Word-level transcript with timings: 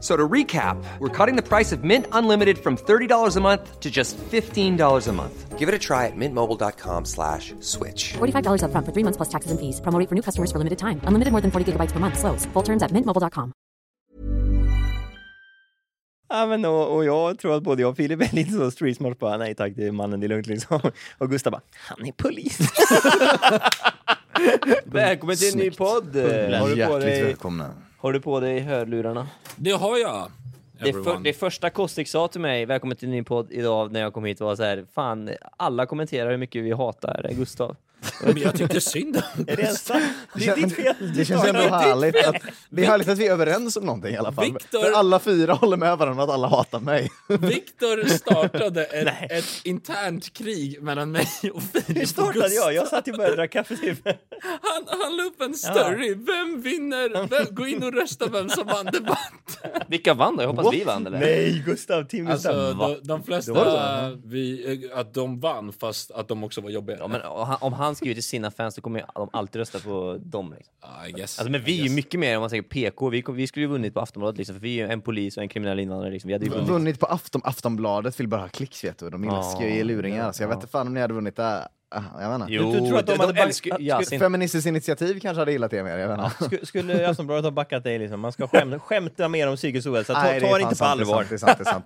F- 0.00 0.06
So 0.06 0.16
to 0.16 0.28
recap, 0.28 0.76
we're 0.98 1.26
cutting 1.26 1.36
the 1.36 1.42
price 1.48 1.76
of 1.76 1.84
Mint 1.84 2.06
Unlimited 2.12 2.58
from 2.58 2.76
$30 2.76 3.36
a 3.36 3.40
month 3.40 3.80
to 3.80 3.90
just 3.90 4.16
$15 4.32 5.08
a 5.08 5.12
month. 5.12 5.58
Give 5.58 5.68
it 5.68 5.74
a 5.74 5.78
try 5.78 6.06
at 6.06 6.16
mintmobile.com 6.16 7.04
slash 7.04 7.52
switch. 7.60 8.14
$45 8.16 8.62
upfront 8.64 8.86
for 8.86 8.92
three 8.92 9.04
months 9.04 9.18
plus 9.18 9.28
taxes 9.28 9.50
and 9.50 9.60
fees. 9.60 9.80
Promo 9.80 9.98
rate 10.00 10.08
for 10.08 10.14
new 10.14 10.22
customers 10.22 10.50
for 10.50 10.58
limited 10.58 10.78
time. 10.78 11.00
Unlimited 11.04 11.32
more 11.32 11.42
than 11.42 11.50
40 11.50 11.72
gigabytes 11.72 11.92
per 11.92 12.00
month. 12.00 12.18
Slows. 12.18 12.46
Full 12.54 12.62
terms 12.64 12.82
at 12.82 12.90
mintmobile.com. 12.92 13.52
Ja, 16.32 16.46
men 16.46 16.64
och, 16.64 16.96
och 16.96 17.04
jag 17.04 17.38
tror 17.38 17.56
att 17.56 17.62
både 17.62 17.82
jag 17.82 17.90
och 17.90 17.96
Filip 17.96 18.20
är 18.22 18.34
lite 18.36 18.50
så 18.52 18.70
street 18.70 18.96
smart 18.96 19.18
bara, 19.18 19.36
nej 19.36 19.54
tack, 19.54 19.72
det 19.76 19.86
är 19.86 19.92
mannen, 19.92 20.20
det 20.20 20.26
är 20.26 20.28
lugnt 20.28 20.46
liksom. 20.46 20.80
Och 21.18 21.30
Gustav 21.30 21.50
bara, 21.52 21.62
han 21.76 22.06
är 22.06 22.12
polis. 22.12 22.58
Välkommen 24.84 25.36
till 25.36 25.52
en 25.52 25.58
ny 25.58 25.70
podd! 25.70 26.16
Har 26.16 26.68
du, 26.68 26.74
på 26.74 26.78
Hjärtligt 26.78 27.00
dig, 27.00 27.22
välkomna. 27.24 27.74
Har 28.00 28.12
du 28.12 28.20
på 28.20 28.40
dig 28.40 28.60
hörlurarna? 28.60 29.28
Det 29.56 29.70
har 29.70 29.98
jag. 29.98 30.30
Det, 30.84 30.92
för, 30.92 31.18
det 31.18 31.32
första 31.32 31.70
Kostik 31.70 32.08
sa 32.08 32.28
till 32.28 32.40
mig, 32.40 32.66
välkommen 32.66 32.96
till 32.96 33.08
ny 33.08 33.22
podd 33.22 33.46
idag 33.50 33.92
när 33.92 34.00
jag 34.00 34.12
kom 34.12 34.24
hit 34.24 34.40
var 34.40 34.56
så 34.56 34.62
här, 34.62 34.84
fan 34.92 35.30
alla 35.56 35.86
kommenterar 35.86 36.30
hur 36.30 36.36
mycket 36.36 36.64
vi 36.64 36.72
hatar 36.72 37.30
Gustav. 37.32 37.76
Men 38.24 38.36
jag 38.38 38.54
tyckte 38.56 38.80
synd 38.80 39.16
om 39.36 39.44
Är 39.48 39.56
det 39.56 39.66
sant? 39.66 40.04
Det 40.34 40.46
är 40.48 40.56
ditt 40.56 40.76
fel! 40.76 40.94
Det 41.16 41.24
känns 41.24 41.44
ändå 41.44 41.60
härligt 41.60 42.26
att, 42.26 42.36
det 42.70 42.82
är 42.82 42.86
härligt 42.86 43.08
att 43.08 43.18
vi 43.18 43.26
är 43.26 43.32
överens 43.32 43.76
om 43.76 43.84
någonting 43.84 44.14
i 44.14 44.16
alla 44.16 44.32
fall. 44.32 44.44
Victor- 44.44 44.82
För 44.82 44.92
alla 44.92 45.18
fyra 45.18 45.52
håller 45.54 45.76
med 45.76 45.98
varandra 45.98 46.24
att 46.24 46.30
alla 46.30 46.48
hatar 46.48 46.80
mig. 46.80 47.10
Viktor 47.28 48.08
startade 48.08 48.84
ett, 48.84 49.32
ett 49.32 49.44
internt 49.64 50.32
krig 50.32 50.82
mellan 50.82 51.10
mig 51.12 51.26
och 51.54 51.62
Filip 51.62 52.02
Hur 52.02 52.06
startade 52.06 52.34
Gustav. 52.48 52.72
jag? 52.72 52.74
Jag 52.74 52.88
satt 52.88 53.08
ju 53.08 53.12
bara 53.12 53.30
och 53.30 53.36
drack 53.36 53.50
kaffe 53.52 53.76
typ. 53.76 53.98
Han, 54.62 55.00
han 55.00 55.16
la 55.16 55.22
upp 55.22 55.40
en 55.40 55.54
story. 55.54 56.14
Vem 56.14 56.60
vinner? 56.62 57.26
Vem, 57.28 57.54
gå 57.54 57.66
in 57.66 57.82
och 57.82 57.92
rösta 57.92 58.26
vem 58.28 58.48
som 58.48 58.66
vann 58.66 58.86
debatten. 58.86 59.70
Vilka 59.88 60.14
vann 60.14 60.36
då? 60.36 60.42
Jag 60.42 60.48
hoppas 60.48 60.74
vi 60.74 60.84
vann 60.84 61.06
eller? 61.06 61.18
Nej, 61.20 61.62
Gustav, 61.66 62.04
Tim 62.04 62.26
Alltså, 62.28 62.48
Gustav. 62.52 62.78
de, 62.78 63.00
de 63.08 63.22
flesta, 63.22 64.10
vi, 64.24 64.72
eh, 64.92 64.98
att 64.98 65.14
de 65.14 65.40
vann 65.40 65.72
fast 65.72 66.10
att 66.10 66.28
de 66.28 66.44
också 66.44 66.60
var 66.60 66.70
jobbiga. 66.70 66.96
Ja, 67.00 67.08
men 67.08 67.22
om 67.22 67.46
han- 67.46 67.58
om 67.60 67.72
skriver 68.10 68.14
till 68.14 68.22
sina 68.28 68.50
fans 68.50 68.74
då 68.74 68.82
kommer 68.82 69.04
de 69.14 69.30
alltid 69.32 69.58
rösta 69.60 69.78
på 69.78 70.18
dem. 70.20 70.54
Liksom. 70.56 70.74
I 71.08 71.12
guess. 71.12 71.38
Alltså, 71.38 71.50
men 71.52 71.62
vi 71.62 71.80
är 71.80 71.84
ju 71.84 71.90
mycket 71.90 72.20
mer 72.20 72.36
om 72.36 72.40
man 72.40 72.50
säger 72.50 72.62
PK. 72.62 73.08
Vi, 73.10 73.22
kom- 73.22 73.34
vi 73.34 73.46
skulle 73.46 73.64
ju 73.66 73.70
vunnit 73.70 73.94
på 73.94 74.00
Aftonbladet 74.00 74.38
liksom, 74.38 74.54
för 74.54 74.60
vi 74.60 74.80
är 74.80 74.86
ju 74.86 74.92
en 74.92 75.00
polis 75.00 75.36
och 75.36 75.42
en 75.42 75.48
kriminell 75.48 75.80
invandrare. 75.80 76.12
Liksom. 76.12 76.28
Vi 76.28 76.34
hade 76.34 76.44
ju 76.44 76.50
vunnit. 76.50 76.68
Vunnit 76.68 77.00
på 77.00 77.06
Afton, 77.06 77.40
Aftonbladet 77.44 78.20
vill 78.20 78.28
bara 78.28 78.40
ha 78.40 78.48
klicks 78.48 78.84
vet 78.84 78.98
du. 78.98 79.10
De 79.10 79.24
älskar 79.24 79.66
ju 79.66 79.84
luringar. 79.84 80.32
Så 80.32 80.42
jag 80.42 80.48
vet 80.48 80.54
inte 80.56 80.66
fan 80.66 80.86
om 80.86 80.94
ni 80.94 81.00
hade 81.00 81.14
vunnit 81.14 81.36
där. 81.36 81.66
Ah, 81.92 82.00
Jag 82.20 82.28
vet 82.30 82.40
inte. 82.40 82.52
Jo, 82.52 82.72
Du 82.72 82.78
tror 82.88 82.98
att 82.98 83.06
de 83.06 83.12
de, 83.16 83.26
hade 83.26 83.40
älskar 83.42 83.78
ju 83.78 83.84
Yasin. 83.86 84.20
Feministiskt 84.20 84.66
initiativ 84.66 85.20
kanske 85.20 85.40
hade 85.40 85.52
gillat 85.52 85.70
det 85.70 85.82
mer. 85.82 85.98
Jag 85.98 86.08
vet 86.08 86.18
inte. 86.18 86.44
Skulle, 86.44 86.66
skulle 86.66 87.08
Aftonbladet 87.10 87.44
ha 87.44 87.50
backat 87.50 87.84
dig 87.84 87.98
liksom? 87.98 88.20
Man 88.20 88.32
ska 88.32 88.46
skämta, 88.48 88.78
skämta 88.78 89.28
mer 89.28 89.48
om 89.48 89.56
psykisk 89.56 89.88
ohälsa. 89.88 90.14
Ta, 90.14 90.22
Nej, 90.22 90.40
ta 90.40 90.46
är 90.46 90.58
det 90.58 90.62
inte 90.62 90.76
på 90.76 90.84
allvar. 90.84 91.26
Det 91.28 91.34
är 91.34 91.38
sant, 91.38 91.58
det 91.58 91.68
är 91.68 91.72
sant. 91.72 91.84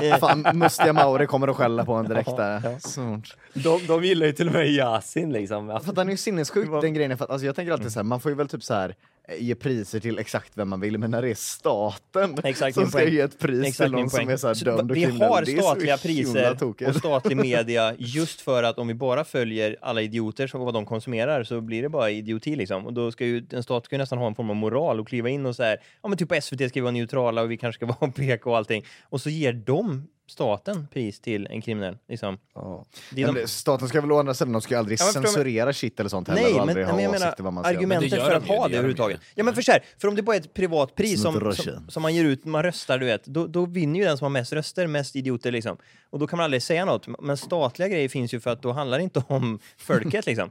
Det 0.00 0.08
är 0.08 0.10
sant. 0.18 0.44
fan, 0.44 0.58
mustiga 0.58 0.92
Mauri 0.92 1.26
kommer 1.26 1.48
att 1.48 1.56
skälla 1.56 1.84
på 1.84 1.92
en 1.94 2.08
direkt 2.08 2.36
där. 2.36 2.76
Sånt. 2.80 3.26
De, 3.54 3.86
de 3.86 4.04
gillar 4.04 4.26
ju 4.26 4.32
till 4.32 4.46
och 4.48 4.54
med 4.54 4.66
Yasin 4.70 5.32
liksom. 5.32 5.66
För 5.68 5.90
att 5.90 5.96
den 5.96 6.06
är 6.06 6.10
ju 6.12 6.16
sinnessjuk 6.16 6.68
den 6.82 6.94
grejen. 6.94 7.18
För 7.18 7.24
att, 7.24 7.30
alltså, 7.30 7.46
jag 7.46 7.56
tänker 7.56 7.68
Mm. 7.72 7.80
alltid 7.80 7.92
så 7.92 7.98
här, 7.98 8.04
man 8.04 8.20
får 8.20 8.30
ju 8.30 8.36
väl 8.36 8.48
typ 8.48 8.62
så 8.64 8.74
här 8.74 8.94
ge 9.38 9.54
priser 9.54 10.00
till 10.00 10.18
exakt 10.18 10.52
vem 10.54 10.68
man 10.68 10.80
vill, 10.80 10.98
men 10.98 11.10
när 11.10 11.22
det 11.22 11.30
är 11.30 11.34
staten 11.34 12.36
Exakt 12.44 12.74
som 12.74 12.86
ska 12.86 12.98
poäng. 12.98 13.12
ge 13.12 13.20
ett 13.20 13.38
pris 13.38 13.66
Exakt 13.66 13.90
till 13.90 13.92
någon 13.92 14.10
som 14.10 14.28
är 14.28 14.36
så 14.36 14.46
här 14.46 14.54
Så 14.54 14.64
dömd 14.64 14.90
och 14.90 14.96
Vi 14.96 15.02
kriminell, 15.04 15.28
har 15.28 15.44
statliga 15.44 15.98
priser 15.98 16.56
och 16.88 16.96
statlig 16.96 17.36
media 17.36 17.94
just 17.98 18.40
för 18.40 18.62
att 18.62 18.78
om 18.78 18.88
vi 18.88 18.94
bara 18.94 19.24
följer 19.24 19.76
alla 19.80 20.02
idioter 20.02 20.46
som 20.46 20.60
vad 20.60 20.74
de 20.74 20.86
konsumerar 20.86 21.44
så 21.44 21.60
blir 21.60 21.82
det 21.82 21.88
bara 21.88 22.10
idioti 22.10 22.56
liksom. 22.56 22.86
Och 22.86 22.92
då 22.92 23.12
ska 23.12 23.24
ju 23.24 23.46
en 23.50 23.62
stat 23.62 23.84
ska 23.84 23.94
ju 23.94 23.98
nästan 23.98 24.18
ha 24.18 24.26
en 24.26 24.34
form 24.34 24.50
av 24.50 24.56
moral 24.56 25.00
och 25.00 25.08
kliva 25.08 25.28
in 25.28 25.46
och 25.46 25.56
så 25.56 25.62
här, 25.62 25.78
ja 26.02 26.08
men 26.08 26.18
typ 26.18 26.28
på 26.28 26.40
SVT 26.40 26.58
ska 26.68 26.70
vi 26.74 26.80
vara 26.80 26.92
neutrala 26.92 27.42
och 27.42 27.50
vi 27.50 27.56
kanske 27.56 27.86
ska 27.86 27.96
vara 28.00 28.12
PK 28.16 28.50
och 28.50 28.56
allting. 28.56 28.84
Och 29.02 29.20
så 29.20 29.30
ger 29.30 29.52
de 29.52 30.08
staten 30.28 30.86
pris 30.92 31.20
till 31.20 31.46
en 31.50 31.62
kriminell. 31.62 31.98
Liksom. 32.08 32.38
Men 32.54 32.84
de- 33.10 33.40
det- 33.40 33.48
Staten 33.48 33.88
ska 33.88 34.00
väl 34.00 34.12
å 34.12 34.18
andra 34.18 34.34
sidan, 34.34 34.52
de 34.52 34.62
ska 34.62 34.74
ju 34.74 34.78
aldrig 34.78 35.00
Ja, 35.00 35.04
men 35.14 35.22
censurera 35.24 35.72
shit 35.72 36.00
eller 36.00 36.10
sånt 36.10 36.28
heller 36.28 36.42
Nej, 36.42 36.50
och 36.50 36.56
men, 36.56 36.68
aldrig 36.68 36.86
men 36.86 36.94
ha 36.94 37.00
jag 37.02 37.10
menar 37.12 37.26
åsikter 37.26 37.42
vad 37.42 37.52
man 37.52 37.64
ska 37.64 37.70
argumentet 37.74 38.10
Men 38.10 38.20
för 38.20 38.32
att 38.34 38.46
ha 38.48 38.62
det 38.62 38.68
det 38.68 38.76
överhuvudtaget. 38.76 39.20
Ja 39.34 39.44
men 39.44 39.54
för, 39.54 39.62
så 39.62 39.72
här, 39.72 39.84
för 39.98 40.08
om 40.08 40.14
det 40.14 40.22
bara 40.22 40.36
är 40.36 40.40
ett 40.40 40.54
privat 40.54 40.94
pris 40.94 41.22
Som 41.22 41.40
som, 41.40 41.52
som, 41.54 41.90
som 41.90 42.02
man 42.02 42.14
ger 42.14 42.24
ut, 42.24 42.44
man 42.44 42.62
röstar 42.62 42.98
du 42.98 43.06
vet, 43.06 43.24
då, 43.24 43.46
då 43.46 43.66
vinner 43.66 44.00
ju 44.00 44.04
den 44.06 44.18
som 44.18 44.24
har 44.24 44.30
mest 44.30 44.52
röster, 44.52 44.86
mest 44.86 45.16
idioter 45.16 45.52
liksom. 45.52 45.76
Och 46.10 46.18
då 46.18 46.26
kan 46.26 46.36
man 46.36 46.44
aldrig 46.44 46.62
säga 46.62 46.84
något. 46.84 47.06
Men 47.22 47.36
statliga 47.36 47.88
grejer 47.88 48.08
finns 48.08 48.34
ju 48.34 48.40
för 48.40 48.50
att 48.50 48.62
då 48.62 48.72
handlar 48.72 48.98
det 48.98 49.04
inte 49.04 49.22
om 49.28 49.58
folket 49.78 50.26
liksom. 50.26 50.50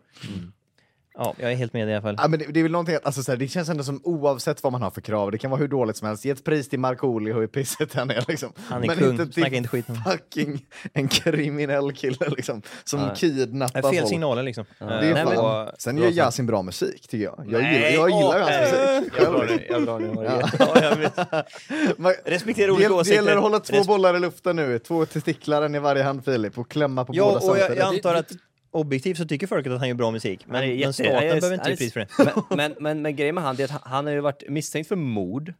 Ja, 1.19 1.33
jag 1.37 1.51
är 1.51 1.55
helt 1.55 1.73
med 1.73 1.89
i 1.89 1.93
alla 1.93 2.01
fall. 2.01 2.15
Ja, 2.17 2.27
men 2.27 2.39
det, 2.39 2.45
det 2.49 2.59
är 2.59 2.63
väl 2.63 2.71
någonting, 2.71 2.97
alltså, 3.03 3.23
så 3.23 3.31
här, 3.31 3.37
det 3.37 3.47
känns 3.47 3.69
ändå 3.69 3.83
som 3.83 4.01
oavsett 4.03 4.63
vad 4.63 4.71
man 4.71 4.81
har 4.81 4.91
för 4.91 5.01
krav, 5.01 5.31
det 5.31 5.37
kan 5.37 5.51
vara 5.51 5.59
hur 5.61 5.67
dåligt 5.67 5.97
som 5.97 6.07
helst, 6.07 6.25
ge 6.25 6.31
ett 6.31 6.43
pris 6.43 6.69
till 6.69 6.79
Markoolio 6.79 7.33
hur 7.33 7.47
pisset 7.47 7.93
han 7.93 8.09
är 8.11 8.25
liksom. 8.27 8.53
Han 8.67 8.83
är 8.83 8.87
men 8.87 8.97
kung, 8.97 9.19
inte 9.21 9.33
snacka 9.33 9.55
inte 9.55 9.69
skit 9.69 9.89
om 9.89 9.95
fucking 9.95 10.65
en 10.93 11.07
kriminell 11.07 11.93
kille 11.93 12.29
liksom, 12.29 12.61
som 12.83 12.99
Nej. 13.01 13.09
kidnappar 13.15 13.81
Det 13.81 13.87
är 13.87 13.91
fel 13.91 13.99
folk. 14.01 14.09
signaler 14.09 14.43
liksom. 14.43 14.65
Det 14.79 14.85
Eh, 14.85 14.91
är 14.91 15.13
nej, 15.13 15.25
men- 15.25 15.67
Sen 15.79 15.97
gör 15.97 16.09
Yasin 16.09 16.45
bra 16.45 16.61
musik 16.61 17.07
tycker 17.07 17.23
jag. 17.25 17.45
Jag 17.49 17.61
gillar, 17.73 17.87
jag 17.87 18.09
gillar 18.09 18.27
åh, 18.27 18.33
hans 18.33 18.47
nej. 18.49 18.99
musik. 19.01 19.13
Jag 19.19 19.33
drar 19.33 19.45
det, 19.47 19.65
jag 19.69 19.85
drar 19.85 19.99
det. 19.99 20.23
Ja. 20.23 21.43
Ja, 21.97 22.13
Respektera 22.25 22.65
det, 22.67 22.71
olika 22.73 22.89
det 22.89 22.95
åsikter. 22.95 23.15
gäller 23.15 23.35
att 23.37 23.41
hålla 23.43 23.59
två 23.59 23.73
Res- 23.77 23.87
bollar 23.87 24.15
i 24.15 24.19
luften 24.19 24.55
nu, 24.55 24.79
två 24.79 25.05
testiklar 25.05 25.75
i 25.75 25.79
varje 25.79 26.03
hand 26.03 26.25
Filip, 26.25 26.57
och 26.57 26.69
klämma 26.71 27.05
på 27.05 27.13
båda 27.13 27.39
Ja, 27.41 27.49
och 27.51 27.57
jag, 27.57 27.77
jag 27.77 27.95
antar 27.95 28.15
att 28.15 28.31
objektivt 28.71 29.17
så 29.17 29.25
tycker 29.25 29.47
folket 29.47 29.71
att 29.71 29.79
han 29.79 29.87
gör 29.87 29.95
bra 29.95 30.11
musik. 30.11 30.45
Men, 30.47 30.67
men 30.67 30.77
jätte- 30.77 30.93
staten 30.93 31.13
han 31.15 31.23
är- 31.23 31.41
behöver 31.41 31.53
inte 31.53 31.69
ge 31.69 31.77
pris 31.77 31.93
för 31.93 31.99
det. 31.99 32.07
Men, 32.17 32.57
men, 32.57 32.75
men, 32.79 33.01
men 33.01 33.15
grejen 33.15 33.35
med 33.35 33.43
han 33.43 33.59
är 33.59 33.63
att 33.63 33.71
han- 33.71 34.05
har 34.05 34.13
ju 34.13 34.19
varit 34.19 34.43
misstänkt 34.49 34.87
för 34.87 34.95
mord. 34.95 35.53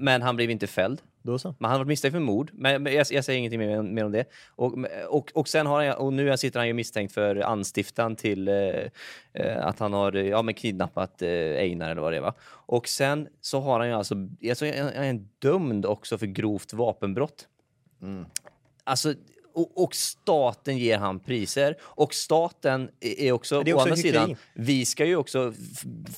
Men 0.00 0.22
han 0.22 0.36
blev 0.36 0.50
inte 0.50 0.66
fälld. 0.66 1.02
Då 1.22 1.38
så. 1.38 1.48
Men 1.58 1.64
han 1.64 1.70
har 1.70 1.78
varit 1.78 1.88
misstänkt 1.88 2.12
för 2.12 2.20
mord. 2.20 2.50
Men, 2.52 2.82
men 2.82 2.94
jag, 2.94 3.06
jag 3.10 3.24
säger 3.24 3.38
ingenting 3.38 3.58
mer, 3.60 3.82
mer 3.82 4.04
om 4.04 4.12
det. 4.12 4.24
Och, 4.56 4.78
och, 5.08 5.30
och 5.34 5.48
sen 5.48 5.66
har 5.66 5.84
han, 5.86 5.96
och 5.96 6.12
nu 6.12 6.36
sitter 6.36 6.58
han 6.60 6.66
ju 6.66 6.72
misstänkt 6.72 7.12
för 7.14 7.36
anstiftan 7.36 8.16
till 8.16 8.48
eh, 8.48 8.54
eh, 9.32 9.66
att 9.66 9.78
han 9.78 9.92
har 9.92 10.12
ja, 10.12 10.42
men 10.42 10.54
kidnappat 10.54 11.22
eh, 11.22 11.28
Einar 11.30 11.90
eller 11.90 12.02
vad 12.02 12.12
det 12.12 12.16
är. 12.16 12.20
Va? 12.20 12.34
Och 12.48 12.88
sen 12.88 13.28
så 13.40 13.60
har 13.60 13.78
han 13.78 13.88
ju 13.88 13.94
alltså, 13.94 14.14
alltså 14.48 14.64
han 14.64 15.04
är 15.04 15.24
dömd 15.38 15.86
också 15.86 16.18
för 16.18 16.26
grovt 16.26 16.72
vapenbrott. 16.72 17.48
Alltså, 18.84 19.14
och, 19.58 19.82
och 19.84 19.94
staten 19.94 20.78
ger 20.78 20.98
han 20.98 21.20
priser. 21.20 21.76
Och 21.82 22.14
staten 22.14 22.90
är 23.00 23.32
också, 23.32 23.62
det 23.62 23.70
är 23.70 23.74
å 23.74 23.76
också 23.76 23.88
andra 23.88 23.96
hyckleri. 23.96 24.12
sidan, 24.12 24.36
vi 24.54 24.84
ska 24.84 25.04
ju 25.04 25.16
också 25.16 25.52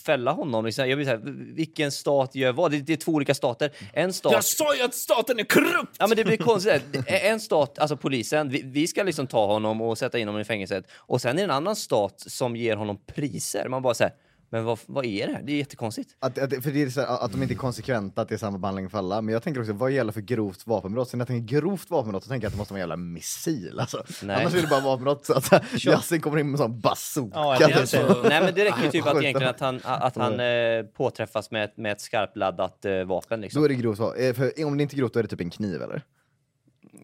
fälla 0.04 0.32
honom. 0.32 0.64
Liksom. 0.64 0.88
Jag 0.88 0.96
vill 0.96 1.06
säga, 1.06 1.20
vilken 1.54 1.92
stat 1.92 2.34
gör 2.34 2.52
vad? 2.52 2.70
Det, 2.70 2.80
det 2.80 2.92
är 2.92 2.96
två 2.96 3.12
olika 3.12 3.34
stater. 3.34 3.70
En 3.92 4.12
stat... 4.12 4.32
Jag 4.32 4.44
sa 4.44 4.74
ju 4.74 4.82
att 4.82 4.94
staten 4.94 5.38
är 5.38 5.44
korrupt! 5.44 5.96
Ja 5.98 6.06
men 6.06 6.16
det 6.16 6.24
blir 6.24 6.36
konstigt. 6.36 6.82
En 7.06 7.40
stat, 7.40 7.78
alltså 7.78 7.96
polisen, 7.96 8.48
vi, 8.48 8.62
vi 8.64 8.86
ska 8.86 9.02
liksom 9.02 9.26
ta 9.26 9.46
honom 9.46 9.80
och 9.80 9.98
sätta 9.98 10.18
in 10.18 10.28
honom 10.28 10.40
i 10.40 10.44
fängelset. 10.44 10.84
Och 10.92 11.20
sen 11.20 11.30
är 11.30 11.34
det 11.34 11.42
en 11.42 11.50
annan 11.50 11.76
stat 11.76 12.24
som 12.26 12.56
ger 12.56 12.76
honom 12.76 12.98
priser. 13.06 13.68
Man 13.68 13.82
bara 13.82 13.94
säger 13.94 14.12
Men 14.52 14.64
vad, 14.64 14.78
vad 14.86 15.04
är 15.04 15.26
det 15.26 15.32
här? 15.32 15.42
Det 15.42 15.52
är 15.52 15.56
jättekonstigt. 15.56 16.16
Att, 16.18 16.38
att, 16.38 16.64
för 16.64 16.70
det 16.70 16.82
är 16.82 16.90
så 16.90 17.00
här, 17.00 17.24
att 17.24 17.32
de 17.32 17.42
inte 17.42 17.54
är 17.54 17.56
konsekventa, 17.56 18.22
att 18.22 18.28
det 18.28 18.34
är 18.34 18.38
samma 18.38 18.58
behandling 18.58 18.90
för 18.90 18.98
alla. 18.98 19.22
Men 19.22 19.32
jag 19.32 19.42
tänker 19.42 19.60
också, 19.60 19.72
vad 19.72 19.90
gäller 19.90 20.12
för 20.12 20.20
grovt 20.20 20.66
vapenbrott? 20.66 21.08
Så 21.08 21.16
när 21.16 21.20
jag 21.22 21.28
tänker 21.28 21.56
grovt 21.60 21.90
vapenbrott 21.90 22.22
så 22.24 22.28
tänker 22.28 22.44
jag 22.44 22.48
att 22.48 22.54
det 22.54 22.58
måste 22.58 22.74
vara 22.74 22.78
en 22.78 22.82
jävla 22.82 22.96
missil. 22.96 23.80
Alltså. 23.80 24.02
Nej. 24.22 24.36
Annars 24.40 24.54
är 24.54 24.60
det 24.62 24.66
bara 24.68 24.80
vapenbrott. 24.80 25.26
Så 25.26 25.32
att 25.34 25.52
Yasin 25.84 26.20
kommer 26.20 26.38
in 26.38 26.46
med 26.50 26.52
en 26.52 26.58
sån 26.58 26.80
bazooka. 26.80 27.38
Ja, 27.38 27.56
säga 27.58 27.76
Alltså, 27.80 28.22
Nej 28.28 28.40
men 28.44 28.54
det 28.54 28.64
räcker 28.64 28.84
ju 28.84 28.90
typ 28.90 29.06
att 29.06 29.22
egentligen 29.22 29.50
att 29.54 29.60
han, 29.60 29.80
att 29.84 30.16
han 30.16 30.40
eh, 30.40 30.82
påträffas 30.96 31.50
med, 31.50 31.64
ett- 31.64 31.76
med 31.76 31.92
ett 31.92 32.00
skarpladdat 32.00 32.84
eh, 32.84 33.04
vapen 33.04 33.40
liksom. 33.40 33.60
Då 33.60 33.64
är 33.64 33.68
det 33.68 33.74
grovt 33.74 33.98
vapen. 33.98 34.24
Eh, 34.24 34.34
För 34.34 34.64
om 34.64 34.76
det 34.76 34.82
inte 34.82 34.94
är 34.94 34.98
grovt 34.98 35.12
då 35.12 35.18
är 35.18 35.22
det 35.22 35.28
typ 35.28 35.40
en 35.40 35.50
kniv 35.50 35.82
eller? 35.82 36.02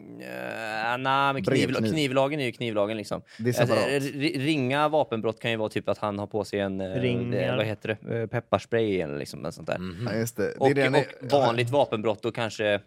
Uh, 0.07 0.97
nej, 0.99 1.33
men 1.33 1.43
kniv, 1.43 1.67
Brevkniv. 1.67 1.91
knivlagen 1.91 2.39
är 2.39 2.45
ju 2.45 2.51
knivlagen 2.51 2.97
liksom. 2.97 3.21
Det. 3.37 3.59
Eh, 3.59 3.69
r- 3.71 4.39
ringa 4.39 4.89
vapenbrott 4.89 5.39
kan 5.39 5.51
ju 5.51 5.57
vara 5.57 5.69
typ 5.69 5.89
att 5.89 5.97
han 5.97 6.19
har 6.19 6.27
på 6.27 6.43
sig 6.43 6.59
en, 6.59 6.81
eh, 6.81 7.01
Ringar. 7.01 7.49
eh, 7.49 7.55
vad 7.55 7.65
heter 7.65 7.97
det, 8.01 8.15
Eh, 8.21 8.27
pepparspray 8.27 9.01
eller 9.01 9.17
liksom 9.17 9.51
sånt 9.51 9.67
där. 9.67 9.77
Ja, 10.05 10.13
just 10.13 10.37
det. 10.37 10.43
det 10.43 10.49
är 10.55 10.59
Och, 10.61 10.73
det 10.73 10.87
och 11.25 11.31
vanligt 11.31 11.69
vapenbrott 11.69 12.21
då 12.23 12.31
kanske 12.31 12.79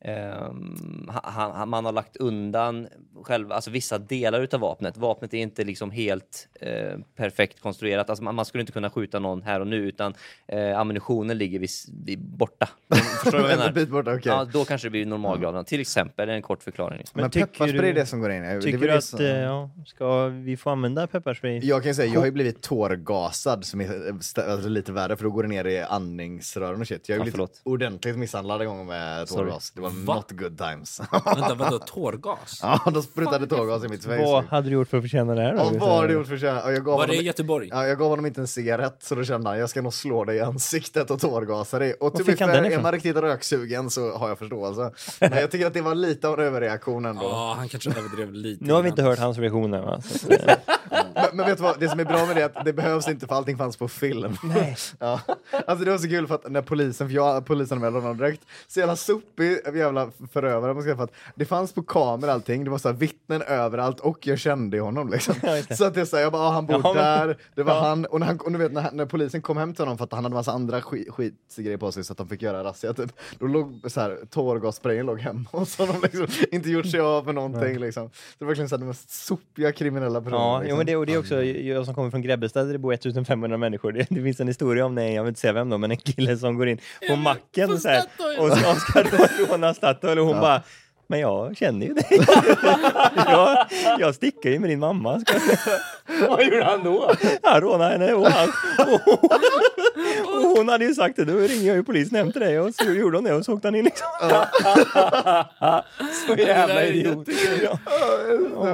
ehm, 0.00 1.10
han, 1.24 1.52
han, 1.52 1.68
man 1.68 1.84
har 1.84 1.92
lagt 1.92 2.16
undan 2.16 2.88
själva, 3.22 3.54
alltså 3.54 3.70
vissa 3.70 3.98
delar 3.98 4.40
utav 4.40 4.60
vapnet. 4.60 4.96
Vapnet 4.96 5.34
är 5.34 5.38
inte 5.38 5.64
liksom 5.64 5.90
helt 5.90 6.48
eh, 6.60 6.98
perfekt 7.16 7.60
konstruerat. 7.60 8.10
Alltså 8.10 8.24
man, 8.24 8.34
man 8.34 8.44
skulle 8.44 8.60
inte 8.60 8.72
kunna 8.72 8.90
skjuta 8.90 9.18
någon 9.18 9.42
här 9.42 9.60
och 9.60 9.66
nu 9.66 9.76
utan 9.76 10.14
eh, 10.48 10.78
ammunitionen 10.78 11.38
ligger 11.38 11.58
vid, 11.58 11.70
vid 12.04 12.18
borta. 12.20 12.68
Förstår 13.22 13.38
du 13.38 13.42
vad 13.42 13.50
jag 13.50 13.52
En 13.52 13.58
menar? 13.58 13.72
bit 13.72 13.88
borta, 13.88 14.10
okej. 14.14 14.22
Ja, 14.32 14.44
då 14.44 14.64
kanske 14.64 14.86
det 14.86 14.90
blir 14.90 15.06
normalgraden. 15.06 15.64
Till 15.64 15.80
exempel, 15.80 16.28
en 16.28 16.42
kort 16.42 16.62
förklaring. 16.62 16.98
Liksom. 16.98 17.12
Men, 17.16 17.22
Men 17.24 17.30
tycker 17.30 17.46
pepparspray 17.46 17.80
du- 17.80 17.88
är 17.88 17.94
det 17.94 18.06
som 18.06 18.20
går 18.20 18.30
in. 18.32 18.60
Tycker 18.62 18.78
du 18.78 18.90
att, 18.92 19.04
som- 19.04 19.20
eh, 19.20 19.26
ja, 19.26 19.70
ska 19.86 20.26
vi 20.28 20.56
få 20.56 20.70
använda 20.70 21.06
pepparspray? 21.06 21.60
Jag 21.62 21.82
kan 21.84 21.94
säga, 21.94 22.12
jag 22.12 22.20
har 22.20 22.26
ju 22.26 22.32
blivit 22.32 22.62
tårgasad 22.62 23.64
som 23.64 23.80
är 23.80 24.08
alltså, 24.10 24.68
lite 24.68 24.92
värre 24.92 25.16
för 25.16 25.24
då 25.24 25.30
går 25.30 25.42
det 25.42 25.48
ner 25.48 25.64
i 25.64 25.80
andningsrören 25.82 26.80
och 26.80 26.86
shit. 26.88 27.08
Jag 27.08 27.14
har 27.16 27.18
Ja, 27.18 27.22
blivit 27.22 27.34
förlåt. 27.34 27.60
ordentligt 27.62 28.18
misshandlad 28.18 28.60
en 28.62 28.66
gång 28.68 28.86
med 28.86 29.28
Sorry. 29.28 29.48
tårgas. 29.50 29.72
Det 30.00 30.06
var 30.06 30.14
Va? 30.14 30.20
not 30.28 30.30
good 30.40 30.58
times. 30.58 31.00
Vänta, 31.24 31.54
vadå, 31.54 31.78
tårgas? 31.86 32.58
ja, 32.62 32.80
de 32.94 33.02
sprutade 33.02 33.46
tårgas 33.46 33.84
i 33.84 33.88
mitt 33.88 34.04
face. 34.04 34.16
Vad 34.22 34.44
hade 34.44 34.68
du 34.68 34.72
gjort 34.74 34.88
för 34.88 34.96
att 34.96 35.04
förtjäna 35.04 35.34
det 35.34 35.42
här 35.42 35.52
då? 35.52 35.58
Ja, 35.58 35.70
vad 35.80 35.88
har 35.88 36.08
du 36.08 36.14
gjort 36.14 36.26
för 36.26 36.36
tjäna? 36.38 36.62
Och 36.62 36.72
jag 36.72 36.84
gav 36.84 36.98
Var 36.98 37.06
det 37.06 37.12
i 37.12 37.16
honom- 37.16 37.26
Göteborg? 37.26 37.68
Ja, 37.72 37.86
jag 37.86 37.98
gav 37.98 38.08
honom 38.08 38.26
inte 38.26 38.40
en 38.40 38.46
cigarett 38.46 38.96
så 39.02 39.14
då 39.14 39.24
kände 39.24 39.50
han 39.50 39.58
jag 39.58 39.70
ska 39.70 39.82
nog 39.82 39.94
slå 39.94 40.24
dig 40.24 40.36
i 40.36 40.40
ansiktet 40.40 41.10
och 41.10 41.20
tårgasa 41.20 41.78
dig. 41.78 41.92
Och 41.94 42.12
den 42.16 42.28
är 42.64 42.82
man 42.82 42.92
riktigt 42.92 43.16
röksugen 43.16 43.90
så 43.90 44.16
har 44.16 44.28
jag 44.28 44.38
förståelse. 44.38 44.90
Men 45.20 45.32
jag 45.38 45.50
tycker 45.50 45.66
att 45.66 45.74
det 45.74 45.80
var 45.80 45.94
lite 45.94 46.28
av 46.28 46.40
en 46.40 46.46
överreaktion 46.46 47.04
ändå. 47.04 47.22
Ja, 47.22 47.54
han 47.58 47.68
kanske 47.68 47.90
överdrev 47.90 48.32
lite. 48.32 48.64
Nu 48.64 48.72
har 48.72 48.82
vi 48.82 48.88
inte 48.88 49.02
hört 49.02 49.18
hans 49.18 49.38
reaktioner 49.38 49.82
va? 49.82 50.00
Så 50.00 50.32
att, 50.32 50.48
eh, 50.48 50.54
Men, 51.14 51.36
men 51.36 51.46
vet 51.46 51.56
du 51.56 51.62
vad, 51.62 51.80
det 51.80 51.88
som 51.88 52.00
är 52.00 52.04
bra 52.04 52.26
med 52.26 52.36
det 52.36 52.42
är 52.42 52.46
att 52.46 52.64
det 52.64 52.72
behövs 52.72 53.08
inte 53.08 53.26
för 53.26 53.34
allting 53.34 53.58
fanns 53.58 53.76
på 53.76 53.88
film. 53.88 54.36
Nej. 54.42 54.76
Ja. 54.98 55.20
Alltså 55.66 55.84
det 55.84 55.90
var 55.90 55.98
så 55.98 56.08
kul 56.08 56.26
för 56.26 56.34
att 56.34 56.50
när 56.50 56.62
polisen, 56.62 57.08
för 57.08 57.14
jag 57.14 57.46
polisanmälde 57.46 57.98
honom 58.00 58.16
direkt, 58.18 58.42
så 58.68 58.80
jävla 58.80 58.96
sopig 58.96 59.58
jävla 59.78 60.10
förövare, 60.32 60.74
man 60.74 60.82
ska 60.82 60.96
för 60.96 61.04
att 61.04 61.12
det 61.34 61.44
fanns 61.44 61.72
på 61.72 61.82
kamera 61.82 62.32
allting, 62.32 62.64
det 62.64 62.70
var 62.70 62.78
så 62.78 62.88
här 62.88 62.96
vittnen 62.96 63.42
överallt 63.42 64.00
och 64.00 64.26
jag 64.26 64.38
kände 64.38 64.80
honom 64.80 65.08
liksom. 65.10 65.34
Så 65.70 65.84
att 65.84 65.94
det 65.94 66.00
är 66.00 66.04
så 66.04 66.16
här, 66.16 66.22
jag 66.22 66.32
bara, 66.32 66.42
ah, 66.42 66.50
han 66.50 66.66
bor 66.66 66.80
Ja, 66.84 66.92
men- 66.94 67.02
där, 67.04 67.36
det 67.54 67.62
var 67.62 67.74
Ja. 67.74 67.80
han, 67.80 68.04
och, 68.04 68.20
när, 68.20 68.26
han, 68.26 68.40
och 68.40 68.52
du 68.52 68.58
vet 68.58 68.72
när, 68.72 68.92
när 68.92 69.06
polisen 69.06 69.42
kom 69.42 69.56
hem 69.56 69.74
till 69.74 69.82
honom 69.84 69.98
för 69.98 70.04
att 70.04 70.12
han 70.12 70.24
hade 70.24 70.34
massa 70.34 70.52
andra 70.52 70.82
skit, 70.82 71.08
skitgrejer 71.12 71.76
på 71.76 71.92
sig 71.92 72.04
så 72.04 72.12
att 72.12 72.18
de 72.18 72.28
fick 72.28 72.42
göra 72.42 72.64
razzia 72.64 72.92
typ, 72.92 73.12
då 73.38 73.46
låg 73.46 73.80
så 73.86 74.00
här, 74.00 74.18
tårgassprayen 74.30 75.06
låg 75.06 75.20
hemma 75.20 75.44
hos 75.52 75.78
honom 75.78 75.96
liksom, 76.02 76.26
inte 76.52 76.70
gjort 76.70 76.86
sig 76.86 77.00
av 77.00 77.26
med 77.26 77.34
någonting 77.34 77.78
liksom. 77.78 78.08
Så 78.10 78.14
det 78.38 78.44
var 78.44 78.48
verkligen 78.48 78.68
så 78.68 78.74
här, 78.76 78.80
de 78.80 78.86
mest 78.86 79.10
sopiga 79.10 79.72
kriminella 79.72 80.20
personer. 80.20 80.38
Ja, 80.42 80.58
liksom. 80.58 80.70
jo, 80.70 80.76
men 80.76 80.86
det, 80.86 80.96
och 80.96 81.06
det 81.06 81.12
är 81.14 81.18
också 81.18 81.42
jag 81.44 81.84
som 81.84 81.94
kommer 81.94 82.10
från 82.10 82.22
Grebbestad 82.22 82.66
där 82.66 82.72
det 82.72 82.78
bor 82.78 82.92
1500 82.92 83.56
människor. 83.58 83.92
Det, 83.92 84.06
det 84.10 84.22
finns 84.22 84.40
en 84.40 84.48
historia 84.48 84.86
om 84.86 84.94
det, 84.94 85.12
jag 85.12 85.22
vill 85.22 85.28
inte 85.28 85.40
säga 85.40 85.52
vem 85.52 85.70
då, 85.70 85.78
men 85.78 85.90
en 85.90 85.96
kille 85.96 86.36
som 86.38 86.58
går 86.58 86.68
in 86.68 86.78
på 87.08 87.16
macken 87.16 87.80
så 87.80 87.88
här, 87.88 88.04
och 88.38 88.56
ska, 88.58 88.74
ska 88.74 89.02
då 89.02 89.26
råna 89.66 89.74
Statoil 89.74 90.18
och 90.18 90.26
hon 90.26 90.40
bara 90.40 90.62
men 91.08 91.20
jag 91.20 91.56
känner 91.56 91.86
ju 91.86 91.94
dig. 91.94 92.06
jag, 93.16 93.66
jag 93.98 94.14
stickar 94.14 94.50
ju 94.50 94.58
med 94.58 94.70
din 94.70 94.78
mamma. 94.78 95.22
Vad 96.28 96.44
gjorde 96.44 96.64
han 96.64 96.84
då? 96.84 97.14
Han 97.42 97.60
rånade 97.60 97.90
henne 97.90 98.12
och, 98.12 98.26
han, 98.26 98.48
och, 98.78 99.24
och 100.34 100.42
hon 100.56 100.68
hade 100.68 100.84
ju 100.84 100.94
sagt 100.94 101.16
det, 101.16 101.24
då 101.24 101.32
ringer 101.32 101.66
jag 101.66 101.76
ju 101.76 101.84
polisen 101.84 102.18
hem 102.18 102.32
till 102.32 102.40
dig 102.40 102.60
och 102.60 102.74
så 102.74 102.84
gjorde 102.84 103.16
hon 103.16 103.24
det 103.24 103.34
och 103.34 103.44
så 103.44 103.54
åkte 103.54 103.68
han 103.68 103.74
in 103.74 103.84
liksom. 103.84 104.06
så 106.26 106.34
jävla 106.34 106.86
idiot. 106.86 107.28
Ja. 107.62 107.78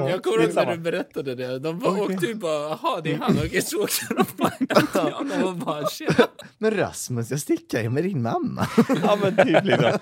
Jag 0.09 0.23
kommer 0.23 0.43
ihåg 0.43 0.55
när 0.55 0.71
du 0.71 0.77
berättade 0.77 1.35
det. 1.35 1.59
De 1.59 1.79
bara 1.79 2.01
åkte 2.01 2.25
ju 2.25 2.35
bara, 2.35 2.69
jaha 2.69 3.01
det 3.03 3.13
är 3.13 3.17
han, 3.17 3.39
okej 3.45 3.61
så 3.61 3.83
åkte 3.83 4.13
de 4.13 4.25
bara 4.37 5.45
och 5.45 5.55
bara 5.55 5.87
shit. 5.87 6.09
Men 6.57 6.77
Rasmus, 6.77 7.31
jag 7.31 7.39
stickar 7.39 7.81
ju 7.81 7.89
med 7.89 8.03
din 8.03 8.21
mamma. 8.21 8.67
Ja 9.03 9.17
men 9.21 9.35
typ 9.35 9.63
liksom. 9.63 9.99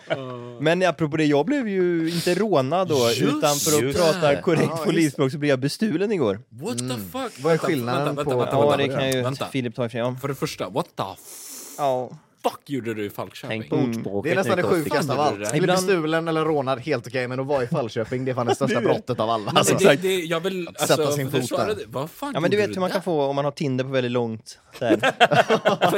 Men 0.62 0.84
apropå 0.84 1.18
det, 1.18 1.26
jag 1.26 1.46
blev 1.46 1.68
ju 1.68 2.10
inte 2.10 2.36
rånad 2.36 2.88
då, 2.88 3.10
Just 3.10 3.22
utan 3.22 3.56
för 3.56 3.90
att 3.90 3.96
prata 3.96 4.42
korrekt 4.42 4.84
polisspråk 4.84 5.32
så 5.32 5.38
blev 5.38 5.50
jag 5.50 5.60
bestulen 5.60 6.12
igår. 6.12 6.40
What 6.50 6.78
the 6.78 6.96
fuck? 7.12 7.21
Vad 7.42 7.54
är 7.54 7.58
skillnaden 7.58 8.06
vänta, 8.06 8.24
på- 8.24 8.30
vänta, 8.38 8.58
vänta, 8.60 8.72
Ja, 8.72 8.78
det 8.78 8.88
kan 8.94 9.12
ju 9.12 9.22
Vänta. 9.22 9.48
Filip 9.52 9.76
ta 9.76 9.86
ifrån. 9.86 10.18
För 10.20 10.28
det 10.28 10.36
första, 10.36 10.70
what 10.70 10.86
the 10.98 11.04
Ja. 11.78 12.10
fuck 12.44 12.60
gjorde 12.66 12.94
du 12.94 13.06
i 13.06 13.10
Falköping? 13.10 13.50
Tänk 13.62 13.70
på 13.70 13.76
ordspråket. 13.76 14.24
Det 14.30 14.32
är 14.32 14.36
nästan 14.36 14.58
det 14.58 14.64
sjukaste 14.64 15.14
av 15.14 15.20
allt. 15.20 15.40
det 15.40 15.46
är 15.46 15.46
det. 15.46 15.52
Bli 15.52 15.60
Ibland- 15.60 15.88
bestulen 15.88 16.28
eller 16.28 16.46
rånad, 16.46 16.80
helt 16.80 17.08
okej, 17.08 17.28
men 17.28 17.40
att 17.40 17.46
vara 17.48 17.64
i 17.64 17.68
Falköping, 17.68 18.26
det 18.26 18.32
är 18.32 18.36
fan 18.36 18.46
det 18.46 18.56
största 18.56 18.82
brottet 18.82 19.20
av 19.20 19.30
alla. 19.30 19.52
Alltså. 19.56 19.76
det, 19.78 19.96
det, 20.02 20.16
jag 20.20 20.40
vill, 20.40 20.70
sätta 20.80 20.94
alltså, 20.94 21.12
sin 21.12 21.32
för 21.32 21.42
fot 21.42 21.50
där. 21.50 21.76
Vad 21.88 22.10
fan 22.12 22.32
Ja 22.34 22.40
men 22.40 22.52
du 22.52 22.58
vet 22.58 22.70
hur 22.70 22.80
man 22.80 22.90
kan 22.92 23.02
få 23.02 23.22
om 23.24 23.36
man 23.36 23.46
har 23.46 23.52
Tinder 23.52 23.84
på 23.84 23.90
väldigt 23.90 24.12
långt. 24.12 24.60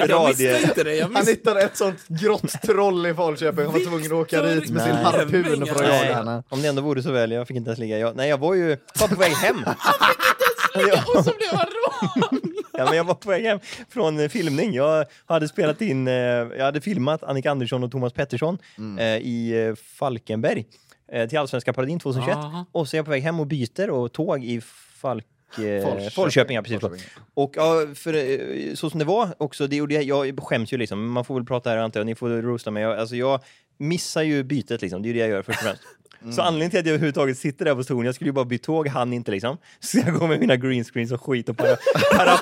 Jag 0.08 0.28
visste 0.28 0.60
inte 0.64 0.84
det, 0.84 0.96
jag 0.96 1.10
Han 1.14 1.28
hittade 1.28 1.62
ett 1.62 1.78
sånt 1.78 2.08
grått 2.08 2.62
troll 2.62 3.06
i 3.06 3.14
Falköping, 3.14 3.64
han 3.66 3.74
var 3.74 3.80
tvungen 3.80 4.06
att 4.06 4.12
åka 4.12 4.42
dit 4.42 4.70
med 4.70 4.82
sin 4.84 4.96
harpun 4.96 5.66
för 5.66 5.84
att 5.84 5.90
jaga 5.90 6.16
henne. 6.16 6.44
Om 6.50 6.62
det 6.62 6.68
ändå 6.68 6.82
vore 6.82 7.04
så 7.04 7.12
väl, 7.12 7.32
jag 7.32 7.48
fick 7.48 7.58
inte 7.58 7.68
ens 7.70 7.80
ligga. 7.80 7.98
Jag, 8.00 8.16
nej 8.16 8.30
jag 8.30 8.38
var 8.38 8.54
ju 8.54 8.78
var 9.00 9.08
på 9.08 9.16
väg 9.16 9.32
hem. 9.32 9.56
Och 11.18 11.26
så 11.26 11.34
blev 11.38 11.52
han 11.52 11.68
rånad! 11.68 12.42
Ja, 12.78 12.86
men 12.86 12.98
jag 12.98 13.04
var 13.04 13.14
på 13.14 13.30
väg 13.30 13.46
hem 13.46 13.60
från 13.90 14.20
eh, 14.20 14.30
filmning. 14.30 14.74
Jag 14.74 15.06
hade 15.26 15.48
spelat 15.48 15.82
in, 15.82 16.08
eh, 16.08 16.14
jag 16.14 16.66
hade 16.66 16.82
filmat 16.82 17.24
Annika 17.24 17.52
Andersson 17.52 17.84
och 17.84 17.92
Thomas 17.92 18.14
Pettersson 18.14 18.58
eh, 19.00 19.06
i 19.06 19.76
Falkenberg 19.98 20.66
till 21.30 21.38
Allsvenska 21.38 21.74
parodin 21.74 22.00
2021. 22.00 22.38
Aha. 22.38 22.66
Och 22.72 22.88
så 22.88 22.96
är 22.96 22.98
jag 22.98 23.06
på 23.06 23.12
väg 23.12 23.24
hem 23.24 23.40
och 23.40 23.48
byter 23.48 23.90
och 23.90 24.12
tåg 24.14 24.44
i 24.44 24.62
Falk... 25.02 25.26
Falköping. 25.56 26.10
Falköping, 26.10 26.56
ja 26.56 26.62
precis. 26.62 26.82
Falköping. 26.82 27.06
Och 27.34 27.54
ja, 27.56 27.88
för, 27.96 28.76
så 28.76 28.90
som 28.90 29.00
det 29.00 29.06
var 29.06 29.36
också, 29.38 29.68
det 29.68 29.76
gjorde 29.76 29.94
jag, 29.94 30.04
jag 30.04 30.44
skäms 30.44 30.74
ju 30.74 30.78
liksom, 30.78 31.12
man 31.12 31.26
får 31.26 31.36
väl 31.36 31.46
prata 31.46 31.70
här 31.70 31.78
antar 31.78 32.00
jag, 32.00 32.06
ni 32.06 32.16
får 32.16 32.30
roasta 32.30 32.72
mig. 32.72 32.84
Jag, 32.84 33.00
alltså 33.00 33.16
jag 33.16 33.40
missar 33.78 34.22
ju 34.22 34.44
bytet 34.44 34.82
liksom, 34.82 35.02
det 35.02 35.06
är 35.06 35.08
ju 35.08 35.14
det 35.14 35.20
jag 35.20 35.30
gör 35.30 35.42
först 35.42 35.60
och 35.60 35.66
främst. 35.66 35.82
Så 36.32 36.42
anledningen 36.42 36.70
till 36.70 36.80
att 36.80 36.86
jag 36.86 36.94
överhuvudtaget 36.94 37.38
sitter 37.38 37.66
där 37.66 37.76
på 37.76 37.84
stolen, 37.84 38.06
jag 38.06 38.16
skulle 38.16 38.28
ju 38.28 38.34
bara 38.34 38.46
byta 38.46 38.66
tåg, 38.66 38.88
han 38.88 39.14
inte 39.14 39.32
liksom. 39.32 39.58
Så 39.80 39.98
jag 39.98 40.14
går 40.20 40.28
med 40.28 40.40
mina 40.40 40.56
greenscreens 40.56 41.12
och 41.12 41.22
skit 41.26 41.50
och 41.50 41.58
para, 41.58 41.78
para, 42.18 42.38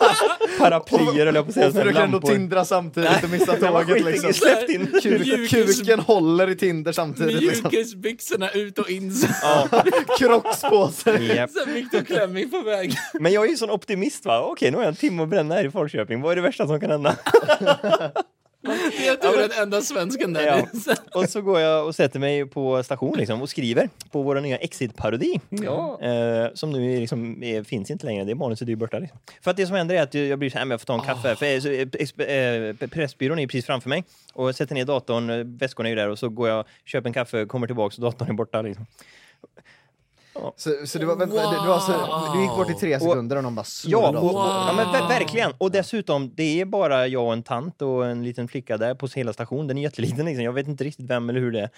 paraplyer 0.59 1.25
eller 1.27 1.33
jag 1.39 1.45
på 1.45 1.49
att 1.49 1.53
säga, 1.53 1.67
Och 1.67 1.73
försöker 1.73 2.01
ändå 2.01 2.21
tindra 2.21 2.65
samtidigt 2.65 3.23
och 3.23 3.29
missa 3.29 3.55
tåget 3.55 4.05
liksom. 4.05 4.33
släppt 4.33 4.69
in. 4.69 4.87
Kuk- 5.03 5.49
Kuken 5.49 5.99
håller 5.99 6.49
i 6.49 6.55
Tinder 6.55 6.91
samtidigt 6.91 7.41
liksom. 7.41 7.69
Mjukisbyxorna 7.71 8.49
ut 8.51 8.79
och 8.79 8.89
in. 8.89 9.11
Sen 9.13 9.29
Crocs 10.19 10.61
på 10.61 10.87
sig. 10.87 11.27
Japp. 11.35 11.49
Victor 11.67 12.03
Klemming 12.03 12.49
på 12.49 12.61
väg. 12.61 12.95
Men 13.19 13.31
jag 13.33 13.45
är 13.45 13.49
ju 13.49 13.57
sån 13.57 13.69
optimist 13.69 14.25
va, 14.25 14.41
okej 14.41 14.71
nu 14.71 14.77
har 14.77 14.83
jag 14.83 14.89
en 14.89 14.95
timme 14.95 15.23
att 15.23 15.29
bränna 15.29 15.55
här 15.55 15.65
i 15.65 15.71
Falköping, 15.71 16.21
vad 16.21 16.31
är 16.31 16.35
det 16.35 16.41
värsta 16.41 16.67
som 16.67 16.79
kan 16.79 16.91
hända? 16.91 17.15
Det 18.61 19.07
är 19.07 19.15
tur 19.15 19.47
den 19.47 19.63
enda 19.63 19.81
svensken 19.81 20.33
där. 20.33 20.67
Ja. 20.85 20.95
Och 21.19 21.29
så 21.29 21.41
går 21.41 21.59
jag 21.59 21.87
och 21.87 21.95
sätter 21.95 22.19
mig 22.19 22.45
på 22.45 22.83
station 22.83 23.17
liksom 23.17 23.41
och 23.41 23.49
skriver 23.49 23.89
på 24.11 24.21
vår 24.21 24.41
nya 24.41 24.57
Exit-parodi. 24.57 25.39
Eh, 26.01 26.53
som 26.53 26.71
nu 26.71 26.99
liksom, 26.99 27.43
är, 27.43 27.63
finns 27.63 27.91
inte 27.91 28.05
längre, 28.05 28.23
det 28.23 28.35
manuset 28.35 28.67
är 28.67 28.69
ju 28.69 28.75
borta. 28.75 28.99
Liksom. 28.99 29.19
För 29.41 29.51
att 29.51 29.57
det 29.57 29.67
som 29.67 29.75
händer 29.75 29.95
är 29.95 30.01
att 30.01 30.13
jag 30.13 30.39
blir 30.39 30.49
så 30.49 30.57
här, 30.57 30.65
men 30.65 30.71
jag 30.71 30.81
får 30.81 30.85
ta 30.85 30.93
en 30.93 30.99
kaffe. 30.99 31.35
För, 31.35 31.45
eh, 31.45 32.27
eh, 32.27 32.63
eh, 32.63 32.89
Pressbyrån 32.89 33.39
är 33.39 33.47
precis 33.47 33.65
framför 33.65 33.89
mig. 33.89 34.03
Och 34.33 34.47
jag 34.47 34.55
sätter 34.55 34.75
ner 34.75 34.85
datorn, 34.85 35.29
eh, 35.29 35.37
väskorna 35.45 35.89
är 35.89 35.91
ju 35.91 35.95
där 35.95 36.09
och 36.09 36.19
så 36.19 36.29
går 36.29 36.49
jag, 36.49 36.65
köper 36.85 37.09
en 37.09 37.13
kaffe, 37.13 37.45
kommer 37.45 37.67
tillbaka 37.67 37.95
och 37.97 38.01
datorn 38.01 38.29
är 38.29 38.33
borta. 38.33 38.61
Liksom. 38.61 38.85
Så, 40.55 40.69
så 40.85 40.99
det 40.99 41.05
var, 41.05 41.15
vänta, 41.15 41.35
det, 41.35 41.61
det 41.61 41.67
var 41.67 41.79
så, 41.79 42.33
du 42.33 42.41
gick 42.41 42.49
bort 42.51 42.69
i 42.69 42.73
tre 42.73 42.99
sekunder 42.99 43.37
och 43.37 43.43
någon 43.43 43.55
bara 43.55 43.65
Ja, 43.85 44.09
och, 44.19 44.33
ja 44.33 44.73
men 44.75 44.85
ver- 44.87 45.07
verkligen. 45.07 45.51
Och 45.57 45.71
dessutom, 45.71 46.31
det 46.35 46.61
är 46.61 46.65
bara 46.65 47.07
jag 47.07 47.25
och 47.25 47.33
en 47.33 47.43
tant 47.43 47.81
och 47.81 48.05
en 48.05 48.23
liten 48.23 48.47
flicka 48.47 48.77
där 48.77 48.95
på 48.95 49.07
hela 49.15 49.33
stationen. 49.33 49.67
Den 49.67 49.77
är 49.77 49.81
jätteliten 49.81 50.25
liksom. 50.25 50.43
Jag 50.43 50.53
vet 50.53 50.67
inte 50.67 50.83
riktigt 50.83 51.05
vem 51.09 51.29
eller 51.29 51.39
hur 51.39 51.51
det 51.51 51.59
är. 51.61 51.69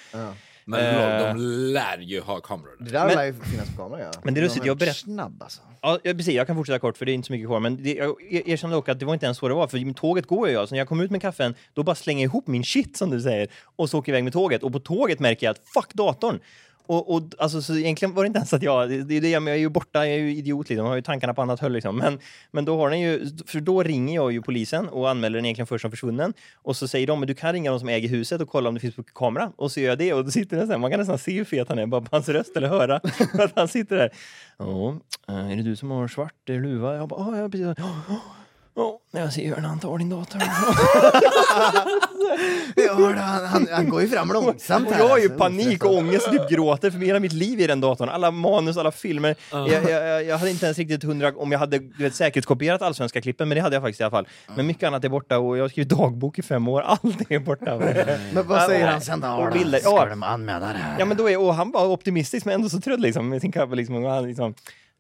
Men 0.66 0.80
Eh. 0.80 1.28
de 1.36 1.38
lär 1.74 1.98
ju 1.98 2.22
ha 2.22 2.40
kameror. 2.40 2.76
Det 2.80 2.92
där 2.92 3.06
Men- 3.08 3.16
lär 3.16 3.24
ju 3.26 3.34
finnas 3.34 3.70
på 3.78 3.84
kamera 3.84 4.00
ja. 4.02 4.12
Men 4.24 4.34
det 4.34 4.40
är 4.40 4.42
lustigt, 4.42 4.64
är 4.64 4.68
jag 4.68 4.78
berätt- 4.78 4.96
snabb 4.98 5.42
alltså. 5.44 5.62
Ja, 5.82 6.00
ja, 6.04 6.14
precis. 6.14 6.34
Jag 6.34 6.48
kan 6.48 6.56
fortsätta 6.56 6.80
kort 6.80 6.98
för 6.98 7.06
det 7.06 7.12
är 7.12 7.14
inte 7.14 7.28
så 7.28 7.34
mycket 7.34 7.48
kvar. 7.48 7.60
Men 7.60 7.84
det, 7.84 7.94
jag 7.94 8.16
erkänner 8.48 8.76
dock 8.76 8.90
att 8.90 9.00
det 9.00 9.06
var 9.06 9.14
inte 9.14 9.26
ens 9.26 9.38
så 9.38 9.48
det 9.48 9.54
var. 9.54 9.68
För 9.68 9.94
tåget 9.94 10.28
går 10.28 10.50
ju. 10.50 10.58
Alltså 10.58 10.76
när 10.76 10.80
jag 10.80 10.88
kom 10.88 11.02
ut 11.02 11.12
med 11.12 11.22
kaffen, 11.22 11.56
då 11.74 11.84
bara 11.84 11.96
slänger 11.96 12.22
jag 12.24 12.30
ihop 12.30 12.48
min 12.48 12.64
shit 12.64 12.98
som 12.98 13.10
du 13.10 13.22
säger 13.22 13.48
och 13.76 13.90
så 13.90 14.00
åker 14.00 14.12
jag 14.12 14.16
iväg 14.18 14.24
med 14.24 14.34
tåget. 14.34 14.64
Och 14.64 14.72
på 14.72 14.80
tåget 14.80 15.20
märker 15.20 15.46
jag 15.48 15.52
att 15.52 15.62
fuck 15.74 15.94
datorn. 15.94 16.40
Och, 16.86 17.16
och 17.16 17.22
alltså, 17.38 17.62
så 17.62 17.75
egentligen 17.75 18.13
var 18.13 18.24
det 18.24 18.28
inte 18.28 18.38
ens 18.38 18.54
att 18.54 18.63
jag, 18.63 18.90
det, 18.90 19.18
är 19.18 19.22
det, 19.22 19.40
men 19.40 19.48
jag 19.48 19.58
är 19.58 19.62
ju 19.62 19.70
borta, 19.70 20.08
jag 20.08 20.16
är 20.16 20.20
ju 20.20 20.36
idiot 20.36 20.70
liksom, 20.70 20.86
jag 20.86 20.92
har 20.92 20.96
ju 20.96 21.02
tankarna 21.02 21.34
på 21.34 21.42
annat 21.42 21.60
håll 21.60 21.72
liksom. 21.72 21.98
Men, 21.98 22.20
men 22.52 22.66
då 22.66 22.78
har 22.78 22.90
den 22.90 23.00
ju, 23.00 23.30
för 23.48 23.60
då 23.60 23.84
ringer 23.84 24.16
jag 24.16 24.32
ju 24.32 24.42
polisen 24.42 24.90
och 24.90 25.10
anmäler 25.10 25.36
den 25.36 25.46
egentligen 25.46 25.68
först 25.68 25.82
som 25.82 25.92
försvunnen. 25.92 26.34
Och 26.56 26.75
så 26.75 26.88
säger 26.88 27.08
de, 27.08 27.20
men 27.20 27.28
du 27.28 27.34
kan 27.34 27.54
ringa 27.54 27.72
de 27.72 27.80
som 27.80 27.90
äger 27.90 28.10
huset 28.10 28.42
och 28.42 28.50
kolla 28.50 28.70
om 28.70 28.75
det 28.75 28.82
finns 28.82 28.96
på 28.96 29.04
kamera. 29.04 29.52
Och 29.56 29.72
så 29.72 29.80
gör 29.80 29.90
jag 29.90 29.98
det 29.98 30.13
och 30.13 30.25
då 30.25 30.32
sitter 30.32 30.58
den 30.58 30.68
så 30.68 30.72
här, 30.72 30.80
man 30.80 30.92
kan 30.92 31.00
nästan 31.00 31.18
se 31.18 31.32
hur 31.32 31.46
fet 31.46 31.70
han 31.70 31.80
är 31.80 31.86
bara 31.86 32.02
på 32.02 32.08
hans 32.12 32.30
röst 32.30 32.58
eller 32.58 32.68
höra 32.68 32.96
att 33.34 33.52
han 33.56 33.68
sitter 33.68 33.96
där. 33.96 34.10
Ja, 34.58 35.00
eh, 35.28 35.52
är 35.52 35.56
det 35.56 35.63
du 35.63 35.75
som 35.75 35.92
har 35.92 36.08
svart 36.08 36.50
luva? 36.50 36.96
Jag 36.96 37.08
bara, 37.10 37.40
ja, 37.40 37.50
precis. 37.50 37.68
precis. 37.68 37.86
Ja, 38.10 38.43
Ja, 38.75 39.00
jag 39.12 39.34
ser 39.34 39.48
hur 39.56 39.56
han 39.56 39.80
tar 39.80 39.98
din 39.98 40.10
dator. 40.10 40.42
Jag 42.75 42.96
hörde, 42.96 43.20
han, 43.20 43.46
han, 43.46 43.68
han 43.72 43.89
går 43.89 44.01
ju 44.01 44.08
fram 44.10 44.27
långsamt 44.34 44.88
Och 44.88 44.94
här, 44.94 45.01
jag 45.01 45.10
har 45.10 45.18
ju 45.18 45.24
alltså. 45.24 45.38
panik 45.39 45.86
och 45.86 45.94
ångest 45.98 46.27
och 46.27 46.34
typ 46.34 46.50
gråter 46.50 46.92
för 46.92 47.00
hela 47.00 47.20
mitt 47.20 47.34
liv 47.34 47.60
i 47.62 47.68
den 47.68 47.82
datorn. 47.82 48.10
Alla 48.10 48.32
manus, 48.32 48.77
alla 48.77 48.92
filmer. 48.92 49.36
Jag, 49.51 49.68
jag, 49.89 50.24
jag 50.24 50.38
hade 50.38 50.51
inte 50.51 50.65
ens 50.65 50.77
riktigt 50.77 51.03
hundra 51.03 51.32
om 51.36 51.51
jag 51.51 51.60
hade 51.60 51.80
du 51.80 52.03
vet, 52.03 52.15
säkerhetskopierat 52.15 52.82
allsvenska 52.82 53.22
klippen, 53.22 53.48
men 53.50 53.56
det 53.56 53.62
hade 53.62 53.75
jag 53.75 53.84
faktiskt 53.84 54.01
i 54.01 54.03
alla 54.03 54.12
fall. 54.12 54.27
Men 54.56 54.68
mycket 54.68 54.88
annat 54.88 55.03
är 55.06 55.10
borta 55.10 55.39
och 55.39 55.58
jag 55.58 55.63
har 55.63 55.70
skrivit 55.70 55.89
dagbok 55.89 56.39
i 56.39 56.42
fem 56.42 56.68
år. 56.68 56.82
Allt 56.88 57.32
är 57.32 57.39
borta. 57.39 57.77
Men 58.34 58.48
vad 58.48 58.62
säger 58.62 58.88
han 58.88 59.01
sen 59.01 59.20
då? 59.20 59.27
Och 59.27 59.51
bilder. 59.53 59.80
Ska 59.80 59.89
Ja. 59.89 60.06
de 60.06 60.24
anmäla 60.24 60.68
det 60.68 60.74
här? 60.77 60.96
Ja, 61.00 61.06
men 61.06 61.18
då 61.18 61.30
är, 61.30 61.39
och 61.39 61.56
han 61.56 61.72
var 61.72 61.86
optimistisk 61.86 62.46
men 62.46 62.56
ändå 62.56 62.70
så 62.70 62.80
trött 62.82 63.00
liksom 63.00 63.30
med 63.30 63.42
sin 63.42 63.51
kabel. 63.51 63.77
Liksom, 63.77 63.96
och 64.06 64.12
han, 64.12 64.27
liksom, 64.27 64.53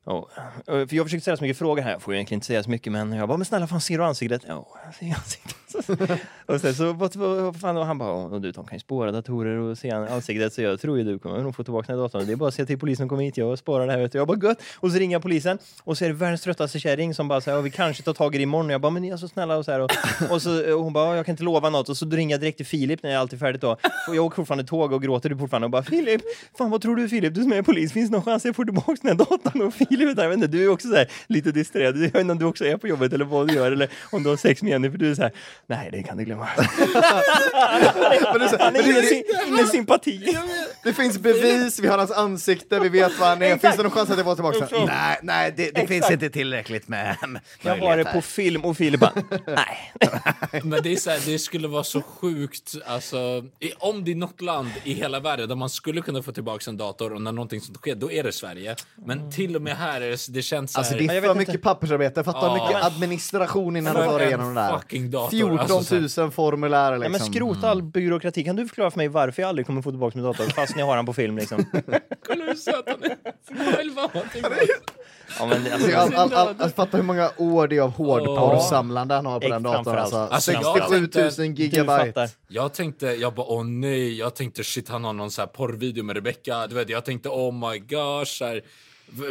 ja. 0.05 0.29
Eh, 0.67 0.87
för 0.87 0.95
jag 0.95 1.05
försökte 1.05 1.21
ställa 1.21 1.37
så 1.37 1.43
mycket 1.43 1.57
frågor 1.57 1.81
här, 1.81 1.91
jag 1.91 2.01
får 2.01 2.13
ju 2.13 2.17
egentligen 2.17 2.37
inte 2.37 2.47
säga 2.47 2.63
så 2.63 2.69
mycket 2.69 2.91
men 2.91 3.11
jag 3.11 3.27
bara, 3.27 3.37
men 3.37 3.45
snälla 3.45 3.67
fan 3.67 3.81
ser 3.81 3.97
du 3.97 4.05
ansiktet? 4.05 4.41
Ja, 4.47 4.67
jag 4.85 4.95
ser 4.95 5.05
ansiktet. 5.15 5.55
och 6.45 6.61
sen 6.61 6.73
så, 6.73 6.93
vad, 6.93 7.15
vad, 7.15 7.55
fan, 7.55 7.77
och 7.77 7.85
han 7.85 7.97
bara, 7.97 8.11
och 8.11 8.41
du 8.41 8.51
de 8.51 8.65
kan 8.65 8.75
ju 8.75 8.79
spåra 8.79 9.11
datorer 9.11 9.57
och 9.57 9.77
se 9.77 9.91
ansiktet 9.91 10.53
så 10.53 10.61
jag 10.61 10.79
tror 10.79 10.97
ju 10.97 11.03
du 11.03 11.19
kommer 11.19 11.41
nog 11.41 11.55
få 11.55 11.63
tillbaka 11.63 11.87
den 11.87 11.99
här 11.99 12.03
datorn. 12.03 12.25
Det 12.25 12.31
är 12.31 12.35
bara 12.35 12.49
att 12.49 12.55
se 12.55 12.65
till 12.65 12.79
polisen 12.79 13.09
kommer 13.09 13.23
hit, 13.23 13.37
jag 13.37 13.59
sparar 13.59 13.87
det 13.87 13.91
här 13.91 13.99
vet 13.99 14.11
du. 14.11 14.17
Jag 14.17 14.27
bara 14.27 14.37
gött. 14.43 14.61
Och 14.79 14.91
så 14.91 14.97
ringer 14.97 15.15
jag 15.15 15.21
polisen 15.21 15.57
och 15.83 15.97
så 15.97 16.05
är 16.05 16.09
det 16.09 16.15
världens 16.15 16.41
tröttaste 16.41 16.79
kärring 16.79 17.13
som 17.13 17.27
bara 17.27 17.41
säger, 17.41 17.61
vi 17.61 17.71
kanske 17.71 18.03
tar 18.03 18.13
tag 18.13 18.35
i 18.35 18.37
det 18.37 18.43
imorgon. 18.43 18.65
Och 18.65 18.73
jag 18.73 18.81
bara, 18.81 18.89
men 18.89 19.01
ni 19.01 19.09
är 19.09 19.17
så 19.17 19.27
snälla 19.27 19.57
och 19.57 19.65
så 19.65 19.71
här. 19.71 19.79
Och, 19.79 19.91
och, 20.29 20.41
så, 20.41 20.75
och 20.75 20.83
hon 20.83 20.93
bara, 20.93 21.15
jag 21.15 21.25
kan 21.25 21.33
inte 21.33 21.43
lova 21.43 21.69
något. 21.69 21.89
Och 21.89 21.97
så 21.97 22.05
ringer 22.05 22.33
jag 22.33 22.41
direkt 22.41 22.57
till 22.57 22.65
Filip 22.65 23.03
när 23.03 23.09
jag 23.09 23.17
är 23.17 23.21
alltid 23.21 23.39
färdigt 23.39 23.61
då. 23.61 23.77
Och 24.07 24.15
jag 24.15 24.25
åker 24.25 24.35
fortfarande 24.35 24.63
tåg 24.63 24.93
och 24.93 25.01
gråter 25.01 25.29
du 25.29 25.37
fortfarande 25.37 25.65
och 25.65 25.71
bara, 25.71 25.83
Filip, 25.83 26.21
fan 26.57 26.69
vad 26.69 26.81
tror 26.81 26.95
du 26.95 27.09
Filip, 27.09 27.33
du 27.33 27.41
som 27.41 27.53
är 27.53 27.61
polis, 27.61 27.93
finns 27.93 28.09
det 28.09 28.15
någon 28.15 28.25
chans 28.25 28.45
jag 28.45 28.55
får 28.55 28.65
tillbaka 28.65 28.95
den 29.01 29.17
här 29.17 29.25
datorn? 29.25 29.61
Och 29.61 29.73
Filip, 29.73 30.09
är 30.09 30.15
där, 30.15 30.29
jag 30.29 30.49
du 30.49 30.63
är 30.63 30.69
också 30.69 30.87
så 30.87 30.95
här, 30.95 31.07
lite 31.27 31.51
distraherad. 31.51 31.95
Jag 31.95 32.01
vet 32.01 32.15
inte 32.15 32.31
om 32.31 32.39
du 32.39 32.45
också 32.45 32.65
är 32.65 32.77
på 32.77 32.87
jobbet 32.87 33.13
eller 33.13 33.25
vad 33.25 33.47
du 33.47 33.53
gör 33.53 33.71
eller 33.71 33.89
om 34.11 34.23
du 34.23 34.29
har 34.29 34.37
sex 34.37 34.61
med 34.61 34.71
Jenny, 34.71 34.91
för 34.91 34.97
du 34.97 35.11
är 35.11 35.15
så 35.15 35.21
här, 35.21 35.31
nej 35.67 35.89
det 35.91 36.03
kan 36.03 36.17
du 36.17 36.23
glömma. 36.23 36.47
Men 38.31 38.39
det, 38.39 38.49
så- 38.49 38.57
Han 38.59 38.73
men 38.73 38.81
ingen, 38.85 39.03
sy- 39.03 39.23
ingen 39.47 39.67
sympati. 39.67 40.37
det 40.83 40.93
finns 40.93 41.17
bevis, 41.19 41.79
vi 41.79 41.87
har 41.87 41.97
hans 41.97 42.11
ansikte, 42.11 42.79
vi 42.79 42.89
vet 42.89 43.19
vad 43.19 43.29
han 43.29 43.41
är. 43.41 43.57
Finns 43.57 43.77
det 43.77 43.83
någon 43.83 43.91
chans 43.91 44.09
att 44.09 44.17
jag 44.17 44.25
får 44.25 44.35
tillbaka 44.35 44.67
den? 44.77 44.85
Nej, 44.87 45.19
nej 45.23 45.53
det, 45.57 45.71
det 45.75 45.87
finns 45.87 46.11
inte 46.11 46.29
tillräckligt 46.29 46.87
med 46.87 47.17
Jag 47.61 47.77
har 47.77 47.97
det 47.97 48.05
på 48.05 48.21
film 48.21 48.65
och 48.65 48.77
Filip 48.77 48.99
bara, 48.99 49.11
nej. 49.47 49.93
Men 50.63 50.83
det, 50.83 50.91
är 50.91 50.95
så 50.95 51.09
här, 51.09 51.19
det 51.25 51.39
skulle 51.39 51.67
vara 51.67 51.83
så 51.83 52.01
sjukt, 52.01 52.73
alltså, 52.85 53.17
i, 53.59 53.71
om 53.79 54.03
det 54.03 54.11
är 54.11 54.15
något 54.15 54.41
land 54.41 54.71
i 54.83 54.93
hela 54.93 55.19
världen 55.19 55.49
där 55.49 55.55
man 55.55 55.69
skulle 55.69 56.01
kunna 56.01 56.23
få 56.23 56.31
tillbaka 56.31 56.69
en 56.69 56.77
dator 56.77 57.13
och 57.13 57.21
när 57.21 57.31
någonting 57.31 57.61
sånt 57.61 57.77
sker, 57.77 57.95
då 57.95 58.11
är 58.11 58.23
det 58.23 58.31
Sverige. 58.31 58.75
Men 58.95 59.31
till 59.31 59.55
och 59.55 59.61
med 59.61 59.77
här 59.77 60.01
är 60.01 60.09
det, 60.09 60.17
det 60.29 60.41
känns 60.41 60.71
så 60.73 60.79
här, 60.79 60.81
Alltså 60.81 60.97
det 60.97 61.17
är 61.17 61.21
för 61.21 61.27
inte. 61.27 61.39
mycket 61.39 61.61
pappersarbete, 61.61 62.23
fatta 62.23 62.39
hur 62.49 62.57
Ja. 62.57 62.67
mycket 62.67 62.83
administration 62.83 63.75
innan 63.75 63.95
du 63.95 64.01
tar 64.01 64.19
en 64.19 64.27
igenom 64.27 64.55
det 64.55 64.61
där. 64.61 64.79
fucking 64.79 65.11
dator, 65.11 65.37
14 65.57 65.77
alltså 65.77 65.95
000 65.95 66.09
så 66.09 66.21
här- 66.23 66.29
formulär 66.29 66.91
Ja, 66.91 66.97
liksom. 66.97 67.11
men 67.11 67.21
skrota 67.21 67.69
all 67.69 67.83
byråkrati. 67.83 68.43
Kan 68.43 68.55
du 68.55 68.67
förklara 68.67 68.91
för 68.91 68.97
mig 68.97 69.07
varför 69.07 69.41
jag 69.41 69.49
aldrig 69.49 69.65
kommer 69.67 69.81
få 69.81 69.91
tillbaka 69.91 70.17
min 70.17 70.25
dator 70.25 70.43
fast 70.45 70.77
jag 70.77 70.85
har 70.85 70.95
den 70.95 71.05
på 71.05 71.13
film 71.13 71.37
liksom? 71.37 71.65
kolla 72.27 72.45
hur 72.45 72.55
söt 72.55 72.83
han 72.87 73.03
är. 73.03 73.17
Ja, 75.39 75.45
men, 75.45 75.73
alltså, 75.73 75.97
Alltså, 75.97 76.17
all, 76.17 76.33
all, 76.33 76.33
all, 76.33 76.47
alltså, 76.47 76.69
fatta 76.69 76.97
hur 76.97 77.03
många 77.03 77.31
år 77.37 77.67
det 77.67 77.77
är 77.77 77.81
av 77.81 77.91
hårdporrsamlande 77.91 79.15
han 79.15 79.25
har 79.25 79.39
på 79.39 79.45
Ägg 79.45 79.51
den 79.51 79.63
datorn. 79.63 79.97
Alltså, 79.97 80.17
Alltså, 80.17 80.51
jag 80.51 80.63
67 80.63 80.99
000 80.99 81.09
tänkte- 81.09 81.41
du 81.41 81.45
gigabyte. 81.63 82.29
Jag 82.47 82.73
tänkte, 82.73 83.05
jag 83.07 83.33
bara 83.33 83.47
åh 83.47 83.63
nej, 83.65 84.17
jag 84.19 84.35
tänkte 84.35 84.63
shit 84.63 84.89
han 84.89 85.03
har 85.03 85.13
någon 85.13 85.31
så 85.31 85.41
här 85.41 85.47
porrvideo 85.47 86.03
med 86.03 86.15
Rebecca, 86.15 86.67
du 86.67 86.75
vet 86.75 86.89
jag 86.89 87.05
tänkte 87.05 87.29
oh 87.29 87.69
my 87.69 87.79
gosh, 87.79 88.25
så 88.25 88.45
här, 88.45 88.61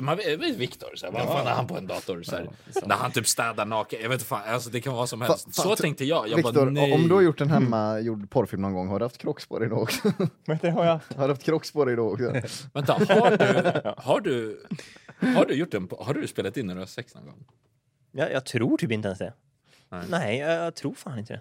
man 0.00 0.16
vet, 0.16 0.40
Viktor, 0.40 0.96
så 0.96 1.06
här, 1.06 1.12
vad 1.12 1.26
fan 1.26 1.46
är 1.46 1.50
han 1.50 1.66
på 1.66 1.76
en 1.76 1.86
dator? 1.86 2.22
Så 2.22 2.36
här, 2.36 2.48
när 2.86 2.96
han 2.96 3.12
typ 3.12 3.26
städar 3.26 3.66
naken, 3.66 3.98
jag 4.02 4.08
vet 4.08 4.14
inte 4.16 4.24
fan, 4.24 4.42
alltså 4.46 4.70
det 4.70 4.80
kan 4.80 4.92
vara 4.92 5.00
vad 5.00 5.08
som 5.08 5.20
helst. 5.20 5.48
Fa- 5.48 5.50
så 5.62 5.76
tänkte 5.76 6.04
jag, 6.04 6.28
jag 6.28 6.36
Viktor, 6.36 6.68
om 6.94 7.08
du 7.08 7.14
har 7.14 7.20
gjort 7.20 7.40
en 7.40 7.50
hemmagjord 7.50 8.30
porrfilm 8.30 8.62
någon 8.62 8.74
gång, 8.74 8.88
har 8.88 8.98
du 8.98 9.04
haft 9.04 9.18
krocks 9.18 9.46
på 9.46 9.58
dig 9.58 9.68
då 9.68 9.76
också? 9.76 10.12
Du, 10.62 10.70
har 10.70 10.84
jag... 10.84 11.00
har 11.16 11.28
du 11.28 11.32
haft 11.32 11.42
krocks 11.42 11.72
på 11.72 11.84
dig 11.84 11.96
då 11.96 12.12
också? 12.12 12.32
Vänta, 12.74 12.92
har 12.92 13.30
du, 13.36 13.92
har 13.96 14.20
du, 14.20 14.66
har 15.36 15.44
du 15.46 15.54
gjort 15.54 15.74
en, 15.74 15.88
har 16.00 16.14
du 16.14 16.26
spelat 16.26 16.56
in 16.56 16.66
när 16.66 16.74
du 16.74 16.80
har 16.80 16.86
sex 16.86 17.14
någon 17.14 17.24
gång? 17.24 17.44
Jag, 18.12 18.32
jag 18.32 18.44
tror 18.44 18.76
typ 18.78 18.90
inte 18.92 19.08
ens 19.08 19.18
det. 19.18 19.32
Nej. 19.88 20.02
Nej, 20.08 20.38
jag, 20.38 20.52
jag 20.66 20.74
tror 20.74 20.94
fan 20.94 21.18
inte 21.18 21.32
det. 21.32 21.40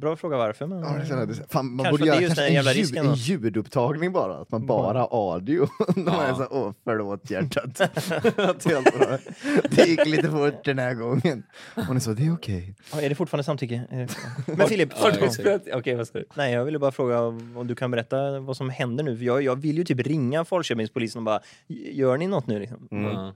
Bra 0.00 0.16
fråga 0.16 0.36
varför, 0.36 0.66
men... 0.66 0.78
Ja, 0.80 0.96
det 1.00 1.06
känner. 1.06 1.26
Fan, 1.48 1.66
man 1.74 1.84
Kanske 1.84 1.90
borde 1.90 2.04
det 2.04 2.10
är 2.10 2.12
göra 2.12 2.20
just 2.22 2.28
kanske 2.34 2.46
en, 2.48 2.54
jävla 2.54 2.72
ljud, 2.72 2.80
risken 2.80 3.06
en 3.06 3.14
ljudupptagning 3.14 4.12
bara, 4.12 4.34
att 4.36 4.50
man 4.50 4.66
bara 4.66 4.98
har 5.00 5.34
audio. 5.34 5.68
När 5.96 6.04
man 6.04 6.26
är 6.26 6.34
så 6.34 6.46
åh 6.50 6.72
förlåt 6.84 7.30
hjärtat. 7.30 7.76
Det 9.70 9.82
är 9.82 9.86
gick 9.86 10.06
lite 10.06 10.30
fort 10.30 10.64
den 10.64 10.78
här 10.78 10.94
gången. 10.94 11.42
Och 11.88 11.94
ni 11.94 12.00
sa, 12.00 12.10
det 12.10 12.26
är 12.26 12.34
okej. 12.34 12.74
Ja, 12.92 13.00
är 13.02 13.08
det 13.08 13.14
fortfarande 13.14 13.44
samtycke? 13.44 13.82
Är 13.90 13.98
det- 13.98 14.08
Men 14.56 14.68
Filip, 14.68 14.92
Ja, 15.02 15.10
jag 15.20 15.32
ser. 15.32 15.60
Okej, 15.74 15.94
vad 15.94 16.06
ska 16.06 16.18
du? 16.18 16.24
nej, 16.34 16.52
jag 16.52 16.64
ville 16.64 16.78
bara 16.78 16.92
fråga 16.92 17.20
om 17.22 17.64
du 17.66 17.74
kan 17.74 17.90
berätta 17.90 18.40
vad 18.40 18.56
som 18.56 18.70
händer 18.70 19.04
nu. 19.04 19.16
För 19.16 19.24
jag, 19.24 19.42
jag 19.42 19.56
vill 19.56 19.78
ju 19.78 19.84
typ 19.84 20.06
ringa 20.06 20.44
Falköpingspolisen 20.44 21.18
och 21.18 21.24
bara, 21.24 21.40
gör 21.92 22.16
ni 22.16 22.26
något 22.26 22.46
nu 22.46 22.58
liksom? 22.58 22.88
Ja. 22.90 23.34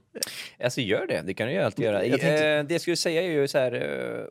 Alltså 0.63 0.81
gör 0.81 1.07
det, 1.07 1.21
det 1.25 1.33
kan 1.33 1.47
du 1.47 1.53
ju 1.53 1.59
alltid 1.59 1.85
göra. 1.85 2.05
Jag 2.05 2.19
tänkte- 2.19 2.47
Eh, 2.47 2.63
det 2.63 2.73
jag 2.73 2.81
skulle 2.81 2.95
säga 2.97 3.21
är 3.21 3.27
ju 3.31 3.47
så 3.47 3.57
här... 3.57 3.71
eh, 3.73 4.25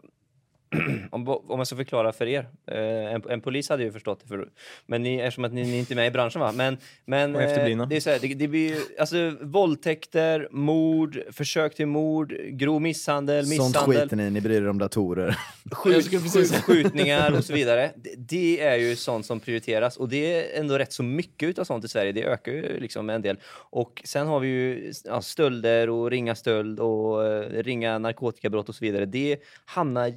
om, 1.11 1.29
om 1.29 1.59
jag 1.59 1.67
ska 1.67 1.76
förklara 1.76 2.12
för 2.12 2.26
er. 2.26 2.49
Eh, 2.67 3.14
en, 3.14 3.23
en 3.31 3.41
polis 3.41 3.69
hade 3.69 3.83
ju 3.83 3.93
förstått 3.93 4.21
det, 4.23 4.29
för, 4.29 4.49
men 4.87 5.02
ni, 5.02 5.19
eftersom 5.19 5.45
att 5.45 5.52
ni, 5.52 5.62
ni 5.62 5.75
är 5.75 5.79
inte 5.79 5.95
är 5.95 5.97
med 5.97 6.07
i 6.07 6.11
branschen 6.11 6.41
va? 6.41 6.52
Men, 6.52 6.76
men 7.05 7.37
eh, 7.37 7.87
det 7.87 7.97
är 7.97 8.00
så 8.00 8.11
här, 8.11 8.19
det, 8.19 8.35
det 8.35 8.49
blir 8.49 8.69
ju, 8.69 8.81
alltså 8.99 9.33
våldtäkter, 9.41 10.49
mord, 10.50 11.19
försök 11.31 11.75
till 11.75 11.87
mord, 11.87 12.35
grov 12.47 12.83
misshandel, 12.83 13.47
Sånt 13.47 13.69
misshandel, 13.69 14.00
skiter 14.00 14.17
ni 14.17 14.23
i, 14.23 14.31
ni 14.31 14.41
bryr 14.41 14.62
er 14.62 14.69
om 14.69 14.79
datorer. 14.79 15.38
Skjut, 15.73 16.62
skjutningar 16.64 17.33
och 17.33 17.45
så 17.45 17.52
vidare. 17.52 17.91
Det, 17.97 18.14
det 18.17 18.61
är 18.61 18.76
ju 18.76 18.97
sånt 18.97 19.26
som 19.26 19.41
prioriteras 19.41 19.97
och 19.97 20.09
det 20.09 20.55
är 20.55 20.61
ändå 20.61 20.79
rätt 20.79 20.93
så 20.93 21.02
mycket 21.02 21.49
utav 21.49 21.64
sånt 21.64 21.85
i 21.85 21.88
Sverige. 21.88 22.12
Det 22.12 22.25
ökar 22.25 22.52
ju 22.52 22.81
liksom 22.81 23.11
en 23.11 23.23
del. 23.23 23.38
Och 23.71 24.02
sen 24.05 24.26
har 24.26 24.41
vi 24.41 24.49
ju 24.49 24.93
ja, 25.05 25.23
stölder 25.23 25.91
och 25.91 26.11
ringa 26.11 26.35
stöld 26.35 26.81
och 26.81 27.26
eh, 27.26 27.62
ringa 27.62 27.99
narkotikabrott 27.99 28.69
och 28.69 28.75
så 28.75 28.85
vidare. 28.85 29.07
Det 29.07 29.38
hamnar 29.64 30.12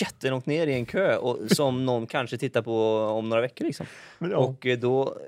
jättelångt 0.00 0.46
ner 0.46 0.66
i 0.66 0.74
en 0.74 0.86
kö 0.86 1.16
och 1.16 1.50
som 1.50 1.86
någon 1.86 2.06
kanske 2.06 2.38
tittar 2.38 2.62
på 2.62 2.96
om 2.98 3.28
några 3.28 3.42
veckor 3.42 3.64
liksom. 3.64 3.86
ja. 4.18 4.36
Och 4.36 4.66
eh, 4.66 4.78
då 4.78 5.18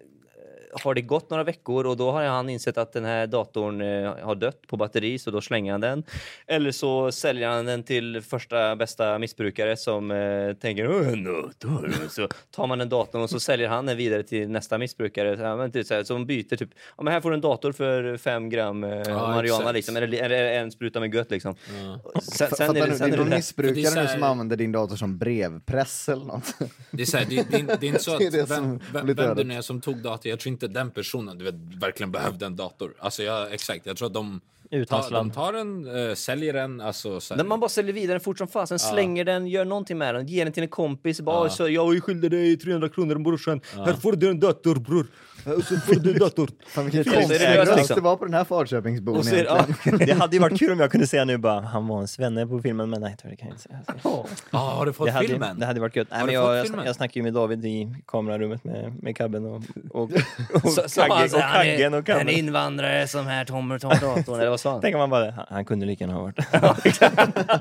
har 0.84 0.94
det 0.94 1.00
gått 1.02 1.30
några 1.30 1.44
veckor 1.44 1.86
och 1.86 1.96
då 1.96 2.10
har 2.12 2.24
han 2.24 2.48
insett 2.50 2.78
att 2.78 2.92
den 2.92 3.04
här 3.04 3.26
datorn 3.26 3.80
eh, 3.80 4.14
har 4.22 4.34
dött 4.34 4.62
på 4.66 4.76
batteri 4.76 5.18
så 5.18 5.30
då 5.30 5.40
slänger 5.40 5.72
han 5.72 5.80
den. 5.80 6.02
Eller 6.46 6.70
så 6.72 7.12
säljer 7.12 7.48
han 7.48 7.66
den 7.66 7.82
till 7.82 8.22
första 8.22 8.76
bästa 8.76 9.18
missbrukare 9.18 9.76
som 9.76 10.10
eh, 10.10 10.52
tänker 10.54 10.88
"Åh, 10.90 11.08
en 11.12 11.24
dator. 11.24 11.92
Så 12.10 12.28
tar 12.50 12.66
man 12.66 12.78
den 12.78 12.88
datorn 12.88 13.22
och 13.22 13.30
så 13.30 13.40
säljer 13.40 13.68
han 13.68 13.86
den 13.86 13.96
vidare 13.96 14.22
till 14.22 14.48
nästa 14.50 14.78
missbrukare. 14.78 15.36
Så, 15.36 15.42
här, 15.42 15.68
typ, 15.68 15.86
så 15.86 15.94
här, 15.94 16.04
som 16.04 16.26
byter 16.26 16.56
typ, 16.56 16.70
ja 16.96 17.02
men 17.02 17.12
här 17.12 17.20
får 17.20 17.30
du 17.30 17.34
en 17.34 17.40
dator 17.40 17.72
för 17.72 18.16
fem 18.16 18.48
gram 18.48 18.84
eh, 18.84 18.90
marijuana 18.90 19.60
exakt. 19.62 19.74
liksom, 19.74 19.96
eller, 19.96 20.22
eller 20.22 20.44
en 20.52 20.70
spruta 20.70 21.00
med 21.00 21.14
gött 21.14 21.30
liksom. 21.30 21.54
Ja. 21.82 22.20
Sen, 22.22 22.48
sen 22.56 22.76
är 22.76 22.86
det, 22.86 22.94
sen 22.98 23.08
är 23.08 23.12
är 23.14 23.18
det 23.18 23.24
där. 23.30 23.36
missbrukare 23.36 23.74
det 23.74 23.80
är 23.82 23.90
så 23.90 24.00
nu 24.02 24.08
som 24.08 24.22
använder 24.22 24.56
din 24.56 24.72
dator 24.72 24.96
som 24.96 25.18
brevpress 25.18 26.08
eller 26.08 26.24
något. 26.24 26.54
Det 26.90 27.02
är, 27.02 27.06
så 27.06 27.16
här, 27.16 27.24
det, 27.28 27.50
det, 27.50 27.56
är- 27.56 27.76
det 27.80 27.86
är 27.86 27.88
inte 27.88 28.02
så 28.02 28.12
att 28.14 28.18
Det 28.18 28.26
är 28.26 28.30
det 28.30 28.36
vem, 28.38 28.46
som 28.48 28.80
vem, 28.92 29.06
vem 29.16 29.36
det 29.36 29.44
nu 29.44 29.54
är 29.54 29.60
som 29.60 29.80
tog 29.80 29.96
datorn, 30.02 30.30
jag 30.30 30.40
tror 30.40 30.52
inte 30.52 30.65
den 30.68 30.90
personen 30.90 31.38
du 31.38 31.44
vet, 31.44 31.54
verkligen 31.54 32.12
behövde 32.12 32.46
en 32.46 32.56
dator. 32.56 32.94
Alltså 32.98 33.22
jag, 33.22 33.52
exakt, 33.52 33.86
jag 33.86 33.96
tror 33.96 34.06
att 34.06 34.14
de, 34.14 34.40
tar, 34.88 35.10
de 35.10 35.30
tar 35.30 35.52
den, 35.52 36.08
äh, 36.08 36.14
säljer 36.14 36.52
den, 36.52 36.80
alltså 36.80 37.20
När 37.36 37.44
man 37.44 37.60
bara 37.60 37.68
säljer 37.68 37.92
vidare 37.92 38.14
den 38.14 38.20
fort 38.20 38.38
som 38.38 38.48
fasen, 38.48 38.78
slänger 38.78 39.24
den, 39.24 39.46
gör 39.46 39.64
någonting 39.64 39.98
med 39.98 40.14
den, 40.14 40.26
ger 40.26 40.44
den 40.44 40.52
till 40.52 40.62
en 40.62 40.68
kompis. 40.68 41.20
Bara, 41.20 41.50
så, 41.50 41.68
jag 41.68 41.96
är 41.96 42.00
skyldig 42.00 42.30
dig 42.30 42.56
300 42.56 42.88
kronor 42.88 43.18
brorsan. 43.18 43.60
Här 43.74 43.92
får 43.94 44.12
du 44.12 44.30
en 44.30 44.40
dator 44.40 44.74
bror. 44.74 45.06
Och 45.46 45.62
så 45.64 45.76
får 45.76 45.94
du 45.94 46.12
en 46.12 46.18
dator. 46.18 46.50
Fan 46.66 46.84
vilken 46.84 47.04
Fint. 47.04 47.16
konstig 47.16 47.36
Så 47.40 47.44
är 47.44 47.48
det 47.50 47.54
löst, 47.56 47.68
röst 47.70 47.78
liksom. 47.78 47.94
det 47.94 48.00
var 48.00 48.16
på 48.16 48.24
den 48.24 48.34
här 48.34 48.44
Falköpingsbon 48.44 49.16
Och 49.16 49.24
så, 49.24 49.34
det- 49.34 49.42
ja. 50.08 50.14
Hade 50.14 50.36
ju 50.36 50.42
varit 50.42 50.58
kul 50.58 50.72
om 50.72 50.80
jag 50.80 50.90
kunde 50.90 51.06
säga 51.06 51.24
nu 51.24 51.36
bara, 51.38 51.60
han 51.60 51.86
var 51.86 52.00
en 52.00 52.08
svenne 52.08 52.46
på 52.46 52.60
filmen, 52.60 52.90
men 52.90 53.00
nej, 53.00 53.16
det 53.22 53.36
kan 53.36 53.48
jag 53.48 53.54
inte 53.54 53.62
säga. 53.62 53.78
ah, 54.50 54.58
har 54.58 54.86
du 54.86 54.92
fått 54.92 55.06
Det 55.06 55.12
hade, 55.12 55.28
filmen? 55.28 55.58
det 55.58 55.66
hade 55.66 55.80
varit 55.80 55.96
gött. 55.96 56.08
Nej, 56.10 56.24
men 56.24 56.34
jag, 56.34 56.56
jag, 56.56 56.66
jag 56.86 56.96
snackade 56.96 57.18
ju 57.18 57.22
med 57.22 57.32
David 57.34 57.64
i 57.64 57.94
kamerarummet 58.06 58.64
med, 58.64 58.92
med 59.02 59.16
kabben 59.16 59.46
och, 59.46 59.62
och, 59.90 60.10
och, 60.54 60.70
Så, 60.70 60.82
så 60.88 61.00
han 61.00 61.10
kaggen, 61.10 61.30
så 61.30 61.36
och 61.36 61.42
kaggen 61.42 61.94
och 61.94 61.98
en 61.98 62.04
kabben. 62.04 62.28
invandrare 62.28 63.08
som 63.08 63.26
här 63.26 63.44
kommer 63.44 63.78
tar 63.78 63.90
datorn. 63.90 64.40
Eller 64.40 64.50
vad 64.50 64.60
sa 64.60 64.70
han? 64.72 64.80
Tänk 64.82 64.94
om 64.94 64.98
man 64.98 65.10
bara, 65.10 65.30
han, 65.30 65.46
han 65.50 65.64
kunde 65.64 65.86
lika 65.86 66.04
gärna 66.04 66.14
ha 66.14 66.22
varit. 66.22 66.38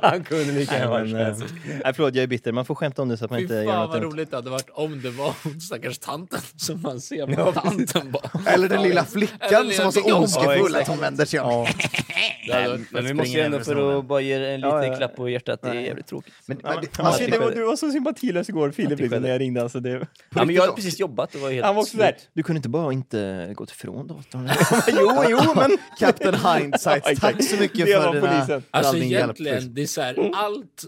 han 0.01 0.23
kunde 0.23 0.53
lika 0.53 0.73
gärna 0.77 0.89
Nej, 0.99 1.13
varit 1.13 1.37
svensk. 1.37 1.55
eh, 1.55 1.75
nej, 1.83 1.93
förlåt, 1.93 2.15
jag 2.15 2.23
är 2.23 2.27
bitter. 2.27 2.51
Man 2.51 2.65
får 2.65 2.75
skämta 2.75 3.01
om 3.01 3.09
det 3.09 3.17
så 3.17 3.25
att 3.25 3.31
man 3.31 3.37
Fy 3.37 3.43
inte 3.43 3.53
gör 3.55 3.65
fan 3.65 3.79
något 3.81 3.89
vad 3.89 4.01
dumt. 4.01 4.11
roligt 4.11 4.29
det 4.31 4.35
hade 4.37 4.49
varit 4.49 4.69
om 4.73 5.01
det 5.01 5.09
var 5.09 5.59
stackars 5.59 5.97
tanten 5.99 6.39
som 6.55 6.81
man 6.81 7.01
ser 7.01 7.25
på 7.35 7.59
tanten 7.77 8.11
bara. 8.11 8.29
Eller 8.53 8.69
den 8.69 8.83
lilla 8.83 9.05
flickan 9.05 9.71
som 9.71 9.85
var 9.85 9.91
så 9.91 10.15
ondskefull 10.17 10.75
att 10.75 10.87
hon 10.87 10.99
vänder 10.99 11.25
sig 11.25 11.39
om. 11.39 11.67
Men 12.91 13.05
vi 13.05 13.13
måste 13.13 13.31
ju 13.37 13.41
ändå 13.41 13.59
för 13.59 13.99
att 13.99 14.05
bara 14.05 14.21
ge 14.21 14.33
en 14.33 14.41
liten 14.41 14.69
Ja, 14.69 14.85
ja. 14.85 14.97
klapp 14.97 15.15
på 15.15 15.29
hjärtat, 15.29 15.61
det 15.61 15.69
är 15.69 15.73
jävligt 15.73 16.07
tråkigt. 16.07 16.33
Men, 16.45 16.57
men, 16.63 16.77
det- 16.81 16.99
alltså, 16.99 17.27
det 17.31 17.39
var, 17.39 17.51
du 17.51 17.65
var 17.65 17.75
så 17.75 17.91
sympatilös 17.91 18.49
igår 18.49 18.71
Filip 18.71 18.99
liksom, 18.99 19.21
när 19.21 19.29
jag 19.29 19.41
ringde. 19.41 19.61
Alltså, 19.61 19.79
det, 19.79 20.07
Ja, 20.35 20.45
men 20.45 20.55
jag 20.55 20.61
hade 20.61 20.73
precis 20.73 20.99
jobbat 20.99 21.35
och 21.35 21.41
var 21.41 21.51
helt 21.51 21.65
han 21.65 21.75
var 21.75 21.81
också 21.81 21.97
där. 21.97 22.07
slut. 22.07 22.29
Du 22.33 22.43
kunde 22.43 22.57
inte 22.57 22.69
bara 22.69 22.93
inte 22.93 23.51
gått 23.55 23.71
ifrån 23.71 24.07
datorn. 24.07 24.49
jo, 24.87 25.23
jo, 25.29 25.53
men... 25.55 25.77
Captain 25.99 26.35
Hindsight, 26.35 27.21
tack 27.21 27.43
så 27.43 27.55
mycket 27.55 27.93
för 27.93 28.13
dina, 28.13 28.61
Alltså 28.71 28.97
egentligen, 28.97 29.73
det 29.73 29.81
är 29.81 29.87
så 29.87 30.01
här, 30.01 30.31
allt 30.33 30.85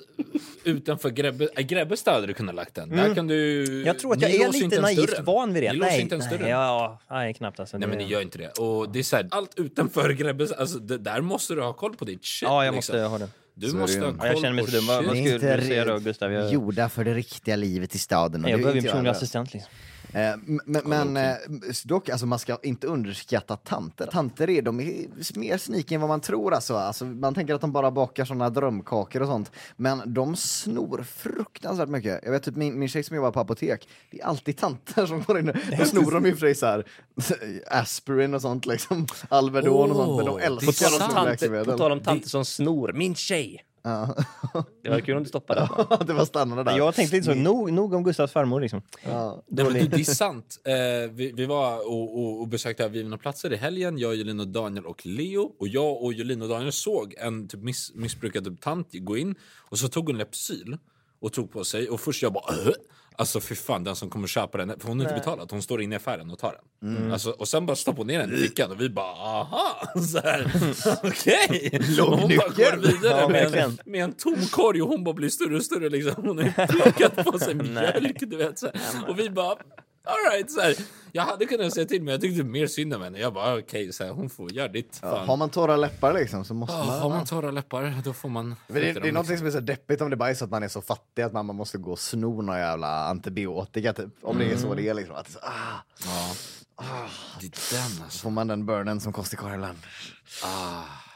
utanför 0.64 1.10
Grebbe, 1.10 1.48
äh, 1.56 1.62
Grebbestad 1.66 2.14
hade 2.14 2.28
du 2.28 2.34
kunnat 2.34 2.56
lagt 2.56 2.76
den. 2.76 2.90
Där 2.90 3.16
kan 3.16 3.28
du... 3.28 3.64
Mm. 3.64 3.86
Jag 3.86 4.00
tror 4.00 4.14
att 4.14 4.22
jag 4.22 4.32
är 4.32 4.52
lite 4.52 4.82
naivt 4.82 5.20
van 5.20 5.54
vid 5.54 5.64
det. 5.64 5.72
Ni 5.72 5.78
låser 5.78 6.00
inte 6.00 6.16
ens 6.16 6.30
nej, 6.30 6.40
dörren. 6.40 6.50
Ja, 6.78 7.16
nej, 7.16 7.34
knappt 7.34 7.60
alltså. 7.60 7.78
Nej 7.78 7.82
det- 7.90 7.96
men 7.96 7.98
ni 8.06 8.12
gör 8.12 8.22
inte 8.22 8.38
det. 8.38 8.58
Och 8.60 8.90
det 8.92 9.00
är 9.00 9.04
så 9.04 9.16
här, 9.16 9.28
allt 9.32 9.60
utanför 9.60 10.10
Grebbestad, 10.10 10.60
alltså 10.60 10.80
det, 10.80 10.98
där 10.98 11.22
måste 11.22 11.54
du 11.56 11.62
ha 11.62 11.74
koll 11.74 11.96
på 11.96 12.06
ditt 12.06 12.26
shit. 12.26 12.48
Ja, 12.50 12.66
jag 12.66 12.76
liksom. 12.76 12.96
måste 12.96 13.08
ha 13.10 13.18
det. 13.18 13.30
Du 13.54 13.70
Så 13.70 13.78
måste 13.78 14.00
det 14.00 14.06
ha 14.06 14.12
koll 14.12 14.20
Ja, 14.22 14.28
jag 14.28 14.38
känner 14.42 14.54
mig 14.54 14.66
på 14.66 14.72
så 14.72 14.78
dum. 14.78 14.88
Vad, 14.88 15.06
skulle 15.06 15.58
du 15.58 15.68
säga 15.68 15.86
då, 15.86 16.00
Gustav? 16.00 16.32
Jag, 16.32 16.54
gjorda 16.54 16.90
för 16.90 17.04
det 17.06 17.14
riktiga 17.14 17.56
livet 17.56 17.96
i 17.96 17.98
staden. 18.00 18.44
och 18.46 18.50
jag 18.50 18.60
det 18.60 18.64
behöver 18.64 18.78
inte 18.78 18.90
personlig 18.90 19.10
assistent. 19.10 19.54
Liksom. 19.54 19.72
Eh, 20.18 20.36
Men, 20.66 20.82
men 20.86 21.18
eh, 21.18 21.36
dock, 21.86 22.10
alltså, 22.10 22.26
man 22.26 22.40
ska 22.40 22.58
inte 22.64 22.88
underskatta 22.88 23.56
tanter. 23.56 24.08
Tanter 24.08 24.50
är, 24.50 24.62
de 24.62 24.80
är 24.80 25.40
mer 25.40 25.58
sneaky 25.58 25.96
än 25.96 26.02
vad 26.02 26.08
man 26.08 26.22
tror. 26.22 26.54
Alltså. 26.54 26.76
Alltså, 26.76 27.06
man 27.06 27.34
tänker 27.34 27.54
att 27.54 27.62
de 27.62 27.72
bara 27.72 27.92
bakar 27.92 28.26
såna 28.26 28.50
drömkakor 28.50 29.22
och 29.22 29.28
sånt. 29.28 29.52
Men 29.76 30.14
de 30.14 30.36
snor 30.36 31.04
fruktansvärt 31.04 31.90
mycket. 31.90 32.20
Jag 32.24 32.32
vet 32.32 32.44
typ 32.44 32.56
min, 32.56 32.80
min 32.80 32.90
tjej 32.90 33.04
som 33.04 33.16
jobbar 33.16 33.32
på 33.32 33.40
apotek, 33.40 33.88
det 34.12 34.22
är 34.22 34.26
alltid 34.26 34.58
tanter 34.58 35.06
som 35.06 35.24
går 35.24 35.40
in. 35.40 35.46
Då 35.78 35.86
snor 35.86 36.12
de 36.12 36.26
ju 36.26 36.32
för 36.32 36.40
sig 36.40 36.56
så 36.56 36.66
här, 36.66 36.86
aspirin 37.68 38.34
och 38.34 38.42
sånt, 38.42 38.66
liksom. 38.66 39.08
Alvedon 39.30 39.92
och 39.92 39.98
sånt. 39.98 40.18
Men 40.18 40.26
de 40.26 40.40
älskar 40.40 40.88
att 40.88 41.12
sno 41.12 41.24
läkemedel. 41.26 41.66
på 41.66 41.78
tal 41.78 41.92
om 41.92 42.00
tanter 42.00 42.30
som 42.30 42.46
snor, 42.46 42.92
min 42.94 43.16
tjej! 43.16 43.64
Ja. 43.88 44.16
Det 44.84 44.90
var 44.90 45.00
kul 45.00 45.18
om 45.18 45.24
du 45.24 45.30
stoppade 45.30 45.60
det. 45.60 46.06
det 46.06 46.14
var 46.14 46.26
stannande 46.26 46.64
där. 46.64 46.78
Jag 46.78 46.96
tänkte 46.96 47.16
lite 47.16 47.26
så, 47.26 47.34
nog, 47.34 47.74
nog 47.74 47.94
om 47.94 48.04
Gustavs 48.04 48.32
farmor 48.32 48.62
liksom. 48.62 48.82
Ja. 49.04 49.44
Nej, 49.48 49.66
men 49.66 49.74
det, 49.74 49.88
det 49.88 50.00
är 50.00 50.04
sant. 50.04 50.62
Eh, 50.66 51.12
vi, 51.12 51.32
vi 51.32 51.46
var 51.46 51.88
och, 51.88 52.20
och, 52.20 52.42
och 52.42 52.48
besökte 52.48 52.84
övergivna 52.84 53.18
platser 53.18 53.54
i 53.54 53.56
helgen. 53.56 53.98
Jag, 53.98 54.16
Julin 54.16 54.40
och 54.40 54.48
Daniel 54.48 54.86
och 54.86 55.06
Leo. 55.06 55.56
Och 55.60 55.68
jag 55.68 56.04
och 56.04 56.14
Julin 56.14 56.42
och 56.42 56.50
Daniel 56.50 56.72
såg 56.72 57.16
en 57.18 57.48
typ 57.48 57.62
miss, 57.62 57.92
missbrukad 57.96 58.46
typ 58.46 58.62
tant 58.62 58.88
gå 58.94 59.18
in 59.18 59.36
och 59.70 59.80
så 59.80 59.88
tog 59.88 60.08
hon 60.08 60.18
Lepsyl 60.18 60.78
och 61.20 61.34
tog 61.34 61.52
på 61.52 61.64
sig. 61.64 61.90
Och 61.90 62.02
först 62.02 62.24
jag 62.24 62.34
bara 62.34 62.54
äh? 62.54 62.74
Alltså 63.20 63.40
för 63.40 63.56
fan, 63.56 63.84
den 63.84 63.96
som 63.96 64.10
kommer 64.10 64.28
köpa 64.28 64.58
den, 64.58 64.80
för 64.80 64.88
hon 64.88 65.00
har 65.00 65.06
inte 65.06 65.20
betalat, 65.20 65.52
hon 65.52 65.62
står 65.62 65.82
inne 65.82 65.96
i 65.96 65.98
affären 65.98 66.32
och 66.32 66.40
tar 66.40 66.56
den. 66.82 66.96
Mm. 66.96 67.12
Alltså, 67.12 67.30
och 67.30 67.48
sen 67.48 67.66
bara 67.66 67.76
stoppar 67.76 67.98
hon 67.98 68.08
ner 68.08 68.20
den 68.20 68.34
i 68.34 68.38
fickan 68.38 68.72
och 68.72 68.82
vi 68.82 68.90
bara 68.90 69.12
aha! 69.12 69.88
Här, 70.24 70.52
Okej! 71.04 71.80
Och 72.02 72.20
Hon 72.20 72.38
bara 72.38 72.48
går 72.48 72.78
vidare 72.78 73.22
Ja, 73.22 73.30
med, 73.30 73.56
en, 73.56 73.78
med 73.86 74.04
en 74.04 74.14
tom 74.14 74.46
korg 74.52 74.82
och 74.82 74.88
hon 74.88 75.04
bara 75.04 75.14
blir 75.14 75.30
större 75.30 75.56
och 75.56 75.64
större 75.64 75.90
liksom. 75.90 76.14
Hon 76.26 76.38
har 76.38 76.46
ju 76.46 76.52
plockat 76.68 77.26
på 77.26 77.40
sig 77.40 77.56
mjölk, 77.56 78.18
du 78.20 78.38
vet. 78.38 78.60
Så 78.60 78.66
här. 78.74 79.10
Och 79.10 79.20
vi 79.20 79.30
bara 79.30 79.56
alright, 80.08 80.52
så 80.52 80.62
här. 80.62 80.76
Jag 81.12 81.24
hade 81.24 81.46
kunnat 81.46 81.74
säga 81.74 81.86
till 81.86 82.04
men 82.04 82.12
jag 82.12 82.22
tyckte 82.22 82.44
mer 82.44 82.68
synd 82.68 82.94
om 82.94 83.02
henne. 83.02 83.20
Jag 83.20 83.34
bara 83.34 83.58
okej, 83.60 83.94
så 83.94 84.04
här, 84.04 84.12
hon 84.12 84.30
får 84.30 84.52
göra 84.52 84.68
ditt. 84.68 84.98
Fan. 84.98 85.28
Har 85.28 85.38
man 85.38 85.50
torra 85.50 85.76
läppar 85.76 86.14
liksom 86.14 86.46
så 86.46 86.54
måste 86.54 86.76
Ja, 86.76 86.86
man... 86.86 87.00
har 87.00 87.10
man 87.10 87.26
torra 87.26 87.52
läppar 87.52 88.02
då 88.04 88.14
får 88.14 88.30
man... 88.30 88.56
Men 88.68 88.76
det, 88.76 88.82
det 88.82 88.90
är 88.90 88.94
dem, 88.94 89.10
något 89.10 89.30
liksom. 89.30 89.38
som 89.38 89.48
är 89.48 89.52
så 89.52 89.60
deppigt 89.60 90.02
om 90.02 90.10
det 90.10 90.16
bara 90.16 90.30
är 90.30 90.34
så 90.34 90.46
att 90.46 90.52
man 90.52 90.64
är 90.64 90.68
så 90.68 90.82
fattig 90.82 91.22
att 91.22 91.34
man 91.34 91.46
man 91.46 91.56
måste 91.56 91.78
gå 91.78 91.92
och 91.92 92.00
sno 92.00 92.42
någon 92.42 92.58
jävla 92.58 93.08
antibiotika 93.08 93.94
typ. 93.94 94.10
Om 94.22 94.38
det 94.38 94.46
är 94.46 94.58
så 94.58 94.74
det 94.74 94.88
är 94.88 94.94
liksom. 94.94 95.16
Att 95.16 95.32
så, 95.32 95.40
ah, 95.40 95.84
Ja. 96.06 96.36
Det 97.40 97.46
är 97.46 97.74
den 97.74 98.04
alltså. 98.04 98.20
får 98.20 98.30
man 98.30 98.48
den 98.48 98.66
burnen 98.66 99.00
som 99.00 99.14
kostar 99.14 99.38
Karlan. 99.38 99.76
Ah. 100.44 101.07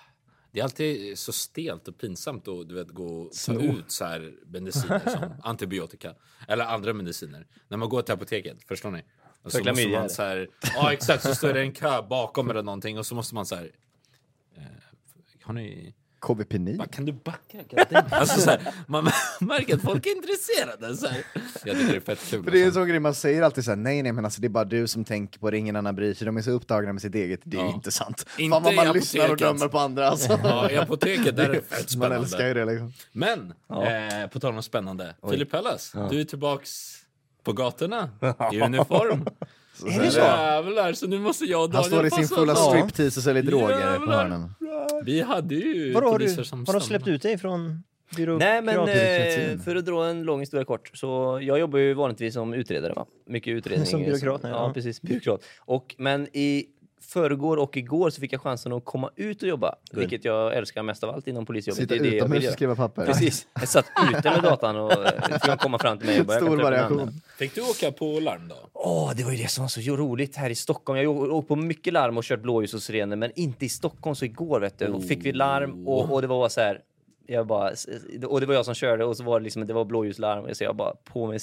Det 0.51 0.59
är 0.59 0.63
alltid 0.63 1.19
så 1.19 1.31
stelt 1.31 1.87
och 1.87 1.97
pinsamt 1.97 2.47
att 2.47 2.69
du 2.69 2.75
vet, 2.75 2.89
gå 2.89 3.21
och 3.21 3.31
ta 3.45 3.53
ut 3.53 3.91
så 3.91 4.05
här 4.05 4.33
mediciner 4.45 4.99
som 4.99 5.33
antibiotika 5.43 6.15
eller 6.47 6.65
andra 6.65 6.93
mediciner. 6.93 7.47
När 7.67 7.77
man 7.77 7.89
går 7.89 8.01
till 8.01 8.13
apoteket, 8.13 8.63
förstår 8.67 8.91
ni? 8.91 9.03
Och 9.43 9.51
så 9.51 9.63
måste 9.63 9.87
man 9.87 10.09
så 10.09 10.21
här, 10.21 10.49
ja 10.73 10.93
exakt, 10.93 11.23
så 11.23 11.35
står 11.35 11.53
det 11.53 11.61
en 11.61 11.71
kö 11.71 12.01
bakom 12.01 12.49
eller 12.49 12.63
någonting 12.63 12.99
och 12.99 13.05
så 13.05 13.15
måste 13.15 13.35
man 13.35 13.45
så 13.45 13.55
här, 13.55 13.71
eh, 14.55 14.63
har 15.41 15.53
ni 15.53 15.95
KVP9? 16.21 16.77
Bara, 16.77 16.87
kan 16.87 17.05
du 17.05 17.11
backa? 17.13 17.57
Alltså, 18.09 18.41
så 18.41 18.49
här, 18.49 18.59
man 18.87 19.03
märker 19.39 19.75
att 19.75 19.81
folk 19.81 20.05
är 20.05 20.15
intresserade. 20.15 20.97
Så 20.97 21.07
här. 21.07 21.23
Jag 21.65 21.77
tycker 21.77 21.91
det 21.91 21.95
är 21.95 21.99
fett 21.99 22.19
kul. 22.29 22.43
För 22.43 22.51
det 22.51 22.57
är 22.57 22.61
en 22.61 22.67
alltså. 22.67 22.79
sån 22.81 22.87
grej 22.89 22.99
man 22.99 23.15
säger 23.15 23.41
alltid 23.41 23.63
såhär, 23.65 23.75
nej 23.75 24.03
nej 24.03 24.11
men 24.11 24.25
alltså 24.25 24.41
det 24.41 24.47
är 24.47 24.49
bara 24.49 24.65
du 24.65 24.87
som 24.87 25.05
tänker 25.05 25.39
på 25.39 25.51
det, 25.51 25.57
ingen 25.57 25.75
annan 25.75 25.95
bryr 25.95 26.13
sig, 26.13 26.25
de 26.25 26.37
är 26.37 26.41
så 26.41 26.51
upptagna 26.51 26.93
med 26.93 27.01
sitt 27.01 27.15
eget, 27.15 27.39
det 27.43 27.57
är 27.57 27.61
Ja. 27.61 27.73
inte 27.73 27.91
sant. 27.91 28.25
Inte 28.37 28.53
Fan 28.55 28.63
vad 28.63 28.75
man 28.75 28.93
lyssnar 28.93 29.29
och 29.29 29.37
dömer 29.37 29.67
på 29.67 29.79
andra 29.79 30.07
alltså. 30.09 30.39
Ja, 30.43 30.71
I 30.71 30.77
apoteket 30.77 31.35
där 31.35 31.49
är 31.49 31.53
det 31.53 31.61
fett 31.61 31.69
Man 31.79 31.87
spännande. 31.87 32.15
älskar 32.17 32.47
ju 32.47 32.53
det 32.53 32.65
liksom. 32.65 32.93
Men, 33.11 33.53
eh, 33.69 34.27
på 34.29 34.39
tal 34.39 34.55
om 34.55 34.63
spännande. 34.63 35.15
Filip 35.29 35.51
Pellas, 35.51 35.93
du 36.09 36.19
är 36.19 36.23
tillbaks 36.23 36.97
på 37.43 37.53
gatorna 37.53 38.09
i 38.53 38.61
uniform. 38.61 39.25
Är 39.87 39.99
det 39.99 40.07
Jävlar, 40.07 40.93
så 40.93 41.07
nu 41.07 41.19
måste 41.19 41.45
jag 41.45 41.63
och 41.63 41.73
Han 41.73 41.83
Daniel 41.83 42.09
står 42.11 42.21
i 42.21 42.25
sin 42.25 42.37
fulla 42.37 42.53
oss. 42.53 42.69
striptease 42.69 43.19
och 43.19 43.23
säljer 43.23 43.43
droger 43.43 43.67
på 43.67 43.79
Jävlar. 43.79 44.17
hörnen. 44.17 44.53
Vi 45.05 45.21
hade 45.21 45.55
ju 45.55 45.93
Vadå, 45.93 46.07
har 46.07 46.19
du, 46.19 46.25
poliser 46.25 46.43
som 46.43 46.65
har 46.65 46.73
de 46.73 46.81
släppt 46.81 47.07
ut 47.07 47.21
dig 47.21 47.37
från? 47.37 47.83
Nej 48.17 48.61
men 48.61 48.79
eh, 48.79 49.59
för 49.65 49.75
att 49.75 49.85
dra 49.85 50.05
en 50.05 50.23
lång 50.23 50.39
historia 50.39 50.65
kort, 50.65 50.91
så 50.93 51.39
jag 51.41 51.59
jobbar 51.59 51.79
ju 51.79 51.93
vanligtvis 51.93 52.33
som 52.33 52.53
utredare 52.53 52.93
va? 52.93 53.05
Mycket 53.27 53.51
utredning. 53.51 53.85
Som 53.85 54.03
byråkrat, 54.03 54.43
nej, 54.43 54.51
ja. 54.51 54.67
ja. 54.67 54.73
precis, 54.73 55.01
byråkrat. 55.01 55.43
Och, 55.59 55.95
men 55.97 56.27
i 56.33 56.65
förrgår 57.13 57.57
och 57.57 57.77
igår 57.77 58.09
så 58.09 58.21
fick 58.21 58.33
jag 58.33 58.41
chansen 58.41 58.73
att 58.73 58.85
komma 58.85 59.11
ut 59.15 59.43
och 59.43 59.49
jobba, 59.49 59.75
vilket 59.91 60.25
jag 60.25 60.55
älskar 60.55 60.83
mest 60.83 61.03
av 61.03 61.09
allt 61.09 61.27
inom 61.27 61.45
polisjobbet. 61.45 61.77
Sitta 61.77 62.03
det 62.03 62.09
är 62.09 62.13
utomhus 62.13 62.47
och 62.47 62.53
skriva 62.53 62.75
papper. 62.75 63.05
Precis, 63.05 63.47
jag 63.59 63.67
satt 63.69 63.85
ute 64.09 64.31
med 64.31 64.43
datan 64.43 64.75
och 64.75 64.91
eh, 64.91 65.39
fick 65.41 65.59
komma 65.59 65.79
fram 65.79 65.97
till 65.97 66.07
mig 66.07 66.19
och 66.19 66.25
börja 66.25 66.39
Stor 66.39 66.57
variation. 66.57 67.21
Fick 67.37 67.55
du 67.55 67.61
åka 67.61 67.91
på 67.91 68.19
larm 68.19 68.47
då? 68.47 68.55
Åh, 68.73 69.11
det 69.15 69.23
var 69.23 69.31
ju 69.31 69.37
det 69.37 69.47
som 69.47 69.63
var 69.63 69.69
så 69.69 69.81
roligt 69.81 70.35
här 70.35 70.49
i 70.49 70.55
Stockholm. 70.55 71.01
Jag 71.01 71.13
har 71.13 71.31
åkt 71.31 71.47
på 71.47 71.55
mycket 71.55 71.93
larm 71.93 72.17
och 72.17 72.23
kört 72.23 72.41
blåljus 72.41 72.73
och 72.73 72.81
sirener, 72.81 73.15
men 73.15 73.31
inte 73.35 73.65
i 73.65 73.69
Stockholm. 73.69 74.15
Så 74.15 74.25
igår 74.25 74.59
vet 74.59 74.79
du, 74.79 74.87
och 74.87 75.03
fick 75.03 75.25
vi 75.25 75.31
larm 75.31 75.87
och, 75.87 76.13
och 76.13 76.21
det 76.21 76.27
var 76.27 76.49
så 76.49 76.61
här. 76.61 76.81
Jag 77.31 77.47
bara, 77.47 77.71
och 78.27 78.39
det 78.39 78.45
var 78.45 78.53
jag 78.53 78.65
som 78.65 78.73
körde 78.73 79.05
och 79.05 79.17
så 79.17 79.23
var 79.23 79.39
det 79.39 79.43
liksom, 79.43 79.67
det 79.67 79.73
var 79.73 79.85
blåljuslarm. 79.85 80.55
Så 80.55 80.63
jag 80.63 80.75
bara 80.75 80.93
på 81.13 81.27
med, 81.27 81.41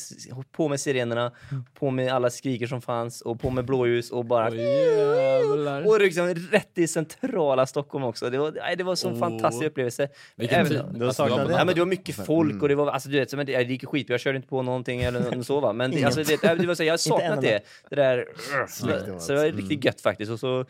på 0.53 0.69
med 0.69 0.81
sirenerna, 0.81 1.33
på 1.79 1.91
med 1.91 2.13
alla 2.13 2.31
skriker 2.31 2.67
som 2.67 2.81
fanns 2.83 3.21
och 3.21 3.41
på 3.41 3.51
med 3.51 3.65
blåljus 3.65 4.11
och 4.11 4.25
bara... 4.25 4.51
Jävlar. 4.55 5.87
Och 5.89 6.01
liksom 6.01 6.35
rätt 6.35 6.79
i 6.79 6.87
centrala 6.89 7.67
Stockholm 7.67 8.05
också. 8.05 8.31
Det 8.31 8.39
var, 8.39 8.53
nej, 8.53 8.77
det 8.77 8.85
var 8.85 8.91
en 8.93 8.97
sån 8.97 9.13
Oh. 9.13 9.19
fantastisk 9.19 9.65
upplevelse. 9.67 10.09
Vilken 10.37 10.61
Även- 10.61 10.73
tid. 10.73 10.83
du 10.93 10.99
har 11.01 11.07
Alltså, 11.07 11.23
saknat 11.29 11.49
det? 11.49 11.53
Ja, 11.55 11.65
men 11.65 11.75
det 11.75 11.81
var 11.81 11.87
mycket 11.87 12.15
folk 12.27 12.63
och 12.63 12.69
det 12.69 12.75
var, 12.75 12.91
alltså 12.91 13.09
du 13.09 13.19
vet, 13.19 13.31
det, 13.31 13.45
det 13.45 13.63
gick 13.63 13.83
ju 13.83 13.87
skit. 13.87 14.09
Jag 14.09 14.21
körde 14.21 14.37
inte 14.37 14.49
på 14.49 14.63
någonting 14.63 15.01
eller 15.03 15.43
så 15.43 15.61
va. 15.61 15.73
Men 15.73 15.91
det, 15.91 16.05
alltså, 16.05 16.23
det, 16.23 16.55
det 16.55 16.67
var 16.67 16.75
så, 16.75 16.85
jag 16.85 16.93
har 16.93 16.99
saknat 16.99 17.41
det. 17.43 17.61
Det 17.91 17.97
där, 17.97 18.27
så, 18.69 18.87
var 18.87 19.19
så 19.19 19.33
det 19.33 19.39
var 19.39 19.45
riktigt 19.45 19.85
gött 19.85 20.01
faktiskt. 20.01 20.31
Och 20.33 20.41
så 20.41 20.61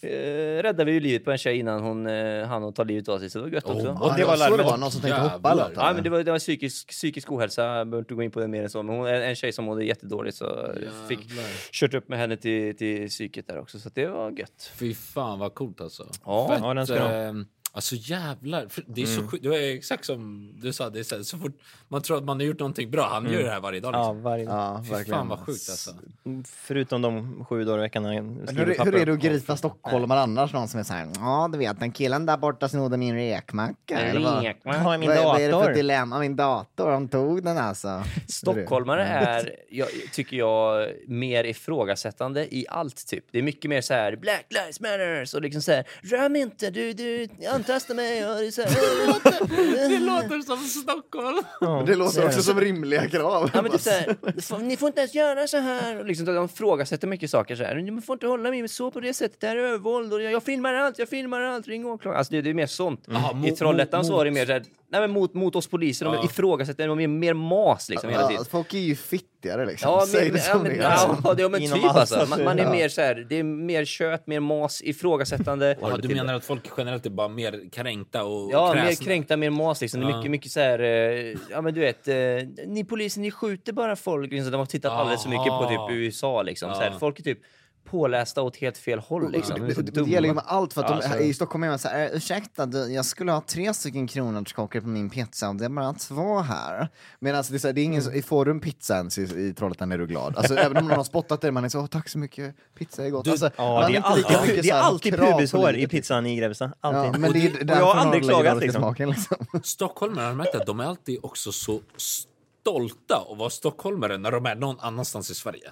eh, 0.00 0.62
räddade 0.62 0.84
vi 0.84 0.92
ju 0.92 1.00
livet 1.00 1.24
på 1.24 1.30
en 1.30 1.38
tjej 1.38 1.58
innan 1.58 1.82
hon 1.82 2.06
eh, 2.06 2.46
hann 2.46 2.72
ta 2.72 2.84
livet 2.84 3.08
av 3.08 3.18
sig. 3.18 3.30
Så 3.30 3.38
det 3.38 3.44
var 3.44 3.50
gött 3.50 3.64
också. 3.64 3.86
Oh, 3.88 3.98
Ja, 4.00 4.14
det 4.18 4.24
var 4.24 4.36
larmet. 4.36 4.65
Var 4.70 4.76
någon 4.76 4.90
som 4.90 5.00
tänkte 5.00 5.20
hoppa 5.20 5.50
eller 5.52 5.62
Ja, 5.62 5.68
något, 5.86 5.94
men 5.94 6.04
det 6.04 6.10
var, 6.10 6.22
det 6.22 6.30
var 6.30 6.38
psykisk, 6.38 6.88
psykisk 6.88 7.32
ohälsa, 7.32 7.62
jag 7.64 7.86
behöver 7.86 7.98
inte 7.98 8.14
gå 8.14 8.22
in 8.22 8.30
på 8.30 8.40
det 8.40 8.48
mer 8.48 8.62
än 8.62 8.70
så. 8.70 8.82
Men 8.82 8.96
hon 8.96 9.06
är 9.06 9.20
en 9.20 9.34
tjej 9.36 9.52
som 9.52 9.64
mådde 9.64 9.84
jättedåligt 9.84 10.36
så 10.36 10.72
fick 11.08 11.18
kört 11.72 11.94
upp 11.94 12.08
med 12.08 12.18
henne 12.18 12.36
till, 12.36 12.76
till 12.76 13.08
psyket 13.08 13.46
där 13.48 13.58
också. 13.58 13.78
Så 13.78 13.88
det 13.94 14.06
var 14.06 14.30
gött. 14.30 14.72
Fy 14.76 14.94
fan 14.94 15.38
vad 15.38 15.54
coolt 15.54 15.80
alltså. 15.80 16.06
Ja, 16.24 16.48
Fett, 16.48 16.60
ja, 16.62 16.74
den 16.74 16.86
ska 16.86 16.94
de 16.96 17.00
ha. 17.02 17.12
eh, 17.12 17.32
Alltså 17.76 17.94
jävlar, 17.98 18.68
För 18.68 18.84
det 18.86 19.02
är 19.02 19.06
så 19.06 19.26
sjukt. 19.28 19.42
Det 19.42 19.48
var 19.48 19.56
exakt 19.56 20.04
som 20.04 20.50
du 20.62 20.72
sa, 20.72 20.90
det 20.90 20.98
är 20.98 21.02
så, 21.02 21.16
här, 21.16 21.22
så 21.22 21.38
fort 21.38 21.52
man 21.88 22.02
tror 22.02 22.16
att 22.18 22.24
man 22.24 22.40
har 22.40 22.46
gjort 22.46 22.58
någonting 22.58 22.90
bra, 22.90 23.08
han 23.12 23.32
gör 23.32 23.42
det 23.42 23.50
här 23.50 23.60
varje 23.60 23.80
dag. 23.80 23.94
Ja, 23.94 23.98
Liksom. 23.98 24.22
varje 24.22 24.44
Ja, 24.44 24.82
Fy 24.84 24.90
verkligen. 24.92 25.18
fan 25.18 25.28
vad 25.28 25.38
sjukt 25.38 25.70
alltså. 25.70 25.90
Förutom 26.44 27.02
de 27.02 27.44
sju 27.44 27.64
dagar 27.64 27.78
i 27.78 27.80
veckan 27.80 28.02
skriver 28.46 28.66
hur, 28.66 28.84
hur 28.84 28.94
är 28.94 29.06
det 29.06 29.12
att 29.12 29.18
gripa 29.18 29.56
stockholmare 29.56 30.20
annars? 30.20 30.52
Någon 30.52 30.68
som 30.68 30.80
är 30.80 30.84
såhär, 30.84 31.08
ja 31.14 31.48
du 31.52 31.58
vet 31.58 31.80
den 31.80 31.92
killen 31.92 32.26
där 32.26 32.36
borta 32.36 32.68
snodde 32.68 32.96
min 32.96 33.14
räkmacka. 33.14 33.98
eller 34.00 34.20
vad? 34.20 34.44
Ja, 34.62 34.98
min 34.98 35.08
vad, 35.08 35.24
vad 35.24 35.40
är 35.40 35.46
det 35.46 35.52
för 35.52 35.60
dator. 35.60 35.72
dilemma? 35.72 36.18
Min 36.18 36.36
dator, 36.36 36.90
de 36.90 37.08
tog 37.08 37.42
den 37.44 37.58
alltså. 37.58 38.02
Stockholmare 38.28 39.04
är, 39.04 39.54
jag, 39.70 39.88
tycker 40.12 40.36
jag, 40.36 40.88
mer 41.06 41.44
ifrågasättande 41.44 42.54
i 42.54 42.66
allt 42.68 43.06
typ. 43.06 43.24
Det 43.30 43.38
är 43.38 43.42
mycket 43.42 43.68
mer 43.68 43.80
så 43.80 43.94
här 43.94 44.16
Black 44.16 44.46
lives 44.50 44.80
matters 44.80 45.34
och 45.34 45.42
liksom 45.42 45.62
så 45.62 45.72
här 45.72 45.84
rör 46.02 46.28
mig 46.28 46.42
inte, 46.42 46.70
du, 46.70 46.92
du, 46.92 47.28
testa 47.66 47.94
mig. 47.94 48.26
Och 48.28 48.36
det, 48.36 48.46
är 48.46 48.50
så 48.50 48.62
här, 48.62 49.88
Det 49.88 49.98
låter 49.98 50.40
som 50.42 50.56
Stockholm. 50.58 51.42
Det 51.86 51.94
låter 51.94 52.26
också 52.26 52.42
som 52.42 52.60
rimliga 52.60 53.08
krav. 53.08 53.50
Ja, 53.54 53.62
men 53.62 53.70
det 53.70 53.76
är 53.76 53.78
så 53.78 53.90
här, 53.90 54.40
"Fan, 54.40 54.68
ni 54.68 54.76
får 54.76 54.86
inte 54.86 55.00
ens 55.00 55.14
göra 55.14 55.46
så 55.46 55.56
här. 55.56 56.04
Liksom, 56.04 56.26
de 56.26 56.44
ifrågasätter 56.44 57.08
mycket 57.08 57.30
saker. 57.30 57.56
Så 57.56 57.62
här. 57.64 57.90
Man 57.90 58.02
får 58.02 58.14
inte 58.14 58.26
hålla 58.26 58.50
mig 58.50 58.68
så 58.68 58.90
på 58.90 59.00
det 59.00 59.14
sättet. 59.14 59.40
Det 59.40 59.46
här 59.46 59.56
är 59.56 59.60
övervåld. 59.60 60.12
Och 60.12 60.22
jag, 60.22 60.32
jag 60.32 60.42
filmar 60.42 60.74
allt, 60.74 60.98
jag 60.98 61.08
filmar 61.08 61.40
allt. 61.40 61.66
Ring 61.68 61.86
åklagaren. 61.86 62.18
Alltså, 62.18 62.32
det, 62.32 62.42
det 62.42 62.50
är 62.50 62.54
mer 62.54 62.66
sånt. 62.66 63.04
Jaha, 63.06 63.46
I 63.46 63.50
Trollhättan 63.50 64.04
så 64.04 64.12
var 64.16 64.24
det 64.24 64.30
mer 64.30 64.46
så 64.46 64.52
här, 64.52 64.62
nej, 64.88 65.00
men 65.00 65.10
mot, 65.10 65.34
mot 65.34 65.56
oss 65.56 65.66
poliser. 65.66 66.04
De 66.06 66.14
Ja. 66.14 66.24
ifrågasätter. 66.24 66.88
De 66.88 67.00
är 67.00 67.08
mer 67.08 67.34
mas 67.34 67.88
liksom, 67.88 68.10
hela 68.10 68.22
Ja, 68.22 68.28
tiden. 68.28 68.44
folk 68.44 68.74
är 68.74 68.78
ju 68.78 68.96
fittigare 68.96 69.66
liksom. 69.66 69.90
Ja, 69.90 70.06
Säg 70.06 70.24
men, 70.24 70.32
det 70.32 70.38
ja, 70.46 70.52
som 70.52 70.62
men, 70.62 70.72
är. 70.72 70.76
ja, 70.76 70.88
alltså. 70.88 71.20
ja, 71.24 71.34
det- 71.34 71.48
men 71.48 71.62
Inom 71.62 71.78
typ 71.78 71.88
allt, 71.88 71.96
alltså. 71.96 72.26
Man, 72.30 72.44
man 72.44 72.58
är 72.58 72.62
ja. 72.64 72.70
mer 72.70 72.88
så 72.88 73.00
här, 73.00 73.26
det 73.28 73.38
är 73.38 73.42
mer 73.42 73.84
kött, 73.84 74.26
mer 74.26 74.40
mas, 74.40 74.82
ifrågasättande. 74.82 75.76
Ja, 75.80 75.96
du 75.96 76.08
menar 76.14 76.34
att 76.34 76.44
folk 76.44 76.64
generellt 76.78 77.06
är 77.06 77.10
bara 77.10 77.28
mer 77.28 77.55
kränkta 77.72 78.24
och 78.24 78.50
Ja, 78.52 78.74
mer 78.74 78.82
kräsna? 78.82 79.04
kränkta, 79.06 79.36
mer 79.36 79.50
mas 79.50 79.80
liksom. 79.80 80.02
Ja. 80.02 80.16
mycket, 80.16 80.30
mycket 80.30 80.52
så 80.52 80.60
här, 80.60 80.78
eh, 80.78 81.36
ja 81.50 81.60
men 81.62 81.74
du 81.74 81.80
vet, 81.80 82.08
eh, 82.08 82.14
ni 82.66 82.84
poliser 82.84 83.20
ni 83.20 83.30
skjuter 83.30 83.72
bara 83.72 83.96
folk. 83.96 84.32
Liksom, 84.32 84.52
de 84.52 84.58
har 84.58 84.66
tittat 84.66 84.92
alldeles 84.92 85.22
för 85.22 85.30
mycket 85.30 85.46
på 85.46 85.52
Aha. 85.52 85.88
typ 85.88 85.96
USA 85.96 86.42
liksom. 86.42 86.74
Så 86.74 86.80
här, 86.80 86.90
Ja. 86.92 86.98
folk 86.98 87.18
är 87.18 87.22
typ 87.22 87.38
pålästa 87.86 88.42
åt 88.42 88.56
helt 88.56 88.78
fel 88.78 88.98
håll 88.98 89.32
liksom. 89.32 89.66
De 89.66 89.74
så 89.74 89.80
Det, 89.80 89.90
det, 89.92 90.02
det 90.04 90.10
gäller 90.10 90.28
ju 90.28 90.34
med 90.34 90.44
allt 90.46 90.72
för 90.72 90.80
att 90.80 90.88
de, 90.88 90.94
Alltså. 90.94 91.18
i 91.18 91.34
Stockholm 91.34 91.64
är 91.64 91.68
man 91.68 91.78
såhär, 91.78 92.10
ursäkta 92.14 92.66
du, 92.66 92.92
jag 92.92 93.04
skulle 93.04 93.32
ha 93.32 93.40
tre 93.40 93.74
stycken 93.74 94.06
kronärtskockor 94.06 94.80
på 94.80 94.88
min 94.88 95.10
pizza 95.10 95.48
och 95.48 95.56
det 95.56 95.64
är 95.64 95.68
bara 95.68 95.92
två 95.94 96.38
här. 96.38 96.88
Men 97.20 97.34
alltså 97.34 97.52
det 97.52 97.56
är, 97.56 97.58
så 97.58 97.68
här, 97.68 97.72
det 97.72 97.80
är 97.80 97.84
ingen, 97.84 98.02
Mm. 98.02 98.22
så- 98.22 98.28
får 98.28 98.44
du 98.44 98.50
en 98.50 98.60
pizza 98.60 98.96
ens 98.96 99.18
i, 99.18 99.22
i 99.22 99.54
Trollhättan 99.54 99.92
är 99.92 99.98
du 99.98 100.06
glad. 100.06 100.36
Alltså 100.36 100.54
även 100.56 100.76
om 100.76 100.88
någon 100.88 100.96
har 100.96 101.04
spottat 101.04 101.40
det, 101.40 101.52
man 101.52 101.64
är 101.64 101.68
så, 101.68 101.80
"Åh, 101.80 101.86
tack 101.86 102.08
så 102.08 102.18
mycket, 102.18 102.54
pizza 102.78 103.06
är 103.06 103.10
gott. 103.10 103.28
Alltså, 103.28 103.50
Ja, 103.56 103.88
det 103.88 103.96
är 103.96 104.00
alltid, 104.00 104.24
mycket 104.42 104.56
det 104.56 104.62
så 104.62 104.68
är 104.68 104.72
här 104.74 104.82
alltid 104.82 105.16
pubishår 105.16 105.76
i 105.76 105.86
pizzan 105.86 106.26
i 106.26 106.36
Grebbestad. 106.36 106.70
Ja, 106.80 106.88
Alltid. 106.94 107.20
men 107.20 107.32
det, 107.32 107.38
är 107.46 107.60
och 107.60 107.66
därför 107.66 107.80
jag 107.80 107.86
har 107.86 107.94
man 107.94 108.06
aldrig 108.06 108.22
klagat 108.24 108.58
liksom. 108.60 108.80
Smaken, 108.82 109.10
liksom. 109.10 109.36
Stockholmare 109.62 110.24
har 110.26 110.34
märkt 110.34 110.54
att 110.54 110.66
de 110.66 110.80
är 110.80 110.84
alltid 110.84 111.18
också 111.22 111.52
så 111.52 111.80
stolta 112.66 113.26
att 113.32 113.38
vara 113.38 113.50
stockholmare 113.50 114.18
när 114.18 114.30
de 114.30 114.46
är 114.46 114.54
någon 114.54 114.80
annanstans 114.80 115.30
i 115.30 115.34
Sverige. 115.34 115.70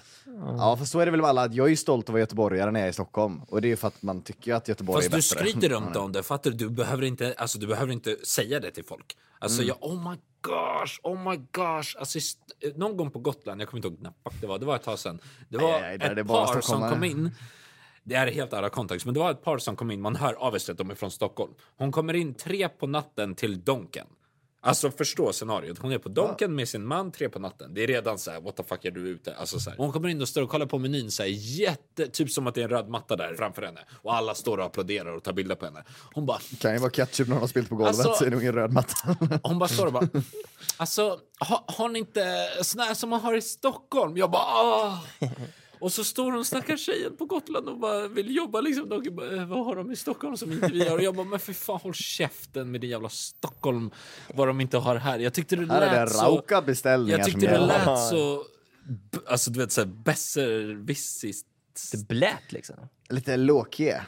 Ja, 0.57 0.77
för 0.77 0.85
så 0.85 0.99
är 0.99 1.05
det 1.05 1.11
väl 1.11 1.21
med 1.21 1.29
alla, 1.29 1.41
att 1.43 1.53
jag 1.53 1.65
är 1.65 1.69
ju 1.69 1.75
stolt 1.75 2.05
att 2.05 2.09
vara 2.09 2.19
göteborgare 2.19 2.71
när 2.71 2.79
jag 2.79 2.85
är 2.87 2.89
i 2.89 2.93
Stockholm. 2.93 3.41
Och 3.47 3.61
det 3.61 3.67
är 3.67 3.69
ju 3.69 3.75
för 3.75 3.87
att 3.87 4.01
man 4.01 4.21
tycker 4.21 4.53
att 4.53 4.67
Göteborg 4.67 5.09
Fast 5.09 5.13
är 5.13 5.35
du 5.35 5.43
bättre. 5.43 5.49
skryter 5.51 5.69
runt 5.75 5.95
om 5.95 6.11
det, 6.11 6.23
fattar 6.23 6.51
du? 6.51 6.57
Du 6.57 6.69
behöver 6.69 7.03
inte, 7.03 7.33
alltså, 7.37 7.59
du 7.59 7.67
behöver 7.67 7.93
inte 7.93 8.17
säga 8.25 8.59
det 8.59 8.71
till 8.71 8.85
folk. 8.85 9.17
Alltså 9.39 9.61
Mm. 9.61 9.67
jag, 9.67 9.91
oh 9.91 10.09
my 10.11 10.17
gosh, 10.41 10.99
oh 11.03 11.29
my 11.29 11.35
gosh. 11.51 11.99
Alltså, 11.99 12.19
någon 12.75 12.97
gång 12.97 13.11
på 13.11 13.19
Gotland, 13.19 13.61
jag 13.61 13.69
kommer 13.69 13.77
inte 13.85 13.87
ihåg 13.87 13.97
när 14.01 14.13
det 14.41 14.47
var, 14.47 14.59
det 14.59 14.65
var 14.65 14.75
ett 14.75 14.83
tag 14.83 14.99
sedan. 14.99 15.19
Det 15.49 15.57
var 15.57 15.71
Nej, 15.81 15.97
nej, 15.97 16.15
det 16.15 16.21
ett 16.21 16.27
bara 16.27 16.45
par 16.53 16.61
som 16.61 16.89
kom 16.89 17.03
in. 17.03 17.31
Det 18.03 18.15
är 18.15 18.27
helt 18.27 18.53
alla 18.53 18.69
kontext, 18.69 19.05
men 19.05 19.13
det 19.13 19.19
var 19.19 19.31
ett 19.31 19.43
par 19.43 19.57
som 19.57 19.75
kom 19.75 19.91
in. 19.91 20.01
Man 20.01 20.15
hör 20.15 20.33
avest 20.33 20.69
att 20.69 20.77
de 20.77 20.91
är 20.91 20.95
från 20.95 21.11
Stockholm. 21.11 21.53
Hon 21.77 21.91
kommer 21.91 22.13
in 22.13 22.33
tre 22.33 22.69
på 22.69 22.87
natten 22.87 23.35
till 23.35 23.63
Donken. 23.63 24.07
Alltså 24.65 24.91
förstå 24.91 25.33
scenariot. 25.33 25.77
Hon 25.79 25.91
är 25.91 25.97
på 25.97 26.09
Donken 26.09 26.55
med 26.55 26.69
sin 26.69 26.85
man 26.85 27.11
tre 27.11 27.29
på 27.29 27.39
natten. 27.39 27.73
Det 27.73 27.83
är 27.83 27.87
redan 27.87 28.17
så 28.19 28.31
här, 28.31 28.41
what 28.41 28.55
the 28.55 28.63
fuck 28.63 28.85
är 28.85 28.91
du 28.91 29.09
ute? 29.09 29.35
Alltså 29.35 29.59
så 29.59 29.69
här. 29.69 29.77
Hon 29.77 29.91
kommer 29.91 30.09
in 30.09 30.21
och 30.21 30.27
står 30.27 30.41
och 30.41 30.49
kollar 30.49 30.65
på 30.65 30.79
menyn 30.79 31.11
så 31.11 31.23
här, 31.23 31.29
jätte, 31.31 32.07
typ 32.07 32.31
som 32.31 32.47
att 32.47 32.55
det 32.55 32.61
är 32.61 32.63
en 32.63 32.69
röd 32.69 32.89
matta 32.89 33.15
där 33.15 33.35
framför 33.35 33.61
henne. 33.61 33.79
Och 34.01 34.15
alla 34.15 34.35
står 34.35 34.57
och 34.57 34.65
applåderar 34.65 35.15
och 35.15 35.23
tar 35.23 35.33
bilder 35.33 35.55
på 35.55 35.65
henne. 35.65 35.83
Hon 36.13 36.25
bara, 36.25 36.39
kan 36.59 36.73
ju 36.73 36.79
vara 36.79 36.91
ketchup 36.91 37.27
när 37.27 37.33
någon 37.35 37.41
har 37.41 37.47
spilt 37.47 37.69
på 37.69 37.75
golvet, 37.75 37.95
Alltså- 38.05 38.13
så 38.13 38.25
är 38.25 38.29
det 38.29 38.37
ingen 38.41 38.53
röd 38.53 38.73
matta. 38.73 39.17
hon 39.43 39.59
bara 39.59 39.69
står 39.69 39.85
och 39.85 39.93
bara, 39.93 40.07
alltså 40.77 41.19
har, 41.39 41.63
har 41.67 41.89
ni 41.89 41.99
inte 41.99 42.49
såna 42.61 42.83
här 42.83 42.93
som 42.93 43.09
man 43.09 43.21
har 43.21 43.33
i 43.35 43.41
Stockholm? 43.41 44.17
Jag 44.17 44.31
bara, 44.31 44.41
ah. 44.43 44.99
Och 45.79 45.91
så 45.93 46.03
står 46.03 46.31
hon 46.31 46.45
stackars 46.45 46.79
tjejen 46.85 47.17
på 47.17 47.25
Gotland 47.25 47.69
och 47.69 47.77
bara 47.79 48.07
vill 48.07 48.35
jobba 48.35 48.61
liksom. 48.61 48.89
De 48.89 49.15
bara, 49.15 49.35
"Eh, 49.35 49.45
vad 49.45 49.65
har 49.65 49.75
de 49.75 49.91
i 49.91 49.95
Stockholm 49.95 50.37
som 50.37 50.51
inte 50.51 50.67
vi 50.67 50.87
har? 50.89 50.97
Och 50.97 51.03
jag 51.03 51.15
bara, 51.15 51.25
men 51.25 51.39
för 51.39 51.53
fan 51.53 51.79
håll 51.83 51.93
käften 51.93 52.71
med 52.71 52.81
din 52.81 52.89
jävla 52.89 53.09
Stockholm. 53.09 53.91
Vad 54.33 54.47
de 54.47 54.61
inte 54.61 54.77
har 54.77 54.95
här. 54.95 55.19
Jag 55.19 55.33
tyckte 55.33 55.55
det 55.55 55.65
Här 55.73 55.81
är 55.81 55.95
det 55.95 55.99
lät 56.05 56.11
så... 56.15 56.21
rauka 56.25 56.61
beställningar 56.61 57.17
Jag 57.17 57.25
som 57.31 57.33
tyckte 57.41 57.47
det 57.55 57.61
gäller. 57.61 57.85
lät 57.85 58.09
så... 58.09 58.43
Alltså 59.27 59.51
du 59.51 59.59
vet 59.59 59.71
såhär 59.71 59.87
besserwissigt. 59.87 61.47
Det 61.91 62.07
blät 62.07 62.51
liksom. 62.51 62.75
Lite 63.09 63.37
låkie. 63.37 64.01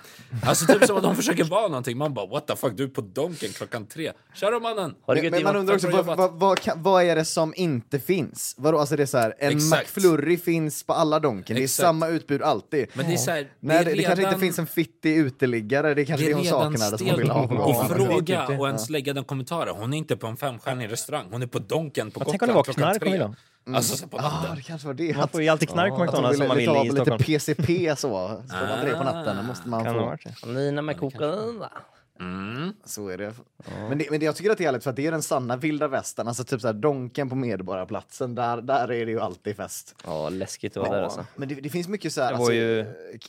Alltså 0.46 0.66
typ 0.74 0.86
som 0.86 0.98
att 0.98 1.04
de 1.04 1.16
försöker 1.16 1.44
vara 1.44 1.68
någonting. 1.68 1.98
Man 1.98 2.14
bara 2.14 2.26
what 2.26 2.48
the 2.48 2.56
fuck, 2.56 2.74
du 2.78 2.84
är 2.84 2.88
på 2.88 3.02
Donken 3.02 3.50
klockan 3.50 3.86
tre. 3.86 4.12
Kör 4.34 4.52
då 4.52 4.60
mannen! 4.60 4.96
Men, 5.32 5.44
man 5.44 5.56
undrar 5.56 5.76
också, 5.76 5.90
vad, 5.90 6.06
vad, 6.06 6.32
vad, 6.34 6.60
vad 6.76 7.04
är 7.04 7.16
det 7.16 7.26
som 7.26 7.54
inte 7.56 8.00
finns? 8.00 8.56
Vadå, 8.58 8.80
alltså 8.80 8.96
det 8.96 9.04
är 9.04 9.08
så 9.08 9.18
här, 9.18 9.34
en 9.40 9.52
Exakt. 9.58 9.96
McFlurry 9.96 10.38
finns 10.38 10.84
på 10.84 10.94
alla 10.94 11.20
Donken, 11.20 11.56
det 11.56 11.62
är 11.62 11.64
Exakt. 11.64 11.86
samma 11.88 12.08
utbud 12.08 12.42
alltid. 12.42 12.88
Men 12.94 13.08
det 13.08 13.14
är 13.14 13.18
så 13.18 13.32
här, 13.32 13.38
det, 13.38 13.48
det, 13.60 13.74
är 13.74 13.84
det 13.86 13.86
kanske 13.86 14.02
inte 14.12 14.22
redan- 14.22 14.40
finns 14.40 14.60
en 14.60 14.68
fittig 14.68 15.18
uteliggare, 15.18 15.94
det 15.94 16.02
är 16.02 16.06
kanske 16.06 16.26
Det 16.26 16.30
det, 16.30 16.32
är 16.32 16.36
hon 16.36 16.44
redan 16.64 16.78
saknar 16.78 16.98
som 16.98 17.08
hon 17.08 17.18
vill 17.18 17.30
ha 17.30 17.48
Det 17.48 17.94
är 17.94 17.96
fråga 17.96 18.40
typ 18.42 18.48
det. 18.50 18.58
och 18.58 18.68
ens 18.68 18.90
lägga 18.90 19.14
den 19.14 19.24
kommentaren. 19.24 19.76
Hon 19.80 19.94
är 19.94 19.98
inte 19.98 20.18
på 20.18 20.28
en 20.28 20.38
femstjärnig 20.38 20.92
restaurang. 20.92 21.26
Hon 21.32 21.42
är 21.42 21.48
på 21.48 21.60
Donken 21.60 22.12
på 22.12 22.20
om 22.20 22.26
Gotland 22.26 22.50
det 22.50 22.54
klockan 22.54 22.74
knark 22.74 22.94
hon 22.94 23.00
tre. 23.00 23.12
vill 23.12 23.22
ha. 23.22 23.34
Alltså 23.76 23.98
så 23.98 24.08
på 24.08 24.18
Ah, 24.18 24.56
det 24.56 24.62
kanske 24.62 24.88
var 24.88 24.94
det. 24.94 25.18
Man 25.18 25.28
får 25.30 25.42
ju 25.42 25.50
alltid 25.50 25.70
knark 25.70 25.96
på 25.96 26.04
McDonalds 26.04 26.38
som 26.38 26.48
man 26.48 26.58
vill 26.58 26.68
ha 26.70 26.82
i 26.82 26.84
lite 26.84 26.96
Stockholm. 26.96 27.24
PCP 27.24 27.96
så, 27.98 28.42
så 28.50 28.56
det 28.92 28.98
på 28.98 29.04
natten, 29.04 29.38
då 29.38 29.44
måste 29.44 29.70
man 29.70 29.84
Kan 29.84 29.96
ha 29.96 30.18
få. 30.18 30.48
Nina 30.48 30.82
med 30.82 31.00
Coca-Cola. 32.18 32.74
Så 32.86 33.08
är 33.10 33.18
det. 33.18 33.34
Men, 33.90 33.98
det, 33.98 34.08
men 34.12 34.20
det, 34.20 34.26
jag 34.26 34.36
tycker 34.36 34.52
att 34.52 34.58
det 34.58 34.64
är 34.64 34.66
härligt 34.66 34.84
för 34.84 34.90
att 34.90 34.96
det 34.96 35.06
är 35.08 35.12
den 35.12 35.22
sanna 35.22 35.56
vilda 35.56 35.88
västern, 35.88 36.28
alltså 36.28 36.44
typ 36.44 36.62
så 36.62 36.68
här 36.68 36.74
Donken 36.74 37.30
på 37.30 37.36
Medborgarplatsen, 37.36 38.36
där, 38.36 38.62
där 38.62 38.92
är 38.92 39.06
det 39.06 39.12
ju 39.12 39.20
alltid 39.20 39.56
fest. 39.56 39.96
Ja, 40.06 40.30
läskigt 40.30 40.78
att 40.78 40.88
vara 40.88 40.96
där 40.98 41.04
alltså. 41.04 41.26
Men 41.36 41.48
det, 41.50 41.56
det 41.56 41.70
finns 41.70 41.88
mycket 41.88 42.14
så 42.14 42.22
här, 42.22 42.28
Det 42.32 42.38
var 42.38 42.40
alltså, 42.40 42.54
ju- 42.54 42.86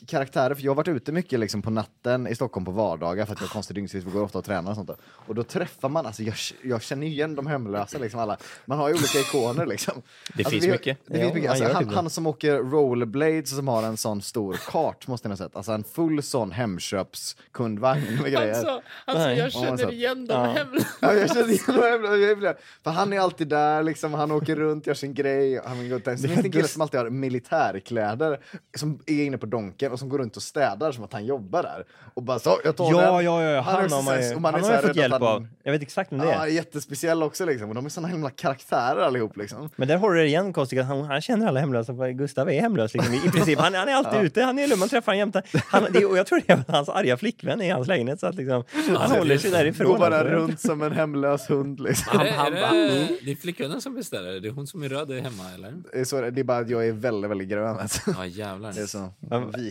karaktärer, 0.07 0.55
för 0.55 0.63
jag 0.63 0.71
har 0.71 0.75
varit 0.75 0.87
ute 0.87 1.11
mycket 1.11 1.39
liksom 1.39 1.61
på 1.61 1.69
natten 1.69 2.27
i 2.27 2.35
Stockholm 2.35 2.65
på 2.65 2.71
vardagar 2.71 3.25
för 3.25 3.33
att 3.33 3.39
jag 3.41 3.47
har 3.47 3.53
konstig 3.53 3.75
dygnsrytm, 3.75 4.03
vi 4.05 4.11
går 4.11 4.21
ofta 4.23 4.37
och 4.39 4.45
tränar 4.45 4.69
och 4.71 4.75
sånt 4.75 4.87
där. 4.87 4.97
Och 5.03 5.35
då 5.35 5.43
träffar 5.43 5.89
man, 5.89 6.05
alltså 6.05 6.23
jag, 6.23 6.35
jag 6.63 6.81
känner 6.81 7.07
igen 7.07 7.35
de 7.35 7.47
hemlösa 7.47 7.97
liksom 7.97 8.19
alla. 8.19 8.37
Man 8.65 8.77
har 8.77 8.87
ju 8.89 8.93
olika 8.93 9.19
ikoner 9.19 9.65
liksom. 9.65 10.01
Det 10.33 10.39
alltså, 10.43 10.49
finns 10.51 10.65
vi- 10.65 10.71
mycket. 10.71 10.97
Det 11.05 11.17
Ja, 11.17 11.23
finns 11.23 11.33
mycket. 11.33 11.49
Alltså, 11.49 11.65
han, 11.73 11.83
typ 11.85 11.93
han 11.93 12.09
som 12.09 12.27
åker 12.27 12.57
rollerblades 12.57 13.49
som 13.55 13.67
har 13.67 13.83
en 13.83 13.97
sån 13.97 14.21
stor 14.21 14.57
kart 14.71 15.07
måste 15.07 15.27
ni 15.27 15.31
ha 15.31 15.37
sett. 15.37 15.55
Alltså 15.55 15.71
en 15.71 15.83
full 15.83 16.23
sån 16.23 16.51
Hemköpskundvagn 16.51 18.15
med 18.21 18.31
grejer. 18.31 18.78
Alltså, 19.05 19.23
alltså 19.23 19.27
Nej. 19.27 19.37
jag 19.37 19.47
Ja, 19.47 19.51
känner 19.51 19.77
så. 19.77 19.89
igen 19.91 20.25
de 20.27 20.33
Ja. 20.33 20.43
hemlösa. 20.45 20.87
Ja, 21.01 21.13
jag 21.13 21.29
känner 21.29 21.49
igen 21.49 22.21
jag 22.29 22.37
blir- 22.37 22.55
För 22.83 22.91
han 22.91 23.13
är 23.13 23.19
alltid 23.19 23.47
där, 23.47 23.83
liksom, 23.83 24.13
han 24.13 24.31
åker 24.31 24.55
runt, 24.55 24.87
gör 24.87 24.93
sin 24.93 25.13
grej. 25.13 25.61
Han 25.65 25.79
vill 25.79 25.89
gå. 25.89 25.99
Sen 26.05 26.17
finns 26.17 26.35
det 26.35 26.45
en 26.45 26.51
kille 26.51 26.67
som 26.67 26.81
alltid 26.81 26.99
har 26.99 27.09
militärkläder, 27.09 28.39
som 28.77 28.99
är 29.05 29.23
inne 29.23 29.37
på 29.37 29.45
Donken 29.45 29.91
och 29.91 29.99
som 29.99 30.09
går 30.09 30.17
runt 30.19 30.35
och 30.37 30.43
städar 30.43 30.91
som 30.91 31.03
att 31.03 31.13
han 31.13 31.25
jobbar 31.25 31.63
där. 31.63 31.83
Och 32.13 32.23
bara 32.23 32.39
så, 32.39 32.57
jag 32.63 32.75
tar 32.75 32.91
Ja, 32.91 33.01
den. 33.15 33.25
ja, 33.25 33.43
ja, 33.43 33.61
han 33.61 33.83
också 33.83 33.95
har 33.95 34.03
man 34.03 34.21
ju 34.23 34.35
och 34.35 34.41
man 34.41 34.53
han 34.53 34.63
har 34.63 34.81
fått 34.81 34.95
hjälp 34.95 35.13
han- 35.13 35.23
av. 35.23 35.47
Jag 35.63 35.71
vet 35.71 35.81
exakt 35.81 36.11
vem 36.11 36.19
det 36.19 36.25
Ja, 36.25 36.43
är. 36.45 36.47
jättespeciell 36.47 37.23
också 37.23 37.45
liksom. 37.45 37.69
Och 37.69 37.75
de 37.75 37.85
är 37.85 37.89
såna 37.89 38.07
himla 38.07 38.29
karaktärer 38.29 39.01
allihop 39.01 39.37
liksom. 39.37 39.69
Men 39.75 39.87
där 39.87 39.97
har 39.97 40.11
du 40.11 40.19
det 40.19 40.25
igen 40.27 40.53
konstigt, 40.53 40.79
att 40.79 40.85
han, 40.85 41.01
han 41.03 41.21
känner 41.21 41.47
alla 41.47 41.59
hemlösa. 41.59 41.95
för 41.95 42.09
Gustav 42.09 42.49
är 42.49 42.61
hemlös 42.61 42.93
liksom, 42.93 43.13
i, 43.13 43.19
princip. 43.31 43.59
Han, 43.59 43.73
han 43.73 43.87
är 43.89 43.93
alltid 43.93 44.21
ute, 44.21 44.43
han 44.43 44.59
är 44.59 44.67
lugn, 44.67 44.79
man 44.79 44.89
träffar 44.89 45.11
honom 45.15 45.31
jämt. 45.35 45.63
Han, 45.67 45.87
det, 45.91 46.05
och 46.05 46.17
jag 46.17 46.27
tror 46.27 46.41
det 46.47 46.53
är 46.53 46.63
hans 46.67 46.89
arga 46.89 47.17
flickvän 47.17 47.61
i 47.61 47.69
hans 47.69 47.87
lägenhet. 47.87 48.19
Så 48.19 48.27
att 48.27 48.35
liksom, 48.35 48.63
han 48.97 49.11
håller 49.11 49.37
sig 49.37 49.51
därifrån. 49.51 49.87
Går 49.87 49.97
bara 49.97 50.23
runt 50.23 50.59
som 50.59 50.81
en 50.81 50.91
hemlös 50.91 51.49
hund 51.49 51.79
liksom. 51.79 52.19
Är 52.19 52.23
det, 52.23 52.29
är 52.29 52.33
han 52.33 52.53
det, 52.53 53.17
det 53.25 53.31
är 53.31 53.35
flickvännen 53.35 53.81
som 53.81 53.95
beställer? 53.95 54.39
Det 54.39 54.47
är 54.47 54.51
hon 54.51 54.67
som 54.67 54.83
är 54.83 54.89
röd 54.89 55.11
hemma 55.11 55.51
eller? 55.55 55.73
Det 55.91 55.99
är, 55.99 56.03
så, 56.03 56.29
det 56.29 56.41
är 56.41 56.43
bara 56.43 56.57
att 56.57 56.69
jag 56.69 56.87
är 56.87 56.91
väldigt, 56.91 57.31
väldigt 57.31 57.49
grön. 57.49 57.77
Alltså. 57.79 58.01
Ja 58.17 58.25
jävlar. 58.25 58.73
Det 58.73 58.81
är 58.81 58.85
så. 58.85 59.13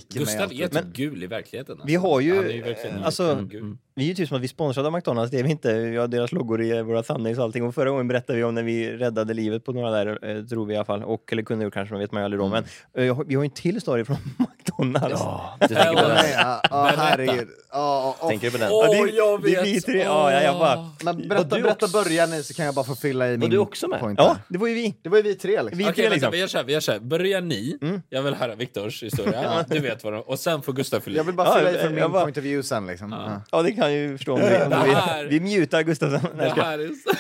Gustav 0.09 0.53
är 0.53 0.69
typ 0.69 0.93
gul 0.93 1.23
i 1.23 1.27
verkligheten. 1.27 1.73
Alltså. 1.73 1.87
Vi 1.87 1.95
har 1.95 2.21
ju, 2.21 2.65
alltså. 3.05 3.49
Vi 3.95 4.05
är 4.05 4.09
ju 4.09 4.15
typ 4.15 4.29
som 4.29 4.37
att 4.37 4.43
vi 4.43 4.49
sponsrade 4.49 4.89
av 4.89 4.95
McDonalds, 4.95 5.31
det 5.31 5.39
är 5.39 5.43
vi 5.43 5.51
inte. 5.51 5.79
Vi 5.79 5.97
har 5.97 6.09
deras 6.09 6.33
loggor 6.33 6.63
i 6.63 6.83
våra 6.83 7.03
thumbnails 7.03 7.39
och 7.39 7.45
allting. 7.45 7.65
Och 7.65 7.75
förra 7.75 7.91
gången 7.91 8.09
berättade 8.09 8.39
vi 8.39 8.45
om 8.45 8.55
när 8.55 8.63
vi 8.63 8.91
räddade 8.97 9.35
livet 9.35 9.65
på 9.65 9.73
några 9.73 9.91
där, 9.91 10.37
eh, 10.37 10.45
tror 10.45 10.67
vi 10.67 10.75
i 10.75 10.77
alla 10.77 10.85
fall. 10.85 11.05
Och, 11.05 11.33
eller 11.33 11.43
kunde 11.43 11.65
gjort 11.65 11.75
kanske, 11.75 11.95
man 11.95 12.01
vet 12.01 12.13
man 12.13 12.21
ju 12.21 12.25
aldrig 12.25 12.41
då. 12.41 12.49
Men 12.49 12.65
eh, 12.95 13.21
vi 13.27 13.35
har 13.35 13.43
ju 13.43 13.47
en 13.47 13.51
till 13.51 13.81
story 13.81 14.05
från 14.05 14.17
McDonalds. 14.85 15.23
Du 15.61 15.67
tänker 15.75 15.93
på 15.93 15.99
Ja, 15.99 16.09
det? 16.09 16.15
Nej, 16.15 16.33
ja, 16.39 16.61
ja, 16.71 16.93
herregud. 16.97 17.49
Ja, 17.73 18.17
ja, 18.21 18.29
Tänker 18.29 18.47
du 18.47 18.51
på 18.53 18.59
den? 18.59 18.73
Åh, 18.73 18.85
Ja, 18.97 19.05
det- 19.05 19.11
jag 19.13 19.43
det 19.43 19.55
är 19.55 19.57
vet! 19.57 19.67
vi 19.67 19.81
tre. 19.81 20.03
Ja, 20.03 20.33
ja, 20.33 20.43
jag 20.43 20.59
bara-. 20.59 20.91
Men 21.05 21.17
Var 21.17 21.25
berätta, 21.29 21.57
du 21.57 21.63
berätta 21.63 21.87
också- 21.87 22.03
börja 22.05 22.27
nu 22.27 22.43
så 22.43 22.55
kan 22.55 22.65
jag 22.67 22.75
bara 22.75 22.85
få 22.85 22.95
fylla 22.95 23.29
i 23.29 23.39
min 23.39 23.51
du 23.51 23.59
också 23.59 23.89
med? 23.89 24.01
point. 24.01 24.19
Ja, 24.19 24.25
där. 24.29 24.37
det 24.49 24.59
var 24.59 24.69
ju 24.69 24.75
vi. 24.75 24.95
Det 25.03 25.09
var 25.09 25.17
ju 25.17 25.23
vi 25.23 25.35
tre 25.35 25.63
liksom. 25.63 25.79
Vi 25.79 25.85
Okej, 25.85 25.95
tre 25.95 26.03
vänta, 26.03 26.15
liksom. 26.15 26.31
vi 26.33 26.39
gör 26.39 26.47
så 26.47 26.57
här, 26.59 26.65
vi 26.65 26.73
gör 26.73 26.81
så 26.81 26.93
här. 26.93 26.99
Börjar 26.99 27.41
ni, 27.41 27.79
jag 28.09 28.23
vill 28.23 28.35
höra 28.35 28.55
Viktors 28.55 29.03
historia, 29.03 29.65
du 29.69 29.79
vet 29.79 30.05
vad 30.05 30.13
de, 30.13 30.21
och 30.21 30.39
sen 30.39 30.63
får 30.63 30.73
Gustav 30.73 31.01
fylla 31.01 31.15
i. 31.15 31.17
Jag 31.19 31.25
vill 31.25 31.35
bara 31.35 31.49
Ja, 31.49 31.55
fylla 31.59 31.71
i 31.71 31.75
jag- 31.75 31.83
från 31.83 31.95
min 31.95 32.13
bara- 32.13 32.23
point 32.23 32.37
of 32.39 32.45
view 32.45 32.63
sen 32.69 32.87
liksom. 32.87 33.13
Ja. 33.13 33.43
Ja, 33.53 33.63
det 33.63 33.71
kan 33.73 33.85
jag 33.85 33.93
ju 33.93 34.17
förstå. 34.17 34.33
Om 34.35 34.41
vi, 34.41 34.45
om 34.47 34.71
Det 34.71 34.83
vi, 34.87 34.93
här- 34.95 35.25
vi 35.25 35.41
mutar 35.41 35.83
Gustafsson. 35.83 36.21
Nej, 36.37 36.45
Det 36.47 36.51
ska- 36.53 36.63
här 36.63 36.79
är 36.79 36.89
så... 36.89 37.11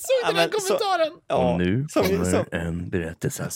Såg 0.00 0.32
du 0.34 0.38
Ja, 0.38 0.42
den 0.42 0.50
men 0.50 0.60
så- 0.60 0.78
kommentaren? 0.78 1.12
Ja, 1.28 1.58
som, 1.90 2.24
som, 2.24 2.44
en 2.52 2.88
berättelse. 2.90 3.50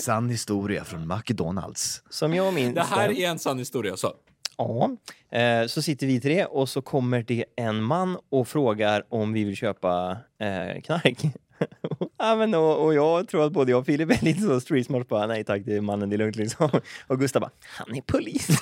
Sann 0.00 0.30
historia 0.30 0.84
från 0.84 1.08
McDonalds. 1.08 2.02
som 2.10 2.34
jag 2.34 2.54
minns 2.54 2.74
Det 2.74 2.82
här 2.82 3.08
är 3.10 3.28
en 3.28 3.38
sann 3.38 3.58
historia. 3.58 3.96
Så. 3.96 4.12
Ja, 4.58 4.90
eh, 5.38 5.66
så 5.66 5.82
sitter 5.82 6.06
vi 6.06 6.20
tre 6.20 6.44
och 6.44 6.68
så 6.68 6.82
kommer 6.82 7.22
det 7.22 7.44
en 7.56 7.82
man 7.82 8.18
och 8.30 8.48
frågar 8.48 9.04
om 9.08 9.32
vi 9.32 9.44
vill 9.44 9.56
köpa 9.56 10.16
eh, 10.40 10.82
knark. 10.82 11.18
ja, 12.18 12.36
men, 12.36 12.54
och, 12.54 12.84
och 12.84 12.94
jag 12.94 13.28
tror 13.28 13.46
att 13.46 13.52
både 13.52 13.70
jag 13.70 13.78
och 13.80 13.86
Filip 13.86 14.10
är 14.10 14.24
lite 14.24 14.40
så 14.40 14.60
street 14.60 14.86
smart 14.86 15.08
bara 15.08 15.26
nej 15.26 15.44
tack, 15.44 15.62
det 15.64 15.76
är 15.76 15.80
mannen, 15.80 16.08
det 16.10 16.16
är 16.16 16.18
lugnt 16.18 16.36
liksom. 16.36 16.70
Och 17.06 17.18
Gustav 17.20 17.40
bara, 17.40 17.50
han 17.62 17.96
är 17.96 18.00
polis. 18.00 18.48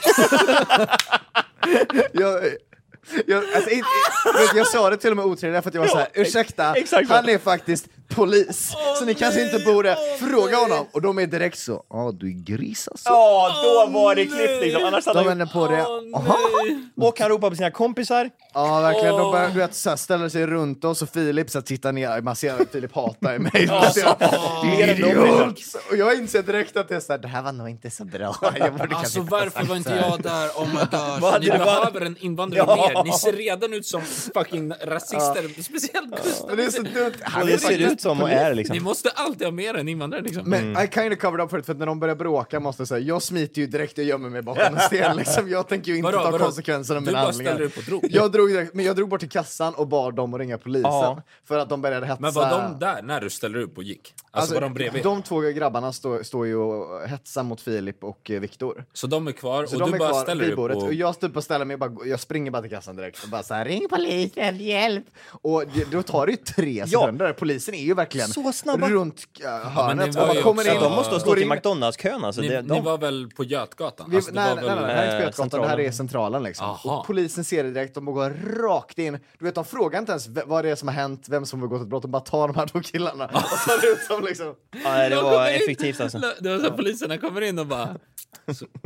Jag, 2.12 2.42
Jag, 3.26 3.44
alltså, 3.54 3.70
du, 4.52 4.58
jag 4.58 4.66
sa 4.66 4.90
det 4.90 4.96
till 4.96 5.10
och 5.10 5.16
med 5.16 5.26
otrevligt 5.26 5.62
för 5.62 5.68
att 5.68 5.74
jag 5.74 5.82
var 5.82 5.88
såhär, 5.88 6.08
ursäkta, 6.14 6.74
exakt. 6.74 7.08
han 7.08 7.28
är 7.28 7.38
faktiskt 7.38 7.88
polis, 8.14 8.74
så 8.98 9.04
ni 9.04 9.14
kanske 9.14 9.42
inte 9.42 9.58
borde 9.64 9.96
fråga 10.20 10.56
honom. 10.56 10.86
Och 10.92 11.02
de 11.02 11.18
är 11.18 11.26
direkt 11.26 11.58
så, 11.58 11.84
ja 11.90 12.12
du 12.14 12.26
är 12.28 12.44
gris 12.44 12.88
alltså. 12.88 13.08
Ja, 13.08 13.50
då 13.86 13.92
var 13.98 14.14
det 14.14 14.26
klippt 14.26 14.60
liksom. 14.62 14.84
Annars 14.84 15.04
De 15.04 15.26
vänder 15.26 15.46
på 15.46 15.68
det. 15.68 15.82
Och 17.06 17.18
han 17.18 17.28
ropar 17.28 17.50
på 17.50 17.56
sina 17.56 17.70
kompisar. 17.70 18.30
Ja 18.54 18.80
verkligen, 18.80 19.14
de 19.16 19.32
börjar, 19.32 19.48
du 19.48 19.58
vet, 19.58 19.74
så 19.74 19.88
här, 19.90 19.96
ställer 19.96 20.28
sig 20.28 20.46
runt 20.46 20.84
oss 20.84 21.02
och 21.02 21.08
Filip 21.08 21.50
så 21.50 21.58
här, 21.58 21.64
tittar 21.64 21.92
ner, 21.92 22.20
man 22.20 22.36
ser 22.36 22.62
att 22.62 22.70
Filip 22.72 22.94
hatar 22.94 23.38
mig. 23.38 23.50
Idiot! 24.90 25.58
Och 25.90 25.96
jag 25.96 26.14
inser 26.18 26.42
direkt 26.42 26.76
att 26.76 26.88
det 26.88 26.96
är 26.96 27.00
såhär, 27.00 27.18
det 27.18 27.28
här 27.28 27.42
var 27.42 27.52
nog 27.52 27.68
inte 27.68 27.90
så 27.90 28.04
bra. 28.04 28.34
Alltså 28.90 29.20
varför 29.20 29.64
var 29.64 29.76
inte 29.76 29.90
så 29.90 29.96
här. 29.96 30.10
jag 30.10 30.22
där? 30.22 30.48
Oh 30.48 30.68
my 30.68 30.80
gosh. 31.20 31.40
Ni 31.40 31.46
behöver 31.46 32.00
en 32.00 32.16
invandrare 32.20 32.76
mer. 32.76 33.04
Ni 33.04 33.12
ser 33.12 33.32
redan 33.32 33.72
ut 33.72 33.86
som 33.86 34.02
fucking 34.02 34.72
rasister. 34.82 35.62
Speciellt 35.62 36.24
Gustav. 36.24 36.56
Det 36.56 36.64
är 36.64 36.70
så 36.70 36.82
dumt. 36.82 37.12
Han 37.22 37.48
är 37.48 37.56
faktiskt 37.56 37.92
ut 37.92 38.00
som 38.08 38.22
och 38.22 38.30
är 38.30 38.54
liksom. 38.54 38.76
Ni 38.76 38.80
måste 38.82 39.10
alltid 39.10 39.46
ha 39.46 39.52
mer 39.52 39.74
än 39.74 39.88
invandrare 39.88 40.22
liksom. 40.22 40.42
Men 40.50 40.70
I 40.84 40.88
kind 40.94 41.12
of 41.12 41.18
covered 41.18 41.44
up 41.44 41.50
för 41.50 41.56
det, 41.56 41.62
för 41.64 41.72
att 41.72 41.78
när 41.78 41.86
de 41.86 42.00
börjar 42.00 42.14
bråka 42.14 42.60
måste 42.60 42.80
jag 42.80 42.88
säga, 42.88 43.00
jag 43.00 43.22
smiter 43.22 43.60
ju 43.60 43.66
direkt 43.66 43.98
och 43.98 44.04
gömmer 44.04 44.28
mig 44.30 44.42
bakom 44.42 44.62
en 44.74 44.80
sten 44.80 45.16
liksom. 45.16 45.48
Jag 45.48 45.68
tänker 45.68 45.92
ju 45.92 45.98
inte 45.98 46.06
Vadå, 46.12 46.18
ta 46.24 46.30
vadå? 46.30 46.44
konsekvenserna 46.44 46.96
av 46.96 47.02
Du 47.02 47.06
mina 47.10 47.18
bara 47.18 47.24
handlingar. 47.26 47.50
ställde 47.52 47.66
upp 47.66 47.76
och 47.78 47.84
drog. 47.84 48.06
Jag 48.10 48.32
drog 48.32 48.48
direkt, 48.48 48.74
men 48.74 48.84
jag 48.84 48.96
drog 48.96 49.08
bort 49.08 49.20
till 49.20 49.28
kassan 49.30 49.74
och 49.74 49.88
bad 49.88 50.14
dem 50.14 50.34
att 50.34 50.40
ringa 50.40 50.58
polisen. 50.58 50.90
Ja. 50.90 51.22
För 51.44 51.58
att 51.58 51.68
de 51.68 51.82
började 51.82 52.06
hetsa. 52.06 52.20
Men 52.22 52.32
var 52.32 52.50
de 52.50 52.78
där 52.78 53.02
när 53.02 53.20
du 53.20 53.30
ställde 53.30 53.62
upp 53.62 53.76
och 53.76 53.82
gick? 53.84 54.14
Alltså, 54.36 54.54
var 54.54 54.60
de 54.60 54.74
bredvid? 54.74 55.02
de 55.04 55.22
två 55.22 55.40
grabbarna 55.40 55.92
står 55.92 56.22
står 56.22 56.46
ju 56.46 56.56
och 56.56 57.08
hetsar 57.08 57.42
mot 57.42 57.60
Filip 57.60 58.04
och 58.04 58.30
eh, 58.30 58.40
Viktor. 58.40 58.84
Så 58.92 59.06
de 59.06 59.26
är 59.28 59.32
kvar 59.32 59.66
Så 59.66 59.74
och 59.74 59.80
de 59.80 59.90
du 59.90 59.94
är 59.96 59.98
bara 59.98 60.08
kvar 60.10 60.22
ställer 60.22 60.50
upp 60.50 60.56
bordet 60.56 60.76
och... 60.76 60.82
och 60.82 60.94
jag 60.94 61.14
står 61.14 61.36
och 61.36 61.44
ställer 61.44 61.64
mig 61.64 61.74
och 61.74 61.80
bara, 61.80 61.92
jag 62.06 62.20
springer 62.20 62.50
bara 62.50 62.62
till 62.62 62.70
kassan 62.70 62.96
direkt 62.96 63.22
och 63.24 63.28
bara 63.30 63.42
så 63.42 63.54
här, 63.54 63.64
ring 63.64 63.86
polisen, 63.90 64.56
hjälp! 64.58 65.04
Och 65.30 65.64
då 65.90 66.02
tar 66.02 66.26
det 66.26 66.32
ju 66.32 66.36
tre 66.38 66.86
sekunder, 66.86 67.32
polisen 67.32 67.74
är 67.74 67.82
ju 67.82 67.94
verkligen 67.94 68.28
Så 68.28 68.52
snabba. 68.52 68.88
runt 68.88 69.22
äh, 69.44 69.50
hörnet 69.50 70.06
ju 70.06 70.42
kommer 70.42 70.62
också- 70.62 70.74
in. 70.74 70.80
De 70.80 70.92
måste 70.92 71.14
ha 71.14 71.20
stått 71.20 71.38
i 71.38 71.44
McDonalds-kön 71.44 72.24
alltså. 72.24 72.40
Ni, 72.40 72.48
Det, 72.48 72.62
ni 72.62 72.68
de, 72.68 72.84
var 72.84 72.98
väl 72.98 73.30
på 73.36 73.44
Götgatan? 73.44 74.06
Vi, 74.10 74.16
Alltså, 74.16 74.32
nej, 74.34 74.54
nej, 74.56 74.64
nej, 74.66 74.74
nej, 74.76 74.86
det 74.86 74.92
här 74.92 75.06
är 75.06 75.20
eh, 75.20 75.26
inte 75.26 75.36
på 75.36 75.42
Götgatan, 75.42 75.60
det 75.62 75.68
här 75.68 75.80
är 75.80 75.90
centralen. 75.90 76.42
liksom. 76.42 76.76
Och 76.84 77.06
polisen 77.06 77.44
ser 77.44 77.64
det 77.64 77.70
direkt, 77.70 77.94
de 77.94 78.04
går 78.04 78.30
rakt 78.62 78.98
in. 78.98 79.18
Du 79.38 79.44
vet, 79.44 79.54
de 79.54 79.64
frågar 79.64 79.98
inte 79.98 80.12
ens 80.12 80.28
vad 80.46 80.64
det 80.64 80.70
är 80.70 80.74
som 80.76 80.88
har 80.88 80.94
hänt, 80.94 81.26
vem 81.28 81.46
som 81.46 81.60
har 81.60 81.68
begått 81.68 81.82
ett 81.82 81.88
brott, 81.88 82.02
de 82.02 82.10
bara 82.10 82.22
tar 82.22 82.48
de 82.48 82.56
här 82.56 82.66
två 82.66 82.80
killarna 82.80 83.24
och 83.24 83.68
tar 83.68 83.92
ut 83.92 84.08
dem 84.08 84.23
liksom. 84.28 84.54
ja, 84.84 84.96
det 85.08 85.08
De 85.14 85.24
var 85.24 85.48
effektivt 85.48 86.00
alltså. 86.00 86.18
Det 86.40 86.50
var 86.50 86.58
så 86.58 86.62
här, 86.64 86.70
poliserna 86.70 87.18
kommer 87.18 87.40
in 87.40 87.58
och 87.58 87.66
bara... 87.66 87.96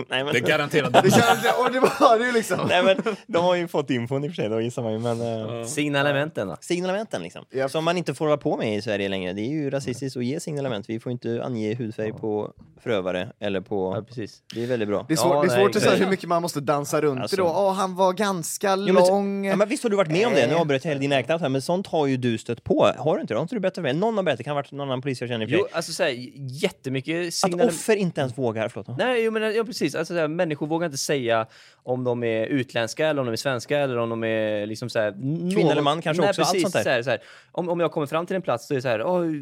Nej, 0.08 0.24
men, 0.24 0.26
Det 0.32 0.38
är 0.38 0.46
garanterat 0.46 0.92
Det 0.92 1.10
känns, 1.10 1.44
och 1.58 1.72
det 1.72 1.80
var 1.80 2.18
det 2.26 2.32
liksom. 2.32 2.58
nej, 2.68 2.82
men 2.82 3.16
de 3.26 3.44
har 3.44 3.54
ju 3.54 3.68
fått 3.68 3.90
infon 3.90 4.24
i 4.24 4.28
och 4.28 4.30
för 4.32 4.36
sig, 4.42 4.48
då 4.48 4.60
gissar 4.60 4.82
man 4.82 4.92
ju. 4.92 4.98
Men, 4.98 5.20
uh, 5.20 5.64
Signalementen 5.66 6.48
då? 6.48 6.56
signalementen 6.60 7.22
liksom. 7.22 7.44
Japp. 7.50 7.70
Som 7.70 7.84
man 7.84 7.96
inte 7.96 8.14
får 8.14 8.24
hålla 8.24 8.36
på 8.36 8.56
med 8.56 8.76
i 8.76 8.82
Sverige 8.82 9.08
längre. 9.08 9.32
Det 9.32 9.40
är 9.40 9.48
ju 9.50 9.70
rasistiskt 9.70 10.16
att 10.16 10.24
ge 10.24 10.40
signalement. 10.40 10.88
Vi 10.88 11.00
får 11.00 11.12
inte 11.12 11.42
ange 11.44 11.74
hudfärg 11.74 12.12
på 12.12 12.52
förövare 12.82 13.32
eller 13.40 13.60
på... 13.60 13.92
Ja, 13.96 14.02
precis. 14.02 14.42
Det 14.54 14.62
är 14.62 14.66
väldigt 14.66 14.88
bra. 14.88 15.04
Det 15.08 15.14
är 15.14 15.16
svårt, 15.16 15.32
Ja, 15.34 15.40
det 15.40 15.46
är 15.46 15.48
nej, 15.56 15.58
svårt 15.66 15.76
att 15.76 15.82
säga 15.82 15.94
hur 15.96 16.10
mycket 16.10 16.28
man 16.28 16.42
måste 16.42 16.60
dansa 16.60 17.00
runt 17.00 17.20
Alltså- 17.20 17.36
det 17.36 17.42
då. 17.42 17.48
Åh, 17.48 17.72
han 17.74 17.96
var 17.96 18.12
ganska 18.12 18.66
Ja, 18.68 18.76
men, 18.76 18.94
lång. 18.94 19.44
ja, 19.46 19.56
men 19.56 19.68
visst 19.68 19.82
har 19.82 19.90
du 19.90 19.96
varit 19.96 20.10
med 20.12 20.26
om 20.26 20.34
det? 20.34 20.46
Nu 20.46 20.52
Eh. 20.54 20.60
avbröt 20.60 20.84
jag 20.84 20.90
hela 20.90 21.00
din 21.00 21.12
räknat 21.12 21.40
här, 21.40 21.48
men 21.48 21.62
sånt 21.62 21.86
har 21.86 22.06
ju 22.06 22.16
du 22.16 22.38
stött 22.38 22.64
på. 22.64 22.90
Har 22.98 23.14
du 23.14 23.20
inte 23.20 23.34
det? 23.34 23.38
Har 23.38 23.42
inte 23.42 23.54
du 23.54 23.60
berättat 23.60 23.74
för 23.74 23.82
mig? 23.82 23.92
Någon 23.94 24.16
har 24.16 24.22
berättat, 24.22 24.38
det 24.38 24.44
kan 24.44 24.50
ha 24.50 24.54
varit 24.54 24.72
någon 24.72 24.88
annan 24.88 25.02
polis 25.02 25.20
jag 25.20 25.27
känner 25.28 25.44
och 25.44 25.50
för 25.50 25.56
Jo, 25.56 25.66
alltså 25.72 25.92
såhär, 25.92 26.14
jättemycket 26.62 27.28
Att 27.28 27.34
signalement. 27.34 27.70
offer 27.70 27.96
inte 27.96 28.20
ens 28.20 28.38
vågar, 28.38 28.68
förlåt. 28.68 28.98
Nej, 28.98 29.24
jo, 29.24 29.30
men, 29.30 29.54
ja, 29.54 29.64
precis. 29.64 29.94
Alltså, 29.94 30.14
såhär, 30.14 30.28
människor 30.28 30.66
vågar 30.66 30.86
inte 30.86 30.98
säga 30.98 31.46
om 31.82 32.04
de 32.04 32.24
är 32.24 32.46
utländska 32.46 33.06
eller 33.06 33.20
om 33.20 33.26
de 33.26 33.32
är 33.32 33.36
svenska 33.36 33.78
eller 33.78 33.96
om 33.98 34.08
de 34.08 34.24
är 34.24 34.66
liksom 34.66 34.90
såhär... 34.90 35.12
Kvinna 35.54 35.72
eller 35.72 35.82
man 35.82 36.02
kanske 36.02 36.20
Nej, 36.20 36.30
också, 36.30 36.42
allt 36.42 36.50
precis, 36.52 36.62
sånt 36.62 36.74
där. 36.74 36.82
Såhär, 36.82 37.02
såhär. 37.02 37.20
Om, 37.52 37.68
om 37.68 37.80
jag 37.80 37.92
kommer 37.92 38.06
fram 38.06 38.26
till 38.26 38.36
en 38.36 38.42
plats 38.42 38.66
så 38.66 38.74
är 38.74 38.76
det 38.76 38.82
såhär, 38.82 39.02
oh, 39.02 39.36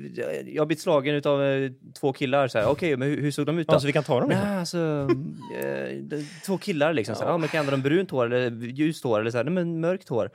jag 0.46 0.62
har 0.62 0.66
blivit 0.66 0.83
slagen 0.83 1.22
av 1.25 1.42
eh, 1.42 1.70
två 2.01 2.12
killar. 2.12 2.49
Såhär, 2.49 2.66
Okej, 2.66 2.96
men 2.96 3.09
hur, 3.09 3.20
hur 3.20 3.31
såg 3.31 3.46
de 3.46 3.59
ut 3.59 3.68
då? 3.68 3.75
Ja, 3.75 3.81
så 3.81 3.87
vi 3.87 3.92
kan 3.92 4.05
ta 4.05 4.20
dem 4.20 4.29
liksom. 4.29 4.49
Nej, 4.49 4.59
alltså, 4.59 5.09
eh, 5.62 6.20
två 6.46 6.59
killar 6.59 6.92
liksom. 6.92 7.16
Ja. 7.20 7.27
Ja, 7.27 7.38
men 7.38 7.49
kan 7.49 7.66
de 7.66 7.83
brunt 7.83 8.11
hår 8.11 8.35
eller 8.35 8.51
ljust 8.66 9.05
hår 9.05 9.20
eller 9.20 9.31
så 9.31 9.37
här, 9.37 9.44
nej, 9.44 9.55
men 9.55 9.81
mörkt 9.81 10.09
hår? 10.09 10.31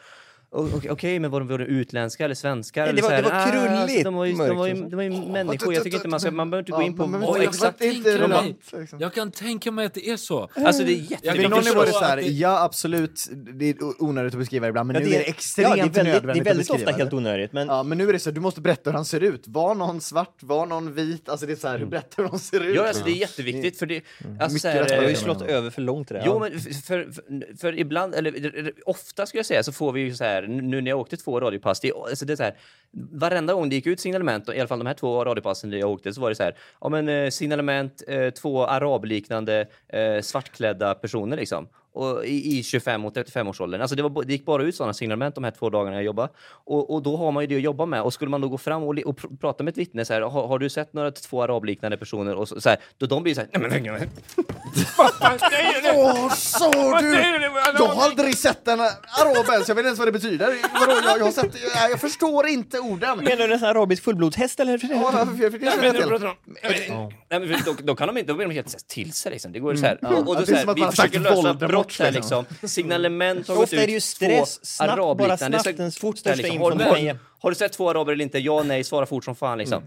Okej, 0.54 0.92
okej, 0.92 1.20
men 1.20 1.32
var 1.32 1.40
de, 1.40 1.48
var 1.50 1.58
de 1.58 1.66
utländska 1.66 2.26
eller 2.26 2.36
svenskar? 2.36 2.86
Nej, 2.86 2.94
det 2.96 3.02
var- 3.02 3.10
så 3.10 3.16
här, 3.16 3.22
det 3.24 3.30
var 3.30 3.36
"Ah, 3.42 3.52
krulligt 3.52 3.72
alltså, 3.72 4.04
de 4.04 4.14
var 4.16 4.26
ju, 4.26 4.32
de 4.34 4.58
var 4.58 4.68
ju, 4.68 4.74
mörkt, 4.76 4.90
de 4.92 4.96
var 4.96 5.04
ju 5.04 5.10
människor. 5.32 5.74
Jag 5.74 5.84
tycker 5.84 5.98
inte 5.98 6.08
man 6.08 6.20
ska, 6.20 6.32
man 6.32 6.50
behöver 6.50 6.62
inte 6.62 6.72
gå 6.72 6.82
in 6.82 6.98
på 6.98 7.06
vad 7.06 7.10
men- 7.36 7.42
exakt. 7.42 7.80
liksom. 7.82 9.00
Jag 9.00 9.14
kan 9.14 9.32
tänka 9.32 9.72
mig 9.72 9.86
att 9.86 9.94
det 9.94 10.10
är 10.10 10.18
så. 10.18 10.50
Alltså 10.56 10.84
det 10.84 10.92
är 10.92 10.96
jättemycket. 10.96 11.50
någon 11.50 11.60
är 11.60 11.86
det 11.86 11.92
så 11.92 12.00
här, 12.04 12.18
ja 12.18 12.64
absolut, 12.64 13.28
det 13.32 13.70
är 13.70 13.76
onödigt 14.04 14.34
att 14.34 14.40
beskriva 14.40 14.68
ibland, 14.68 14.88
men 14.88 14.94
Ja, 14.96 15.00
nu 15.00 15.06
det 15.10 15.16
är 15.16 15.20
det 15.20 15.30
extremt 15.30 15.70
ja, 15.70 15.76
det 15.76 15.82
är 15.82 15.84
väldigt, 15.84 15.94
det 15.96 16.04
nödvändigt 16.14 16.42
är 16.42 16.46
väldigt 16.50 16.70
att 16.72 16.78
beskriva 16.78 16.92
ofta 16.92 16.98
helt 17.04 17.14
onödigt, 17.14 17.54
men 17.54 17.68
Ja, 17.68 17.84
men 17.84 17.98
nu 17.98 18.10
är 18.10 18.14
det 18.14 18.20
så, 18.20 18.32
du 18.32 18.42
måste 18.42 18.62
berätta 18.62 18.90
hur 18.90 18.96
han 18.96 19.06
ser 19.06 19.22
ut. 19.24 19.44
Var 19.48 19.76
någon 19.76 20.02
svart, 20.02 20.44
var 20.44 20.66
någon 20.66 20.94
vit? 20.94 21.30
Alltså 21.30 21.46
det 21.46 21.52
är 21.52 21.56
så 21.56 21.68
här, 21.68 21.80
hur 21.80 21.86
berättar 21.86 22.10
du 22.18 22.24
hur 22.24 22.30
de 22.30 22.40
ser 22.40 22.60
ut? 22.64 22.76
Ja, 22.76 22.88
alltså 22.88 23.04
det 23.06 23.12
är 23.12 23.16
jätteviktigt 23.16 23.80
för 23.80 23.86
det... 23.86 24.02
Alltså, 24.40 24.60
så 24.60 24.68
Mycket 24.68 24.98
har 25.02 25.10
ju 25.10 25.16
slått 25.16 25.42
över 25.42 25.70
för 25.70 25.82
långt 25.82 26.08
det 26.08 26.14
där. 26.14 26.24
Jo, 26.26 26.34
Ja. 26.34 26.50
men 26.50 27.58
för 27.58 27.80
ibland, 27.80 28.16
eller 28.16 28.72
ofta 28.86 29.26
skulle 29.26 29.40
jag 29.40 29.46
säga, 29.46 29.64
så 29.64 29.72
får 29.72 29.92
vi 29.92 30.02
ju 30.02 30.16
så 30.16 30.24
här, 30.24 30.41
nu 30.48 30.82
när 30.82 30.92
jag 30.92 31.00
åkte 31.00 31.18
två 31.18 31.40
radiopass, 31.40 31.80
det, 31.80 31.94
alltså 31.94 32.26
det 32.26 32.34
är 32.34 32.38
så 32.38 32.44
här, 32.44 32.56
varenda 33.12 33.54
gång 33.54 33.70
det 33.70 33.76
gick 33.76 33.88
ut 33.88 34.00
signalement, 34.00 34.50
i 34.50 34.60
alla 34.60 34.68
fall 34.68 34.80
de 34.80 34.88
här 34.88 34.94
två 34.94 35.26
radiopassen 35.26 35.72
jag 35.72 35.90
åkte, 35.90 36.14
så 36.14 36.22
var 36.22 36.30
det 36.30 36.36
så 36.36 36.44
här, 36.44 36.56
ja 36.82 36.90
men 36.90 37.10
eh, 37.10 37.30
signalement, 37.30 38.04
eh, 38.08 38.30
två 38.30 38.66
arabliknande 38.66 39.68
eh, 39.88 40.22
svartklädda 40.22 40.96
personer 40.96 41.38
liksom. 41.38 41.68
Och 41.94 42.26
i, 42.26 42.60
i 42.60 42.64
25 42.64 43.06
och 43.06 43.14
35 43.14 43.48
årsåldern. 43.48 43.82
Alltså 43.82 43.96
det, 43.96 44.04
var, 44.04 44.24
det 44.24 44.34
gick 44.34 44.46
bara 44.46 44.64
ut 44.64 44.76
sådana 44.76 44.94
signalement 44.94 45.36
de 45.36 45.44
här 45.44 45.52
två 45.52 45.70
dagarna 45.70 45.96
jag 45.96 46.04
jobbade. 46.04 46.30
Och, 46.50 46.94
och 46.94 47.04
då 47.04 47.18
har 47.18 47.32
man 47.32 47.44
ju 47.44 47.48
det 47.48 47.56
att 47.56 47.62
jobba 47.62 47.86
med. 47.86 48.02
Och 48.02 48.14
skulle 48.14 48.32
man 48.32 48.42
då 48.42 48.50
gå 48.50 48.58
fram 48.58 48.84
och, 48.84 48.90
och 48.90 49.20
pr- 49.20 49.38
prata 49.38 49.64
med 49.64 49.72
ett 49.72 49.78
vittne 49.78 50.06
så 50.06 50.14
här, 50.14 50.22
har, 50.22 50.48
har 50.48 50.60
du 50.60 50.70
sett 50.70 50.94
några 50.94 51.12
två 51.12 51.44
arabliknande 51.44 51.98
personer? 51.98 52.36
Och 52.36 52.48
så, 52.48 52.62
så 52.62 52.70
här, 52.70 52.78
då 52.98 53.06
de 53.06 53.24
blir 53.24 53.34
så 53.36 53.42
här, 53.42 53.50
nej 53.54 53.62
men 53.62 53.84
nej, 53.84 53.92
nej, 54.00 54.10
Åh, 55.96 56.34
så 56.34 56.72
du! 57.02 57.16
Jag 57.78 57.88
har 57.88 58.04
aldrig 58.04 58.38
sett 58.38 58.68
en 58.68 58.80
arab 58.80 59.46
ens, 59.52 59.68
jag 59.68 59.76
vet 59.76 59.80
inte 59.80 59.88
ens 59.88 60.00
vad 60.00 60.08
det 60.08 60.12
betyder. 60.12 60.48
Vadå, 60.80 60.92
jag, 61.06 61.20
jag, 61.20 61.26
har 61.26 61.32
sett, 61.32 61.56
jag, 61.76 61.92
jag 61.92 62.00
förstår 62.02 62.48
inte 62.48 62.80
orden. 62.80 63.18
Menar 63.18 63.48
du 63.48 63.54
en 63.54 63.60
sån 63.60 63.70
arabisk 63.70 64.04
fullblodshäst 64.04 64.60
eller? 64.60 64.80
Ja, 64.90 65.12
för 65.12 65.50
för 65.52 65.60
då, 67.84 67.96
kan 67.96 68.08
de 68.08 68.18
inte, 68.18 68.32
då 68.32 68.36
blir 68.38 68.48
de 68.48 68.54
helt 68.54 68.88
till 68.88 69.14
sig 69.14 69.32
liksom. 69.32 69.52
Det 69.52 69.60
går 69.60 69.76
så 69.76 69.86
här. 69.86 69.98
Och, 70.02 70.08
och 70.12 70.12
Mm. 70.12 70.28
Ja, 70.28 70.34
då 70.34 70.36
det 70.40 70.42
är 70.42 70.46
så 70.46 70.54
här, 70.56 70.62
som 70.62 70.70
att 70.70 70.78
vi 70.78 70.82
man 70.82 70.88
har 70.88 70.92
sagt 70.94 71.14
försöker 71.14 71.30
lösa 71.30 71.54
Brott 71.84 72.00
här 72.00 72.12
liksom. 72.12 72.46
liksom. 72.50 72.70
Signalement 72.70 73.48
har 73.48 73.56
gått 73.56 73.64
Ofta 73.64 73.76
är 73.76 73.86
det 73.86 73.92
ju 73.92 73.98
ut, 73.98 74.04
stress, 74.04 74.66
snabbt, 74.66 75.18
bara 75.18 75.38
snabbt, 75.38 75.78
den 75.78 75.92
fort 75.92 76.24
där, 76.24 76.34
största 76.34 76.48
liksom. 76.48 77.18
Har, 77.42 77.50
du 77.50 77.56
sett 77.56 77.74
två 77.74 77.90
araber 77.90 78.14
eller 78.14 78.24
inte? 78.24 78.40
Ja, 78.40 78.64
nej, 78.64 78.84
svara 78.84 79.06
fort 79.06 79.26
som 79.26 79.36
fan 79.36 79.58
liksom. 79.58 79.84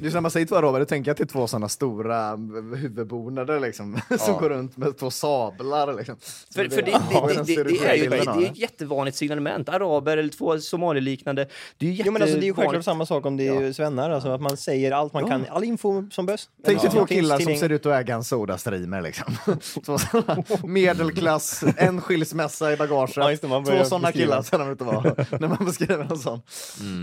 Just 0.00 0.14
när 0.14 0.20
man 0.20 0.30
säger 0.30 0.46
två 0.46 0.56
araber, 0.56 0.78
då 0.78 0.84
tänker 0.84 1.10
jag 1.10 1.16
till 1.16 1.28
två 1.28 1.46
sådana 1.46 1.68
stora 1.68 2.36
huvudbonader 2.76 3.60
liksom, 3.60 4.00
som 4.18 4.34
går 4.34 4.48
runt 4.48 4.76
med 4.76 4.98
två 4.98 5.10
sablar. 5.10 5.94
Liksom. 5.94 6.16
För, 6.54 6.68
för 6.68 6.82
det, 6.82 6.92
har 6.92 7.28
det, 7.28 7.34
det, 7.34 7.62
det, 7.62 7.62
det 7.62 7.86
är 7.86 7.94
ju 7.94 8.08
det 8.08 8.16
är 8.16 8.50
ett 8.50 8.58
jättevanligt 8.58 9.16
signalement. 9.16 9.68
Araber 9.68 10.16
eller 10.16 10.30
två 10.30 10.58
somaliliknande. 10.58 11.48
Det 11.78 11.86
är 11.86 11.90
ju 11.90 12.02
Jo 12.06 12.12
men 12.12 12.22
alltså 12.22 12.36
det 12.38 12.44
är 12.44 12.46
ju 12.46 12.54
självklart 12.54 12.84
samma 12.84 13.06
sak 13.06 13.26
om 13.26 13.36
det 13.36 13.48
är 13.48 13.72
svennar, 13.72 14.10
alltså 14.10 14.28
att 14.28 14.40
man 14.40 14.56
säger 14.56 14.92
allt 14.92 15.12
man 15.12 15.28
kan, 15.28 15.46
all 15.50 15.64
info 15.64 16.04
som 16.10 16.26
behövs. 16.26 16.48
Tänk 16.64 16.80
dig 16.80 16.90
Ja. 16.94 17.00
två 17.00 17.06
killar 17.06 17.38
som 17.38 17.56
ser 17.56 17.68
ut 17.72 17.86
att 17.86 17.92
äga 17.92 18.14
en 18.14 18.24
Sodastreamer 18.24 19.02
liksom. 19.02 19.36
Medelklass, 20.68 21.64
en 21.76 22.00
skilsmässa 22.00 22.72
i 22.72 22.76
bagaget. 22.76 23.16
Ja, 23.16 23.36
två 23.36 23.84
sådana 23.84 24.12
killar 24.12 24.42
ser 24.42 24.58
de 24.58 24.70
ut 24.70 24.80
att 24.80 24.86
vara, 24.86 25.02
när 25.40 25.48
man 25.48 25.64
beskriver 25.64 26.06
en 26.10 26.18
sån. 26.18 26.40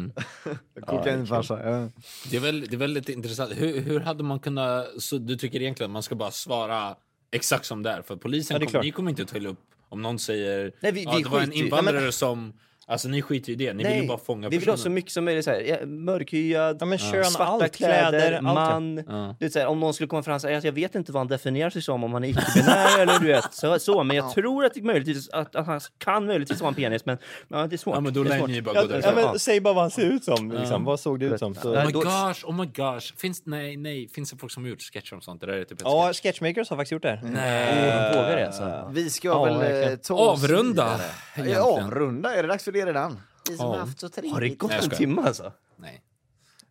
Kokainfarsa. 0.86 1.60
ja. 1.70 1.90
Det 2.32 2.38
är, 2.38 2.42
väl, 2.42 2.62
det 2.62 2.76
är 2.76 2.78
väldigt 2.78 3.10
intressant. 3.10 3.52
Hur, 3.56 3.80
hur 3.82 4.00
hade 4.00 4.24
man 4.24 4.40
kunnat... 4.40 4.88
Så 5.02 5.18
du 5.18 5.36
tycker 5.36 5.62
egentligen 5.62 5.90
att 5.92 5.94
man 5.94 6.04
ska 6.04 6.16
bara 6.16 6.32
svara 6.32 6.96
exakt 7.32 7.66
som 7.66 7.84
det 7.84 7.90
är? 7.92 8.02
För 8.02 8.16
polisen, 8.16 8.56
Ja, 8.56 8.60
det 8.60 8.66
är 8.66 8.72
kom, 8.72 8.82
ni 8.82 8.92
kommer 8.92 9.10
inte 9.10 9.22
att 9.24 9.28
ta 9.30 9.38
upp 9.50 9.60
om 9.90 10.02
någon 10.02 10.20
säger... 10.20 10.72
Nej, 10.80 10.92
vi- 10.92 11.06
det 11.06 11.10
var 11.30 11.40
en 11.40 11.46
skiter 11.46 11.58
ju- 11.58 11.64
invandrare 11.66 12.12
som... 12.12 12.54
Alltså 12.88 13.08
ni 13.08 13.22
skiter 13.22 13.48
ju 13.48 13.54
i 13.54 13.56
det. 13.68 13.74
Ni 13.74 13.84
vill 13.84 14.02
ju 14.02 14.08
bara 14.08 14.18
fånga 14.18 14.50
vi 14.50 14.58
vill 14.58 14.68
ha 14.68 14.74
personen. 14.74 14.84
så 14.84 14.90
mycket 14.90 15.12
som 15.12 15.26
möjligt. 15.26 15.46
Så 15.46 15.52
här, 15.52 15.60
ja, 15.62 15.86
mörkhyad, 15.86 16.78
Ja, 16.80 16.86
men 16.86 16.98
kön, 16.98 17.26
svarta 17.26 17.52
allt, 17.52 17.76
kläder, 17.76 18.10
kläder, 18.10 18.34
allt, 18.34 18.44
man. 18.44 19.04
Ja. 19.08 19.36
Du 19.40 19.46
vet, 19.46 19.54
så 19.54 19.60
här, 19.60 19.68
om 19.68 19.80
någon 19.80 19.94
skulle 19.94 20.08
komma 20.08 20.24
fram 20.24 20.36
och 20.36 20.42
säga 20.42 20.62
jag 20.64 20.72
vet 20.72 20.96
inte 20.96 21.12
vad 21.12 21.20
han 21.20 21.28
definierar 21.28 21.70
sig 21.70 21.82
som, 21.82 22.04
om 22.04 22.14
han 22.14 22.24
är 22.24 22.28
icke-binär 22.28 23.00
eller 23.02 23.20
du 23.20 23.28
vet, 23.28 23.54
så, 23.54 23.80
så. 23.80 24.04
Men 24.04 24.16
jag 24.18 24.32
tror 24.34 24.66
att, 24.66 24.74
det 24.74 24.82
möjligtvis, 24.82 25.30
att, 25.30 25.56
att 25.56 25.66
han 25.68 25.80
kan 25.98 26.26
möjligtvis 26.26 26.62
vara 26.62 26.70
en 26.70 26.76
penis, 26.76 27.06
men 27.06 27.18
ja, 27.48 27.68
det 27.68 27.76
är 27.76 27.78
svårt. 27.78 27.96
Ja, 27.96 28.00
men 28.02 28.14
då 28.14 28.24
lär 28.24 28.48
ni 28.48 28.62
bara 28.62 28.76
Ja, 28.76 28.82
gå 28.82 28.88
ja, 28.88 28.92
därifrån. 29.02 29.14
men 29.32 29.40
säg 29.40 29.60
bara 29.62 29.74
vad 29.74 29.84
han 29.84 29.92
ser 29.92 30.06
ut 30.06 30.24
som, 30.24 30.52
liksom. 30.52 30.84
vad 30.84 31.00
såg 31.00 31.20
det 31.20 31.26
ut 31.26 31.40
som? 31.40 31.56
Så. 31.56 31.70
Oh 31.70 31.76
Nej, 31.76 31.86
my 31.86 31.92
gosh, 31.92 32.46
oh 32.46 32.56
my 32.56 32.66
gosh. 32.66 33.16
Finns, 33.18 33.46
nej, 33.46 33.78
nej. 33.78 34.08
Finns 34.08 34.32
det 34.32 34.38
folk 34.38 34.52
som 34.52 34.64
har 34.64 34.70
gjort 34.70 34.82
sketcher 34.82 35.14
om 35.16 35.22
sånt? 35.22 35.42
Det 35.42 35.48
där 35.48 35.54
är 35.54 35.64
typ 35.64 35.72
ett 35.72 35.82
Ja, 35.84 36.08
sketch. 36.08 36.22
Sketchmakers 36.22 36.70
har 36.70 36.78
faktiskt 36.78 36.92
gjort 36.92 37.02
det. 37.04 37.20
Nej. 37.24 38.14
Vågar 38.16 38.36
det 38.38 38.46
alltså. 38.48 38.90
Vi 38.94 39.10
ska 39.10 39.28
Ja, 39.28 39.44
väl 39.44 39.92
eh, 39.92 39.96
ta 39.96 40.14
oss 40.14 40.44
Avrunda. 40.44 41.00
Ja, 41.46 41.82
avrunda, 41.84 42.36
är 42.36 42.42
det 42.44 42.48
dags 42.50 42.64
för 42.64 42.75
det 42.76 42.86
redan? 42.86 43.20
Vi 43.50 43.58
som 43.58 43.66
Ja. 43.66 43.72
har 43.72 43.80
haft 43.80 44.00
så 44.00 44.10
trevligt. 44.10 44.34
Har 44.34 44.42
det 44.42 44.50
gått 44.50 44.70
Nej, 44.70 44.78
jag 44.78 44.84
en 44.84 44.90
skojar. 44.90 44.98
timme 44.98 45.22
alltså? 45.22 45.54
Nej. 45.78 46.02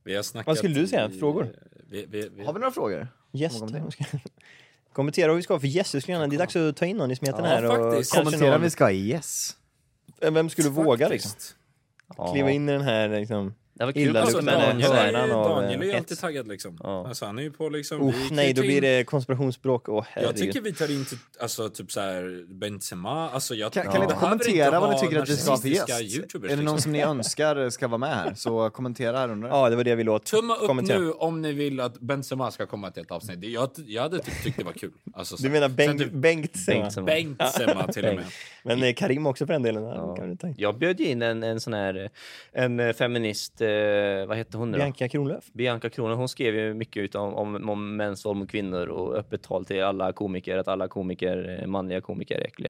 Vi 0.04 0.14
har 0.16 0.22
snackat 0.22 0.46
Vad 0.46 0.56
skulle 0.58 0.74
du 0.74 0.86
säga? 0.86 1.10
i- 1.10 1.18
Frågor? 1.18 1.56
Vi, 1.90 2.06
vi, 2.06 2.28
vi, 2.36 2.44
Har 2.44 2.52
vi 2.52 2.58
några 2.60 2.72
frågor? 2.72 3.08
Gäst. 3.32 3.62
Kommentera 4.92 5.28
vad 5.28 5.36
vi 5.36 5.42
ska, 5.42 5.60
för 5.60 5.66
Jesus 5.66 6.02
skulle 6.02 6.16
gärna, 6.16 6.26
det 6.28 6.36
är 6.36 6.38
dags 6.38 6.56
att 6.56 6.76
ta 6.76 6.86
in 6.86 6.96
någon 6.96 7.10
i 7.10 7.16
smeten 7.16 7.44
Ja, 7.44 7.50
här. 7.50 7.64
Och 7.64 7.92
faktiskt. 7.92 8.12
kanske 8.12 8.24
Kommentera 8.24 8.48
om 8.48 8.52
någon- 8.60 8.62
vi 8.62 8.70
ska 8.70 8.84
ha 8.84 8.90
yes. 8.92 9.56
Vem 10.20 10.50
skulle 10.50 10.68
våga 10.68 11.08
liksom? 11.08 11.30
Faktiskt. 11.30 11.56
Kliva 12.32 12.50
in 12.50 12.68
i 12.68 12.72
den 12.72 12.80
här 12.82 13.08
liksom... 13.08 13.54
Det 13.74 13.84
var 13.84 13.92
kul 13.92 14.16
Alltså, 14.16 14.40
Daniel, 14.40 14.92
är, 14.92 15.28
Daniel 15.28 15.80
är 15.80 15.84
ju 15.84 15.90
eh, 15.90 15.96
alltid 15.98 16.18
taggad 16.18 16.48
liksom. 16.48 16.78
Ja. 16.82 17.08
Alltså, 17.08 17.26
han 17.26 17.38
är 17.38 17.42
ju 17.42 17.50
på 17.52 17.68
liksom... 17.68 18.08
Uff, 18.08 18.14
vi 18.30 18.36
nej, 18.36 18.52
då 18.52 18.62
blir 18.62 18.80
det 18.80 19.04
konspirationsspråk. 19.04 19.88
Åh, 19.88 20.04
Jag 20.16 20.36
tycker 20.36 20.60
vi 20.60 20.72
tar 20.72 20.90
in 20.90 21.04
typ, 21.04 21.18
alltså, 21.40 21.68
typ 21.68 21.92
så 21.92 22.00
här 22.00 22.44
Benzema. 22.54 23.30
Alltså, 23.30 23.54
jag, 23.54 23.72
Kan, 23.72 23.92
kan 23.92 24.00
ni 24.00 24.14
kommentera 24.14 24.80
vad 24.80 24.90
ni 24.90 25.00
tycker 25.00 25.22
att 25.22 25.28
vi 25.28 25.36
ska 25.36 25.50
ha 25.50 25.58
för 25.58 25.68
gäst? 25.68 25.88
Är 25.88 26.40
det 26.40 26.48
någon 26.48 26.58
liksom. 26.58 26.78
som 26.78 26.92
ni 26.92 27.00
önskar 27.02 27.70
ska 27.70 27.88
vara 27.88 27.98
med 27.98 28.14
här? 28.14 28.34
Så 28.34 28.70
kommentera 28.70 29.18
här 29.18 29.28
under. 29.30 29.48
Ja, 29.48 29.70
det 29.70 29.76
var 29.76 29.84
det 29.84 29.90
jag 29.90 29.96
ville 29.96 30.10
åt. 30.10 30.24
Tumma 30.24 30.56
upp 30.56 30.66
Kommentera. 30.66 30.98
nu 30.98 31.10
om 31.12 31.42
ni 31.42 31.52
vill 31.52 31.80
att 31.80 32.00
Benzema 32.00 32.50
ska 32.50 32.66
komma 32.66 32.90
till 32.90 33.02
ett 33.02 33.10
avsnitt. 33.10 33.44
Jag, 33.44 33.70
jag 33.86 34.02
hade 34.02 34.18
typ 34.18 34.42
tyckt 34.44 34.58
det 34.58 34.64
var 34.64 34.72
kul. 34.72 34.92
Alltså, 35.14 35.36
så- 35.36 35.42
Du 35.42 35.48
menar 35.50 35.68
Bengt, 35.68 35.98
typ 36.00 36.12
Bengt 36.12 36.56
Sema? 36.56 36.80
Bengtsson. 36.80 37.04
Benzema 37.04 37.92
till 37.92 38.06
och 38.06 38.14
med. 38.14 38.24
Men 38.62 38.82
eh, 38.82 38.94
Karim 38.94 39.26
också 39.26 39.46
för 39.46 39.52
den 39.52 39.62
delen. 39.62 39.82
Ja. 39.82 40.16
Vi. 40.42 40.54
Jag 40.56 40.78
bjöd 40.78 41.00
ju 41.00 41.06
in 41.06 41.22
en, 41.22 41.42
en 41.42 41.60
sån 41.60 41.72
här 41.72 42.10
en 42.52 42.80
eh, 42.80 42.92
feminist, 42.92 43.60
vad 44.26 44.36
hette 44.36 44.58
hon 44.58 44.70
nu? 44.70 44.78
Bianca 44.78 45.08
Kronlöf. 45.08 45.44
Bianca 45.52 45.90
Kronlöf, 45.90 46.18
hon 46.18 46.28
skrev 46.28 46.54
ju 46.54 46.74
mycket 46.74 47.14
om, 47.14 47.34
om, 47.34 47.68
om 47.68 47.96
mäns 47.96 48.24
våld 48.24 48.38
mot 48.38 48.50
kvinnor 48.50 48.86
och 48.86 49.16
öppet 49.16 49.42
tal 49.42 49.64
till 49.64 49.82
alla 49.82 50.12
komiker 50.12 50.58
att 50.58 50.68
alla 50.68 50.88
komiker, 50.88 51.58
eh, 51.60 51.66
manliga 51.66 52.00
komiker 52.00 52.38
är 52.38 52.44
äckliga. 52.44 52.68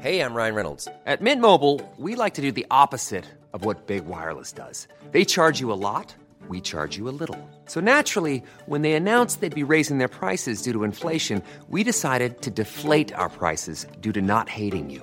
Hey, 0.00 0.20
I'm 0.20 0.32
Ryan 0.32 0.54
Reynolds. 0.54 0.88
At 1.06 1.20
Mint 1.20 1.40
Mobile, 1.40 1.80
we 1.96 2.14
like 2.14 2.34
to 2.36 2.42
do 2.42 2.52
the 2.52 2.66
opposite 2.70 3.24
of 3.52 3.64
what 3.64 3.86
Big 3.86 4.06
Wireless 4.06 4.52
does. 4.52 4.86
They 5.10 5.24
charge 5.24 5.60
you 5.60 5.72
a 5.72 5.80
lot, 5.80 6.14
we 6.48 6.60
charge 6.60 6.96
you 6.96 7.08
a 7.08 7.16
little. 7.18 7.36
So 7.66 7.80
naturally, 7.80 8.42
when 8.66 8.82
they 8.82 8.92
announced 8.92 9.40
they'd 9.40 9.52
be 9.66 9.72
raising 9.72 9.98
their 9.98 10.08
prices 10.08 10.62
due 10.62 10.72
to 10.72 10.84
inflation, 10.84 11.42
we 11.68 11.82
decided 11.82 12.42
to 12.42 12.50
deflate 12.50 13.12
our 13.12 13.28
prices 13.28 13.86
due 14.00 14.12
to 14.12 14.22
not 14.22 14.48
hating 14.48 14.88
you. 14.88 15.02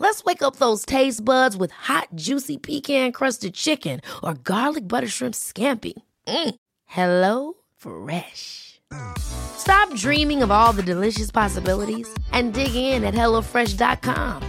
Let's 0.00 0.24
wake 0.24 0.42
up 0.42 0.56
those 0.56 0.86
taste 0.86 1.24
buds 1.24 1.56
with 1.56 1.72
hot, 1.72 2.08
juicy 2.14 2.56
pecan-crusted 2.56 3.52
chicken 3.54 4.00
or 4.22 4.34
garlic 4.34 4.88
butter 4.88 5.08
shrimp 5.08 5.34
scampi. 5.34 5.92
Mm. 6.26 6.54
Hello 6.86 7.52
Fresh. 7.76 8.80
Stop 9.18 9.94
dreaming 9.94 10.42
of 10.42 10.50
all 10.50 10.72
the 10.72 10.82
delicious 10.82 11.30
possibilities 11.30 12.08
and 12.32 12.54
dig 12.54 12.74
in 12.74 13.04
at 13.04 13.14
HelloFresh.com. 13.14 14.42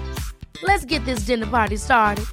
Let's 0.63 0.85
get 0.85 1.03
this 1.05 1.25
dinner 1.25 1.47
party 1.47 1.77
started. 1.77 2.25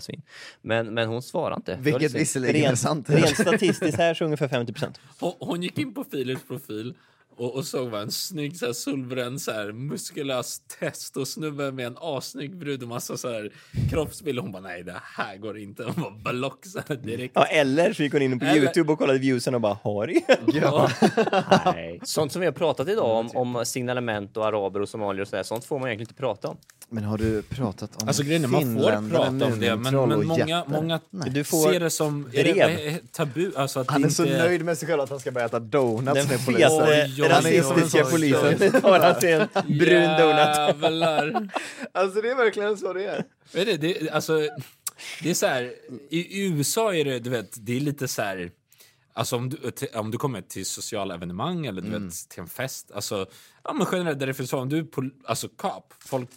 Svin. 0.00 0.22
Men, 0.62 0.94
men 0.94 1.08
hon 1.08 1.22
svarade 1.22 1.56
inte. 1.56 1.70
Det 1.72 1.76
var 1.76 1.82
Vilket 1.84 2.02
lite 2.02 2.10
synd. 2.12 2.44
visserligen 2.44 2.72
är 2.72 2.76
sant. 2.76 3.10
rent 3.10 3.34
statistiskt 3.38 3.98
här 3.98 4.14
så 4.14 4.24
ungefär 4.24 4.48
50 4.48 4.72
procent. 4.72 5.00
Hon, 5.20 5.32
hon 5.40 5.62
gick 5.62 5.78
in 5.78 5.94
på 5.94 6.04
Filips 6.04 6.42
profil 6.42 6.94
och, 7.40 7.54
och 7.54 7.64
såg 7.64 7.88
vad 7.88 8.02
en 8.02 8.10
snygg 8.10 8.56
så 8.56 8.66
här, 8.66 8.72
solbränd 8.72 9.40
så 9.40 9.52
här, 9.52 9.72
muskulös 9.72 10.60
testosnubbe 10.78 11.72
med 11.72 11.86
en 11.86 11.96
assnygg 12.00 12.56
brud 12.56 12.82
och 12.82 12.88
massa 12.88 13.16
så 13.16 13.28
här, 13.32 13.52
kroppsbild. 13.90 14.38
Hon 14.38 14.52
bara 14.52 14.62
nej 14.62 14.82
det 14.82 15.00
här 15.02 15.36
går 15.36 15.58
inte. 15.58 15.84
Hon 15.84 16.22
bara 16.22 16.34
block 16.34 16.66
så 16.66 16.80
här, 16.88 16.96
direkt. 16.96 17.32
Ja, 17.34 17.44
eller 17.44 17.92
så 17.92 18.02
gick 18.02 18.12
hon 18.12 18.22
in 18.22 18.38
på 18.38 18.44
Eller- 18.44 18.56
Youtube 18.62 18.92
och 18.92 18.98
kollade 18.98 19.18
viewsen 19.18 19.54
och 19.54 19.60
bara 19.60 19.78
Harry. 19.84 20.20
Ja. 20.54 20.90
Nej. 21.64 22.00
Sånt 22.02 22.32
som 22.32 22.40
vi 22.40 22.46
har 22.46 22.52
pratat 22.52 22.88
idag 22.88 23.16
om, 23.18 23.30
om 23.56 23.64
signalement 23.66 24.36
och 24.36 24.46
araber 24.46 24.80
och 24.80 24.88
somalier 24.88 25.22
och 25.22 25.28
sådär, 25.28 25.42
sånt 25.42 25.64
får 25.64 25.78
man 25.78 25.88
egentligen 25.88 26.10
inte 26.10 26.20
prata 26.20 26.48
om. 26.48 26.56
Men 26.92 27.04
har 27.04 27.18
du 27.18 27.42
pratat 27.42 28.02
om 28.02 28.08
Alltså 28.08 28.22
grejen 28.22 28.44
är, 28.44 28.48
man 28.48 28.76
får 28.76 29.10
prata 29.10 29.44
om 29.44 29.60
det, 29.60 29.76
men, 29.76 30.08
men 30.08 30.26
många, 30.26 30.64
många 30.66 31.00
Du 31.30 31.44
får 31.44 31.72
ser 31.72 31.80
det 31.80 31.90
som 31.90 32.30
är 32.32 32.44
det, 32.44 32.60
är 32.60 33.00
tabu. 33.12 33.52
Alltså 33.56 33.80
att 33.80 33.90
Han 33.90 34.02
det 34.02 34.08
är 34.08 34.10
så 34.10 34.24
inte... 34.24 34.38
nöjd 34.38 34.64
med 34.64 34.78
sig 34.78 34.88
själv 34.88 35.00
att 35.00 35.10
han 35.10 35.20
ska 35.20 35.30
börja 35.30 35.46
äta 35.46 35.58
donuts 35.58 36.14
Den 36.14 36.28
med 36.28 36.46
polisen. 36.46 36.70
fetaste 36.70 36.82
Oj, 36.82 37.22
oj, 37.22 37.28
Han 37.28 37.46
är 37.46 37.62
som 37.62 37.72
en 37.72 37.78
rasistiska 37.78 38.04
polisen 38.04 38.80
tar 38.80 39.20
sig 39.20 39.32
en 39.32 39.48
brun 39.78 40.10
donut. 40.18 41.50
Alltså 41.92 42.20
det 42.20 42.30
är 42.30 42.36
verkligen 42.36 42.76
så 42.76 42.92
det 42.92 43.04
är. 43.04 43.24
Vet 43.52 43.66
du, 43.66 43.76
det, 43.76 44.10
alltså, 44.10 44.48
det 45.22 45.30
är 45.30 45.34
så 45.34 45.46
här, 45.46 45.72
i 46.10 46.46
USA 46.46 46.94
är 46.94 47.04
det, 47.04 47.18
du 47.18 47.30
vet, 47.30 47.66
det 47.66 47.76
är 47.76 47.80
lite 47.80 48.08
så 48.08 48.22
här, 48.22 48.50
alltså 49.12 49.36
om 49.36 49.48
du, 49.48 49.70
till, 49.70 49.88
om 49.94 50.10
du 50.10 50.18
kommer 50.18 50.40
till 50.40 50.66
sociala 50.66 51.14
evenemang 51.14 51.66
eller 51.66 51.82
du 51.82 51.90
vet, 51.90 52.28
till 52.28 52.40
en 52.40 52.46
fest, 52.48 52.90
alltså, 52.94 53.26
ja 53.64 53.72
men 53.72 53.86
generellt 53.92 54.18
där 54.18 54.26
det 54.26 54.34
finns 54.34 54.50
så, 54.50 54.58
om 54.58 54.68
du 54.68 54.78
är 54.78 54.82
pol, 54.84 55.10
alltså 55.24 55.48
folk 55.98 56.30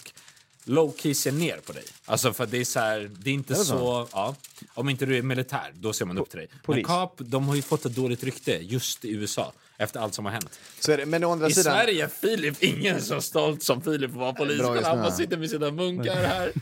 low-key 0.66 1.14
ser 1.14 1.32
ner 1.32 1.58
på 1.58 1.74
dig. 1.74 1.84
Alltså 2.06 2.34
för 2.34 2.46
det 2.46 2.58
är 2.58 2.66
så 2.66 2.80
här, 2.80 3.12
det 3.18 3.30
är 3.30 3.34
inte 3.34 3.56
så, 3.56 4.08
ja, 4.12 4.36
om 4.74 4.90
inte 4.90 5.06
du 5.06 5.18
är 5.18 5.22
militär, 5.22 5.72
då 5.74 5.94
ser 5.94 6.06
man 6.06 6.18
upp 6.18 6.30
till 6.30 6.40
dig. 6.40 6.48
polis. 6.64 6.88
Men 6.88 7.08
cop, 7.08 7.16
de 7.18 7.48
har 7.48 7.56
ju 7.56 7.62
fått 7.62 7.86
ett 7.86 7.96
dåligt 7.96 8.24
rykte 8.24 8.52
just 8.52 9.06
i 9.06 9.12
USA, 9.12 9.54
efter 9.78 10.00
allt 10.00 10.14
som 10.14 10.26
har 10.26 10.32
hänt. 10.32 10.60
Så 10.80 10.92
är 10.92 10.98
det. 10.98 11.06
Men 11.06 11.24
å 11.24 11.32
andra 11.32 11.48
I 11.48 11.52
sidan, 11.54 11.74
Sverige 11.74 12.04
är 12.04 12.08
Filip 12.08 12.64
ingen 12.64 13.02
så 13.02 13.22
stolt 13.22 13.64
som 13.64 13.82
Filip 13.82 14.12
att 14.12 14.18
vara 14.18 14.34
polis, 14.34 14.58
Bra 14.60 14.68
men 14.68 14.76
just 14.76 14.88
han 14.88 14.98
nu, 14.98 15.04
bara 15.04 15.12
sitter 15.12 15.38
med 15.38 15.50
sina 15.50 15.72
munkar 15.72 16.16
här. 16.16 16.52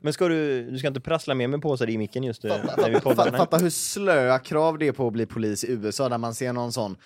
Men 0.00 0.12
ska 0.12 0.28
du, 0.28 0.70
du 0.70 0.78
ska 0.78 0.88
inte 0.88 1.00
prassla 1.00 1.34
med 1.34 1.50
mig 1.50 1.60
påsar 1.60 1.90
i 1.90 1.98
micken 1.98 2.24
just 2.24 2.42
när 2.42 2.90
vi 2.90 3.00
poddar? 3.00 3.24
Fatta, 3.24 3.36
fatta 3.36 3.56
hur 3.56 3.70
slöa 3.70 4.38
krav 4.38 4.78
det 4.78 4.88
är 4.88 4.92
på 4.92 5.06
att 5.06 5.12
bli 5.12 5.26
polis 5.26 5.64
i 5.64 5.72
USA 5.72 6.08
där 6.08 6.18
man 6.18 6.34
ser 6.34 6.52
någon 6.52 6.72
sån 6.72 6.96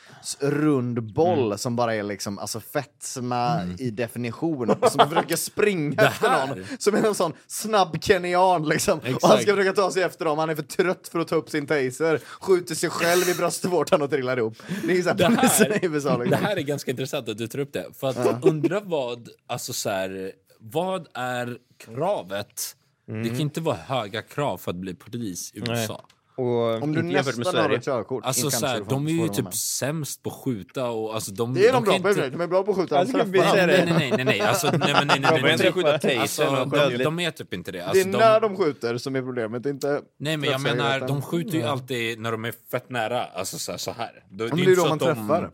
rund 0.41 1.03
boll 1.03 1.47
Mm. 1.47 1.59
som 1.59 1.77
bara 1.77 1.95
är 1.95 2.03
liksom 2.03 2.39
alltså 2.39 2.61
fetma 2.61 3.61
i 3.79 3.91
definition 3.91 4.71
och 4.71 4.93
som 4.93 5.09
försöker 5.09 5.37
springa 5.37 6.03
efter 6.03 6.29
här. 6.29 6.47
någon 6.47 6.65
som 6.79 6.95
är 6.95 7.07
en 7.07 7.15
sån 7.15 7.33
snabb 7.47 7.97
kenyan 8.05 8.69
liksom. 8.69 8.99
Och 8.99 9.05
han 9.05 9.15
Exakt. 9.15 9.43
ska 9.43 9.57
försöka 9.57 9.73
ta 9.83 9.91
sig 9.91 10.03
efter 10.03 10.25
dem, 10.25 10.39
han 10.39 10.51
är 10.51 10.55
för 10.55 10.63
trött 10.63 11.09
för 11.13 11.19
att 11.19 11.29
ta 11.29 11.37
upp 11.37 11.51
sin 11.51 11.67
taser, 11.67 12.21
skjuter 12.41 12.75
sig 12.75 12.91
själv 12.91 13.29
i 13.29 13.35
bröstvårtan 13.35 14.03
och 14.03 14.11
trillar 14.11 14.37
ihop. 14.37 14.57
Det 14.87 14.93
är 14.93 15.03
Det 15.05 15.12
här- 15.20 15.37
poliserna 15.37 15.75
i 15.77 15.81
USA 15.87 16.18
Det 16.18 16.25
liksom. 16.25 16.44
här 16.44 16.57
är 16.57 16.61
ganska 16.61 16.90
intressant 16.90 17.29
att 17.29 17.38
du 17.38 17.46
tar 17.48 17.59
upp 17.59 17.72
det. 17.72 17.87
För 17.94 18.09
att 18.09 18.44
undra 18.44 18.81
vad, 18.81 19.29
alltså 19.46 19.72
så 19.72 19.90
här, 19.90 20.33
vad 20.59 21.09
är 21.14 21.59
kravet? 21.79 22.77
Det 23.07 23.29
kan 23.29 23.40
inte 23.40 23.61
vara 23.61 23.77
höga 23.77 24.22
krav 24.22 24.59
för 24.59 24.70
att 24.70 24.77
bli 24.77 24.94
polis 24.94 25.53
i 25.55 25.59
USA. 25.70 26.05
Och 26.35 26.83
Om 26.83 26.92
du 26.92 27.03
nästan 27.03 27.57
har 27.57 27.71
ett 27.71 27.85
körkort, 27.85 28.25
Alltså 28.27 28.51
så 28.51 28.66
här, 28.66 28.83
de 28.88 29.07
är 29.07 29.11
ju 29.11 29.29
typ 29.29 29.45
med. 29.45 29.55
sämst 29.55 30.23
på 30.23 30.31
att 30.31 30.37
skjuta 30.37 30.88
och 30.90 31.14
alltså 31.14 31.33
de... 31.33 31.55
Det 31.55 31.68
är 31.68 31.73
de 31.73 31.85
bra 31.85 31.92
kan 31.92 32.03
på, 32.03 32.09
inte- 32.09 32.31
de 32.31 32.40
är 32.40 32.47
bra 32.47 32.62
på 32.62 32.71
att 32.71 32.77
skjuta 32.77 33.05
de 33.05 33.12
träffar. 33.12 33.51
säga 33.51 33.66
Nej, 33.66 33.85
nej, 33.87 33.95
nej, 33.99 34.11
nej, 34.16 34.25
nej, 34.25 34.40
alltså, 34.40 34.66
nej, 34.66 34.79
men 34.79 35.07
nej, 35.07 35.21
nej, 35.21 35.31
nej, 35.33 35.42
nej, 35.42 35.53
inte 35.53 35.73
skjuta 35.73 36.21
Alltså, 36.21 36.66
de, 36.71 36.99
de 37.05 37.21
är 37.21 37.31
typ 37.31 37.55
inte 37.55 37.73
det. 37.73 37.79
Det 37.79 37.85
Alltså, 37.85 38.09
är 38.09 38.12
när 38.12 38.40
de 38.40 38.57
skjuter 38.57 38.99
som 38.99 39.16
är 39.16 39.23
problemet, 39.23 39.66
inte 39.66 40.03
Nej 40.18 40.37
men 40.37 40.51
jag 40.51 40.61
menar, 40.61 41.01
de 41.01 41.23
skjuter 41.23 41.59
ju 41.59 41.62
alltid 41.62 42.21
när 42.21 42.33
de 42.33 42.45
är 42.45 42.55
fett 42.71 42.90
nära, 42.90 43.25
alltså 43.25 43.59
så 43.59 43.73
här. 43.73 43.79
Så 43.79 43.90
här. 43.92 44.25
Ju 44.31 44.37
det 44.37 44.45
är 44.45 44.59
inte 44.59 44.71
då 44.71 44.77
så 44.77 44.83
man 44.88 44.92
att 44.92 44.99
de- 45.01 45.07
träffar. 45.14 45.51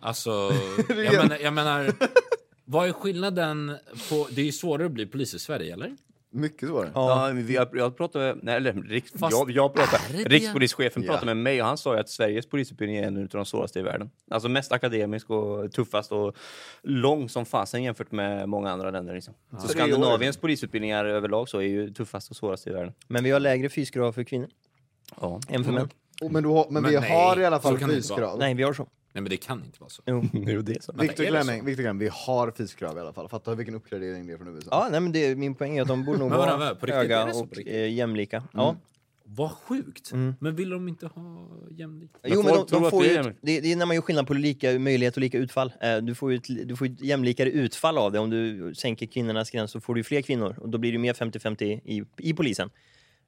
Alltså, 0.00 0.30
jag 0.88 1.14
menar, 1.14 1.38
jag 1.42 1.52
menar, 1.52 1.92
vad 2.64 2.88
är 2.88 2.92
skillnaden 2.92 3.76
på, 4.08 4.28
det 4.30 4.40
är 4.40 4.44
ju 4.44 4.52
svårare 4.52 4.86
att 4.86 4.92
bli 4.92 5.06
polis 5.06 5.34
i 5.34 5.38
Sverige 5.38 5.72
eller? 5.72 5.96
Mycket 6.30 6.68
svårare. 6.68 6.90
Ja, 6.94 7.30
men 7.34 7.46
vi, 7.46 7.54
jag, 7.54 7.68
jag 7.72 7.96
pratade, 7.96 8.36
nej, 8.42 8.56
eller 8.56 8.72
riks, 8.72 9.12
Fast 9.12 9.36
jag, 9.38 9.50
jag 9.50 9.74
pratade, 9.74 10.02
rikspolischefen 10.24 11.02
Ja. 11.02 11.12
pratade 11.12 11.34
med 11.34 11.36
mig 11.42 11.62
och 11.62 11.68
han 11.68 11.78
sa 11.78 11.94
ju 11.94 12.00
att 12.00 12.08
Sveriges 12.08 12.46
polisutbildning 12.46 12.96
är 12.98 13.06
en 13.06 13.22
av 13.22 13.28
de 13.28 13.44
svåraste 13.44 13.78
i 13.78 13.82
världen. 13.82 14.10
Alltså 14.30 14.48
mest 14.48 14.72
akademisk 14.72 15.30
och 15.30 15.72
tuffast 15.72 16.12
och 16.12 16.36
lång 16.82 17.28
som 17.28 17.46
fasen 17.46 17.82
jämfört 17.82 18.12
med 18.12 18.48
många 18.48 18.70
andra 18.70 18.90
länder. 18.90 19.14
Liksom. 19.14 19.34
Så 19.50 19.66
Tre 19.66 19.68
Skandinaviens 19.68 20.36
polisutbildningar 20.36 21.04
överlag 21.04 21.48
så 21.48 21.58
är 21.58 21.62
ju 21.62 21.90
tuffast 21.94 22.30
och 22.30 22.36
svårast 22.36 22.66
i 22.66 22.70
världen. 22.70 22.92
Men 23.08 23.24
vi 23.24 23.30
har 23.30 23.40
lägre 23.40 23.68
fyskrav 23.68 24.12
för 24.12 24.24
kvinnor 24.24 24.48
Ja. 25.20 25.40
än 25.48 25.64
för 25.64 25.72
män. 25.72 25.88
Oh, 26.20 26.32
men, 26.32 26.42
du 26.42 26.48
har, 26.48 26.66
men, 26.70 26.82
Men 26.82 26.90
vi 26.92 27.00
nej, 27.00 27.10
har 27.10 27.40
i 27.40 27.44
alla 27.44 27.60
så 27.60 27.76
fall 27.78 27.78
fyskrav. 27.90 28.38
Nej, 28.38 28.54
vi 28.54 28.62
har 28.62 28.72
så. 28.72 28.86
Nej 29.18 29.22
men 29.22 29.30
det 29.30 29.36
kan 29.36 29.64
inte 29.64 29.80
vara 29.80 29.90
så. 29.90 30.02
Jo. 30.06 30.24
Jo, 30.32 30.62
det 30.62 30.72
är 30.76 30.80
så. 30.80 30.92
Viktor 30.92 31.24
är 31.24 31.30
det 31.32 31.32
Glemming, 31.42 31.60
så? 31.60 31.64
Viktor 31.66 31.82
Glemming, 31.82 32.00
vi 32.00 32.10
har 32.12 32.50
fyskrav 32.50 32.96
i 32.96 33.00
alla 33.00 33.12
fall. 33.12 33.28
Fatta 33.28 33.54
vilken 33.54 33.74
uppgradering 33.74 34.26
det 34.26 34.32
är 34.32 34.36
från 34.38 34.48
USA. 34.56 34.68
Ja, 34.70 34.88
nej, 34.90 35.00
men 35.00 35.12
det, 35.12 35.36
min 35.38 35.54
poäng 35.54 35.78
är 35.78 35.82
att 35.82 35.88
de 35.88 36.04
borde 36.04 36.18
nog 36.18 36.28
Men 36.30 36.38
vadå, 36.38 36.56
vara 36.56 36.74
på 36.74 36.86
riktigt? 36.86 36.94
Är 36.94 36.96
höga 36.98 37.24
det 37.24 37.34
så 37.34 37.40
på 37.44 37.50
och 37.50 37.56
riktigt? 37.56 37.74
eh, 37.74 37.92
jämlika. 37.94 38.42
Ja. 38.52 38.76
Vad 39.24 39.50
sjukt! 39.52 40.12
Men 40.40 40.56
vill 40.56 40.70
de 40.70 40.88
inte 40.88 41.06
ha 41.06 41.48
jämlikt? 41.70 42.16
Jo, 42.24 42.42
men 42.42 42.54
folk 42.54 42.58
de, 42.60 42.66
tror 42.68 42.80
de 42.80 42.84
att 42.86 42.90
får 42.90 43.02
det 43.02 43.08
ju, 43.08 43.14
är 43.14 43.28
ett- 43.30 43.36
det, 43.42 43.60
det 43.60 43.72
är 43.72 43.76
när 43.76 43.86
man 43.86 43.94
gör 43.96 44.02
skillnad 44.02 44.26
på 44.26 44.34
lika 44.34 44.78
möjlighet 44.78 45.14
och 45.14 45.20
lika 45.20 45.38
utfall. 45.38 45.72
Eh, 45.80 45.96
Du 45.96 46.14
får 46.14 46.30
ju 46.32 46.36
ett, 46.36 46.68
du 46.68 46.76
får 46.76 46.86
ju 46.86 46.92
ett 46.94 47.00
jämlikare 47.00 47.50
utfall 47.50 47.98
av 47.98 48.12
det. 48.12 48.18
Om 48.18 48.30
du 48.30 48.74
sänker 48.74 49.06
kvinnornas 49.06 49.50
gräns 49.50 49.70
så 49.70 49.80
får 49.80 49.94
du 49.94 50.00
ju 50.00 50.04
fler 50.04 50.22
kvinnor 50.22 50.56
och 50.60 50.68
då 50.68 50.78
blir 50.78 50.92
det 50.92 50.98
mer 50.98 51.12
50-50 51.12 51.62
i, 51.84 52.04
i 52.18 52.34
polisen. 52.34 52.70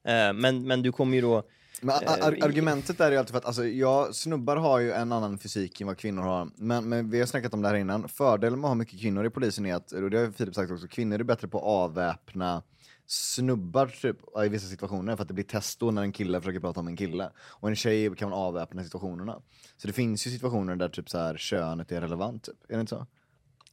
Eh, 0.07 0.33
Men, 0.33 0.67
men 0.67 0.81
du 0.81 0.91
kommer 0.91 1.15
ju 1.15 1.21
då 1.21 1.43
Men 1.81 1.95
ar- 1.95 2.21
ar- 2.21 2.43
argumentet 2.43 2.97
där 2.97 3.07
är 3.07 3.11
ju 3.11 3.17
alltid 3.17 3.31
för 3.31 3.37
att 3.37 3.45
alltså, 3.45 3.65
jag, 3.65 4.15
snubbar 4.15 4.55
har 4.55 4.79
ju 4.79 4.91
en 4.91 5.11
annan 5.11 5.37
fysik 5.37 5.81
än 5.81 5.87
vad 5.87 5.97
kvinnor 5.97 6.21
har. 6.21 6.49
Men, 6.55 6.89
men 6.89 7.09
vi 7.09 7.19
har 7.19 7.25
snackat 7.25 7.53
om 7.53 7.61
det 7.61 7.67
här 7.67 7.75
innan. 7.75 8.07
Fördelen 8.07 8.59
med 8.59 8.67
att 8.67 8.69
ha 8.69 8.75
mycket 8.75 8.99
kvinnor 8.99 9.25
i 9.25 9.29
polisen 9.29 9.65
är 9.65 9.75
att, 9.75 9.91
och 9.91 10.09
det 10.09 10.17
har 10.19 10.31
Filip 10.31 10.55
sagt 10.55 10.71
också, 10.71 10.87
kvinnor 10.87 11.19
är 11.19 11.23
bättre 11.23 11.47
på 11.47 11.57
att 11.57 11.63
avväpna 11.63 12.63
snubbar 13.05 13.87
typ, 13.87 14.17
i 14.45 14.49
vissa 14.49 14.67
situationer 14.67 15.15
för 15.15 15.21
att 15.21 15.27
det 15.27 15.33
blir 15.33 15.43
testo 15.43 15.91
när 15.91 16.01
en 16.01 16.11
kille 16.11 16.41
försöker 16.41 16.59
prata 16.59 16.79
om 16.79 16.87
en 16.87 16.97
kille. 16.97 17.31
Och 17.37 17.69
en 17.69 17.75
tjej 17.75 18.15
kan 18.15 18.33
avväpna 18.33 18.83
situationerna. 18.83 19.41
Så 19.77 19.87
det 19.87 19.93
finns 19.93 20.27
ju 20.27 20.31
situationer 20.31 20.75
där 20.75 20.89
typ 20.89 21.09
så 21.09 21.17
här, 21.17 21.37
könet 21.37 21.91
är 21.91 22.01
relevant, 22.01 22.43
typ. 22.43 22.55
är 22.69 22.75
det 22.75 22.81
inte 22.81 22.95
så? 22.95 23.07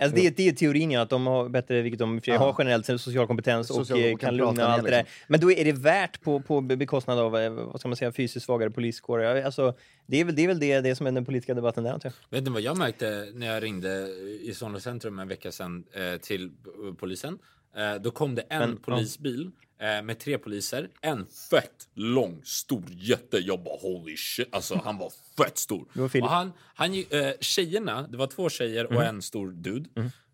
Alltså 0.01 0.17
det, 0.17 0.37
det 0.37 0.49
är 0.49 0.53
teorin 0.53 0.91
ja, 0.91 1.01
att 1.01 1.11
de 1.11 1.27
har 1.27 1.49
bättre, 1.49 1.83
vilket 1.83 1.99
de 1.99 2.17
och 2.19 2.29
Ja. 2.29 2.39
har 2.39 2.55
generellt, 2.59 2.87
social 3.01 3.27
kompetens 3.27 3.71
och 3.71 3.77
Social- 3.77 4.05
eh, 4.09 4.15
och 4.15 4.21
kan 4.21 4.29
kan 4.29 4.37
lugna 4.37 4.67
och 4.67 4.73
allt 4.73 4.85
det 4.85 4.91
där. 4.91 4.99
liksom. 4.99 5.25
Men 5.29 5.41
då 5.41 5.53
är 5.53 5.65
det 5.65 5.73
värt 5.73 6.21
på, 6.21 6.41
på 6.41 6.61
bekostnad 6.61 7.19
av, 7.19 7.37
eh, 7.37 7.51
vad 7.51 7.81
ska 7.81 7.89
man 7.89 7.97
säga, 7.97 8.13
fysiskt 8.13 8.47
svagare 8.47 8.71
poliskår. 8.71 9.21
Ja, 9.23 9.45
Alltså, 9.45 9.75
det 10.07 10.21
är 10.21 10.25
väl 10.25 10.35
det, 10.37 10.43
är 10.45 10.49
väl 10.49 10.59
det, 10.61 10.81
det 10.81 10.95
som 10.97 11.07
är 11.07 11.13
den 11.13 11.25
politiska 11.25 11.55
debatten 11.55 11.85
där 11.85 11.93
antar 11.93 12.13
jag. 12.31 12.39
Vet 12.39 12.45
ni 12.45 12.51
vad 12.51 12.63
jag 12.63 12.77
märkte 12.79 13.29
när 13.35 13.47
jag 13.47 13.63
ringde 13.63 14.09
i 14.43 14.53
Solna 14.55 14.81
centrum 14.81 15.19
en 15.19 15.29
vecka 15.29 15.53
sedan 15.53 15.85
eh, 15.93 16.21
till 16.21 16.51
polisen? 16.99 17.39
Eh, 17.77 18.03
då 18.03 18.11
kom 18.11 18.35
det 18.35 18.43
en 18.43 18.59
Men, 18.61 18.71
ja. 18.87 18.93
polisbil 18.95 19.41
eh, 19.43 19.68
med 19.81 20.19
tre 20.19 20.39
poliser. 20.39 20.89
En 21.01 21.27
fett 21.51 21.89
lång, 21.95 22.41
stor 22.45 22.85
jätte. 22.91 23.39
Jag 23.39 23.63
bara 23.63 23.77
holy 23.81 24.17
shit. 24.17 24.49
Alltså 24.55 24.81
han 24.85 24.99
var 24.99 25.13
fett 25.37 25.59
stor. 25.59 25.87
Och 26.23 26.29
han, 26.31 26.53
han, 26.75 26.95
eh, 27.11 27.31
tjejerna, 27.41 28.03
det 28.09 28.17
var 28.17 28.27
två 28.27 28.49
tjejer 28.49 28.85
och 28.87 28.93
Mm. 28.93 29.07
en 29.17 29.23
stor 29.23 29.51
dude. 29.51 29.89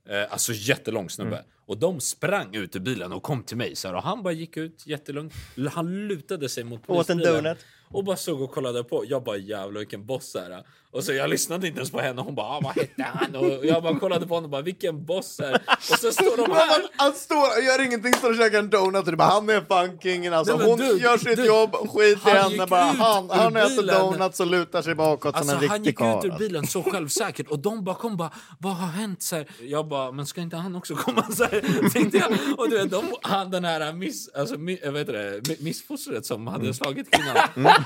Eh, 0.09 0.32
alltså 0.32 0.53
jättelång 0.53 1.11
snubbe. 1.11 1.45
Och 1.66 1.78
de 1.78 2.01
sprang 2.01 2.55
ut 2.55 2.76
ur 2.76 2.80
bilen 2.80 3.12
och 3.12 3.22
kom 3.22 3.42
till 3.42 3.57
mig. 3.57 3.76
Så 3.76 3.88
här, 3.88 3.95
och 3.95 4.03
han 4.03 4.22
bara 4.22 4.32
gick 4.32 4.57
ut 4.57 4.86
jättelugnt. 4.86 5.32
Han 5.72 6.09
lutade 6.09 6.49
sig 6.49 6.64
mot 6.64 6.80
Åt 6.90 7.11
en 7.11 7.16
polisbilen 7.18 7.45
donut. 7.45 7.59
och 7.88 8.05
bara 8.05 8.16
såg 8.16 8.40
och 8.42 8.51
kollade 8.51 8.84
på. 8.84 9.05
Jag 9.09 9.24
bara 9.24 9.36
jävlar 9.36 9.78
vilken 9.78 10.07
boss 10.07 10.34
är 10.34 10.51
det? 10.51 10.64
Och 10.95 11.05
så 11.05 11.12
jag 11.12 11.30
lyssnade 11.30 11.66
inte 11.66 11.78
ens 11.78 11.90
på 11.90 12.01
henne. 12.01 12.22
Hon 12.22 12.34
bara 12.34 12.47
ah, 12.47 12.61
vad 12.62 12.74
hette 12.74 13.03
han? 13.03 13.36
Och 13.36 13.66
jag 13.66 13.82
bara 13.82 13.99
kollade 13.99 14.26
på 14.26 14.34
honom 14.34 14.45
och 14.45 14.51
bara 14.51 14.62
vilken 14.62 15.05
boss 15.05 15.40
är 15.40 15.55
Och 15.92 15.99
så 15.99 16.12
står 16.12 16.36
de 16.36 16.53
här. 16.53 16.66
Han, 16.66 16.80
han 16.97 17.12
står, 17.12 17.38
gör 17.66 17.84
ingenting, 17.84 18.14
står 18.14 18.30
och 18.30 18.36
käkar 18.36 18.59
en 18.59 18.70
donut 18.70 19.05
och 19.05 19.11
det 19.11 19.16
bara, 19.16 19.28
han 19.28 19.51
är 19.51 19.61
fan 19.61 19.99
kingen 20.03 20.34
alltså. 20.34 20.57
Nej, 20.57 20.66
Hon 20.70 20.78
du, 20.78 20.99
gör 20.99 21.18
sitt 21.18 21.36
du, 21.36 21.45
jobb, 21.47 21.74
skit 21.95 22.18
i 22.26 22.30
han 22.30 22.53
henne 22.53 22.66
bara. 22.66 22.90
ut 22.92 22.99
Han, 22.99 23.30
han 23.30 23.57
äter 23.57 23.99
donuts 23.99 24.40
och 24.40 24.47
lutar 24.47 24.82
sig 24.82 24.95
bakåt 24.95 25.34
Alltså 25.34 25.55
som 25.55 25.62
en 25.62 25.68
han 25.68 25.78
riktig 25.78 25.90
gick 25.90 26.01
ut 26.01 26.22
karl. 26.22 26.26
ur 26.26 26.38
bilen 26.38 26.66
så 26.66 26.82
självsäkert 26.82 27.49
och 27.49 27.59
de 27.59 27.84
bara 27.84 27.95
kom 27.95 28.16
bara 28.16 28.30
vad 28.59 28.72
har 28.72 28.86
hänt? 28.88 29.22
Så 29.22 29.36
här, 29.36 29.47
jag 29.61 29.88
bara 29.88 30.12
men 30.12 30.26
ska 30.26 30.40
inte 30.40 30.57
han 30.57 30.76
också 30.76 30.95
komma? 30.95 31.24
Så 31.36 31.45
här, 31.45 31.90
tänkte 31.92 32.16
jag. 32.18 32.32
Och 32.59 32.70
du 32.70 32.78
vet 32.78 32.90
de, 32.90 33.05
han 33.22 33.51
den 33.51 33.64
här 33.64 33.92
miss, 33.92 34.28
alltså, 34.34 34.59
mi, 34.59 34.72
heter 34.72 35.12
det, 35.12 35.40
mi- 35.40 35.62
missfostret 35.64 36.26
som 36.26 36.47
hade 36.47 36.74
slagit 36.74 37.11
kvinnan. 37.11 37.36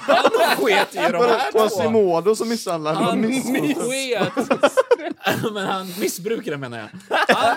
Han 0.01 0.57
sket 0.57 0.95
i 0.95 0.97
de 0.99 1.03
här 1.03 1.53
två. 1.53 1.59
Quasimodo 1.59 2.35
som 2.35 2.49
misshandlar 2.49 2.98
Han 3.05 3.21
sket. 3.75 4.33
Men 5.55 5.67
han 5.67 5.87
missbrukade 6.01 6.57
menar 6.57 6.79
jag. 6.79 6.89
Han, 7.19 7.57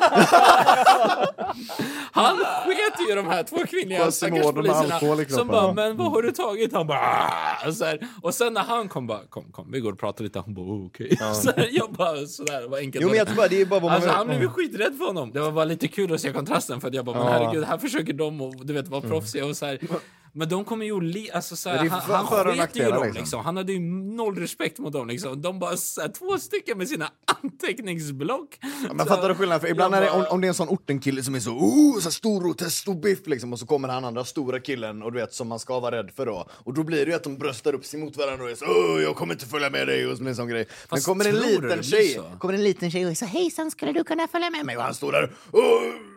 han 2.14 2.38
sket 2.66 3.10
ju 3.10 3.16
de 3.16 3.28
här 3.28 3.44
två 3.44 3.56
kvinnliga 3.58 4.00
stackars. 4.12 4.46
Som 5.36 5.48
bara, 5.48 5.74
men 5.74 5.98
vad 5.98 6.12
har 6.12 6.22
du 6.22 6.32
tagit? 6.32 6.74
Han 6.74 6.88
bara, 6.88 7.00
"Ah." 7.00 7.72
så 7.72 7.86
här. 7.86 8.08
Och 8.22 8.34
sen 8.34 8.54
när 8.54 8.62
han 8.62 8.88
kom 8.90 9.08
bara, 9.08 9.20
kom, 9.30 9.44
kom, 9.52 9.72
vi 9.72 9.80
går 9.80 9.92
och 9.92 10.00
pratar 10.00 10.24
lite. 10.24 10.40
Han 10.40 10.54
bara, 10.54 10.86
okej. 10.86 11.18
Så 11.34 11.52
här, 11.56 11.70
jag 11.72 11.92
bara, 11.92 12.26
sådär, 12.28 12.68
vad 12.70 12.80
enkelt 12.80 13.02
Jo 13.02 13.08
var 13.08 13.12
men 13.12 13.18
jag 13.18 13.28
det. 13.28 13.32
tror 13.32 13.38
bara 13.38 13.48
det 13.48 13.62
är 13.62 13.66
bara 13.66 13.80
vad 13.80 13.92
man 13.92 13.96
Alltså 13.96 14.10
han 14.10 14.28
blev 14.28 14.42
ju 14.42 14.50
skiträdd 14.50 14.98
för 14.98 15.06
honom. 15.06 15.32
Det 15.34 15.40
var 15.40 15.52
bara 15.52 15.66
lite 15.66 15.88
kul 15.88 16.14
att 16.14 16.22
se 16.22 16.32
kontrasten 16.34 16.82
för 16.82 16.88
att 16.88 16.94
jag 16.94 17.06
bara, 17.06 17.18
men 17.24 17.28
herregud, 17.34 17.64
här 17.64 17.78
försöker 17.78 18.14
de 18.14 18.42
och, 18.42 18.66
du 18.66 18.74
vet, 18.74 18.88
vara 18.88 19.02
proffsiga 19.02 19.46
och 19.46 19.58
så 19.58 19.66
här. 19.66 19.80
Men 20.34 20.50
de 20.50 20.66
kommer 20.66 20.86
ju 20.86 21.02
li, 21.02 21.32
alltså 21.32 21.56
så 21.56 21.70
här, 21.70 21.80
Men 21.80 21.90
han, 21.90 22.02
han 22.02 22.26
sket 22.28 22.76
ju 22.76 22.84
dem 22.84 23.04
liksom. 23.04 23.22
liksom. 23.22 23.46
Han 23.46 23.58
hade 23.58 23.74
ju 23.74 23.80
noll 24.16 24.36
respekt 24.36 24.80
mot 24.80 24.94
dem 24.94 25.08
liksom. 25.08 25.42
De 25.42 25.60
bara 25.60 25.78
så 25.78 26.02
här, 26.02 26.08
två 26.08 26.38
stycken 26.38 26.78
med 26.78 26.88
sina 26.88 27.12
anteckningsblock. 27.44 28.60
Men 28.94 29.06
fattar 29.08 29.30
du 29.30 29.36
skillnaden? 29.36 29.62
För 29.62 29.68
ibland 29.68 29.96
är 29.96 30.02
det, 30.02 30.10
om, 30.10 30.26
om 30.30 30.42
det 30.42 30.48
är 30.48 30.50
en 30.50 30.54
sån 30.54 30.70
ortenkille 30.70 31.24
som 31.24 31.36
är 31.36 31.40
så, 31.40 31.52
oh, 31.52 31.96
så 31.96 32.04
här 32.04 32.12
stor 32.12 32.50
och 32.50 32.58
testobiff 32.58 33.28
liksom, 33.28 33.54
och 33.54 33.60
så 33.60 33.66
kommer 33.66 33.88
han 33.88 34.06
andra 34.06 34.26
stora 34.26 34.60
killen 34.60 35.04
och 35.04 35.12
du 35.12 35.20
vet 35.20 35.34
som 35.34 35.48
man 35.48 35.60
ska 35.60 35.80
vara 35.80 35.98
rädd 35.98 36.12
för 36.16 36.26
då. 36.26 36.48
Och 36.52 36.74
då 36.74 36.84
blir 36.84 37.06
det 37.06 37.12
ju 37.12 37.16
att 37.16 37.24
de 37.24 37.38
bröstar 37.38 37.74
upp 37.74 37.86
sig 37.86 38.00
mot 38.00 38.18
varandra 38.18 38.44
och 38.44 38.52
är 38.52 38.56
så, 38.56 38.66
oh, 38.66 39.02
jag 39.02 39.16
kommer 39.16 39.34
inte 39.34 39.46
följa 39.46 39.70
med 39.70 39.88
dig 39.88 40.08
och 40.08 40.22
en 40.22 40.36
sån 40.36 40.48
grej. 40.48 40.66
Men 40.70 40.88
Fast 40.90 41.06
kommer 41.06 41.26
en 41.26 41.36
liten 41.36 41.84
tjej, 41.84 42.22
kommer 42.40 42.54
en 42.54 42.64
liten 42.64 42.92
tjej 42.92 43.06
och 43.06 43.12
är 43.12 43.16
så, 43.16 43.26
hejsan 43.26 43.72
skulle 43.72 43.92
du 43.92 44.04
kunna 44.04 44.28
följa 44.28 44.50
med 44.50 44.66
mig? 44.66 44.78
Och 44.78 44.84
han 44.84 44.94
står 44.94 45.12
där, 45.12 45.32
oh, 45.52 46.11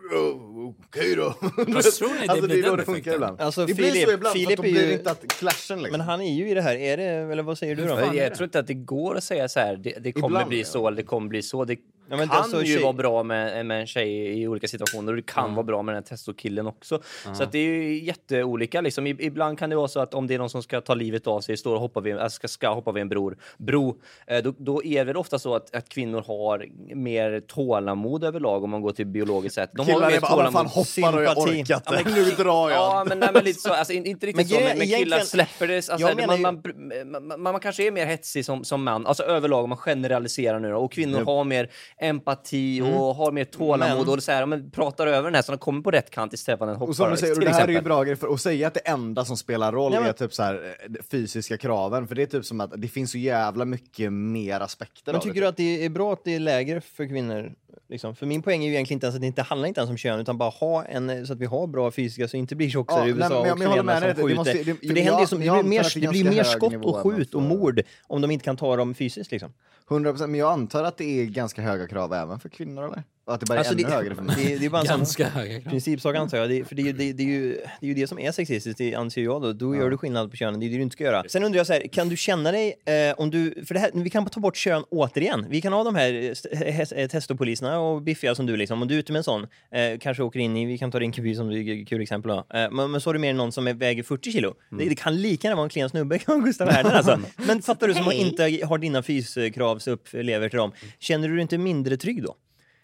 okej 0.87 1.15
då. 1.15 1.33
Tror 1.33 2.13
ni 2.19 2.25
det 2.25 2.31
alltså, 2.31 2.47
blir 2.47 2.65
är 2.65 2.69
då 2.69 2.75
det 2.75 2.85
funkar 2.85 3.13
ibland. 3.13 3.41
Alltså, 3.41 3.65
det 3.65 3.73
blir 3.73 3.91
Filip- 3.91 4.05
så 4.05 4.11
ibland, 4.11 4.33
Filip 4.33 4.47
för 4.47 4.53
att 4.53 4.59
är 4.59 4.71
blir 4.71 4.81
ju- 4.81 4.87
det 4.87 4.93
inte 4.93 5.11
att 5.11 5.27
clashen 5.27 5.77
liksom. 5.81 5.91
Men 5.97 6.07
han 6.07 6.21
är 6.21 6.33
ju 6.33 6.49
i 6.49 6.53
det 6.53 6.61
här, 6.61 6.75
är 6.75 6.97
det, 6.97 7.03
eller 7.03 7.43
vad 7.43 7.57
säger 7.57 7.75
du 7.75 7.85
då? 7.85 7.99
jag 7.99 8.13
det? 8.31 8.35
tror 8.35 8.43
inte 8.45 8.59
att 8.59 8.67
det 8.67 8.73
går 8.73 9.17
att 9.17 9.23
säga 9.23 9.47
så 9.49 9.59
här, 9.59 9.75
det, 9.75 9.93
det 9.99 10.11
kommer 10.11 10.27
Ibland, 10.27 10.49
bli 10.49 10.59
ja. 10.59 10.65
så 10.65 10.87
eller 10.87 10.97
det 10.97 11.03
kommer 11.03 11.27
bli 11.29 11.41
så. 11.41 11.65
Det 11.65 11.77
Ja, 12.09 12.17
men 12.17 12.27
kan 12.27 12.37
alltså, 12.37 12.61
ju 12.63 12.73
tjej- 12.73 12.83
vara 12.83 12.93
bra 12.93 13.23
med, 13.23 13.65
med 13.65 13.79
en 13.81 13.87
tjej 13.87 14.41
i 14.41 14.47
olika 14.47 14.67
situationer 14.67 15.11
och 15.11 15.15
det 15.15 15.21
kan 15.21 15.55
vara 15.55 15.63
bra 15.63 15.81
med 15.81 15.95
den 15.95 16.03
här 16.03 16.07
testokillen 16.09 16.67
också. 16.67 17.01
Så 17.33 17.43
att 17.43 17.51
det 17.51 17.57
är 17.59 17.63
ju 17.65 18.03
jätteolika. 18.03 18.81
Liksom. 18.81 19.07
Ibland 19.07 19.59
kan 19.59 19.69
det 19.69 19.75
vara 19.75 19.87
så 19.87 19.99
att 19.99 20.13
om 20.13 20.27
det 20.27 20.33
är 20.33 20.37
någon 20.39 20.49
som 20.49 20.63
ska 20.63 20.81
ta 20.81 20.93
livet 20.93 21.27
av 21.27 21.41
sig, 21.41 21.57
står 21.57 21.73
och 21.75 21.81
hoppar 21.81 22.01
vid, 22.01 22.17
alltså 22.17 22.35
ska, 22.35 22.47
ska 22.47 22.69
hoppa 22.73 22.91
vid 22.91 23.01
en 23.01 23.09
bror, 23.09 23.37
bro, 23.57 23.97
eh, 24.27 24.37
då, 24.43 24.53
då 24.57 24.83
är 24.83 25.05
det 25.05 25.13
ofta 25.19 25.39
så 25.39 25.55
att, 25.55 25.75
att 25.75 25.89
kvinnor 25.89 26.23
har 26.27 26.65
mer 26.95 27.39
tålamod 27.39 28.23
överlag 28.23 28.63
om 28.63 28.69
man 28.69 28.81
går 28.81 28.91
till 28.91 29.05
biologiskt 29.07 29.55
sett. 29.55 29.71
De 29.73 29.79
har 29.79 29.93
Killar 29.93 30.09
mer 30.11 30.19
bara, 30.19 30.31
"Ah, 30.33 30.35
vad 30.43 30.53
fan 30.53 30.65
hoppar 30.65 31.17
och 31.17 31.23
jag 31.23 31.37
orkar 31.37 31.53
Ja, 31.53 31.57
inte. 31.57 32.01
men- 32.05 32.13
Nu 32.13 32.23
drar 32.23 32.69
jag. 32.69 32.77
Ja, 32.79 33.05
men, 33.09 33.19
nej, 33.19 33.29
men 33.33 33.43
lite 33.43 33.59
så. 33.59 33.73
Alltså, 33.73 33.93
in- 33.93 34.05
inte 34.05 34.25
riktigt 34.25 34.49
Men 34.51 34.59
så, 34.59 34.65
men, 34.67 34.77
men 34.77 34.87
killar 34.87 35.19
släpper 35.19 35.67
det. 35.67 35.75
Alltså, 35.75 36.15
menar 36.15 36.37
man, 36.37 36.61
man, 37.11 37.27
man, 37.27 37.41
man, 37.41 37.59
kanske 37.59 37.87
är 37.87 37.91
mer 37.91 38.05
hetsig 38.05 38.45
som, 38.45 38.63
som 38.63 38.83
man, 38.83 39.07
alltså 39.07 39.23
överlag 39.23 39.63
om 39.63 39.69
man 39.69 39.77
generaliserar 39.77 40.59
nu 40.59 40.73
och 40.73 40.91
kvinnor 40.91 41.25
har 41.25 41.43
mer 41.43 41.69
empati 42.01 42.81
och 42.81 43.15
har 43.15 43.31
mer 43.31 43.43
tålamod 43.45 44.05
Men- 44.07 44.13
och 44.15 44.23
så 44.23 44.31
här, 44.31 44.45
men 44.45 44.71
pratar 44.71 45.07
över 45.07 45.23
den 45.23 45.35
här 45.35 45.41
så 45.41 45.51
de 45.51 45.57
kommer 45.57 45.81
på 45.81 45.91
rätt 45.91 46.09
kant 46.09 46.33
istället 46.33 46.57
för 46.59 46.65
att 46.65 46.69
den 46.71 46.79
hoppar. 46.79 46.89
Och 46.89 46.95
som 46.95 47.11
du 47.11 47.17
säger, 47.17 47.33
och 47.33 47.39
till 47.39 47.45
det 47.47 47.53
här 47.53 47.63
är 47.63 47.67
ju 47.67 47.73
exempel. 47.73 47.89
bra 47.89 48.03
grejer 48.03 48.15
för 48.15 48.33
att 48.33 48.41
säga 48.41 48.67
att 48.67 48.73
det 48.73 48.79
enda 48.79 49.25
som 49.25 49.37
spelar 49.37 49.71
roll 49.71 49.91
Nej, 49.91 49.99
men- 49.99 50.09
är 50.09 50.13
typ 50.13 50.33
så 50.33 50.43
här 50.43 50.75
eh, 50.85 51.03
fysiska 51.11 51.57
kraven, 51.57 52.07
för 52.07 52.15
det 52.15 52.21
är 52.21 52.25
typ 52.25 52.45
som 52.45 52.61
att 52.61 52.71
det 52.81 52.87
finns 52.87 53.11
så 53.11 53.17
jävla 53.17 53.65
mycket 53.65 54.13
mer 54.13 54.59
aspekter 54.59 55.11
Men 55.11 55.15
av 55.19 55.23
tycker 55.23 55.33
det. 55.35 55.41
du 55.41 55.47
att 55.47 55.57
det 55.57 55.85
är 55.85 55.89
bra 55.89 56.13
att 56.13 56.23
det 56.23 56.35
är 56.35 56.39
lägre 56.39 56.81
för 56.81 57.07
kvinnor? 57.07 57.51
Liksom? 57.89 58.15
För 58.15 58.25
min 58.25 58.41
poäng 58.41 58.63
är 58.63 58.67
ju 58.67 58.73
egentligen 58.73 58.95
inte 58.97 59.05
ens 59.05 59.15
att 59.15 59.21
det 59.21 59.27
inte 59.27 59.41
handlar 59.41 59.67
inte 59.67 59.79
ens 59.81 59.89
om 59.91 59.97
kön, 59.97 60.19
utan 60.19 60.37
bara 60.37 60.49
ha 60.49 60.85
en, 60.85 61.27
så 61.27 61.33
att 61.33 61.39
vi 61.39 61.45
har 61.45 61.67
bra 61.67 61.91
fysiska, 61.91 62.27
så 62.27 62.37
inte 62.37 62.55
blir 62.55 62.69
tjockisar 62.69 62.99
Ja, 62.99 63.07
i 63.07 63.09
USA 63.09 63.29
men 63.43 63.51
och 63.51 63.57
men 63.59 63.71
jag 63.75 63.85
med 63.85 64.01
dig, 64.01 64.15
som 64.15 64.27
det 64.29 64.35
måste- 64.35 64.53
det- 64.53 64.63
För 64.63 64.71
det 64.93 64.99
jag- 64.99 65.03
händer 65.05 65.19
ju 65.21 65.27
som, 65.27 65.39
det 65.39 65.45
jag 65.45 65.65
blir 65.65 65.69
mer, 65.69 65.83
det 65.93 65.99
det 65.99 66.07
blir 66.07 66.29
mer 66.29 66.43
skott 66.43 66.73
och 66.85 66.95
skjut 66.95 67.33
och 67.35 67.41
för- 67.41 67.49
mord 67.49 67.81
om 68.07 68.21
de 68.21 68.31
inte 68.31 68.45
kan 68.45 68.57
ta 68.57 68.75
dem 68.75 68.93
fysiskt 68.95 69.31
liksom. 69.31 69.53
100% 69.89 70.31
men 70.31 70.39
jag 70.39 70.51
antar 70.51 70.83
att 70.83 70.97
det 70.97 71.21
är 71.21 71.25
ganska 71.25 71.61
höga 71.61 71.87
krav 71.87 72.13
även 72.13 72.39
för 72.39 72.49
kvinnor 72.49 72.83
eller? 72.85 73.03
Att 73.27 73.39
det 73.39 73.45
bara 73.45 73.53
är 73.53 73.57
Alltså, 73.57 73.73
ännu 73.73 73.83
det, 73.83 73.89
högre 73.89 74.15
det, 74.37 74.57
det 74.57 74.65
är 74.65 74.69
bara 74.69 74.81
en 74.81 74.87
sån 74.87 74.97
Ganska 74.97 75.27
höga 75.29 75.61
principsak 75.69 76.15
antar 76.15 76.37
jag. 76.37 76.49
Det, 76.49 76.65
för 76.65 76.75
det, 76.75 76.81
är 76.81 76.85
ju- 76.85 76.91
det, 76.93 77.13
det, 77.13 77.23
är 77.23 77.27
ju, 77.27 77.51
det 77.79 77.85
är 77.85 77.87
ju 77.87 77.93
det 77.93 78.07
som 78.07 78.19
är 78.19 78.31
sexistiskt, 78.31 78.77
det 78.77 78.95
anser 78.95 79.21
jag 79.23 79.41
då. 79.41 79.53
Då 79.53 79.75
gör 79.75 79.89
du 79.89 79.97
skillnad 79.97 80.31
på 80.31 80.37
könen, 80.37 80.59
det 80.59 80.65
är 80.65 80.69
det 80.69 80.75
du 80.75 80.81
inte 80.81 80.93
ska 80.93 81.03
göra. 81.03 81.23
Sen 81.27 81.43
undrar 81.43 81.57
jag 81.57 81.67
så 81.67 81.73
här, 81.73 81.87
kan 81.87 82.09
du 82.09 82.17
känna 82.17 82.51
dig, 82.51 82.73
eh, 82.85 83.15
om 83.19 83.29
du, 83.31 83.63
för 83.67 83.73
det 83.73 83.79
här, 83.79 83.91
vi 83.93 84.09
kan 84.09 84.25
ta 84.25 84.39
bort 84.39 84.55
kön 84.55 84.83
återigen. 84.89 85.45
Vi 85.49 85.61
kan 85.61 85.73
ha 85.73 85.83
de 85.83 85.95
här 85.95 86.13
eh, 86.13 86.31
hes- 86.57 86.93
eh, 86.95 87.07
testopoliserna 87.07 87.79
och 87.79 88.01
biffiga 88.01 88.35
som 88.35 88.45
du 88.45 88.57
liksom, 88.57 88.81
om 88.81 88.87
du 88.87 88.95
är 88.95 88.99
ute 88.99 89.11
med 89.11 89.17
en 89.19 89.23
sån, 89.23 89.43
eh, 89.71 89.99
kanske 89.99 90.23
åker 90.23 90.39
in 90.39 90.57
i, 90.57 90.65
vi 90.65 90.77
kan 90.77 90.91
ta 90.91 90.99
Rinkeby 90.99 91.35
som 91.35 91.49
ett 91.49 91.87
kul 91.89 92.01
exempel 92.01 92.29
då. 92.29 92.37
Eh, 92.57 92.71
men, 92.71 92.91
men 92.91 93.01
så 93.01 93.09
har 93.09 93.13
du 93.13 93.19
med 93.19 93.35
någon 93.35 93.51
som 93.51 93.67
är, 93.67 93.73
väger 93.73 94.03
40 94.03 94.31
kilo. 94.31 94.53
Det, 94.77 94.89
det 94.89 94.95
kan 94.95 95.21
lika 95.21 95.47
gärna 95.47 95.55
vara 95.55 95.63
en 95.63 95.69
klen 95.69 95.89
snubbe, 95.89 96.19
kan 96.19 96.45
Gustav 96.45 96.67
Werner 96.67 96.91
alltså. 96.91 97.19
Men 97.47 97.61
fattar 97.61 97.87
du, 97.87 97.93
som 97.93 98.11
inte 98.11 98.43
har 98.65 98.77
dina 98.77 99.03
fyskrav 99.03 99.79
så 99.79 99.91
upplever 99.91 100.49
till 100.49 100.57
dem, 100.57 100.71
känner 100.99 101.27
du 101.27 101.33
dig 101.33 101.41
inte 101.41 101.57
mindre 101.57 101.97
trygg 101.97 102.23
då? 102.23 102.35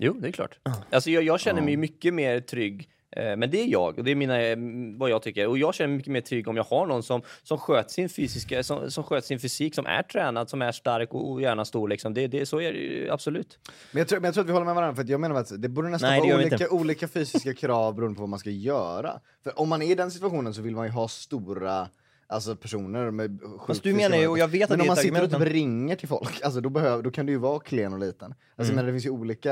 Jo, 0.04 0.14
det 0.14 0.28
är 0.28 0.32
klart. 0.32 0.60
Alltså, 0.92 1.10
jag, 1.10 1.24
jag 1.24 1.40
känner 1.40 1.62
mig 1.62 1.78
mycket 1.78 2.14
mer 2.14 2.40
trygg 2.40 2.90
eh, 3.12 3.36
men 3.36 3.52
det 3.52 3.62
är 3.62 3.68
jag 3.68 3.98
och 3.98 4.04
det 4.04 4.12
är 4.12 4.16
mina, 4.16 4.42
eh, 4.42 4.58
vad 4.98 5.10
jag 5.10 5.22
tycker. 5.22 5.48
Och 5.48 5.58
jag 5.58 5.76
känner 5.76 5.88
mig 5.88 5.98
mycket 5.98 6.12
mer 6.12 6.22
trygg 6.22 6.48
om 6.48 6.58
jag 6.58 6.64
har 6.64 6.86
någon 6.86 7.04
som, 7.04 7.22
som 7.44 7.58
sköter 7.58 7.90
sin 7.90 8.10
fysiska, 8.10 8.64
som, 8.64 8.92
som 8.92 9.04
sköter 9.04 9.28
sin 9.28 9.40
fysik, 9.40 9.76
som 9.76 9.86
är 9.86 10.04
tränad, 10.04 10.50
som 10.50 10.62
är 10.62 10.72
stark 10.72 11.14
och, 11.14 11.32
och 11.32 11.42
gärna 11.42 11.66
stor. 11.66 11.88
Liksom. 11.88 12.14
Det, 12.14 12.28
det, 12.28 12.46
så 12.46 12.62
är 12.62 12.74
det 12.74 12.80
ju 12.80 13.10
absolut. 13.10 13.60
Men 13.92 14.00
jag, 14.00 14.08
tror, 14.08 14.20
men 14.20 14.26
jag 14.26 14.34
tror 14.34 14.44
att 14.44 14.50
vi 14.50 14.54
håller 14.54 14.66
med 14.66 14.76
varandra, 14.76 14.96
för 14.96 15.04
att 15.04 15.10
jag 15.10 15.20
menar 15.20 15.36
att 15.36 15.62
det 15.62 15.70
borde 15.70 15.90
nästan 15.90 16.10
Nej, 16.10 16.22
vara 16.22 16.36
olika, 16.36 16.70
olika 16.70 17.08
fysiska 17.08 17.54
krav 17.54 17.96
beroende 17.96 18.16
på 18.16 18.22
vad 18.22 18.30
man 18.30 18.40
ska 18.40 18.50
göra. 18.50 19.20
För 19.44 19.60
om 19.60 19.70
man 19.70 19.82
är 19.82 19.92
i 19.92 19.96
den 19.96 20.12
situationen 20.12 20.54
så 20.54 20.62
vill 20.62 20.76
man 20.76 20.86
ju 20.86 20.92
ha 20.92 21.08
stora 21.08 21.88
Alltså 22.32 22.56
personer 22.56 23.12
med 23.12 23.40
sjukt 23.42 23.68
Fast 23.68 23.84
du 23.84 23.94
menar 23.94 24.18
ju, 24.18 24.28
och 24.28 24.38
jag 24.40 24.48
vet 24.48 24.64
att 24.64 24.70
Men 24.70 24.78
det 24.78 24.82
om 24.82 24.86
är 24.86 24.88
man 24.88 24.98
ett 24.98 25.04
sitter 25.04 25.24
och 25.24 25.32
typ 25.32 25.54
ringer 25.54 25.96
till 25.96 26.08
folk, 26.08 26.42
alltså 26.42 26.62
då, 26.62 26.70
behöver, 26.70 27.04
då 27.04 27.12
kan 27.12 27.26
du 27.26 27.32
ju 27.32 27.38
vara 27.38 27.60
klen 27.60 27.94
och 27.94 28.00
liten. 28.00 28.34
Alltså 28.56 28.74
men 28.74 28.86
det 28.86 28.92
finns 28.92 29.06
ju 29.06 29.10
olika 29.10 29.52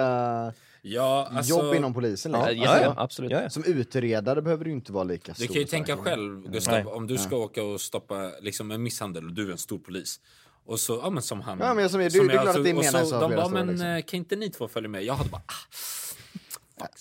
Ja, 0.82 1.30
alltså, 1.32 1.50
jobb 1.60 1.76
inom 1.76 1.94
polisen. 1.94 2.32
Ja, 2.32 2.48
Liksom. 2.48 2.64
ja, 2.64 2.70
Alltså, 2.72 2.86
ja, 2.86 2.94
absolut. 2.98 3.32
Ja, 3.32 3.42
ja. 3.42 3.50
Som 3.50 3.64
utredare 3.64 4.42
behöver 4.42 4.66
du 4.66 4.72
inte 4.72 4.92
vara 4.92 5.04
lika 5.04 5.34
stor. 5.34 5.44
Du 5.48 5.54
kan 5.54 5.62
ju 5.62 5.68
tänka 5.68 5.94
stark. 5.94 6.08
själv, 6.08 6.52
Gustav, 6.52 6.74
Nej. 6.74 6.86
om 6.86 7.08
du 7.08 7.18
ska 7.18 7.36
åka 7.38 7.64
och 7.64 7.82
stoppa 7.82 8.32
liksom, 8.42 8.72
en 8.72 8.84
misshandel 8.84 9.26
och 9.26 9.34
du 9.34 9.48
är 9.48 9.52
en 9.52 9.58
stor 9.58 9.80
polis. 9.80 10.20
Och 10.66 10.80
så, 10.80 11.00
ja 11.04 11.10
men 11.10 11.24
som 11.24 11.42
han. 11.42 11.60
Ja, 11.60 11.74
men 11.74 11.90
som 11.90 12.00
är- 12.02 12.04
det- 12.04 12.10
det 12.28 12.34
är 12.34 12.46
jag, 12.46 12.64
det 12.64 12.70
är 12.70 12.74
och 12.76 12.84
menar 12.84 13.00
så 13.00 13.06
så, 13.06 13.16
att 13.16 13.22
De 13.22 13.28
flera 13.30 13.42
bara, 13.42 13.46
står, 13.50 13.58
men 13.58 13.68
liksom. 13.68 13.88
eh, 13.88 14.02
kan 14.02 14.18
inte 14.18 14.36
ni 14.36 14.50
två 14.50 14.68
följa 14.68 14.90
med? 14.90 15.04
Jag 15.04 15.14
hade 15.14 15.30
bara, 15.30 15.42
ah. 15.46 15.54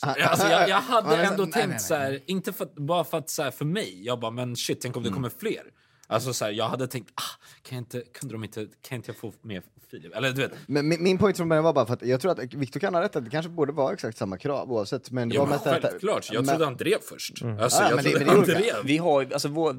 Alltså, 0.00 0.46
jag, 0.48 0.68
jag 0.68 0.80
hade 0.80 1.10
Ja, 1.10 1.16
det 1.16 1.22
är 1.22 1.26
så- 1.26 1.32
ändå 1.32 1.44
nej, 1.44 1.52
tänkt 1.52 1.66
nej, 1.68 1.76
nej. 1.76 1.80
så 1.80 1.94
här, 1.94 2.20
inte 2.26 2.52
för, 2.52 2.68
bara 2.80 3.04
för 3.04 3.18
att 3.18 3.30
så 3.30 3.42
här, 3.42 3.50
för 3.50 3.64
mig, 3.64 4.04
jag 4.04 4.20
bara 4.20 4.30
men 4.30 4.56
shit, 4.56 4.80
tänk 4.80 4.96
om 4.96 5.02
det 5.02 5.10
kommer 5.10 5.28
fler. 5.38 5.62
Alltså 6.06 6.32
så 6.32 6.44
här, 6.44 6.52
jag 6.52 6.68
hade 6.68 6.86
tänkt, 6.88 7.10
ah, 7.14 7.22
kan, 7.62 7.76
jag 7.76 7.80
inte, 7.80 8.00
kunde 8.14 8.34
de 8.34 8.44
inte, 8.44 8.66
kan 8.82 8.96
inte 8.96 9.08
jag 9.10 9.16
få 9.16 9.32
med 9.42 9.62
Filip? 9.90 10.16
Eller 10.16 10.30
du 10.32 10.40
vet, 10.42 10.52
Men 10.66 10.88
min, 10.88 11.02
min 11.02 11.18
point 11.18 11.36
från 11.36 11.48
början 11.48 11.64
var 11.64 11.72
bara 11.72 11.86
för 11.86 11.94
att 11.94 12.02
jag 12.06 12.20
tror 12.20 12.32
att 12.32 12.54
Viktor 12.54 12.80
kan 12.80 12.94
ha 12.94 13.02
rätt 13.02 13.16
att 13.16 13.24
det 13.24 13.30
kanske 13.30 13.50
borde 13.50 13.72
vara 13.72 13.92
exakt 13.92 14.18
samma 14.18 14.38
krav 14.38 14.72
oavsett. 14.72 15.10
Men 15.10 15.28
det 15.28 15.34
ja, 15.34 15.40
var 15.40 15.46
men 15.46 15.54
mest 15.54 15.66
att- 15.66 15.82
självklart. 15.82 16.28
Jag 16.32 16.36
men- 16.46 16.48
trodde 16.48 16.64
han 16.64 16.76
drev 16.76 16.98
först. 17.02 17.42
Alltså, 17.60 17.82
Ja, 17.82 17.88
jag 17.88 17.94
men 17.96 18.04
det- 18.04 18.10
trodde 18.10 18.24
men 18.24 18.24
det 18.24 18.24
är 18.24 18.26
han 18.28 18.38
olika. 18.38 18.58
drev. 18.58 18.84
Vi 18.84 18.96
har 18.96 19.26
alltså 19.32 19.48
vår, 19.48 19.76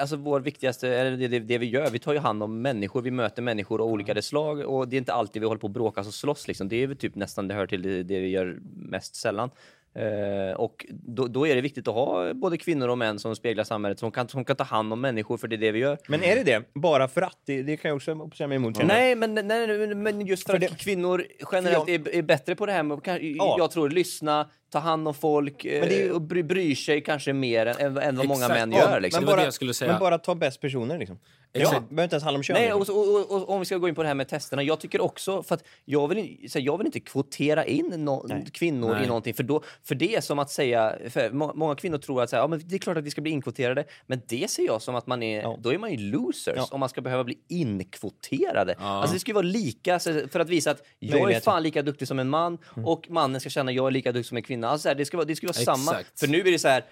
alltså 0.00 0.16
vår 0.16 0.40
viktigaste, 0.40 0.88
eller 0.88 1.16
det, 1.16 1.28
det, 1.28 1.38
det 1.38 1.58
vi 1.58 1.66
gör, 1.66 1.90
vi 1.90 1.98
tar 1.98 2.12
ju 2.12 2.18
hand 2.18 2.42
om 2.42 2.62
människor, 2.62 3.02
vi 3.02 3.10
möter 3.10 3.42
människor 3.42 3.80
av 3.80 3.86
olika 3.86 4.22
slag 4.22 4.60
och 4.60 4.88
det 4.88 4.96
är 4.96 4.98
inte 4.98 5.12
alltid 5.12 5.42
vi 5.42 5.48
håller 5.48 5.60
på 5.60 5.66
att 5.66 5.72
bråkas 5.72 6.06
och 6.06 6.14
slåss 6.14 6.48
liksom. 6.48 6.68
Det 6.68 6.76
är 6.82 6.86
väl 6.86 6.96
typ 6.96 7.14
nästan, 7.14 7.48
det 7.48 7.54
hör 7.54 7.66
till 7.66 7.82
det, 7.82 8.02
det 8.02 8.20
vi 8.20 8.28
gör 8.28 8.58
mest 8.76 9.16
sällan. 9.16 9.50
Eh, 9.96 10.54
och 10.56 10.86
då, 10.90 11.26
då 11.26 11.46
är 11.46 11.54
det 11.54 11.60
viktigt 11.60 11.88
att 11.88 11.94
ha 11.94 12.34
både 12.34 12.56
kvinnor 12.56 12.88
och 12.88 12.98
män 12.98 13.18
som 13.18 13.36
speglar 13.36 13.64
samhället, 13.64 13.98
som 13.98 14.10
kan, 14.10 14.28
som 14.28 14.44
kan 14.44 14.56
ta 14.56 14.64
hand 14.64 14.92
om 14.92 15.00
människor, 15.00 15.36
för 15.36 15.48
det 15.48 15.56
är 15.56 15.58
det 15.58 15.72
vi 15.72 15.78
gör. 15.78 15.98
Men 16.08 16.22
är 16.22 16.36
det 16.36 16.42
det? 16.42 16.62
Bara 16.74 17.08
för 17.08 17.22
att? 17.22 17.38
Det, 17.46 17.62
det 17.62 17.76
kan 17.76 17.88
jag 17.88 17.96
också 17.96 18.12
opponera 18.12 18.48
mig 18.48 18.56
emot. 18.56 18.78
jag. 18.78 18.86
Nej, 18.86 19.14
men, 19.14 19.34
nej, 19.34 19.94
men 19.94 20.26
just 20.26 20.46
för, 20.46 20.58
För 20.58 20.64
att 20.66 20.70
det- 20.72 20.78
kvinnor 20.84 21.24
generellt 21.52 21.88
är, 21.88 22.14
är 22.14 22.22
bättre 22.22 22.54
på 22.56 22.66
det 22.66 22.72
här 22.72 22.82
med 22.82 23.02
kan- 23.02 23.18
Ja. 23.36 23.54
jag 23.58 23.70
tror, 23.70 23.90
lyssna, 23.90 24.50
ta 24.74 24.78
hand 24.78 25.08
om 25.08 25.14
folk 25.14 25.64
Men 25.64 25.72
det 25.88 25.94
är 25.94 25.98
ju- 26.00 26.08
eh, 26.08 26.14
och 26.14 26.22
bry, 26.22 26.42
bryr 26.42 26.74
sig 26.74 27.00
kanske 27.00 27.32
mer 27.32 27.66
än, 27.66 27.98
än, 27.98 28.16
vad 28.16 28.26
många 28.28 28.48
män 28.48 28.72
Ja, 28.72 28.78
gör. 28.78 29.00
Liksom. 29.00 29.20
Men 29.24 29.26
bara, 29.26 29.36
det 29.36 29.44
jag 29.44 29.54
skulle 29.54 29.74
säga. 29.74 29.90
men 29.92 30.00
bara 30.00 30.18
ta 30.18 30.34
bäst 30.34 30.60
personer 30.60 30.98
liksom. 30.98 31.18
Ja, 31.56 31.60
det 31.60 31.80
behöver 31.88 32.02
inte 32.02 32.14
ens 32.14 32.24
handla 32.24 32.38
om 32.38 32.42
kön. 32.42 32.54
Nej, 32.54 32.72
liksom. 32.78 32.96
och, 32.96 33.08
och, 33.14 33.30
och, 33.30 33.42
och 33.42 33.50
om 33.50 33.58
vi 33.60 33.64
ska 33.66 33.76
gå 33.76 33.88
in 33.88 33.94
på 33.94 34.02
det 34.02 34.08
här 34.08 34.14
med 34.14 34.28
testerna. 34.28 34.62
Jag 34.62 34.80
tycker 34.80 35.00
också, 35.00 35.42
för 35.42 35.54
att 35.54 35.64
jag 35.84 36.08
vill, 36.08 36.50
så 36.50 36.58
här, 36.58 36.66
jag 36.66 36.78
vill 36.78 36.86
inte 36.86 37.00
kvotera 37.00 37.64
in 37.64 37.86
no, 37.96 38.26
kvinnor 38.52 38.94
Nej. 38.94 39.04
i 39.04 39.06
någonting. 39.06 39.34
För, 39.34 39.42
då, 39.42 39.62
för 39.82 39.94
det 39.94 40.14
är 40.16 40.20
som 40.20 40.38
att 40.38 40.50
säga, 40.50 40.94
för 41.10 41.30
må, 41.30 41.52
många 41.54 41.74
kvinnor 41.74 41.98
tror 41.98 42.22
att 42.22 42.30
så 42.30 42.36
här, 42.36 42.42
ja, 42.42 42.46
men 42.48 42.60
det 42.64 42.74
är 42.74 42.78
klart 42.78 42.96
att 42.96 43.04
vi 43.04 43.10
ska 43.10 43.20
bli 43.20 43.30
inkvoterade. 43.30 43.84
Men 44.06 44.20
det 44.28 44.50
ser 44.50 44.66
jag 44.66 44.82
som 44.82 44.94
att 44.94 45.06
man 45.06 45.22
är, 45.22 45.42
Ja. 45.42 45.58
då 45.62 45.72
är 45.72 45.78
man 45.78 45.90
ju 45.92 45.96
losers 46.10 46.54
Ja. 46.56 46.68
om 46.70 46.80
man 46.80 46.88
ska 46.88 47.00
behöva 47.00 47.24
bli 47.24 47.38
inkvoterade. 47.48 48.74
Alltså 48.78 49.14
det 49.14 49.20
ska 49.20 49.30
ju 49.30 49.34
vara 49.34 49.46
lika, 49.46 49.98
så- 49.98 50.28
för 50.28 50.40
att 50.40 50.48
visa 50.48 50.70
att 50.70 50.82
jag 50.98 51.32
är 51.32 51.40
fan 51.40 51.62
lika 51.62 51.82
duktig 51.82 52.08
som 52.08 52.18
en 52.18 52.28
man 52.28 52.58
Mm. 52.76 52.88
och 52.88 53.10
mannen 53.10 53.40
ska 53.40 53.50
känna 53.50 53.70
att 53.70 53.74
jag 53.76 53.86
är 53.86 53.90
lika 53.90 54.12
duktig 54.12 54.26
som 54.28 54.36
en 54.36 54.42
kvinna. 54.42 54.63
Alltså, 54.68 54.82
så 54.82 54.88
här, 54.88 54.94
det 54.96 55.04
ska 55.04 55.16
vara, 55.16 55.26
det 55.26 55.36
ska 55.36 55.46
vara 55.46 55.54
samma. 55.76 55.98
För 56.20 56.26
nu 56.26 56.40
är 56.40 56.44
det 56.52 56.58
så 56.58 56.68
här, 56.68 56.84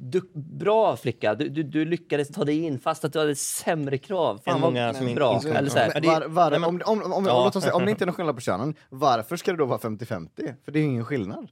du, 0.00 0.20
bra 0.34 0.96
flicka, 0.96 1.34
du, 1.34 1.48
du, 1.48 1.62
du 1.62 1.84
lyckades 1.84 2.28
ta 2.28 2.44
dig 2.44 2.58
in 2.64 2.78
fast 2.78 3.04
att 3.04 3.12
du 3.12 3.18
hade 3.18 3.34
sämre 3.36 3.98
krav. 3.98 4.40
Fan 4.44 4.54
Än 4.54 4.60
vad 4.60 4.72
många 4.72 4.94
som 4.94 5.14
bra. 5.14 5.40
Eller 5.54 5.70
så 5.70 5.78
här, 5.78 6.00
var, 6.00 6.28
var, 6.28 6.66
om, 6.68 6.82
Ja. 7.26 7.52
om 7.72 7.84
det 7.84 7.90
inte 7.90 8.04
är 8.04 8.06
någon 8.06 8.14
skillnad 8.14 8.34
på 8.34 8.40
könen, 8.40 8.74
varför 8.88 9.36
ska 9.36 9.50
det 9.52 9.58
då 9.58 9.64
vara 9.64 9.78
50-50? 9.78 10.54
För 10.64 10.72
det 10.72 10.78
är 10.78 10.80
ju 10.80 10.86
ingen 10.88 11.04
skillnad. 11.04 11.48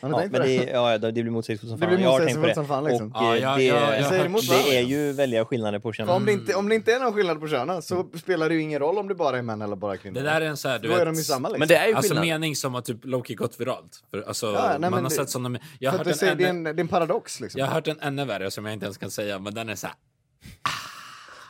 Ja, 0.00 0.08
men 0.08 0.32
det? 0.32 0.38
det, 0.38 0.54
ja, 0.70 0.98
det 0.98 1.12
blir 1.12 1.30
motsägelsefullt 1.30 1.70
som 1.70 1.80
Det 1.80 1.86
fan. 1.86 1.96
blir 1.96 2.18
tänkt 2.18 2.34
på 2.34 2.40
motsägelsefullt 2.40 2.48
det. 2.48 2.54
som 2.54 2.66
fan, 2.66 2.84
liksom. 2.84 3.12
Och 3.12 3.22
Ja, 3.22 3.36
ja, 3.36 3.56
det, 3.56 3.70
det. 4.28 4.64
det 4.68 4.76
är 4.78 4.82
ju 4.82 5.12
väldiga 5.12 5.44
skillnader 5.44 5.78
på 5.78 5.92
könen. 5.92 6.14
om, 6.14 6.24
det 6.26 6.32
inte, 6.32 6.54
om 6.54 6.68
det 6.68 6.74
inte 6.74 6.92
är 6.92 7.00
någon 7.00 7.12
skillnad 7.12 7.40
på 7.40 7.48
könen 7.48 7.82
så 7.82 8.06
spelar 8.18 8.48
det 8.48 8.54
ju 8.54 8.60
ingen 8.60 8.78
roll 8.80 8.98
om 8.98 9.08
det 9.08 9.14
bara 9.14 9.38
är 9.38 9.42
män 9.42 9.62
eller 9.62 9.76
bara 9.76 9.96
kvinnor. 9.96 10.14
Det 10.14 10.22
där 10.22 10.40
är 10.40 10.46
en 10.46 10.56
så 10.56 10.68
här, 10.68 10.78
du 10.78 10.88
då 10.88 10.94
är 10.94 10.98
vet, 10.98 11.06
de 11.06 11.14
ju 11.14 11.22
samma 11.22 11.48
liksom. 11.48 11.58
Men 11.58 11.68
det 11.68 11.76
är 11.76 11.86
ju 11.88 11.94
Alltså 11.94 12.10
skillnad. 12.10 12.26
mening 12.26 12.56
som 12.56 12.74
har 12.74 12.80
typ 12.80 13.04
Loki 13.04 13.34
gått 13.34 13.60
viralt. 13.60 14.04
För, 14.10 14.22
alltså, 14.22 14.46
Ja, 14.46 14.76
nej, 14.78 14.90
man 14.90 15.02
har 15.02 15.10
det- 15.10 15.16
sett 15.16 15.30
sådana... 15.30 15.58
Jag 15.78 15.90
har 15.90 15.98
hört 15.98 16.04
det, 16.06 16.10
en, 16.12 16.16
säger, 16.18 16.34
det, 16.34 16.44
är 16.44 16.48
en, 16.48 16.62
det 16.64 16.70
är 16.70 16.80
en 16.80 16.88
paradox 16.88 17.40
liksom. 17.40 17.58
jag 17.58 17.66
har 17.66 17.74
hört 17.74 17.88
en 17.88 18.00
ännu 18.00 18.24
värre 18.24 18.50
som 18.50 18.64
jag 18.64 18.72
inte 18.72 18.86
ens 18.86 18.98
kan 18.98 19.10
säga, 19.10 19.38
men 19.38 19.54
den 19.54 19.68
är 19.68 19.74
så 19.74 19.86
här. 19.86 19.96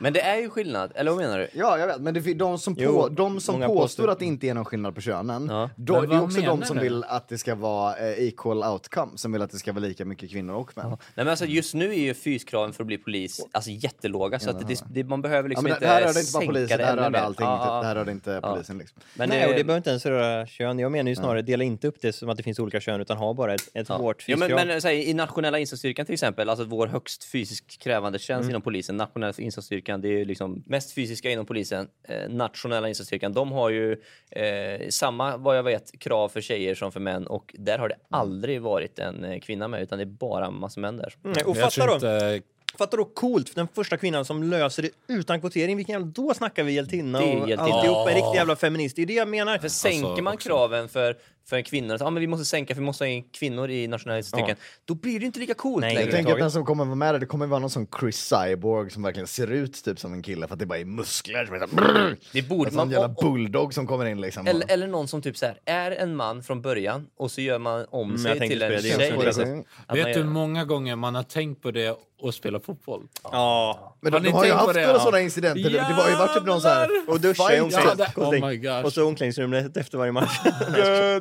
Men 0.02 0.12
det 0.12 0.20
är 0.20 0.36
ju 0.40 0.50
skillnad, 0.50 0.92
eller 0.94 1.10
vad 1.10 1.20
menar 1.20 1.38
du? 1.38 1.48
Ja, 1.52 1.78
jag 1.78 1.86
vet, 1.86 2.00
men 2.00 2.14
det, 2.14 2.34
de 2.34 2.58
som, 2.58 2.74
Jo, 2.78 2.92
på, 3.02 3.08
de 3.08 3.40
som 3.40 3.54
påstår 3.60 3.74
påstår. 3.74 4.08
att 4.10 4.18
det 4.18 4.24
inte 4.24 4.48
är 4.48 4.54
någon 4.54 4.64
skillnad 4.64 4.94
på 4.94 5.00
könen, 5.00 5.46
Ja. 5.50 5.70
då, 5.76 6.00
det 6.00 6.14
är 6.16 6.22
också 6.22 6.40
de 6.40 6.62
som 6.62 6.76
du? 6.76 6.82
vill 6.82 7.04
att 7.04 7.28
det 7.28 7.38
ska 7.38 7.54
vara 7.54 7.96
eh, 7.96 8.24
equal 8.28 8.64
outcome, 8.64 9.12
som 9.18 9.32
vill 9.32 9.42
att 9.42 9.50
det 9.50 9.58
ska 9.58 9.72
vara 9.72 9.80
lika 9.84 10.04
mycket 10.04 10.30
kvinnor 10.30 10.54
och 10.54 10.72
män. 10.76 10.88
Nej, 10.88 10.96
men 11.14 11.28
alltså, 11.28 11.44
just 11.44 11.74
nu 11.74 11.90
är 11.90 11.98
ju 11.98 12.14
fyskraven 12.14 12.72
för 12.72 12.82
att 12.82 12.86
bli 12.86 12.98
polis 12.98 13.40
alltså, 13.52 13.70
jättelåga, 13.70 14.38
så 14.38 14.50
att 14.50 14.68
det, 14.68 14.82
det, 14.90 15.04
man 15.04 15.22
behöver 15.22 15.42
Ja, 15.42 15.48
liksom 15.48 15.64
men 15.64 15.70
det, 15.70 15.74
inte 15.76 15.86
det 15.86 15.92
här 15.92 16.00
inte 16.00 16.14
bara 16.14 16.22
sänka 16.24 16.46
polisen, 16.46 16.78
det 16.78 16.84
här 16.84 16.96
rörde 16.96 17.20
allting. 17.20 17.46
Ja, 17.46 17.80
Det 17.80 17.86
här 17.86 17.94
ja. 17.94 18.00
rörde 18.00 18.12
inte 18.12 18.30
Ja. 18.42 18.52
polisen 18.54 18.78
liksom. 18.78 19.00
Men 19.14 19.28
Nej, 19.28 19.38
det- 19.40 19.46
och 19.46 19.52
det 19.54 19.64
behöver 19.64 19.76
inte 19.76 19.90
ens 19.90 20.06
röra 20.06 20.46
kön. 20.46 20.78
Jag 20.78 20.92
menar 20.92 21.08
ju 21.08 21.16
snarare, 21.16 21.42
dela 21.42 21.64
inte 21.64 21.88
upp 21.88 21.96
det 22.00 22.12
som 22.12 22.28
att 22.28 22.36
det 22.36 22.42
finns 22.42 22.58
olika 22.58 22.80
kön, 22.80 23.00
utan 23.00 23.16
ha 23.16 23.34
bara 23.34 23.54
ett, 23.54 23.68
ett 23.74 23.88
Ja. 23.88 23.96
hårt 23.96 24.24
ja, 24.28 24.36
men, 24.36 24.52
men 24.54 24.68
här, 24.68 24.90
I 24.90 25.14
nationella 25.14 25.58
insatsstyrkan 25.58 26.06
till 26.06 26.12
exempel, 26.12 26.48
alltså 26.48 26.64
vår 26.64 26.86
högst 26.86 27.24
fysiskt 27.24 27.78
krävande 27.82 28.18
tjänst 28.18 28.40
Mm. 28.42 28.50
inom 28.50 28.62
polisen, 28.62 28.96
nationella 28.96 29.32
insatsstyrkan, 29.38 29.91
det 30.00 30.20
är 30.20 30.24
liksom 30.24 30.62
mest 30.66 30.92
fysiska 30.92 31.30
inom 31.30 31.46
polisen. 31.46 31.88
Eh, 32.08 32.28
nationella 32.28 32.88
insatsstyrkan, 32.88 33.32
de 33.32 33.52
har 33.52 33.70
ju 33.70 33.92
eh, 34.30 34.88
samma, 34.88 35.36
vad 35.36 35.58
jag 35.58 35.62
vet, 35.62 35.98
krav 35.98 36.28
för 36.28 36.40
tjejer 36.40 36.74
som 36.74 36.92
för 36.92 37.00
män 37.00 37.26
och 37.26 37.54
där 37.58 37.78
har 37.78 37.88
det 37.88 37.96
aldrig 38.10 38.62
varit 38.62 38.98
en 38.98 39.24
eh, 39.24 39.40
kvinna 39.40 39.68
med, 39.68 39.82
utan 39.82 39.98
det 39.98 40.04
är 40.04 40.06
bara 40.06 40.50
massa 40.50 40.80
män 40.80 40.96
där. 40.96 41.14
Mm, 41.24 41.36
och 41.46 41.56
Jag 41.56 41.72
fatta 41.72 41.86
då, 41.86 41.98
tror 41.98 42.34
inte, 42.34 42.42
fatta 42.78 42.96
då 42.96 43.04
coolt, 43.04 43.54
den 43.54 43.68
första 43.74 43.96
kvinnan 43.96 44.24
som 44.24 44.42
löser 44.42 44.82
det 44.82 44.90
utan 45.08 45.40
kvotering, 45.40 45.76
vilken 45.76 45.92
jävla, 45.92 46.06
då 46.06 46.34
snackar 46.34 46.64
vi 46.64 46.72
hjältinna 46.72 47.18
Det 47.20 47.32
är 47.32 47.36
och 47.36 47.50
alltihopa, 47.50 48.10
en 48.10 48.16
riktig 48.16 48.34
jävla 48.34 48.56
feminist. 48.56 48.96
Det 48.96 49.02
är 49.02 49.06
det 49.06 49.14
jag 49.14 49.28
menar. 49.28 49.58
För 49.58 49.68
sänker 49.68 50.08
Alltså, 50.08 50.22
man 50.22 50.34
också. 50.34 50.48
kraven 50.48 50.88
för, 50.88 51.16
för 51.48 51.56
en 51.56 51.64
kvinna, 51.64 51.94
att 51.94 52.02
ah, 52.02 52.10
men 52.10 52.20
vi 52.20 52.26
måste 52.26 52.44
sänka 52.44 52.74
för 52.74 52.80
vi 52.80 52.86
måste 52.86 53.04
ha 53.04 53.08
in 53.08 53.24
kvinnor 53.32 53.70
i 53.70 53.88
nationella 53.88 54.18
insatsstyrkan, 54.18 54.56
då 54.84 54.94
blir 54.94 55.20
det 55.20 55.26
inte 55.26 55.38
lika 55.40 55.54
coolt 55.54 55.80
Nej, 55.80 55.94
Jag 55.94 55.98
längre. 56.00 56.12
tänker 56.12 56.32
att 56.32 56.38
den 56.38 56.50
som 56.50 56.66
kommer 56.66 56.84
vara 56.84 56.94
med 56.94 57.14
där, 57.14 57.18
det 57.18 57.26
kommer 57.26 57.46
vara 57.46 57.60
någon 57.60 57.70
sån 57.70 57.86
Chris 58.00 58.16
Cyborg 58.34 58.90
som 58.90 59.02
verkligen 59.02 59.26
ser 59.26 59.52
ut 59.52 59.84
typ 59.84 59.98
som 60.00 60.12
en 60.12 60.22
kille 60.22 60.46
för 60.46 60.54
att 60.54 60.58
det 60.58 60.66
bara 60.66 60.78
är 60.78 60.84
muskler 60.84 61.46
som 61.46 61.54
är 61.54 61.58
så 61.58 61.66
här, 61.66 61.74
brrr. 61.76 62.16
Det 62.32 62.42
borde 62.48 62.68
En 62.68 62.74
sån 62.74 62.76
man... 62.76 62.90
jävla 62.90 63.06
och- 63.08 63.24
och- 63.24 63.32
bulldog 63.32 63.74
som 63.74 63.86
kommer 63.86 64.06
in 64.06 64.20
liksom. 64.20 64.46
Eller, 64.46 64.70
eller 64.72 64.86
någon 64.86 65.08
som 65.08 65.22
typ 65.22 65.36
så 65.36 65.46
här, 65.46 65.58
är 65.64 65.90
en 65.90 66.16
man 66.16 66.42
från 66.42 66.62
början 66.62 67.06
och 67.16 67.30
så 67.30 67.40
gör 67.40 67.58
man 67.58 67.86
om 67.90 68.10
jag 68.10 68.20
sig 68.20 68.48
till 68.48 68.62
en 68.62 68.70
det 68.72 68.82
tjej. 68.82 69.18
Liksom. 69.24 69.64
Att 69.86 69.98
vet 69.98 70.14
du 70.14 70.20
hur 70.20 70.24
många 70.28 70.64
gånger 70.64 70.96
man 70.96 71.14
har 71.14 71.22
tänkt 71.22 71.62
på 71.62 71.70
det 71.70 71.96
och 72.20 72.34
spela 72.34 72.60
fotboll? 72.60 73.02
Ja. 73.22 73.96
Men 74.00 74.12
Har 74.12 74.20
de, 74.20 74.26
de 74.28 74.32
har 74.34 74.44
ju 74.44 74.52
haft 74.52 74.66
några 74.66 74.80
ja? 74.80 74.98
sådana 74.98 75.20
incidenter. 75.20 75.70
Det 75.70 75.94
var 75.96 76.08
ju 76.08 76.14
varit 76.16 76.34
typ 76.34 76.44
någon 76.46 76.60
så 76.60 76.68
här... 76.68 76.88
Och 77.08 77.20
duscha 77.20 77.52
i 77.52 77.56
Ja, 77.56 77.62
omklädningsrummet. 77.62 78.64
oh. 78.66 78.84
Och 78.84 78.92
så 78.92 79.06
omklädningsrummet 79.06 79.76
efter 79.76 79.98
varje 79.98 80.12
match. 80.12 80.40
Ja, 80.76 81.20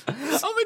men 0.05 0.15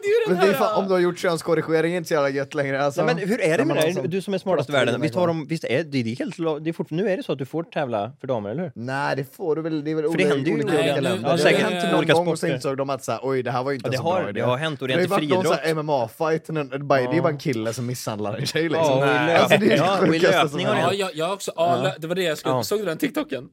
det 0.01 0.07
är 0.07 0.09
ju 0.09 0.25
den 0.27 0.33
Men 0.37 0.45
det 0.45 0.47
är 0.47 0.51
här... 0.59 0.59
fan, 0.59 0.75
om 0.81 0.87
du 0.87 0.93
har 0.93 0.99
gjort 0.99 1.19
könskorrigering 1.19 1.75
är 1.75 1.83
det 1.83 1.97
inte 1.97 2.07
så 2.07 2.13
jävla 2.13 2.29
gött 2.29 2.53
längre. 2.53 2.83
Alltså, 2.85 3.05
Nej, 3.05 3.15
men 3.15 3.27
hur 3.29 3.41
är 3.41 3.57
det 3.57 3.65
med 3.65 3.75
det 3.77 3.81
har 3.81 4.01
här? 4.01 4.07
Du 4.07 4.21
som 4.21 4.33
är 4.33 4.37
smartast 4.37 4.69
i 4.69 4.71
världen. 4.71 5.01
Visst, 5.01 5.15
har 5.15 5.27
de, 5.27 5.47
visst 5.47 5.63
är 5.63 5.77
det, 5.77 5.83
det 5.83 6.11
är 6.11 6.15
helt, 6.15 6.37
det 6.63 6.69
är 6.69 6.73
fort, 6.73 6.89
nu 6.89 7.09
är 7.09 7.17
det 7.17 7.23
så 7.23 7.31
att 7.31 7.37
du 7.37 7.45
får 7.45 7.63
tävla 7.63 8.11
för 8.21 8.27
damer, 8.27 8.49
eller 8.49 8.63
hur? 8.63 8.71
Nej, 8.75 9.15
det 9.15 9.35
får 9.35 9.55
du 9.55 9.61
väl. 9.61 9.83
Det 9.83 9.91
är 9.91 9.95
väl 9.95 10.03
För 10.03 10.17
det 10.17 10.23
olika, 10.23 10.29
händer 10.35 10.51
ju 10.51 10.53
olika 10.55 10.67
olika 10.79 11.01
länder. 11.01 11.29
Ja, 11.29 11.35
det 11.37 11.43
har 11.43 11.51
hänt 11.71 11.83
I 11.83 11.87
någon 11.87 11.97
olika 11.97 12.13
gång 12.13 12.27
och 12.27 12.39
så 12.39 12.47
insåg 12.47 12.77
de 12.77 12.89
att 12.89 13.03
så 13.03 13.11
här, 13.11 13.19
oj, 13.23 13.43
det 13.43 13.51
här 13.51 13.63
var 13.63 13.71
inte 13.71 13.87
Ja, 13.87 13.91
det 13.91 13.97
så 13.97 14.03
har- 14.03 14.19
bra 14.19 14.29
idé. 14.29 14.39
det 14.41 14.45
har 14.47 14.57
hänt 14.57 14.79
Det 14.79 14.83
har 14.85 14.89
ju 14.89 14.95
ordentlig 15.05 15.29
varit 15.29 15.45
någon 15.45 15.45
så 15.45 15.61
friidrott. 15.61 15.85
MMA-fight, 15.85 16.67
det 16.69 16.75
är 16.75 16.79
bara- 16.79 16.99
det 17.11 17.17
är 17.17 17.21
bara 17.21 17.29
en 17.29 17.37
kille 17.37 17.73
som 17.73 17.85
misshandlar 17.85 18.33
en 18.37 18.45
tjej 18.45 18.63
liksom. 18.69 18.97
Och 18.97 19.03
Alltså, 19.05 19.47
det 19.59 19.65
är 19.65 19.69
det 19.69 19.75
ja, 19.75 19.99
och 20.07 20.15
i 20.15 20.19
löpning 20.19 20.65
har 20.65 20.91
det 20.91 21.11
jag, 21.13 21.33
också. 21.33 21.51
Det 21.99 22.07
var 22.07 22.15
det 22.15 22.23
jag 22.23 22.37
skulle... 22.37 22.63
Såg 22.63 22.79
du 22.79 22.85
den 22.85 22.97
TikToken? 22.97 23.49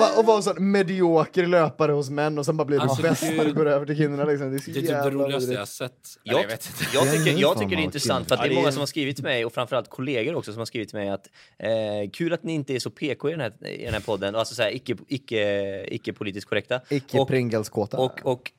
Va, 0.00 0.08
och 0.16 0.24
vara 0.26 0.36
en 0.36 0.42
sån 0.42 0.70
medioker 0.70 1.46
löpare 1.46 1.92
hos 1.92 2.10
män 2.10 2.38
och 2.38 2.44
sen 2.46 2.56
bara 2.56 2.64
blir 2.64 2.78
du 2.78 2.82
Alltså, 2.82 3.02
bäst 3.02 3.22
när 3.36 3.44
du 3.44 3.52
går 3.52 3.68
över 3.68 3.86
till 3.86 3.96
kvinnorna. 3.96 4.24
Liksom. 4.24 4.50
Det 4.50 4.56
är 4.56 4.60
så 4.60 4.70
Det 4.70 4.78
är 4.78 5.07
det 5.10 5.16
roligaste 5.16 5.52
jag 5.52 5.68
sett. 5.68 6.18
Jag, 6.22 6.42
jag 6.42 6.48
vet 6.48 6.66
inte. 6.66 6.96
jag 6.96 7.12
tycker, 7.12 7.40
jag 7.40 7.58
tycker 7.58 7.76
det 7.76 7.82
är 7.82 7.84
intressant 7.84 8.28
för 8.28 8.34
att 8.34 8.42
det 8.42 8.48
är 8.48 8.54
många 8.54 8.72
som 8.72 8.80
har 8.80 8.86
skrivit 8.86 9.16
till 9.16 9.24
mig 9.24 9.44
och 9.44 9.52
framförallt 9.52 9.90
kollegor 9.90 10.34
också 10.34 10.52
som 10.52 10.58
har 10.58 10.66
skrivit 10.66 10.88
till 10.88 10.98
mig 10.98 11.08
att 11.08 11.30
eh, 11.58 12.10
kul 12.12 12.32
att 12.32 12.42
ni 12.42 12.52
inte 12.52 12.74
är 12.74 12.78
så 12.78 12.90
PK 12.90 13.28
i 13.28 13.30
den 13.30 13.40
här, 13.40 13.66
i 13.66 13.84
den 13.84 13.92
här 13.92 14.00
podden, 14.00 14.34
alltså 14.34 14.54
så 14.54 14.62
här, 14.62 14.74
icke, 14.74 14.96
icke, 15.08 15.84
icke 15.94 16.12
politiskt 16.12 16.48
korrekta. 16.48 16.80
Icke 16.88 17.18
och, 17.18 17.28
Pringleskåta. 17.28 17.98
och, 17.98 18.20
och 18.22 18.50
eh, 18.50 18.57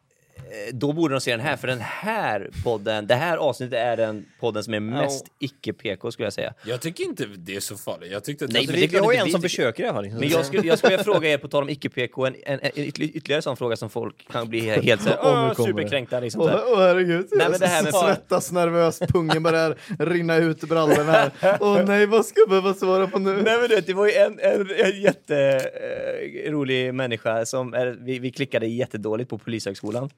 då 0.74 0.94
borde 0.94 1.14
de 1.14 1.22
se 1.22 1.32
den 1.32 1.40
här, 1.40 1.58
för 1.58 1.68
den 1.68 1.80
här 1.82 2.50
podden, 2.64 3.08
det 3.08 3.16
här 3.16 3.38
avsnittet 3.38 3.74
är 3.80 3.98
den 3.98 4.26
podden 4.40 4.64
som 4.64 4.74
är 4.74 4.80
mest 4.80 5.26
icke-PK 5.40 6.12
skulle 6.12 6.26
jag 6.26 6.34
säga. 6.34 6.54
Jag 6.66 6.82
tycker 6.82 7.04
inte 7.04 7.26
det 7.38 7.56
är 7.56 7.60
så 7.60 7.78
farligt. 7.78 8.12
Jag 8.12 8.24
tyckte 8.24 8.46
att 8.46 8.52
Nej, 8.52 8.60
alltså, 8.60 8.72
men 8.72 8.82
vi, 8.82 8.88
det 8.88 8.98
är 8.98 9.00
vi 9.02 9.06
har 9.06 9.14
ju 9.14 9.18
en 9.20 9.32
som 9.32 9.42
försöker 9.42 9.84
i 9.84 9.88
alla 9.88 9.96
fall. 9.96 10.20
Men 10.20 10.30
jag 10.30 10.46
skulle, 10.46 10.68
jag 10.68 10.78
skulle 10.78 11.04
fråga 11.04 11.30
er, 11.30 11.38
på 11.38 11.48
tal 11.48 11.64
om 11.64 11.70
icke-PK, 11.70 12.26
en, 12.26 12.36
en, 12.46 12.60
en, 12.64 12.72
ytterli- 12.72 13.12
ytterligare 13.14 13.42
sån 13.42 13.58
fråga 13.58 13.76
som 13.76 13.90
folk 13.90 14.28
kan 14.32 14.50
bli 14.50 14.60
helt 14.60 15.02
så 15.02 15.10
här, 15.10 15.18
Åh, 15.24 15.54
superkränkta. 15.66 16.20
Liksom, 16.20 16.42
Åh 16.42 16.48
här. 16.50 16.62
åh, 16.68 16.80
herregud, 16.80 17.28
Nej, 17.32 17.40
jag 17.42 17.52
men 17.52 17.60
det 17.60 17.68
här 17.68 17.84
med- 17.84 17.94
svettas 17.94 18.52
nervöst, 18.52 19.08
pungen 19.08 19.44
börjar 19.44 19.76
rinna 20.00 20.36
ut 20.38 20.64
ur 20.64 20.68
brallorna 20.68 21.12
här. 21.12 21.32
Åh 21.60 21.84
nej, 21.86 22.06
vad 22.06 22.26
ska 22.26 22.40
jag 22.40 22.50
behöva 22.50 22.74
svara 22.74 23.08
på 23.08 23.20
nu? 23.20 23.34
Nej 23.34 23.58
men 23.60 23.70
du 23.70 23.76
vet, 23.76 23.88
det 23.88 23.94
var 23.94 24.06
ju 24.08 24.14
en, 24.14 24.40
en, 24.40 24.62
en 24.86 25.02
jätterolig 25.02 26.94
människa 26.94 27.46
som, 27.46 27.74
är, 27.74 27.98
vi, 28.02 28.20
vi 28.20 28.32
klickade 28.32 28.68
jättedåligt 28.68 29.30
på 29.30 29.38
Polishögskolan. 29.38 30.10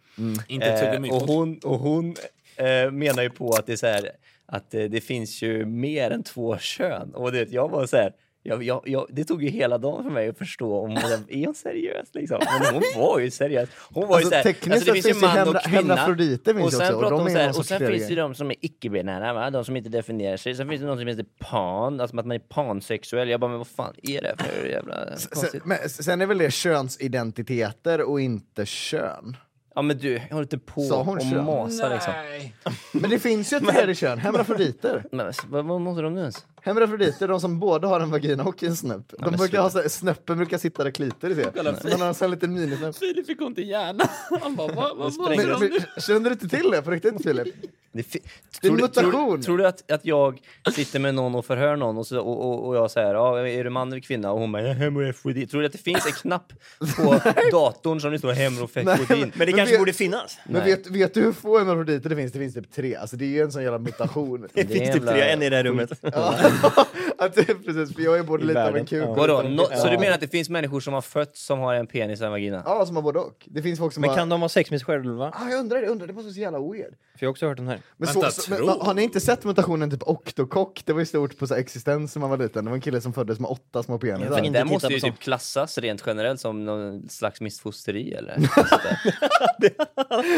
Inte 0.48 0.80
tuggummi. 0.80 1.10
Eh, 1.10 1.16
och 1.16 1.22
hon, 1.22 1.60
och 1.64 1.80
hon 1.80 2.16
eh, 2.56 2.92
menar 2.92 3.24
ju 3.24 3.30
på 3.30 3.50
att 3.50 3.66
det 3.66 3.74
är 3.74 3.78
så 3.78 3.88
här, 3.88 4.10
att 4.46 4.74
eh, 4.74 4.84
det 4.84 5.02
finns 5.02 5.42
ju 5.42 5.66
mer 5.66 6.12
än 6.12 6.24
två 6.24 6.58
kön. 6.58 7.16
Och 7.16 7.32
det, 7.32 7.52
jag 7.52 7.70
var 7.70 7.86
så 7.86 7.98
här, 7.98 8.14
jag, 8.44 8.64
jag, 8.64 8.82
jag, 8.86 9.08
det 9.10 9.24
tog 9.24 9.44
ju 9.44 9.50
hela 9.50 9.78
dagen 9.78 10.04
för 10.04 10.12
mig 10.12 10.30
att 10.30 10.38
förstå 10.38 10.80
om 10.80 10.90
hon 10.90 10.98
är 11.30 11.46
hon 11.46 11.56
seriös 11.56 12.10
liksom. 12.14 12.40
Men 12.60 12.74
hon 12.74 12.84
var 12.96 13.20
ju 13.20 13.32
seriös. 13.32 13.70
Hon 13.94 14.08
var 14.08 14.16
Alltså, 14.16 14.28
ju 14.28 14.30
så 14.30 14.36
här, 14.36 14.44
tekniskt 14.44 14.76
alltså, 14.76 14.94
det 14.94 15.02
finns 15.02 15.18
ju 15.18 15.22
man 15.22 15.48
och 15.48 15.62
kvinna. 15.62 16.64
och 16.64 16.74
sen 16.74 16.96
också, 16.96 16.96
och 16.96 17.12
de 17.12 17.30
så 17.30 17.38
här, 17.38 17.60
och 17.60 17.66
sen 17.66 17.88
finns 17.88 18.08
det 18.08 18.16
de 18.16 18.36
som 18.36 18.52
är 18.52 18.56
icke-binära, 18.62 19.50
de 19.50 19.66
som 19.66 19.78
inte 19.78 19.90
definierar 19.90 20.38
sig. 20.38 20.56
Sen 20.56 20.70
finns 20.70 20.82
det 20.82 20.88
någon 20.88 20.98
som 20.98 21.08
heter 21.08 21.26
pan, 21.40 22.02
alltså 22.02 22.18
att 22.20 22.26
man 22.26 22.36
är 22.36 22.40
pansexuell. 22.40 23.30
Jag 23.30 23.40
bara, 23.40 23.50
men 23.50 23.58
vad 23.58 23.68
fan 23.68 23.94
är 24.04 24.22
det 24.22 24.36
för 24.38 24.66
jävla 24.66 25.18
Sen, 25.18 25.62
men, 25.66 25.90
sen 25.90 26.22
är 26.22 26.26
väl 26.26 26.38
det 26.38 26.52
könsidentiteter 26.54 28.02
och 28.02 28.22
inte 28.22 28.66
kön. 28.66 29.38
Ja 29.76 29.82
men 29.82 29.98
du, 29.98 30.14
jag 30.14 30.20
håller 30.30 30.42
inte 30.42 30.58
på 30.58 30.82
Sa 30.82 31.04
hon 31.04 31.18
och 31.18 31.24
kön? 31.24 31.46
masa 31.46 31.90
liksom. 31.90 32.14
Nej. 32.14 32.56
Men 32.92 33.10
det 33.10 33.20
finns 33.20 33.54
ju 33.54 33.58
ett 33.58 33.68
tredje 33.76 33.96
kön, 33.96 34.20
hermafroditer. 34.20 35.04
Men 35.12 35.34
vad, 35.48 35.66
vad 35.66 35.82
måste 35.82 36.02
de 36.02 36.14
nu 36.14 36.20
ens? 36.22 36.46
Hemafroditer, 36.64 37.28
de 37.28 37.40
som 37.42 37.60
både 37.60 37.88
har 37.88 38.00
en 38.00 38.12
vagina 38.12 38.44
och 38.44 38.64
en 38.64 38.76
snäpp. 38.76 39.14
De 39.20 39.32
brukar 39.36 39.62
ha 39.62 39.70
så 39.70 39.82
här, 39.82 39.88
snäppen 39.90 40.38
brukar 40.38 40.58
sitta 40.58 40.84
där 40.84 40.92
klitoris 40.92 41.38
är. 41.38 41.44
Så 41.82 41.88
man 41.90 42.02
har 42.02 42.08
en 42.08 42.14
sån 42.16 42.26
här 42.26 42.36
liten 42.36 42.54
minisnäpp. 42.54 42.96
Filip 42.98 43.26
fick 43.28 43.42
ont 43.42 43.58
i 43.58 43.64
hjärnan. 43.68 44.08
Han 44.42 44.56
bara, 44.56 44.68
vad, 44.68 44.98
vad, 44.98 45.14
vad, 45.18 45.38
Men, 45.38 45.48
men, 45.50 45.70
känner 46.02 46.20
du 46.20 46.32
inte 46.32 46.48
till 46.50 46.72
det 46.72 46.82
på 46.82 46.92
riktigt 46.92 47.24
Filip? 47.24 47.48
Det, 47.94 48.04
fi- 48.04 48.20
Det 48.62 48.68
är 48.68 48.72
en 48.72 48.78
tror, 48.78 48.88
du- 48.88 48.94
tror, 48.94 49.06
mutation. 49.12 49.42
tror 49.42 49.58
du 49.58 49.68
att, 49.68 49.92
att 49.92 50.06
jag 50.06 50.40
sitter 50.76 51.00
med 51.00 51.16
någon 51.16 51.36
och 51.36 51.46
förhör 51.46 51.76
någon 51.76 51.98
och, 51.98 52.08
så, 52.08 52.20
och, 52.20 52.46
och, 52.50 52.68
och 52.68 52.76
jag 52.76 52.92
säger 52.92 53.14
ja, 53.14 53.48
är 53.48 53.64
du 53.64 53.70
man 53.70 53.92
eller 53.92 54.02
kvinna? 54.02 54.32
Och 54.32 54.40
hon 54.40 54.52
bara 54.52 54.74
hemorrhoidin. 54.74 55.48
Tror 55.48 55.62
du 55.62 55.66
att 55.68 55.72
det 55.72 55.78
finns 55.78 56.06
en 56.06 56.12
knapp 56.12 56.54
på 56.98 57.20
datorn 57.52 58.02
som 58.02 58.12
det 58.12 58.20
står 58.20 58.32
hemorrhoidin? 58.32 59.32
Men 59.36 59.46
det 59.48 59.52
kanske 59.54 59.74
vet- 59.74 59.80
borde 59.82 59.94
finnas. 59.94 60.38
Men 60.46 60.64
vet, 60.66 60.88
vet 60.88 61.14
du 61.14 61.22
hur 61.22 61.32
få 61.32 61.60
hemafroditer 61.60 62.10
det 62.10 62.16
finns? 62.16 62.32
Det 62.32 62.40
finns 62.40 62.54
typ 62.54 62.72
tre. 62.72 62.96
Alltså 62.96 63.16
det 63.16 63.26
är 63.26 63.30
ju 63.30 63.42
en 63.42 63.52
sån 63.52 63.64
jävla 63.64 63.80
mutation. 63.80 64.48
Det 64.54 64.66
finns 64.66 64.94
typ 64.94 65.08
tre, 65.08 65.22
en 65.22 65.42
i 65.42 65.50
det 65.50 65.56
här 65.56 65.64
rummet. 65.64 65.92
Ja, 66.02 66.36
att 67.18 67.34
det, 67.36 67.46
precis, 67.46 67.96
för 67.96 68.02
jag 68.02 68.20
är 68.20 68.24
både 68.24 68.44
I 68.44 68.48
lite 68.48 68.62
av 68.62 68.68
en 68.68 68.74
världen. 68.74 68.88
kuk 68.88 69.04
Ja. 69.04 69.14
Vadå? 69.14 69.42
No, 69.42 69.64
så 69.76 69.88
du 69.90 69.98
menar 69.98 70.14
att 70.14 70.22
det 70.22 70.28
finns 70.28 70.50
människor 70.50 70.80
som 70.80 70.94
har 70.94 71.02
fötts 71.02 71.46
som 71.46 71.60
har 71.60 71.74
en 71.74 71.88
penis 71.88 72.20
och 72.20 72.26
en 72.26 72.32
vagina? 72.32 72.62
Ja, 72.66 72.86
som 72.86 72.96
har 72.96 73.04
både 73.04 73.20
och. 73.20 73.46
Det 73.46 73.62
finns 73.62 73.80
folk 73.80 73.94
som 73.94 74.02
Men 74.02 74.10
har... 74.10 74.18
kan 74.18 74.30
de 74.30 74.42
ha 74.42 74.50
sex 74.50 74.72
med 74.72 74.80
sig 74.80 74.86
själva? 74.86 75.26
Ah, 75.36 75.50
jag 75.50 75.60
undrar 75.60 75.82
det, 75.82 75.88
undrar, 75.88 76.08
det 76.08 76.14
måste 76.14 76.26
vara 76.26 76.34
så 76.34 76.40
jävla 76.40 76.60
weird. 76.60 76.94
För 77.16 77.26
jag 77.26 77.28
har 77.28 77.32
också 77.32 77.48
hört 77.48 77.58
den 77.58 77.68
här. 77.68 77.80
Men, 77.98 78.08
Vänta, 78.08 78.32
så, 78.32 78.42
så, 78.42 78.52
men, 78.52 78.70
har 78.70 78.94
ni 78.94 79.04
inte 79.04 79.20
sett 79.20 79.44
mutationen 79.44 79.92
typ 79.92 80.04
Octocock? 80.04 80.82
Det 80.86 80.94
var 80.94 81.00
ju 81.00 81.06
stort 81.06 81.38
på 81.38 81.48
så 81.48 81.54
här 81.54 81.62
existens 81.62 82.16
när 82.16 82.20
man 82.20 82.30
var 82.30 82.38
liten. 82.38 82.66
Det 82.66 82.70
var 82.72 82.76
en 82.76 82.82
kille 82.82 83.02
som 83.02 83.14
föddes 83.14 83.40
med 83.40 83.50
åtta 83.50 83.84
små 83.84 84.00
penisar. 84.00 84.44
Inte 84.44 84.60
Den 84.60 84.68
måste 84.68 84.94
ju 84.94 85.00
typ 85.00 85.20
klassas 85.20 85.78
rent 85.78 86.04
generellt 86.06 86.40
som 86.40 86.66
någon 86.66 87.10
slags 87.10 87.42
missfosteri 87.42 88.14
eller? 88.14 88.36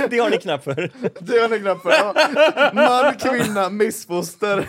Det 0.10 0.18
har 0.20 0.30
ni 0.30 0.38
knapp 0.38 0.64
för. 0.64 0.92
Det 1.20 1.38
har 1.38 1.50
ni 1.50 1.60
knappt 1.60 1.82
för. 1.82 1.92
Ja. 1.92 2.14
Man, 2.74 3.14
kvinna, 3.14 3.70
missfoster. 3.70 4.58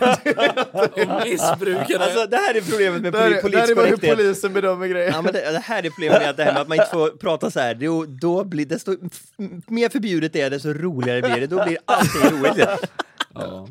Missbrukare. 1.41 2.03
Alltså 2.03 2.27
det 2.27 2.37
här 2.37 2.55
är 2.55 2.61
problemet 2.61 3.01
med 3.01 3.13
Där, 3.13 3.19
poli- 3.19 3.25
är- 3.29 3.33
där 3.33 3.41
politisk 3.41 3.71
är 3.71 3.75
bara 3.75 3.85
hur 3.85 3.91
korrekthet. 3.91 4.17
polisen 4.17 4.53
bedömer 4.53 4.87
grejer. 4.87 5.11
Ja, 5.11 5.21
men 5.21 5.33
det, 5.33 5.51
det 5.51 5.59
här 5.59 5.85
är 5.85 5.89
problemet 5.89 6.21
med 6.21 6.29
att, 6.29 6.37
det 6.37 6.43
här 6.43 6.53
med 6.53 6.61
att 6.61 6.67
man 6.67 6.77
inte 6.77 6.89
får 6.91 7.09
prata 7.09 7.51
så 7.51 7.59
här. 7.59 7.73
Då, 7.75 8.05
då 8.05 8.43
blir 8.43 8.65
desto 8.65 8.95
mer 9.67 9.89
förbjudet 9.89 10.33
det 10.33 10.41
är, 10.41 10.49
desto 10.49 10.69
roligare 10.73 11.21
blir 11.21 11.39
det. 11.39 11.47
Då 11.47 11.65
blir 11.65 11.77
allting 11.85 12.39
roligt. 12.39 12.67
ja. 13.33 13.67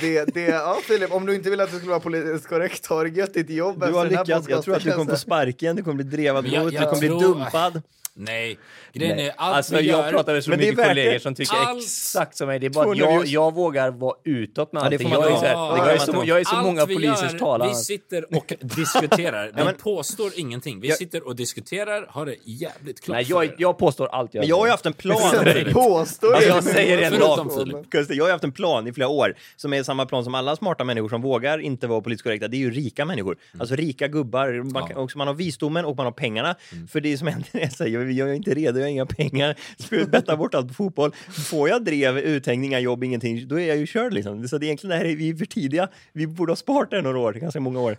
Det, 0.00 0.24
det, 0.34 0.40
ja, 0.40 0.78
Filip, 0.84 1.12
om 1.12 1.26
du 1.26 1.34
inte 1.34 1.50
vill 1.50 1.60
att 1.60 1.70
det 1.70 1.76
skulle 1.76 1.90
vara 1.90 2.00
politiskt 2.00 2.48
korrekt, 2.48 2.86
har 2.86 3.04
du 3.04 3.10
gött 3.12 3.34
ditt 3.34 3.50
jobb 3.50 3.84
Du 3.86 3.92
har 3.92 4.04
lyckats. 4.06 4.48
Jag 4.48 4.62
tror 4.64 4.76
att 4.76 4.82
du 4.84 4.92
kommer 4.92 5.10
få 5.12 5.16
sparken, 5.18 5.76
du 5.76 5.82
kommer 5.82 5.94
bli 6.04 6.16
drevad 6.16 6.44
mot, 6.44 6.52
jag 6.52 6.72
du 6.72 6.78
kommer 6.78 6.98
bli 6.98 7.08
dumpad. 7.08 7.82
Nej, 8.14 8.58
grejen 8.92 9.18
är 9.18 9.32
allt 9.36 9.56
Alltså 9.56 9.76
vi 9.76 9.88
jag 9.88 10.04
gör... 10.04 10.10
pratar 10.10 10.32
med 10.34 10.44
så 10.44 10.50
Men 10.50 10.58
det 10.58 10.64
är 10.68 10.70
mycket 10.72 10.86
kollegor 10.88 11.18
som 11.18 11.34
tycker 11.34 11.56
Allt- 11.56 11.82
exakt 11.82 12.36
som 12.36 12.46
mig. 12.46 12.58
Det 12.58 12.66
är 12.66 12.70
bara 12.70 12.90
att 12.90 12.96
200 12.98 13.14
jag, 13.14 13.26
jag 13.26 13.54
vågar 13.54 13.90
vara 13.90 14.16
utåt 14.24 14.72
med 14.72 14.82
allting. 14.82 15.10
jag, 15.10 15.32
är 15.32 15.36
så 15.36 15.44
här, 15.46 15.76
jag, 15.76 15.92
är 15.94 15.98
så, 15.98 16.22
jag 16.26 16.40
är 16.40 16.44
så 16.44 16.56
många 16.56 16.86
polisers 16.86 17.38
talan. 17.38 17.68
Vi 17.68 17.74
sitter 17.74 18.36
och 18.36 18.52
diskuterar. 18.60 19.46
Vi 19.56 19.64
men- 19.64 19.74
påstår 19.74 20.30
ingenting. 20.36 20.80
Vi 20.80 20.90
sitter 20.92 21.26
och 21.26 21.36
diskuterar, 21.36 22.06
har 22.08 22.26
det 22.26 22.36
jävligt 22.44 23.00
klart 23.00 23.14
Nej, 23.14 23.26
jag, 23.28 23.50
jag 23.58 23.78
påstår 23.78 24.06
allt 24.08 24.34
jag 24.34 24.40
Men 24.42 24.48
jag 24.48 24.56
har 24.56 24.66
ju 24.66 24.70
haft 24.70 24.86
en 24.86 24.92
plan. 24.92 25.18
Påstår 25.72 26.34
Alltså, 26.34 26.48
jag 26.48 26.64
säger 26.64 27.10
det. 27.10 27.84
Kuster, 27.90 28.14
jag 28.14 28.24
har 28.24 28.30
haft 28.32 28.44
en 28.44 28.52
plan 28.52 28.86
i 28.86 28.92
flera 28.92 29.08
år 29.08 29.34
som 29.56 29.72
är 29.72 29.82
samma 29.82 30.06
plan 30.06 30.24
som 30.24 30.34
alla 30.34 30.56
smarta 30.56 30.84
människor 30.84 31.08
som 31.08 31.22
vågar 31.22 31.58
inte 31.58 31.86
vara 31.86 32.00
politiskt 32.00 32.24
korrekta. 32.24 32.48
Det 32.48 32.56
är 32.56 32.58
ju 32.58 32.70
rika 32.70 33.04
människor. 33.04 33.36
Alltså 33.58 33.74
rika 33.74 34.08
gubbar. 34.08 34.72
Man, 34.72 34.86
Ja. 34.90 34.96
också, 35.00 35.18
man 35.18 35.26
har 35.26 35.34
visdomen 35.34 35.84
och 35.84 35.96
man 35.96 36.06
har 36.06 36.12
pengarna. 36.12 36.54
För 36.90 37.00
det 37.00 37.18
som 37.18 37.26
händer 37.28 37.48
är 37.52 37.66
att 37.66 37.72
jag 38.10 38.30
är 38.30 38.34
inte 38.34 38.54
redo, 38.54 38.78
jag 38.78 38.84
har 38.86 38.90
inga 38.90 39.06
pengar. 39.06 39.56
Betta 40.06 40.36
bort 40.36 40.54
allt 40.54 40.68
på 40.68 40.74
fotboll. 40.74 41.12
Får 41.50 41.68
jag 41.68 41.84
drev, 41.84 42.18
uthängning, 42.18 42.70
inga 42.70 42.80
jobb, 42.80 43.04
ingenting, 43.04 43.48
då 43.48 43.60
är 43.60 43.68
jag 43.68 43.76
ju 43.76 43.86
körd 43.86 44.12
liksom. 44.14 44.48
Så 44.48 44.58
det 44.58 44.64
är 44.64 44.68
egentligen 44.68 44.90
det 44.90 44.96
här 44.96 45.12
är 45.12 45.16
vi 45.16 45.36
för 45.36 45.46
tidiga. 45.46 45.88
Vi 46.12 46.26
borde 46.26 46.52
ha 46.52 46.56
sparat 46.56 46.90
det 46.90 47.02
några 47.02 47.18
år, 47.18 47.32
ganska 47.32 47.60
många 47.60 47.80
år. 47.80 47.96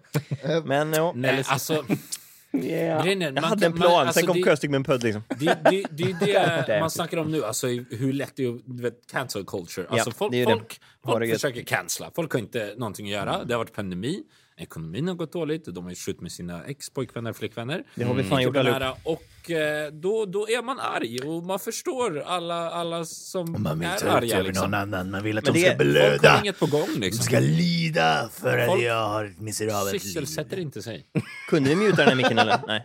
Men 0.66 0.93
ja, 0.93 1.14
Nej, 1.16 1.43
alltså... 1.47 1.74
yeah. 2.54 3.08
är, 3.08 3.22
jag 3.36 3.41
hade 3.41 3.66
en 3.66 3.74
plan, 3.74 3.91
man- 3.91 4.08
alltså, 4.08 4.20
sen 4.20 4.28
kom 4.28 4.38
det- 4.38 4.43
Köstig 4.43 4.70
med 4.70 4.78
en 4.78 4.84
pudd 4.84 5.04
liksom. 5.04 5.24
Det, 5.39 5.45
det, 5.45 5.84
det 5.91 6.04
är 6.04 6.20
det 6.58 6.64
Damn. 6.68 6.80
man 6.80 6.91
snackar 6.91 7.18
om 7.18 7.32
nu, 7.32 7.43
alltså 7.45 7.68
hur 7.68 8.14
lätt 8.14 8.34
det 8.36 8.45
är 8.45 8.56
att 8.56 8.62
vet, 8.66 8.93
cancel 9.12 9.45
culture. 9.45 9.88
Alltså 9.89 10.10
Ja, 10.10 10.14
folk, 10.18 10.32
det 10.32 10.45
det. 10.45 10.51
folk, 10.51 10.80
Har 11.04 11.12
folk 11.14 11.26
det 11.26 11.34
försöker 11.34 11.64
cancella, 11.64 12.12
folk 12.16 12.32
har 12.34 12.39
inte 12.39 12.74
någonting 12.78 13.06
att 13.06 13.12
göra. 13.12 13.43
Det 13.45 13.54
har 13.54 13.58
varit 13.60 13.74
pandemi, 13.74 14.24
ekonomin 14.58 15.08
har 15.08 15.16
gått 15.16 15.34
dåligt, 15.34 15.66
de 15.66 15.84
har 15.84 15.91
ju 15.91 15.95
skjutit 15.95 16.22
med 16.22 16.32
sina 16.32 16.64
ex, 16.66 16.89
pojkvänner, 16.89 17.34
flickvänner. 17.34 17.84
Det 17.95 18.04
har 18.04 18.14
vi 18.14 18.24
fan 18.24 18.41
gjort 18.43 18.58
allihop. 18.58 19.24
Och 19.44 19.52
eh, 19.52 19.91
då, 19.91 20.26
då 20.26 20.50
är 20.50 20.62
man 20.64 20.80
arg 20.80 21.20
och 21.20 21.44
man 21.44 21.60
förstår 21.60 22.24
alla, 22.26 22.70
alla 22.72 23.06
som 23.06 23.66
är 23.84 24.08
arga. 24.08 24.41
Liksom. 24.41 24.74
annan, 24.74 25.12
man 25.12 25.24
vill 25.24 25.38
att 25.38 25.44
Men 25.44 25.54
de 25.54 25.60
det- 25.60 25.66
ska 25.76 25.78
Folk 26.10 26.26
har 26.26 26.39
inget 26.39 26.60
på 26.60 26.66
gång 26.66 26.88
liksom. 26.98 27.38
lida 27.39 28.30
för 28.34 28.58
att 28.58 28.68
Folk 28.68 28.82
jag 28.84 29.08
har 29.08 29.26
ett 29.26 29.39
miserabelt 29.39 30.02
Sysselsätter 30.02 30.60
inte 30.60 30.82
sig. 30.82 31.06
Kunde 31.50 31.70
vi 31.70 31.76
muta 31.76 31.96
den 31.98 32.08
här 32.08 32.16
micken 32.16 32.39
eller? 32.39 32.60
Nej. 32.68 32.84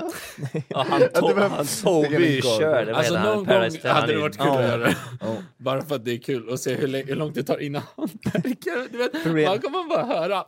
Ja, 0.69 0.87
han, 0.91 1.01
Toby 1.15 1.41
är 1.41 2.37
en 2.37 2.43
kör, 2.43 2.87
vad 2.87 2.95
Alltså 2.95 3.15
någon 3.15 3.45
gång 3.45 3.47
hade 3.85 4.13
det 4.13 4.19
varit 4.19 4.39
kul 4.39 4.49
att 4.49 4.63
göra 4.63 4.77
det. 4.77 4.97
Bara 5.57 5.83
för 5.83 5.95
att 5.95 6.05
det 6.05 6.13
är 6.13 6.19
kul 6.19 6.53
att 6.53 6.61
se 6.61 6.75
hur, 6.75 7.07
hur 7.07 7.17
långt 7.17 7.35
det 7.35 7.43
tar 7.43 7.59
innan 7.63 7.83
han 7.97 8.09
märker. 8.25 8.93
Du 8.93 8.99
vet, 8.99 9.49
man 9.49 9.59
kommer 9.61 9.89
bara 9.89 10.05
höra. 10.05 10.45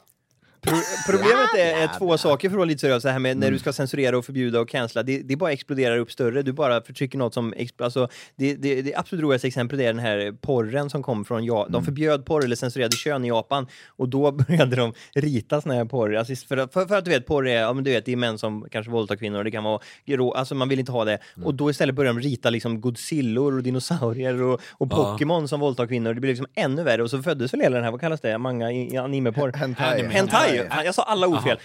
Problemet 1.06 1.54
är, 1.58 1.82
är 1.82 1.98
två 1.98 2.18
saker 2.18 2.48
för 2.48 2.54
att 2.54 2.58
vara 2.58 2.64
lite 2.68 2.80
seriös. 2.80 3.02
Det 3.02 3.10
här 3.10 3.18
med 3.18 3.36
när 3.36 3.50
du 3.50 3.58
ska 3.58 3.72
censurera 3.72 4.18
och 4.18 4.24
förbjuda 4.24 4.60
och 4.60 4.68
cancella. 4.68 5.02
Det, 5.02 5.22
det 5.22 5.36
bara 5.36 5.52
exploderar 5.52 5.98
upp 5.98 6.12
större. 6.12 6.42
Du 6.42 6.52
bara 6.52 6.82
förtrycker 6.82 7.18
något 7.18 7.34
som... 7.34 7.54
Alltså, 7.78 8.08
det, 8.36 8.54
det, 8.54 8.82
det 8.82 8.94
absolut 8.94 9.22
roligaste 9.22 9.48
exemplet 9.48 9.80
är 9.80 9.86
den 9.86 9.98
här 9.98 10.32
porren 10.40 10.90
som 10.90 11.02
kom 11.02 11.24
från 11.24 11.44
ja, 11.44 11.66
De 11.70 11.84
förbjöd 11.84 12.26
porr 12.26 12.44
eller 12.44 12.56
censurerade 12.56 12.96
kön 12.96 13.24
i 13.24 13.28
Japan 13.28 13.66
och 13.88 14.08
då 14.08 14.32
började 14.48 14.76
de 14.76 14.92
rita 15.14 15.60
såna 15.60 15.74
här 15.74 15.84
porr. 15.84 16.16
Alltså, 16.16 16.34
för, 16.34 16.72
för, 16.72 16.86
för 16.86 16.98
att 16.98 17.04
du 17.04 17.10
vet, 17.10 17.26
porr 17.26 17.48
är, 17.48 17.60
ja, 17.60 17.72
men 17.72 17.84
du 17.84 17.90
vet, 17.90 18.04
det 18.04 18.12
är 18.12 18.16
män 18.16 18.38
som 18.38 18.66
kanske 18.70 18.92
våldtar 18.92 19.16
kvinnor 19.16 19.38
och 19.38 19.44
det 19.44 19.50
kan 19.50 19.64
vara 19.64 19.80
alltså 20.34 20.54
man 20.54 20.68
vill 20.68 20.78
inte 20.78 20.92
ha 20.92 21.04
det. 21.04 21.18
Och 21.44 21.54
då 21.54 21.70
istället 21.70 21.94
börjar 21.94 22.14
de 22.14 22.20
rita 22.20 22.50
liksom 22.50 22.80
Godzillor 22.80 23.56
och 23.56 23.62
dinosaurier 23.62 24.42
och, 24.42 24.60
och. 24.72 24.90
Pokémon 24.90 25.48
som 25.48 25.60
våldtar 25.60 25.86
kvinnor. 25.86 26.14
Det 26.14 26.20
blir 26.20 26.30
liksom 26.30 26.46
ännu 26.54 26.82
värre 26.82 27.02
och 27.02 27.10
så 27.10 27.22
föddes 27.22 27.54
väl 27.54 27.60
hela 27.60 27.76
den 27.76 27.84
här, 27.84 27.90
vad 27.90 28.00
kallas 28.00 28.20
det, 28.20 28.38
manga 28.38 28.66
animeporr? 29.02 29.52
Hentai. 29.52 30.02
Hentai! 30.02 30.49
Fan, 30.70 30.84
Jag 30.84 30.94
sa 30.94 31.02
alla 31.02 31.26
ord 31.26 31.42
fel. 31.42 31.58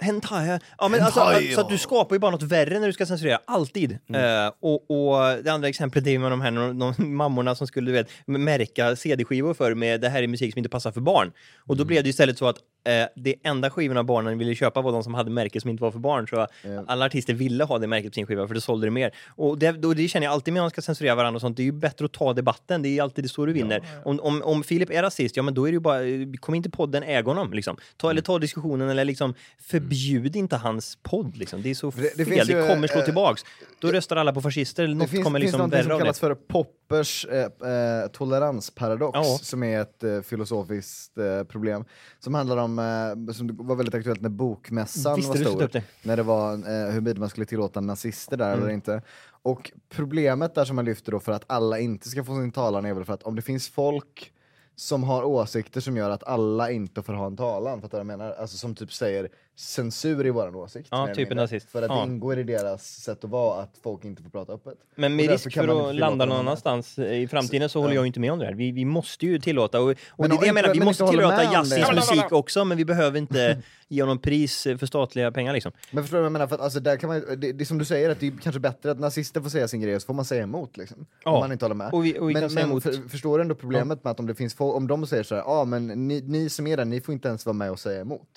Hentai. 0.00 0.58
Ja, 0.78 0.88
men 0.88 1.00
alltså, 1.02 1.20
Hentai, 1.20 1.54
så 1.54 1.60
att 1.60 1.68
du 1.68 1.78
skapar 1.78 2.14
ju 2.16 2.20
bara 2.20 2.30
något 2.30 2.42
värre 2.42 2.78
när 2.80 2.86
du 2.86 2.92
ska 2.92 3.06
censurera, 3.06 3.38
alltid. 3.44 3.92
Eh, 3.92 4.52
och, 4.60 4.90
och 4.90 5.42
det 5.44 5.52
andra 5.52 5.68
exemplet 5.68 6.06
är 6.06 6.10
ju 6.10 6.18
med 6.18 6.30
de 6.32 6.40
här 6.40 6.50
de, 6.50 6.94
mammorna 7.16 7.54
som 7.54 7.66
skulle 7.66 7.90
du 7.90 7.92
vet, 7.92 8.08
märka 8.26 8.96
CD-skivor 8.96 9.54
för 9.54 9.74
med 9.74 10.00
det 10.00 10.08
här 10.08 10.22
är 10.22 10.26
musik 10.26 10.52
som 10.52 10.58
inte 10.58 10.70
passar 10.70 10.92
för 10.92 11.00
barn. 11.00 11.32
Och 11.66 11.76
då 11.76 11.84
blev 11.84 12.02
det 12.02 12.08
istället 12.08 12.38
så 12.38 12.46
att 12.48 12.56
eh, 12.84 13.06
det 13.16 13.34
enda 13.42 13.70
skivorna 13.70 14.04
barnen 14.04 14.38
ville 14.38 14.54
köpa 14.54 14.80
var 14.82 14.92
de 14.92 15.02
som 15.04 15.14
hade 15.14 15.30
märken 15.30 15.60
som 15.60 15.70
inte 15.70 15.82
var 15.82 15.90
för 15.90 15.98
barn. 15.98 16.28
Så 16.28 16.46
alla 16.86 17.04
artister 17.06 17.34
ville 17.34 17.64
ha 17.64 17.78
det 17.78 17.86
märket 17.86 18.10
på 18.10 18.14
sin 18.14 18.26
skiva 18.26 18.46
för 18.46 18.54
det 18.54 18.60
sålde 18.60 18.86
det 18.86 18.90
mer. 18.90 19.14
Och 19.36 19.58
det, 19.58 19.72
då, 19.72 19.94
det 19.94 20.08
känner 20.08 20.26
jag 20.26 20.32
alltid 20.32 20.54
när 20.54 20.60
man 20.60 20.70
ska 20.70 20.82
censurera 20.82 21.14
varandra 21.14 21.36
och 21.36 21.40
sånt. 21.40 21.56
Det 21.56 21.62
är 21.62 21.64
ju 21.64 21.72
bättre 21.72 22.04
att 22.04 22.12
ta 22.12 22.32
debatten. 22.32 22.82
Det 22.82 22.88
är 22.98 23.02
alltid 23.02 23.24
det 23.24 23.28
så 23.28 23.46
du 23.46 23.52
vinner. 23.52 23.82
Om, 24.04 24.20
om, 24.20 24.42
om 24.42 24.62
Filip 24.62 24.90
är 24.90 25.02
rasist, 25.02 25.36
ja 25.36 25.42
men 25.42 25.54
då 25.54 25.64
är 25.68 25.72
det 25.72 25.74
ju 25.76 25.80
bara, 25.80 25.98
kom 26.40 26.54
inte 26.54 26.70
podden 26.70 27.02
äg 27.02 27.22
honom 27.22 27.52
liksom. 27.52 27.76
Ta, 27.96 28.10
eller 28.10 28.22
ta 28.22 28.38
diskussionen 28.38 28.88
eller 28.90 29.04
liksom 29.04 29.34
förbjud 29.62 30.36
inte 30.36 30.56
hans 30.56 30.98
podd 31.02 31.36
liksom. 31.36 31.62
Det 31.62 31.70
är 31.70 31.74
så 31.74 31.90
Det- 31.90 32.02
det 32.02 32.24
fel. 32.24 32.34
finns 32.34 32.48
Det 32.48 32.60
ju, 32.62 32.68
kommer 32.68 32.88
slå 32.88 32.98
eh, 32.98 33.04
tillbaks. 33.04 33.44
Då 33.78 33.88
röstar 33.92 34.16
alla 34.16 34.32
på 34.32 34.40
fascister 34.40 34.84
eller 34.84 34.94
Det 34.94 34.98
något 34.98 35.10
finns, 35.10 35.24
kommer 35.24 35.40
finns 35.40 35.52
liksom 35.52 35.70
värre 35.70 35.82
som 35.82 35.98
kallas 35.98 36.16
det. 36.20 36.26
för 36.26 36.34
Poppers 36.34 37.24
eh, 37.26 37.42
eh, 37.44 38.08
toleransparadox, 38.12 39.18
Ja. 39.18 39.38
som 39.42 39.62
är 39.62 39.80
ett 39.80 40.02
eh, 40.04 40.20
filosofiskt 40.20 41.18
eh, 41.18 41.44
problem. 41.44 41.84
Som 42.20 42.34
handlar 42.34 42.56
om, 42.56 42.73
eh, 42.78 43.32
som 43.32 43.56
var 43.66 43.76
väldigt 43.76 43.94
aktuellt 43.94 44.20
när 44.20 44.28
bokmässan 44.28 45.16
Visste 45.16 45.44
var 45.44 45.50
stor. 45.50 45.68
det? 45.72 45.82
När 46.02 46.16
det 46.16 46.22
var 46.22 46.52
eh, 46.52 46.90
huruvida 46.92 47.20
man 47.20 47.28
skulle 47.28 47.46
tillåta 47.46 47.80
nazister 47.80 48.36
där 48.36 48.52
eller 48.52 48.62
Mm. 48.62 48.74
inte. 48.74 49.02
Och 49.42 49.72
problemet 49.88 50.54
där 50.54 50.64
som 50.64 50.76
man 50.76 50.84
lyfter 50.84 51.12
då 51.12 51.20
för 51.20 51.32
att 51.32 51.44
alla 51.46 51.78
inte 51.78 52.08
ska 52.08 52.24
få 52.24 52.34
sin 52.34 52.52
talan 52.52 52.84
är 52.84 52.94
väl 52.94 53.04
för 53.04 53.12
att 53.12 53.22
om 53.22 53.36
det 53.36 53.42
finns 53.42 53.68
folk 53.68 54.32
som 54.76 55.04
har 55.04 55.22
åsikter 55.24 55.80
som 55.80 55.96
gör 55.96 56.10
att 56.10 56.24
alla 56.24 56.70
inte 56.70 57.02
får 57.02 57.12
ha 57.12 57.26
en 57.26 57.36
talan, 57.36 57.80
fattar 57.80 57.98
du 57.98 58.04
vad 58.04 58.12
jag 58.12 58.18
menar? 58.18 58.34
Alltså 58.34 58.56
som 58.56 58.74
typ 58.74 58.92
säger 58.92 59.28
censur 59.56 60.26
i 60.26 60.30
våran 60.30 60.54
åsikt. 60.54 60.88
Ja, 60.90 61.08
typ 61.14 61.30
en 61.30 61.36
nazist. 61.36 61.70
För 61.70 61.82
att 61.82 61.88
Ja. 61.90 61.96
det 61.96 62.12
ingår 62.12 62.38
i 62.38 62.42
deras 62.42 62.86
sätt 62.86 63.24
att 63.24 63.30
vara 63.30 63.62
att 63.62 63.78
folk 63.82 64.04
inte 64.04 64.22
får 64.22 64.30
prata 64.30 64.52
öppet. 64.52 64.78
Men 64.94 65.16
med 65.16 65.30
risk 65.30 65.54
för 65.54 65.88
att 65.88 65.94
landa 65.94 66.24
någon 66.24 66.38
annanstans 66.38 66.98
i 66.98 67.26
framtiden 67.28 67.68
så 67.68 67.78
ja. 67.78 67.82
håller 67.82 67.94
jag 67.94 68.02
ju 68.02 68.06
inte 68.06 68.20
med 68.20 68.32
om 68.32 68.38
det 68.38 68.44
här. 68.44 68.54
Vi, 68.54 68.72
vi 68.72 68.84
måste 68.84 69.26
ju 69.26 69.38
tillåta, 69.38 69.80
och, 69.80 69.90
och 69.90 69.96
Men 70.18 70.30
det 70.30 70.36
är 70.36 70.40
det 70.40 70.46
jag 70.46 70.54
menar, 70.54 70.72
vi 70.72 70.78
men 70.78 70.86
måste 70.86 71.06
tillåta 71.06 71.52
jazzis 71.52 71.92
musik 71.94 72.32
också, 72.32 72.64
men 72.64 72.76
vi 72.78 72.84
behöver 72.84 73.18
inte 73.18 73.62
ge 73.88 74.02
honom 74.02 74.18
pris 74.18 74.62
för 74.62 74.86
statliga 74.86 75.32
pengar 75.32 75.52
liksom. 75.52 75.72
Men 75.90 76.04
förstår 76.04 76.16
du 76.18 76.22
vad 76.22 76.26
jag 76.26 76.32
menar? 76.32 76.46
För 76.46 76.54
att, 76.54 76.60
alltså, 76.60 76.80
där 76.80 76.96
kan 76.96 77.08
man, 77.08 77.20
det, 77.20 77.52
det 77.52 77.64
är 77.64 77.66
som 77.66 77.78
du 77.78 77.84
säger, 77.84 78.10
att 78.10 78.20
det 78.20 78.26
är 78.26 78.32
kanske 78.42 78.60
bättre 78.60 78.90
att 78.90 78.98
nazister 79.00 79.40
får 79.40 79.50
säga 79.50 79.68
sin 79.68 79.80
grej 79.80 79.96
och 79.96 80.02
så 80.02 80.06
får 80.06 80.14
man 80.14 80.24
säga 80.24 80.42
emot. 80.42 80.76
Liksom, 80.76 81.06
Ja. 81.24 81.30
Om 81.30 81.40
man 81.40 81.52
inte 81.52 81.64
håller 81.64 81.74
med. 81.74 81.92
Och 81.92 82.04
vi- 82.04 82.18
och 82.18 82.30
vi 82.30 82.34
men 82.34 82.54
men. 82.54 82.80
För, 82.80 83.08
förstår 83.08 83.38
du 83.38 83.42
ändå 83.42 83.54
problemet 83.54 84.04
med 84.04 84.10
att 84.10 84.20
om 84.20 84.26
det 84.26 84.34
finns 84.34 84.54
om 84.58 84.86
de 84.86 85.06
säger 85.06 85.22
så 85.22 85.34
här, 85.34 85.42
ja 85.42 85.64
men 85.64 85.86
ni, 85.86 86.20
ni 86.20 86.50
som 86.50 86.66
är 86.66 86.76
där, 86.76 86.84
ni 86.84 87.00
får 87.00 87.14
inte 87.14 87.28
ens 87.28 87.46
vara 87.46 87.54
med 87.54 87.70
och 87.70 87.78
säga 87.80 88.00
emot. 88.00 88.28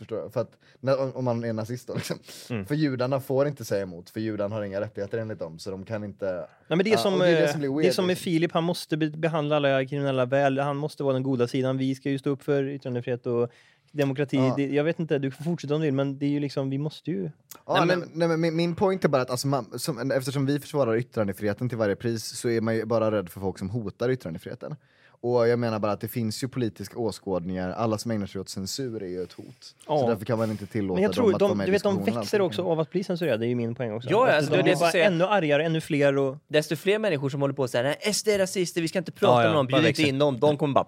Förstår? 0.00 0.28
För 0.30 0.40
att, 0.40 0.50
när, 0.80 1.16
om- 1.16 1.24
man 1.24 1.44
är 1.44 1.52
nazist 1.52 1.86
då 1.86 1.94
liksom. 1.94 2.18
Mm. 2.50 2.66
För 2.66 2.74
judarna 2.74 3.20
får 3.20 3.46
inte 3.48 3.64
säga 3.64 3.82
emot, 3.82 4.10
för 4.10 4.20
judarna 4.20 4.54
har 4.54 4.62
inga 4.62 4.80
rättigheter 4.80 5.18
enligt 5.18 5.38
dem, 5.38 5.58
så 5.58 5.70
de 5.70 5.84
kan 5.84 6.04
inte... 6.04 6.26
Nej, 6.68 6.76
men 6.76 6.78
det 6.78 6.90
är 6.90 6.92
Ja, 6.92 6.98
som, 6.98 7.18
det 7.18 7.26
är 7.28 7.32
det 7.32 7.44
eh, 7.44 7.50
som 7.50 7.60
blir 7.60 7.68
det 7.70 7.76
weird, 7.76 7.86
är 7.88 7.92
som 7.92 8.06
med 8.06 8.10
liksom. 8.12 8.24
Filip, 8.24 8.52
han 8.52 8.64
måste 8.64 8.96
be- 8.96 9.10
behandla 9.10 9.56
alla 9.56 9.84
kriminella 9.86 10.24
väl, 10.24 10.58
han 10.58 10.76
måste 10.76 11.02
vara 11.02 11.12
den 11.12 11.22
goda 11.22 11.48
sidan. 11.48 11.78
Vi 11.78 11.94
ska 11.94 12.10
ju 12.10 12.18
stå 12.18 12.30
upp 12.30 12.42
för 12.42 12.64
yttrandefrihet 12.68 13.26
och 13.26 13.50
demokrati. 13.92 14.36
Ja. 14.36 14.54
Det, 14.56 14.66
jag 14.66 14.84
vet 14.84 15.00
inte, 15.00 15.18
du 15.18 15.30
får 15.30 15.44
fortsätta 15.44 15.74
om 15.74 15.80
du 15.80 15.86
vill, 15.86 15.94
men 15.94 16.18
det 16.18 16.26
är 16.26 16.30
ju 16.30 16.40
liksom, 16.40 16.70
vi 16.70 16.78
måste 16.78 17.10
ju... 17.10 17.30
Ja, 17.66 17.84
nej, 17.84 17.96
men, 17.96 18.10
nej, 18.12 18.28
men 18.28 18.40
min, 18.40 18.56
min 18.56 18.74
point 18.74 19.04
är 19.04 19.08
bara 19.08 19.22
att 19.22 19.30
alltså, 19.30 19.46
man, 19.46 19.78
som, 19.78 20.10
eftersom 20.10 20.46
vi 20.46 20.60
försvarar 20.60 20.96
yttrandefriheten 20.96 21.68
till 21.68 21.78
varje 21.78 21.96
pris 21.96 22.24
så 22.24 22.48
är 22.48 22.60
man 22.60 22.74
ju 22.76 22.84
bara 22.84 23.10
rädd 23.10 23.28
för 23.28 23.40
folk 23.40 23.58
som 23.58 23.70
hotar 23.70 24.10
yttrandefriheten. 24.10 24.76
Och 25.22 25.48
jag 25.48 25.58
menar 25.58 25.78
bara 25.78 25.92
att 25.92 26.00
det 26.00 26.08
finns 26.08 26.44
ju 26.44 26.48
politiska 26.48 26.98
åskådningar, 26.98 27.70
alla 27.70 27.98
som 27.98 28.10
ägnar 28.10 28.26
sig 28.26 28.40
åt 28.40 28.48
censur 28.48 29.02
är 29.02 29.06
ju 29.06 29.22
ett 29.22 29.32
hot. 29.32 29.74
Ja. 29.86 29.98
Så 29.98 30.08
därför 30.08 30.24
kan 30.24 30.38
man 30.38 30.50
inte 30.50 30.66
tillåta 30.66 30.94
Men 30.94 31.02
jag 31.02 31.10
dem 31.10 31.14
tror, 31.14 31.34
att 31.34 31.40
vara 31.40 31.48
de, 31.48 31.58
med 31.58 31.64
i 31.64 31.66
du 31.66 31.72
vet, 31.72 31.82
de 31.82 32.04
växer 32.04 32.40
också 32.40 32.62
av 32.62 32.80
att 32.80 32.90
bli 32.90 33.04
censurerade, 33.04 33.38
det 33.38 33.46
är 33.46 33.48
ju 33.48 33.54
min 33.54 33.74
poäng 33.74 33.92
också. 33.92 34.10
Ja, 34.10 34.28
Att 34.28 34.34
alltså, 34.34 34.50
de 34.52 34.56
det 34.56 34.62
är 34.70 34.74
det 34.74 34.80
bara 34.80 34.90
säger- 34.90 35.06
ännu 35.06 35.24
argare, 35.24 35.64
ännu 35.64 35.80
fler 35.80 36.18
och... 36.18 36.36
Desto 36.48 36.76
fler 36.76 36.98
människor 36.98 37.28
som 37.28 37.40
håller 37.40 37.54
på 37.54 37.62
och 37.62 37.70
säger 37.70 38.12
SD 38.12 38.28
är 38.28 38.38
rasister, 38.38 38.80
vi 38.80 38.88
ska 38.88 38.98
inte 38.98 39.12
prata 39.12 39.32
Ja, 39.34 39.42
ja, 39.42 39.48
med 39.48 39.56
dem, 39.56 39.66
bjud 39.66 39.86
inte 39.86 40.02
in 40.02 40.18
dem, 40.18 40.40
de 40.40 40.56
kommer 40.56 40.74
bara... 40.74 40.86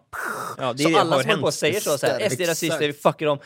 Ja, 0.58 0.72
det 0.72 0.82
så 0.82 0.90
har 0.90 1.00
alla 1.00 1.18
som 1.20 1.30
håller 1.30 1.40
på 1.40 1.46
och 1.46 1.54
säger 1.54 1.80
så, 1.80 1.98
så 1.98 2.06
här, 2.06 2.28
SD 2.28 2.40
är 2.40 2.46
rasister, 2.46 2.86
vi 2.86 2.92
fuckar 2.92 3.26
dem. 3.26 3.38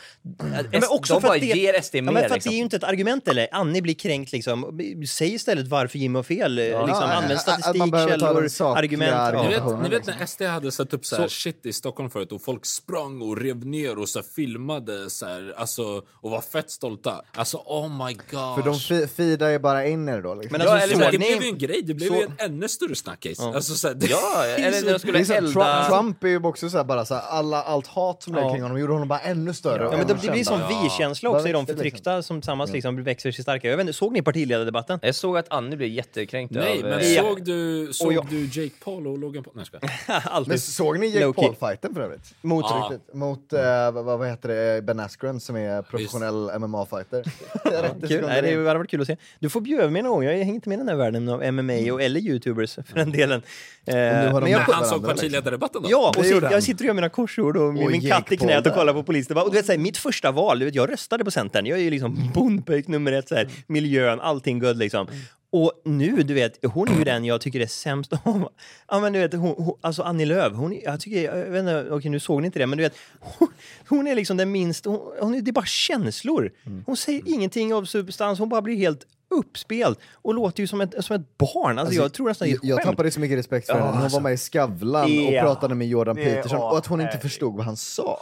Men 0.71 0.81
också 0.89 1.13
de 1.13 1.21
för 1.21 1.27
bara 1.27 1.35
att 1.35 1.41
det, 1.41 1.47
ger 1.47 1.81
SD 1.81 1.95
ja, 1.95 2.01
mer 2.01 2.11
men 2.11 2.21
för 2.21 2.25
att 2.25 2.31
liksom. 2.35 2.49
det 2.49 2.55
är 2.55 2.57
ju 2.57 2.63
inte 2.63 2.75
ett 2.75 2.83
argument 2.83 3.27
eller 3.27 3.47
Annie 3.51 3.81
blir 3.81 3.93
kränkt 3.93 4.31
liksom. 4.31 4.79
Säg 5.09 5.33
istället 5.33 5.67
varför 5.67 5.97
Jimmy 5.99 6.15
har 6.15 6.23
fel. 6.23 6.51
Liksom, 6.55 6.71
Ja, 6.89 7.03
använd 7.03 7.31
att- 7.33 7.39
att 7.39 7.47
man 7.47 7.59
statistik, 7.61 7.91
behöver 7.91 8.17
ta 8.17 8.25
källor, 8.27 8.41
den 8.41 8.49
sakliga 8.49 8.79
argument. 8.79 9.11
Ja. 9.11 9.79
Ni 9.83 9.89
vet, 9.89 9.91
liksom. 9.91 10.13
när 10.19 10.25
SD 10.25 10.41
hade 10.41 10.67
satt 10.77 10.93
upp 10.93 11.05
så 11.05 11.15
här 11.15 11.27
shit 11.27 11.65
i 11.65 11.73
Stockholm 11.73 12.09
förut 12.09 12.31
och 12.31 12.41
folk 12.41 12.65
sprang 12.65 13.21
och 13.21 13.37
rev 13.37 13.65
ner 13.65 13.99
och 13.99 14.09
så 14.09 14.19
här 14.19 14.25
filmade 14.35 15.09
så 15.09 15.25
här, 15.25 15.53
alltså, 15.57 16.01
och 16.13 16.31
var 16.31 16.41
fett 16.41 16.71
stolta. 16.71 17.21
Alltså 17.35 17.57
oh 17.57 18.05
my 18.05 18.13
god. 18.13 18.55
För 18.55 18.61
de 18.65 18.79
fi- 18.79 19.07
feedar 19.07 19.49
ju 19.49 19.59
bara 19.59 19.87
in 19.87 20.09
er 20.09 20.21
då. 20.21 20.33
Liksom. 20.35 20.57
Men 20.57 20.67
Ja, 20.67 20.73
alltså, 20.73 20.87
eller 20.87 20.95
så- 20.95 21.01
så, 21.05 21.11
det 21.11 21.17
ni- 21.17 21.25
blev 21.27 21.41
ju 21.43 21.49
en 21.49 21.57
grej, 21.57 21.81
det 21.83 21.93
blev 21.93 22.07
så- 22.07 22.15
ju 22.15 22.21
en 22.21 22.33
ännu 22.37 22.67
större 22.67 22.95
snackis. 22.95 23.39
Alltså, 23.39 23.75
så 23.75 23.87
här, 23.87 23.95
det, 23.95 24.05
Ja, 24.07 24.45
eller 24.57 24.81
när 24.85 24.93
de 24.93 24.99
skulle 24.99 25.13
det 25.17 25.19
är 25.19 25.25
så, 25.25 25.33
elda... 25.33 25.51
Trump, 25.85 25.89
Trump 25.89 26.23
är 26.23 26.27
ju 26.27 26.43
också 26.43 26.69
så 26.69 26.77
här, 26.77 26.83
bara 26.83 27.05
så 27.05 27.13
här, 27.13 27.21
alla, 27.21 27.63
allt 27.63 27.87
hat 27.87 28.23
som 28.23 28.33
lägger 28.35 28.47
Ja. 28.47 28.53
kring 28.53 28.61
honom 28.61 28.79
gjorde 28.79 28.93
honom 28.93 29.07
bara 29.07 29.19
ännu 29.19 29.53
större. 29.53 29.83
Ja, 29.83 29.97
men 29.97 30.07
det, 30.07 30.13
det 30.21 30.31
blir 30.31 30.43
som 30.43 30.59
vi-känsla 30.69 31.29
också 31.29 31.47
i 31.47 31.51
de 31.51 31.57
växer, 31.65 31.73
förtryckta 31.75 32.21
som 32.23 32.41
tillsammans 32.41 32.71
liksom 32.71 33.03
växer 33.03 33.31
sig 33.31 33.43
starka. 33.43 33.69
Jag 33.69 33.77
vet 33.77 33.81
inte, 33.83 33.93
såg 33.93 34.13
ni 34.13 34.21
partiledardebatten? 34.21 34.99
Jag 35.01 35.15
såg 35.15 35.37
att 35.37 35.45
Annie 35.53 35.77
blev 35.77 35.89
jättekränkt 35.89 36.53
Nej, 36.53 36.77
av... 36.77 36.83
men 36.89 36.99
eh, 36.99 37.13
Ja. 37.13 37.21
såg 37.23 37.43
du, 37.45 37.89
såg 37.93 38.13
jag- 38.13 38.27
du 38.29 38.45
Jake 38.45 38.75
Paul 38.83 39.07
och 39.07 39.17
Logan 39.17 39.43
Paul? 39.43 39.53
Nej, 39.55 39.65
jag. 40.07 40.21
Alltid. 40.25 40.51
Såg 40.71 40.99
ni 40.99 41.07
Jake. 41.07 41.41
Paul-fighten 41.41 41.93
för 41.93 42.01
övrigt? 42.01 42.33
Mot... 42.41 42.65
Ja. 42.69 42.89
Riktigt. 42.91 43.13
Mot, 43.13 43.53
eh, 43.53 43.91
vad, 43.91 44.05
vad 44.05 44.27
heter 44.27 44.49
det, 44.49 44.81
Ben 44.81 44.99
Askren 44.99 45.39
som 45.39 45.55
är 45.55 45.81
professionell 45.81 46.51
MMA-fighter. 46.59 47.23
Kul. 48.07 48.25
Nej, 48.25 48.41
det 48.41 48.67
hade 48.67 48.77
varit 48.77 48.89
kul 48.89 49.01
att 49.01 49.07
se. 49.07 49.17
Du 49.39 49.49
får 49.49 49.61
bjuda 49.61 49.89
mig 49.89 50.01
någon 50.01 50.11
gång. 50.11 50.23
Jag 50.23 50.31
hänger 50.31 50.53
inte 50.53 50.69
med 50.69 50.75
i 50.75 50.79
den 50.79 50.89
här 50.89 50.95
världen 50.95 51.29
av 51.29 51.53
MMA 51.53 51.93
och 51.93 52.01
eller 52.01 52.19
youtubers 52.19 52.75
för 52.75 52.95
den 52.95 53.11
delen. 53.11 53.41
Eh, 53.85 53.93
men 53.93 54.51
jag, 54.51 54.59
han 54.59 54.85
såg 54.85 54.97
liksom. 54.97 55.03
partiledardebatten 55.03 55.81
då? 55.81 55.89
Ja, 55.91 56.13
och 56.17 56.25
så, 56.25 56.33
jag 56.51 56.63
sitter 56.63 56.83
och 56.83 56.87
gör 56.87 56.93
mina 56.93 57.09
korsord 57.09 57.57
och 57.57 57.73
min 57.73 58.01
Jake 58.01 58.07
katt 58.07 58.31
i 58.31 58.37
knät 58.37 58.67
och 58.67 58.73
kollar 58.73 58.93
på 58.93 59.03
polisdebatt. 59.03 59.45
Och 59.45 59.51
du 59.51 59.57
vet, 59.57 59.65
så 59.65 59.71
här, 59.71 59.79
mitt 59.79 59.97
första 59.97 60.31
val, 60.31 60.59
du 60.59 60.65
vet, 60.65 60.75
jag 60.75 60.91
röstade 60.91 61.25
på 61.25 61.31
Centern. 61.31 61.65
Jag 61.65 61.79
är 61.79 61.83
ju 61.83 61.89
liksom 61.89 62.31
bondpöjk 62.33 62.87
nummer 62.87 63.11
ett, 63.11 63.27
så 63.27 63.35
här, 63.35 63.49
miljön, 63.67 64.21
allting 64.21 64.59
good 64.59 64.77
liksom. 64.77 65.07
Och 65.51 65.81
nu, 65.85 66.23
du 66.23 66.33
vet, 66.33 66.65
hon 66.65 66.87
är 66.87 66.97
ju 66.97 67.03
den 67.03 67.25
jag 67.25 67.41
tycker 67.41 67.59
är 67.59 67.67
sämst 67.67 68.13
om. 68.23 68.47
Ja, 68.87 68.99
men 68.99 69.13
du 69.13 69.19
vet, 69.19 69.33
hon, 69.33 69.55
hon, 69.57 69.77
alltså 69.81 70.01
Annie 70.03 70.25
Lööf, 70.25 70.53
hon, 70.53 70.79
jag 70.83 70.99
tycker, 70.99 71.23
jag 71.23 71.51
vet 71.51 71.59
inte, 71.59 71.87
okej 71.91 72.11
nu 72.11 72.19
såg 72.19 72.41
ni 72.41 72.45
inte 72.45 72.59
det, 72.59 72.67
men 72.67 72.77
du 72.77 72.83
vet, 72.83 72.95
hon, 73.19 73.47
hon 73.87 74.07
är 74.07 74.15
liksom 74.15 74.37
den 74.37 74.51
minst, 74.51 74.85
hon, 74.85 74.99
hon 75.19 75.31
det 75.43 75.51
är 75.51 75.53
bara 75.53 75.65
känslor. 75.65 76.51
Hon 76.85 76.97
säger 76.97 77.21
ingenting 77.25 77.73
av 77.73 77.85
substans, 77.85 78.39
hon 78.39 78.49
bara 78.49 78.61
blir 78.61 78.75
helt 78.75 79.05
uppspelt 79.29 79.99
och 80.13 80.33
låter 80.33 80.61
ju 80.63 80.67
som 80.67 80.81
ett, 80.81 81.05
som 81.05 81.15
ett 81.15 81.37
barn. 81.37 81.79
Alltså, 81.79 81.93
jag 81.95 82.13
tror 82.13 82.27
nästan 82.27 82.47
det 82.47 82.51
är 82.51 82.53
jag, 82.53 82.57
ett 82.63 82.69
jag 82.69 82.77
skämt. 82.77 82.87
tappade 82.87 83.11
så 83.11 83.19
mycket 83.19 83.37
respekt 83.37 83.67
för 83.67 83.73
henne. 83.73 83.97
Hon 84.01 84.09
var 84.09 84.19
med 84.19 84.33
i 84.33 84.37
Skavlan 84.37 85.13
Ja. 85.13 85.25
och 85.41 85.47
pratade 85.47 85.75
med 85.75 85.87
Jordan 85.87 86.15
Peterson 86.15 86.57
och 86.59 86.77
att 86.77 86.85
hon 86.85 87.01
inte 87.01 87.17
förstod 87.17 87.55
vad 87.55 87.65
han 87.65 87.77
sa. 87.77 88.19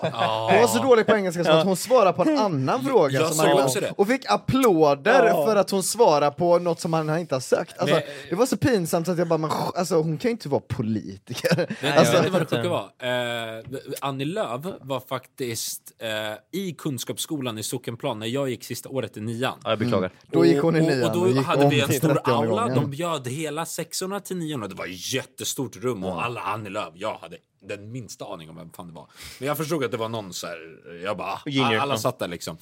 Hon 0.52 0.62
var 0.62 0.68
så 0.68 0.84
dålig 0.84 1.06
på 1.06 1.16
engelska 1.16 1.44
så 1.44 1.52
att 1.52 1.66
hon 1.66 1.78
svarade 1.78 2.14
på 2.14 2.22
en 2.30 2.38
annan 2.46 2.84
fråga 2.84 3.20
Jag 3.20 3.34
som 3.34 3.46
han 3.50 3.64
också 3.64 3.80
det. 3.80 3.92
och 3.98 4.08
fick 4.08 4.32
applåder 4.32 5.46
för 5.46 5.56
att 5.56 5.70
hon 5.72 5.84
svarade 5.84 6.32
på 6.32 6.60
något 6.60 6.80
som 6.80 6.94
han 6.94 7.20
inte 7.20 7.36
har 7.36 7.40
sagt. 7.40 7.78
Alltså, 7.80 8.00
det 8.30 8.36
var 8.36 8.46
så 8.46 8.58
pinsamt 8.58 9.06
så 9.06 9.12
att 9.12 9.18
jag 9.18 9.28
bara, 9.28 9.38
men, 9.38 9.52
alltså, 9.76 9.96
hon 9.96 10.18
kan 10.18 10.30
ju 10.30 10.32
inte 10.32 10.50
vara 10.50 10.62
politiker. 10.68 11.76
Alltså, 11.98 12.14
vet 12.14 12.24
ni 12.24 12.30
vad 12.30 12.42
det 12.42 12.44
inte. 12.44 12.56
sjuka 12.56 12.70
var? 12.70 12.84
Eh, 13.00 13.64
Annie 14.02 14.26
Lööf 14.26 14.62
var 14.82 15.00
faktiskt 15.00 15.82
eh, 16.00 16.60
i 16.60 16.72
Kunskapsskolan 16.74 17.58
i 17.58 17.64
Sockenplan 17.64 18.20
när 18.20 18.28
jag 18.28 18.50
gick 18.50 18.64
sista 18.64 18.90
året 18.90 19.18
i 19.18 19.22
nian. 19.22 19.54
Ja, 19.64 19.70
jag 19.70 19.80
beklagar. 19.80 20.12
Då 20.32 20.46
gick 20.46 20.62
hon 20.62 20.76
i 20.76 20.82
och, 20.82 20.86
nian 20.96 21.10
och 21.10 21.16
då 21.16 21.22
och 21.22 21.30
gick 21.30 21.46
hade 21.46 21.70
vi 21.70 21.82
en 21.82 21.94
stor 21.94 22.10
30:e 22.10 22.22
aula. 22.26 22.62
gången. 22.62 22.76
De 22.76 22.90
bjöd 22.90 23.28
hela 23.28 23.66
sexorna 23.66 24.20
till 24.20 24.38
niorna. 24.38 24.68
Det 24.68 24.76
var 24.76 24.86
ett 24.86 25.14
jättestort 25.14 25.76
rum 25.76 26.04
och 26.04 26.24
alla 26.26 26.42
Annie 26.42 26.70
Lööf. 26.70 26.94
Jag 26.96 27.18
hade 27.18 27.38
den 27.62 27.92
minsta 27.92 28.26
aning 28.26 28.50
om 28.50 28.56
vem 28.56 28.70
fan 28.70 28.88
det 28.88 28.94
var. 28.94 29.08
Men 29.40 29.48
jag 29.48 29.58
förstod 29.58 29.84
att 29.84 29.92
det 29.92 29.98
var 29.98 30.10
någon 30.10 30.34
så 30.34 30.48
här. 30.48 30.58
Jag 31.04 31.18
bara, 31.18 31.40
Junior, 31.46 31.76
alla 31.76 31.94
ja. 31.94 31.98
satt 31.98 32.20
där 32.20 32.28
liksom. 32.28 32.58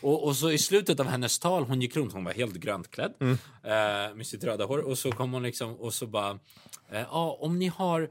Och, 0.00 0.24
och 0.24 0.36
så 0.36 0.50
i 0.50 0.58
slutet 0.58 1.00
av 1.00 1.06
hennes 1.06 1.38
tal, 1.38 1.64
hon 1.64 1.80
gick 1.82 1.96
runt, 1.96 2.12
hon 2.12 2.24
var 2.24 2.32
helt 2.32 2.54
grönt 2.54 2.90
klädd 2.90 3.12
Mm. 3.20 3.38
eh, 3.62 4.14
med 4.16 4.26
sitt 4.26 4.44
röda 4.44 4.64
hår. 4.64 4.78
Och 4.78 4.98
så 4.98 5.12
kom 5.12 5.32
hon 5.32 5.42
liksom 5.42 5.74
och 5.76 5.94
så 5.94 6.06
bara, 6.06 6.30
eh, 6.92 7.00
ja 7.10 7.38
om 7.40 7.58
ni 7.58 7.66
har 7.66 8.08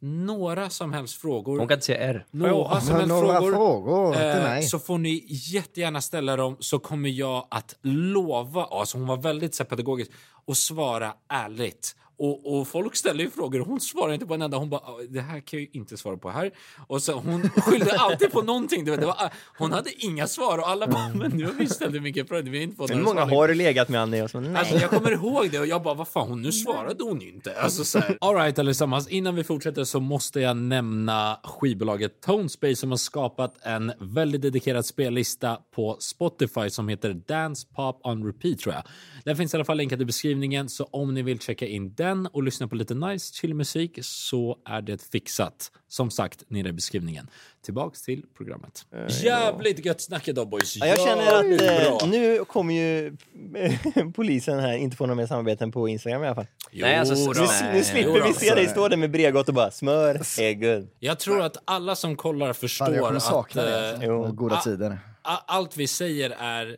några 0.00 0.70
som 0.70 0.92
helst 0.92 1.20
frågor. 1.20 1.58
Hon 1.58 1.68
kan 1.68 1.74
inte 1.74 1.86
säga 1.86 2.00
R. 2.00 2.26
Några 2.30 2.80
som 2.80 2.94
helst 2.94 3.08
några 3.08 3.40
frågor, 3.40 3.52
frågor 3.52 4.12
till 4.12 4.22
eh, 4.22 4.42
mig. 4.42 4.62
så 4.62 4.78
får 4.78 4.98
ni 4.98 5.24
jättegärna 5.28 6.00
ställa 6.00 6.36
dem 6.36 6.56
så 6.60 6.78
kommer 6.78 7.08
jag 7.08 7.46
att 7.50 7.76
lova, 7.82 8.64
alltså 8.64 8.98
hon 8.98 9.06
var 9.06 9.16
väldigt 9.16 9.54
så 9.54 9.64
pedagogisk, 9.64 10.10
och 10.46 10.56
svara 10.56 11.12
ärligt. 11.28 11.96
Och, 12.18 12.58
och 12.58 12.68
folk 12.68 12.96
ställer 12.96 13.24
ju 13.24 13.30
frågor 13.30 13.60
och 13.60 13.66
hon 13.66 13.80
svarar 13.80 14.12
inte 14.12 14.26
på 14.26 14.34
en 14.34 14.42
enda. 14.42 14.56
Hon 14.56 14.70
bara, 14.70 14.80
"Ah, 14.80 14.98
det 15.08 15.20
här 15.20 15.40
kan 15.40 15.58
jag 15.58 15.60
ju 15.60 15.68
inte 15.72 15.96
svara 15.96 16.16
på 16.16 16.30
här. 16.30 16.50
Och 16.86 17.02
så 17.02 17.12
hon 17.12 17.50
skyllde 17.56 17.98
alltid 17.98 18.32
på 18.32 18.42
någonting. 18.42 18.84
Det 18.84 18.96
var, 18.96 19.32
hon 19.58 19.72
hade 19.72 19.90
inga 20.04 20.26
svar 20.26 20.58
och 20.58 20.68
alla 20.68 20.86
bara, 20.86 21.08
men 21.14 21.30
nu 21.30 21.44
har 21.44 21.52
vi 21.52 21.68
ställt 21.68 22.02
mycket 22.02 22.28
frågor, 22.28 22.42
vi 22.42 22.58
har 22.58 22.62
inte 22.62 22.76
fått 22.76 22.90
Hur 22.90 23.02
många 23.02 23.24
har 23.24 23.48
du 23.48 23.54
legat 23.54 23.88
med 23.88 24.00
Annie? 24.02 24.22
Och 24.22 24.30
så, 24.30 24.40
nej. 24.40 24.56
Alltså, 24.56 24.74
jag 24.76 24.90
kommer 24.90 25.12
ihåg 25.12 25.50
det 25.50 25.58
och 25.58 25.66
jag 25.66 25.82
bara, 25.82 25.94
vad 25.94 26.08
fan, 26.08 26.28
hon, 26.28 26.42
nu 26.42 26.52
svarade 26.52 27.04
hon 27.04 27.20
ju 27.20 27.28
inte. 27.28 27.60
Alltså, 27.60 27.84
så 27.84 27.98
här. 27.98 28.18
All 28.20 28.34
right, 28.34 28.58
allesammans. 28.58 29.08
Innan 29.08 29.34
vi 29.34 29.44
fortsätter 29.44 29.84
så 29.84 30.00
måste 30.00 30.40
jag 30.40 30.56
nämna 30.56 31.40
skivbolaget 31.44 32.20
Tonespace 32.20 32.76
som 32.76 32.90
har 32.90 32.98
skapat 32.98 33.54
en 33.62 33.92
väldigt 34.00 34.42
dedikerad 34.42 34.86
spellista 34.86 35.58
på 35.74 35.96
Spotify 36.00 36.70
som 36.70 36.88
heter 36.88 37.14
Dance 37.14 37.66
Pop 37.76 38.00
on 38.06 38.26
Repeat 38.26 38.58
tror 38.58 38.74
jag. 38.74 38.82
Den 39.24 39.36
finns 39.36 39.54
i 39.54 39.56
alla 39.56 39.64
fall 39.64 39.76
länkad 39.76 40.02
i 40.02 40.04
beskrivningen 40.04 40.35
så 40.68 40.84
om 40.84 41.14
ni 41.14 41.22
vill 41.22 41.40
checka 41.40 41.66
in 41.66 41.94
den 41.94 42.26
och 42.26 42.42
lyssna 42.42 42.68
på 42.68 42.74
lite 42.74 42.94
nice 42.94 43.34
chill 43.34 43.54
musik 43.54 43.98
så 44.02 44.58
är 44.64 44.82
det 44.82 45.02
fixat. 45.02 45.70
Som 45.88 46.10
sagt, 46.10 46.42
nere 46.48 46.68
i 46.68 46.72
beskrivningen. 46.72 47.30
Tillbaks 47.64 48.02
till 48.02 48.22
programmet. 48.36 48.86
Jävligt 49.22 49.84
gött 49.84 50.00
snack 50.00 50.28
idag 50.28 50.48
boys. 50.48 50.76
Ja, 50.76 50.86
jag 50.86 51.00
känner 51.00 51.54
att 51.54 52.02
eh, 52.02 52.08
nu 52.08 52.44
kommer 52.44 52.74
ju 52.74 53.16
polisen 54.14 54.58
här 54.58 54.76
inte 54.76 54.96
få 54.96 55.06
några 55.06 55.16
mer 55.16 55.26
samarbeten 55.26 55.72
på 55.72 55.88
Instagram 55.88 56.22
i 56.22 56.26
alla 56.26 56.34
fall. 56.34 56.46
Nej, 56.72 56.96
alltså, 56.96 57.14
Jo 57.14 57.24
så- 57.24 57.32
då. 57.32 57.48
Nu, 57.62 57.72
nu 57.78 57.84
slipper 57.84 58.10
Jo 58.10 58.18
då. 58.18 58.26
vi 58.28 58.32
se 58.34 58.54
dig 58.54 58.66
stå 58.66 58.88
där 58.88 58.96
med 58.96 59.10
Bregott 59.10 59.48
och 59.48 59.54
bara 59.54 59.70
smör 59.70 60.14
är 60.40 60.54
good. 60.54 60.88
Jag 60.98 61.18
tror 61.18 61.42
att 61.42 61.56
alla 61.64 61.94
som 61.96 62.16
kollar 62.16 62.52
förstår 62.52 62.84
Fan, 62.86 62.94
jag 62.94 63.04
kommer 63.04 63.16
att 63.16 63.22
det. 63.54 63.84
eh, 63.84 63.90
Alltså. 63.90 64.06
Jo. 64.06 64.32
Goda 64.32 64.60
tider. 64.60 64.98
allt 65.22 65.76
vi 65.76 65.86
säger 65.86 66.30
är 66.30 66.76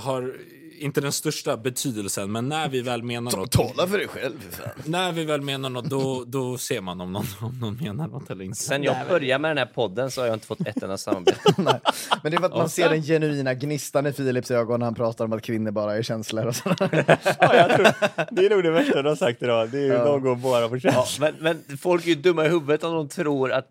har 0.00 0.34
inte 0.80 1.00
den 1.00 1.12
största 1.12 1.56
betydelsen, 1.56 2.32
men 2.32 2.48
när 2.48 2.68
vi 2.68 2.80
väl 2.80 3.02
menar 3.02 3.36
något, 3.36 3.50
Tala 3.52 3.86
för 3.88 3.98
dig 3.98 4.08
själv. 4.08 4.34
för 4.50 4.62
fan. 4.62 4.72
när 4.84 5.12
vi 5.12 5.24
väl 5.24 5.40
menar 5.40 5.70
något, 5.70 5.84
då, 5.84 6.24
då 6.26 6.58
ser 6.58 6.80
man 6.80 7.00
om 7.00 7.12
någon, 7.12 7.26
om 7.40 7.58
någon 7.60 7.78
menar 7.82 8.08
något 8.08 8.30
eller 8.30 8.44
inte. 8.44 8.58
Sen 8.58 8.82
jag 8.82 8.96
började 9.08 9.42
med 9.42 9.50
den 9.50 9.58
här 9.58 9.66
podden 9.74 10.10
så 10.10 10.20
har 10.20 10.26
jag 10.26 10.36
inte 10.36 10.46
fått 10.46 10.60
ett 10.60 10.82
enda 10.82 10.98
samarbete. 10.98 11.38
Nej. 11.58 11.80
Men 12.22 12.32
det 12.32 12.36
är 12.36 12.38
för 12.38 12.46
att 12.46 12.56
man 12.56 12.68
ser 12.70 12.88
den 12.88 13.02
genuina 13.02 13.54
gnistan 13.54 14.06
i 14.06 14.12
Philips 14.12 14.50
ögon 14.50 14.80
när 14.80 14.86
han 14.86 14.94
pratar 14.94 15.24
om 15.24 15.32
att 15.32 15.42
kvinnor 15.42 15.70
bara 15.70 15.96
är 15.96 16.02
känslor 16.02 16.46
och 16.46 16.56
sådär. 16.56 17.18
Ja, 17.40 17.54
jag 17.54 17.70
tror, 17.76 17.86
det 18.34 18.46
är 18.46 18.50
nog 18.50 18.62
det 18.62 18.70
värsta 18.70 19.02
du 19.02 19.08
har 19.08 19.16
sagt 19.16 19.42
idag. 19.42 19.70
Det 19.70 19.78
är 19.78 19.82
ju 19.82 19.88
de 19.88 20.22
går 20.22 20.36
bara 20.36 20.68
på 20.68 20.78
känsla. 20.78 21.30
men, 21.40 21.56
men 21.68 21.78
folk 21.78 22.04
är 22.04 22.08
ju 22.08 22.14
dumma 22.14 22.46
i 22.46 22.48
huvudet 22.48 22.84
om 22.84 22.94
de 22.94 23.08
tror 23.08 23.52
att 23.52 23.70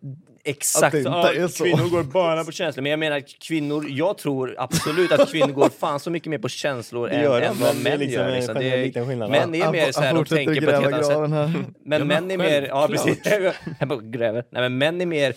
exakt 0.50 0.84
Att 0.86 0.92
det 0.92 0.98
inte 0.98 1.10
ja, 1.10 1.34
är 1.34 1.48
så. 1.48 1.64
kvinnor 1.64 1.90
går 1.90 2.04
bara 2.04 2.44
på 2.44 2.52
känslor. 2.52 2.82
Men 2.84 2.90
jag 2.90 3.00
menar 3.00 3.18
att 3.18 3.40
kvinnor, 3.48 3.86
jag 3.90 4.18
tror 4.18 4.56
absolut 4.58 5.12
att 5.12 5.32
kvinnor 5.32 5.48
går 5.54 5.70
fan 5.80 6.00
så 6.00 6.10
mycket 6.10 6.30
mer 6.30 6.38
på 6.38 6.50
känslor 6.50 7.10
än, 7.10 7.20
än 7.44 7.56
vad 7.60 7.76
men 7.76 7.84
det 7.84 7.90
är 7.90 7.98
män 7.98 8.00
liksom 8.00 8.24
gör. 8.24 8.32
Liksom. 8.36 8.56
Det 8.56 8.70
är, 8.70 8.78
liten 8.86 9.08
skillnad. 9.08 9.30
män 9.32 9.56
är 9.56 9.72
mer 9.72 9.92
så 9.92 10.02
här, 10.02 10.16
fortsätter 10.16 10.46
tänker 10.46 10.62
på 10.62 10.70
ett 10.72 10.82
helt 10.82 10.94
annat 10.94 11.06
sätt. 11.06 11.30
här. 11.30 11.54
Men 11.86 12.08
män 12.08 12.32
är 12.32 12.38
mer, 12.38 12.62
ja 12.62 12.88
precis, 12.92 13.18
gräver. 14.02 14.44
Nej 14.50 14.62
men 14.62 14.78
män 14.78 15.02
är 15.02 15.06
mer, 15.06 15.34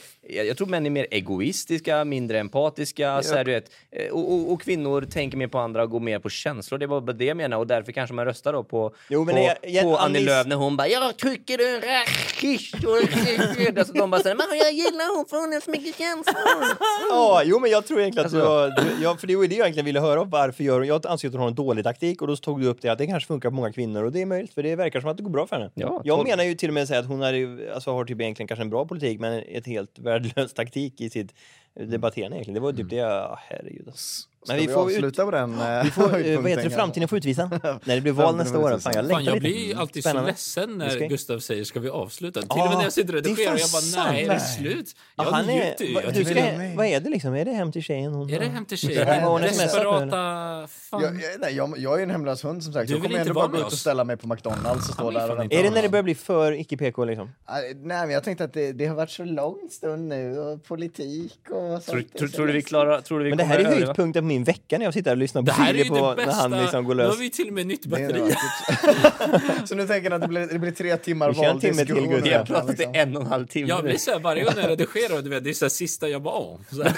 jag, 0.46 0.56
tror 0.56 0.66
män 0.66 0.86
är 0.86 0.90
mer 0.90 1.06
egoistiska, 1.11 2.04
mindre 2.04 2.38
empatiska, 2.38 3.22
så 3.22 3.34
här, 3.34 3.44
du 3.44 3.50
vet. 3.52 3.64
Eh, 3.92 4.11
Och, 4.12 4.32
och, 4.32 4.52
och 4.52 4.62
kvinnor 4.62 5.02
tänker 5.11 5.36
mer 5.38 5.46
på 5.48 5.58
andra 5.58 5.82
och 5.82 5.90
går 5.90 6.00
mer 6.00 6.18
på 6.18 6.28
känslor. 6.30 6.78
Det 6.78 6.86
var 6.86 7.00
bara 7.00 7.12
det 7.12 7.24
jag 7.24 7.36
menade 7.36 7.61
och 7.61 7.66
därför 7.66 7.92
kanske 7.92 8.14
man 8.14 8.24
röstar 8.24 8.52
då 8.52 8.64
på, 8.64 8.94
Jo, 9.08 9.26
på, 9.26 9.38
jag- 9.38 9.56
jag- 9.70 9.82
på 9.82 9.96
Annie 9.96 10.20
Lööf 10.20 10.46
när 10.46 10.56
hon 10.56 10.76
bara 10.76 10.88
“Jag 10.88 11.16
tycker 11.16 11.58
du 11.58 11.68
är 11.68 11.74
en 11.74 11.82
rasist” 11.82 12.74
och 12.84 12.96
alltså, 13.78 13.92
de 13.92 14.11
bara 14.11 14.22
“Men 14.24 14.58
jag 14.58 14.72
gillar 14.72 14.99
hon 15.16 15.26
för 15.26 15.36
hon 15.36 15.53
har 15.53 15.61
så 15.61 15.70
mycket 15.70 15.96
känslor”. 15.98 16.34
Ja, 17.11 17.42
jo 17.44 17.59
men 17.61 17.70
jag 17.70 17.86
tror 17.86 18.01
egentligen 18.01 18.26
att 18.26 18.32
Alltså- 18.34 18.48
du 18.74 18.84
var, 18.84 18.96
du, 18.96 19.03
ja, 19.03 19.16
för 19.16 19.26
det 19.26 19.36
var 19.36 19.46
det 19.46 19.55
jag 19.55 19.64
egentligen 19.66 19.84
ville 19.86 20.01
höra. 20.01 20.24
Varför 20.24 20.64
gör 20.64 20.78
hon? 20.78 20.86
Jag 20.86 21.07
anser 21.07 21.28
att 21.28 21.34
hon 21.34 21.40
har 21.40 21.48
en 21.48 21.55
dålig 21.55 21.84
taktik 21.84 22.22
och 22.22 22.28
då 22.28 22.36
tog 22.36 22.61
du 22.61 22.66
upp 22.66 22.82
det 22.82 22.88
att 22.88 22.98
det 22.98 23.07
kanske 23.07 23.26
funkar 23.26 23.48
på 23.51 23.55
många 23.55 23.72
kvinnor 23.72 24.05
och 24.05 24.12
det 24.12 24.22
är 24.22 24.26
möjligt 24.26 24.55
för 24.55 24.62
det 24.62 24.76
verkar 24.76 25.01
som 25.01 25.11
att 25.11 25.16
det 25.16 25.22
går 25.22 25.30
bra 25.30 25.46
för 25.46 25.57
henne. 25.57 25.70
Ja, 25.74 26.01
jag 26.05 26.24
menar 26.24 26.44
ju 26.44 26.55
till 26.55 26.68
och 26.70 26.74
med 26.74 26.88
säga 26.88 27.01
att 27.01 27.07
hon 27.07 27.22
är, 27.22 27.32
ju- 27.32 27.70
alltså, 27.72 27.92
har 27.92 28.05
typ 28.05 28.20
egentligen 28.20 28.48
kanske 28.48 28.62
en 28.62 28.70
bra 28.70 28.84
politik 28.86 29.20
men 29.20 29.42
ett 29.48 29.66
helt 29.66 29.98
värdelös 29.98 30.53
taktik 30.55 31.01
i 31.01 31.11
sitt 31.11 31.34
debatterande 31.80 32.36
egentligen. 32.36 32.55
Det 32.55 32.61
var 32.61 32.72
typ 32.72 32.90
det 32.90 32.96
jag, 32.96 33.38
herregud. 33.48 33.88
alltså. 33.88 34.26
Ska 34.45 34.53
Men 34.53 34.61
vi, 34.61 34.66
vi 34.66 34.72
får 34.72 34.91
ut, 34.91 34.97
avsluta 34.97 35.24
på 35.24 35.30
den 35.30 35.61
eh, 35.61 35.82
vi 35.84 35.91
får, 35.91 36.03
eh, 36.26 36.41
vad 36.41 36.51
heter 36.51 36.64
det, 36.64 36.70
framtiden 36.70 37.09
får 37.09 37.18
utvisa. 37.18 37.47
När 37.84 37.95
det 37.95 38.01
blir 38.01 38.12
val 38.12 38.36
nästa 38.36 38.59
år. 38.59 38.78
Fan, 38.78 38.93
jag 38.95 39.11
Fan, 39.11 39.24
jag 39.24 39.34
lite. 39.34 39.41
blir 39.41 39.78
alltid 39.78 40.03
så 40.03 40.09
Spännande. 40.09 40.30
ledsen 40.30 40.70
Vi 40.70 40.76
när 40.76 40.88
ska- 40.91 41.07
Gustav 41.07 41.38
säger 41.38 41.64
ska 41.64 41.80
vi 41.80 41.88
avsluta. 41.88 42.41
Till 42.41 42.49
Ja, 42.51 42.62
och 42.64 42.68
med 42.68 42.76
när 42.76 42.84
jag 42.84 42.93
sitter 42.93 43.16
och 43.16 43.22
det 43.22 43.28
är 43.28 43.34
redigerar, 43.34 43.59
jag 43.59 43.70
bara 43.70 44.11
nej, 44.12 44.24
är 44.24 44.28
det 44.28 44.41
sant. 44.41 44.59
slut? 44.61 44.95
Ja, 45.16 45.24
Jag 45.24 45.30
han 45.32 45.49
är, 45.49 45.64
njuter 45.64 45.84
ju. 45.84 45.95
va- 45.95 46.01
du 46.14 46.24
ska, 46.24 46.34
det 46.34 46.41
är- 46.41 46.76
vad 46.76 46.86
är 46.86 47.01
det 47.01 47.11
liksom? 47.11 47.34
Är 47.34 47.45
det 47.45 47.51
hem 47.53 47.72
till 47.72 47.82
tjejen? 47.82 48.12
Hon, 48.14 48.30
Är 48.30 48.41
det 48.41 48.47
hem 48.47 48.64
till 48.66 48.78
tjejen? 48.78 49.41
Desperata... 49.43 50.16
Fan. 50.68 51.03
Jag, 51.03 51.14
jag, 51.14 51.41
nej, 51.41 51.55
jag, 51.57 51.78
jag 51.78 51.99
är 51.99 52.03
en 52.03 52.11
hemlös 52.11 52.45
hund 52.45 52.64
som 52.64 52.72
sagt. 52.72 52.88
Du 52.88 52.95
Jag 52.95 53.03
kommer 53.03 53.18
inte 53.18 53.20
ändå 53.30 53.34
bara 53.34 53.47
gå 53.47 53.59
ut 53.59 53.64
och 53.64 53.72
ställa 53.72 54.05
mig 54.05 54.16
på 54.16 54.26
McDonalds 54.28 54.88
och 54.88 54.95
stå 54.95 55.11
där. 55.11 55.55
Är 55.55 55.62
det 55.62 55.70
när 55.70 55.82
det 55.82 55.88
börjar 55.88 56.03
bli 56.03 56.14
för 56.14 56.53
icke-PK 56.53 57.05
liksom? 57.05 57.30
Nej, 57.47 57.74
men 57.84 58.11
jag 58.11 58.24
tänkte 58.24 58.45
att 58.45 58.53
det, 58.53 58.86
har 58.86 58.95
varit 58.95 59.11
så 59.11 59.24
lång 59.24 59.68
stund 59.70 60.09
nu 60.09 60.38
och 60.38 60.64
politik 60.64 61.38
och 61.51 61.82
sånt. 61.82 61.86
Tror, 62.18 62.28
är 62.28 62.32
så 62.32 62.45
du 62.47 62.53
vi 62.53 62.62
klarar... 62.62 63.28
Men 63.28 63.38
det 63.38 63.45
här 63.45 63.59
är 63.59 63.64
höjdpunkten 63.64 64.26
min 64.31 64.45
vecka 64.45 64.78
när 64.78 64.85
jag 64.85 64.95
sitter 64.95 65.11
och 65.11 65.16
lyssnar 65.16 65.43
på 65.43 65.53
Filip 65.53 65.91
och 65.91 66.16
när 66.16 66.33
han 66.33 66.51
liksom 66.51 66.85
går 66.85 66.95
Nu 66.95 67.03
lös. 67.03 67.11
har 67.14 67.20
vi 67.22 67.31
till 67.31 67.49
och 67.49 67.53
med 67.55 67.66
nytt 67.66 67.87
batteri. 67.87 68.35
så 69.64 69.74
nu 69.74 69.87
tänker 69.87 70.11
jag 70.11 70.12
att 70.16 70.20
det 70.22 70.28
blir, 70.28 70.47
det 70.47 70.59
blir 70.59 70.70
tre 70.70 70.97
timmar 70.97 71.28
Vi 71.28 71.35
kör 71.35 71.45
en 71.45 71.61
timme 71.61 71.85
till, 71.85 71.95
valdiskussion. 71.95 72.11
Gustav. 72.11 72.28
Vi 72.28 72.35
har 72.35 72.45
pratat 72.45 72.81
i 72.81 72.87
en 72.93 73.16
och 73.16 73.22
en 73.22 73.28
halv 73.28 73.47
timme 73.47 73.68
Jag 73.68 73.83
nu. 73.85 73.89
blir 73.89 73.99
så 73.99 74.11
här, 74.11 74.18
varje 74.18 74.45
gång 74.45 74.53
jag 74.57 74.70
redigerar, 74.70 75.22
du 75.22 75.31
vet, 75.31 75.45
det 75.45 75.51
är 75.51 75.55
så 75.55 75.64
här 75.64 75.70
sista 75.70 76.09
jag 76.09 76.22
bara 76.22 76.35
åh. 76.35 76.59
Så 76.70 76.83
här. 76.83 76.93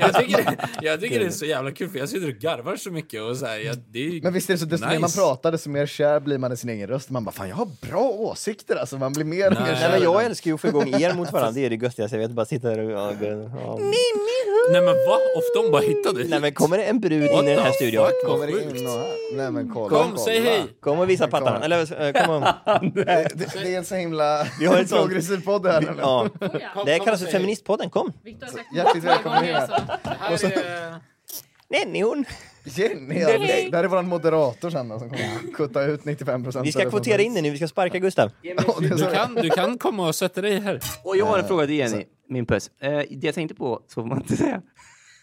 Jag 0.00 0.14
tycker, 0.14 0.36
det, 0.36 0.56
jag 0.82 1.00
tycker 1.00 1.20
det 1.20 1.26
är 1.26 1.30
så 1.30 1.44
jävla 1.46 1.70
kul 1.70 1.88
för 1.88 1.98
jag 1.98 2.08
sitter 2.08 2.28
och 2.28 2.34
garvar 2.34 2.76
så 2.76 2.90
mycket 2.90 3.22
och 3.22 3.36
så 3.36 3.46
här, 3.46 3.58
jag, 3.58 3.76
det 3.92 3.98
är 4.06 4.22
Men 4.22 4.32
visst 4.32 4.50
är 4.50 4.54
det 4.54 4.58
så, 4.58 4.66
desto 4.66 4.86
mer 4.86 4.94
man 4.94 5.02
nice. 5.02 5.18
pratar, 5.18 5.52
desto 5.52 5.70
mer 5.70 5.86
kär 5.86 6.20
blir 6.20 6.38
man 6.38 6.52
i 6.52 6.56
sin 6.56 6.70
egen 6.70 6.88
röst. 6.88 7.10
Man 7.10 7.24
bara, 7.24 7.32
fan 7.32 7.48
jag 7.48 7.56
har 7.56 7.68
bra 7.90 8.00
åsikter 8.10 8.76
alltså. 8.76 8.98
Man 8.98 9.12
blir 9.12 9.24
mer 9.24 9.46
och 9.46 9.52
mer 9.60 9.60
Nej. 9.72 9.80
kär. 9.80 9.90
Nej, 9.90 10.02
jag 10.02 10.24
älskar 10.24 10.50
ju 10.50 10.54
att 10.54 10.60
få 10.60 10.68
igång 10.68 10.94
er 10.94 11.14
mot 11.14 11.32
varandra, 11.32 11.52
det 11.52 11.66
är 11.66 11.70
det 11.70 11.76
göttigaste 11.76 12.16
jag 12.16 12.22
vet. 12.22 12.30
Bara 12.30 12.46
sitta 12.46 12.68
här 12.68 12.78
och... 12.78 12.90
Ja, 12.96 13.12
ja. 13.20 13.78
Nej 14.72 14.80
men 14.82 14.94
va? 14.94 15.18
Ofta 15.36 15.62
de 15.62 15.70
bara 15.70 15.82
hittade 15.82 16.24
Nej 16.24 16.40
men 16.40 16.52
kommer 16.66 16.78
det 16.78 16.84
en 16.84 17.00
brud 17.00 17.30
in 17.30 17.48
i 17.48 17.54
den 17.54 17.64
här 17.64 17.72
studion? 17.72 18.06
Kommer 18.26 18.46
sjukt. 18.46 18.76
in 18.80 18.86
och 18.86 18.92
här. 18.92 19.36
Nej 19.36 19.50
men 19.50 19.70
kolla. 19.74 19.88
Kom, 19.88 20.10
kolla. 20.10 20.18
säg 20.18 20.40
hej! 20.40 20.62
Kom 20.80 20.98
och 20.98 21.10
visa 21.10 21.28
pattan. 21.28 21.62
Eller 21.62 22.06
eh, 22.06 22.24
kom 22.24 22.34
om. 22.34 22.42
Det, 22.94 23.04
det, 23.04 23.52
det 23.62 23.74
är 23.74 23.78
en 23.78 23.84
så 23.84 23.94
himla 23.94 24.46
Vi 24.60 24.66
har 24.66 24.76
sånt- 24.76 24.90
progressiv 24.90 25.44
podd 25.44 25.66
här. 25.66 25.80
nu. 25.80 25.94
Ja. 25.98 26.28
Det 26.40 26.48
kom 26.74 27.04
kallas 27.04 27.22
och 27.22 27.28
för 27.28 27.32
Feministpodden, 27.32 27.90
kom! 27.90 28.12
Victor 28.24 28.46
har 28.46 28.52
sagt 28.52 28.74
Hjärtligt 28.76 29.04
välkommen 29.04 29.38
gånger, 29.38 29.60
hit. 29.60 29.70
alltså. 30.20 30.46
Här 30.46 30.56
är... 30.56 30.94
Nej, 31.68 31.84
ni 31.86 32.00
hon. 32.00 32.24
Jenny, 32.64 33.20
ja, 33.20 33.28
det, 33.28 33.68
det 33.70 33.76
här 33.76 33.84
är 33.84 33.88
våran 33.88 34.08
moderator 34.08 34.70
sen 34.70 34.88
då, 34.88 34.98
som 34.98 35.10
kommer 35.10 35.52
kutta 35.54 35.82
ut 35.84 36.04
95 36.04 36.44
procent. 36.44 36.66
Vi 36.66 36.72
ska 36.72 36.90
kvotera 36.90 37.22
in 37.22 37.34
det 37.34 37.42
nu, 37.42 37.50
vi 37.50 37.56
ska 37.56 37.68
sparka 37.68 37.98
Gustav. 37.98 38.30
Du 38.80 39.10
kan, 39.12 39.34
du 39.34 39.50
kan 39.50 39.78
komma 39.78 40.08
och 40.08 40.14
sätta 40.14 40.40
dig 40.40 40.60
här. 40.60 40.80
Och 41.04 41.16
jag 41.16 41.26
har 41.26 41.38
en 41.38 41.48
fråga 41.48 41.66
till 41.66 41.74
Jenny, 41.74 42.04
min 42.28 42.46
puss. 42.46 42.70
Eh, 42.80 42.90
det 42.90 43.06
jag 43.20 43.34
tänkte 43.34 43.54
på, 43.54 43.82
så 43.88 43.94
får 43.94 44.08
man 44.08 44.18
inte 44.18 44.36
säga. 44.36 44.62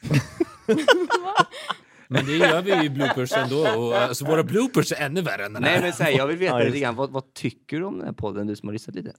Men 2.08 2.26
det 2.26 2.38
gör 2.38 2.62
vi 2.62 2.76
ju 2.76 2.84
i 2.84 2.90
bloopers 2.90 3.32
ändå. 3.32 3.68
Och, 3.68 3.96
alltså, 3.98 4.26
våra 4.26 4.44
bloopers 4.44 4.92
är 4.92 5.06
ännu 5.06 5.22
värre 5.22 5.46
än 5.46 5.54
den 5.54 5.64
här. 5.64 5.72
Nej 5.72 5.82
men 5.82 5.94
säg, 5.94 6.16
jag 6.16 6.28
vill 6.28 6.38
veta 6.38 6.60
lite 6.60 6.80
grann, 6.80 6.96
vad, 6.96 7.12
vad 7.12 7.34
tycker 7.34 7.80
du 7.80 7.86
om 7.86 7.98
den 7.98 8.08
här 8.08 8.14
podden, 8.14 8.48
du 8.48 8.56
som 8.56 8.68
har 8.70 8.74
lyssnat 8.74 8.96
lite? 8.96 9.14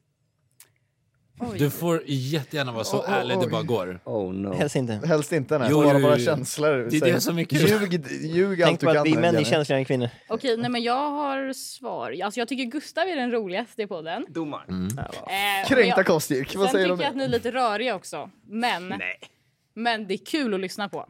Du 1.58 1.70
får 1.70 2.02
jättegärna 2.06 2.72
vara 2.72 2.84
så 2.84 2.98
Oj, 2.98 3.04
oj, 3.08 3.14
ärlig 3.14 3.40
det 3.40 3.46
bara 3.46 3.62
går. 3.62 4.00
Oh 4.04 4.32
no. 4.34 4.54
Helst 4.54 4.76
inte. 4.76 4.92
Helst 5.06 5.32
inte, 5.32 5.58
nej. 5.58 5.68
Jo, 5.70 5.82
Bara 5.82 5.98
jo, 5.98 6.06
våra 6.06 6.18
känslor. 6.18 6.88
Det 6.90 6.96
är 6.96 7.00
det 7.12 7.20
som 7.20 7.38
är 7.38 7.44
kul. 7.44 7.68
Ljug, 7.68 8.06
ljug 8.22 8.62
allt 8.62 8.68
Tänk 8.68 8.80
du 8.80 8.86
på 8.86 8.92
kan. 8.92 9.00
att 9.00 9.06
vi 9.06 9.16
män 9.16 9.36
är 9.36 9.44
känsligare 9.44 9.80
än 9.80 9.84
kvinnor. 9.84 10.08
Okej, 10.28 10.56
nej 10.56 10.70
men 10.70 10.82
jag 10.82 11.10
har 11.10 11.52
svar. 11.52 12.16
Alltså 12.24 12.40
jag 12.40 12.48
tycker 12.48 12.64
Gustav 12.64 13.04
är 13.08 13.16
den 13.16 13.30
roligaste 13.32 13.82
i 13.82 13.86
podden. 13.86 14.26
Domaren. 14.28 14.68
Mm. 14.68 14.98
Eh, 14.98 15.68
Kränkta 15.68 15.98
jag- 16.00 16.06
Kostik, 16.06 16.56
vad 16.56 16.64
Sen 16.66 16.72
säger 16.72 16.88
tycker 16.88 17.02
jag 17.02 17.10
att 17.10 17.16
ni 17.16 17.24
är 17.24 17.28
lite 17.28 17.50
röriga 17.50 17.94
också. 17.94 18.30
Men, 18.48 18.94
men 19.74 20.06
det 20.06 20.14
är 20.14 20.26
kul 20.26 20.54
att 20.54 20.60
lyssna 20.60 20.88
på. 20.88 21.06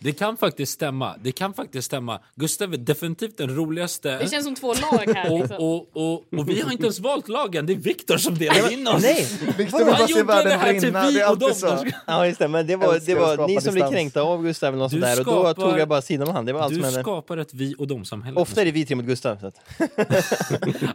Det 0.00 0.12
kan 0.12 0.36
faktiskt 0.36 0.72
stämma. 0.72 1.14
Det 1.22 1.32
kan 1.32 1.54
faktiskt 1.54 1.86
stämma. 1.86 2.20
Gustav 2.34 2.72
är 2.72 2.76
definitivt 2.76 3.36
den 3.38 3.56
roligaste. 3.56 4.18
Det 4.18 4.30
känns 4.30 4.44
som 4.44 4.54
två 4.54 4.74
lag 4.74 5.14
här. 5.14 5.30
och, 5.32 5.38
Liksom. 5.40 5.56
och, 5.56 5.96
och, 5.96 6.12
och 6.38 6.48
vi 6.48 6.60
har 6.60 6.72
inte 6.72 6.84
ens 6.84 7.00
valt 7.00 7.28
lagen. 7.28 7.66
Det 7.66 7.72
är 7.72 7.76
Viktor 7.76 8.16
som 8.16 8.38
delar 8.38 8.72
in 8.72 8.86
oss. 8.88 9.02
Nej! 9.02 9.26
Viktor 9.58 9.78
vill 9.78 9.86
bara 9.86 9.96
Han 9.96 10.08
se 10.08 10.12
gjorde 10.18 10.22
det 10.42 10.42
världen 10.56 10.80
brinna, 10.80 11.02
det 11.02 11.10
vi 11.12 11.20
är 11.20 11.30
och 11.30 11.38
dem. 11.38 11.48
alltid 11.48 11.92
så. 11.92 11.98
Ja 12.06 12.26
just 12.26 12.38
det, 12.38 12.48
men 12.48 12.66
det 12.66 12.76
var, 12.76 13.00
det 13.06 13.14
var 13.14 13.48
ni 13.48 13.60
som 13.60 13.74
blev 13.74 13.90
kränkta 13.90 14.22
av 14.22 14.42
Gustav 14.42 14.68
eller 14.68 14.78
något 14.78 14.90
sånt 14.90 15.02
där 15.02 15.18
och 15.20 15.24
då 15.24 15.54
tog 15.54 15.78
jag 15.78 15.88
bara 15.88 16.02
sidan 16.02 16.28
om 16.28 16.34
han. 16.34 16.44
Det 16.46 16.52
var 16.52 16.60
allt 16.60 16.72
som 16.72 16.78
Du 16.82 16.86
hände. 16.86 17.00
skapar 17.02 17.36
ett 17.36 17.54
vi 17.54 17.74
och 17.78 17.86
dom-samhälle. 17.86 18.40
Ofta 18.40 18.60
är 18.60 18.64
det 18.64 18.70
vi 18.70 18.86
tre 18.86 18.96
mot 18.96 19.04
Gustav. 19.06 19.36
Så 19.40 19.46
att. 19.46 19.54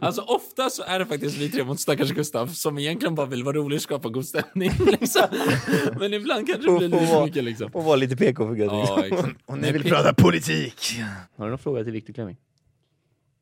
Alltså 0.00 0.22
ofta 0.22 0.70
så 0.70 0.82
är 0.82 0.98
det 0.98 1.06
faktiskt 1.06 1.36
vi 1.36 1.48
tre 1.50 1.64
mot 1.64 1.80
stackars 1.80 2.10
Gustav 2.10 2.46
som 2.46 2.78
egentligen 2.78 3.14
bara 3.14 3.26
vill 3.26 3.44
vara 3.44 3.56
rolig 3.56 3.76
och 3.76 3.82
skapa 3.82 4.08
god 4.08 4.26
stämning. 4.26 4.70
Liksom. 5.00 5.22
Men 5.98 6.14
ibland 6.14 6.46
kanske 6.46 6.70
det 6.70 6.78
blir 6.78 6.88
lite 6.88 7.06
för 7.06 7.24
mycket 7.24 7.44
liksom. 7.44 7.70
Och 7.72 7.84
vara 7.84 7.96
lite 7.96 8.16
PK 8.16 8.46
för 8.48 8.54
guds 8.54 8.81
Ja, 8.88 9.04
exakt. 9.06 9.38
Och 9.46 9.58
ni 9.58 9.72
vill 9.72 9.84
prata 9.84 10.14
politik. 10.14 11.00
Har 11.36 11.44
du 11.44 11.50
någon 11.50 11.58
fråga 11.58 11.84
till 11.84 11.92
Viktor 11.92 12.12
Klemming? 12.14 12.36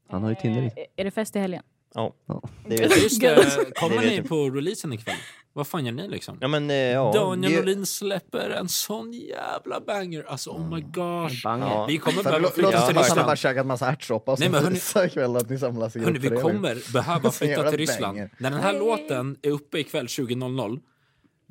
Han 0.08 0.22
har 0.22 0.30
ju 0.30 0.36
Tinder. 0.36 0.62
Eh, 0.62 0.70
Är 0.96 1.04
det 1.04 1.10
fest 1.10 1.36
i 1.36 1.38
helgen? 1.38 1.62
Ja, 1.94 2.14
Ja. 2.26 2.42
det 2.68 2.70
vet 2.80 2.90
jag. 2.90 2.98
Just 2.98 3.20
det, 3.20 3.72
kommer 3.74 3.96
vet 3.96 4.04
ni 4.04 4.16
jag. 4.16 4.28
på 4.28 4.50
releasen 4.50 4.92
ikväll? 4.92 5.16
Vad 5.52 5.66
fan 5.66 5.86
gör 5.86 5.92
ni 5.92 6.08
liksom? 6.08 6.38
Ja 6.40 6.48
men 6.48 6.70
eh, 6.70 6.76
ja. 6.76 7.12
Daniel 7.14 7.52
det- 7.52 7.58
Norlin 7.58 7.86
släpper 7.86 8.50
en 8.50 8.68
sån 8.68 9.12
jävla 9.12 9.80
banger. 9.86 10.24
Alltså 10.28 10.50
oh 10.50 10.74
my 10.74 10.80
gosh. 10.80 11.42
Banger. 11.44 11.66
Ja. 11.66 11.86
Vi 11.86 11.98
kommer 11.98 12.14
Fan, 12.14 12.24
behöva 12.24 12.38
Låt 12.42 12.54
flytta 12.54 12.68
oss 12.68 12.88
till 12.88 12.98
att 12.98 13.08
han 13.08 13.18
har 13.18 13.24
bara 13.24 13.32
Ryssland. 13.32 13.38
käkat 13.38 13.66
massa 13.66 13.88
ärtsoppa 13.88 14.32
och 14.32 14.38
Nej, 14.40 14.48
så 14.48 14.52
men 14.52 14.64
hörni- 14.64 15.06
ikväll 15.06 15.36
att 15.36 15.50
ni 15.50 15.58
samlas 15.58 15.96
i 15.96 16.00
Hörni, 16.00 16.18
vi 16.18 16.28
kommer 16.28 16.92
behöva 16.92 17.22
Så 17.22 17.38
flytta 17.38 17.52
jävla 17.56 17.70
till 17.70 17.78
Ryssland. 17.78 18.02
banger. 18.16 18.30
När 18.38 18.50
den 18.50 18.60
här 18.60 18.78
låten 18.78 19.36
är 19.42 19.50
uppe 19.50 19.78
ikväll 19.78 20.06
20.00 20.06 20.80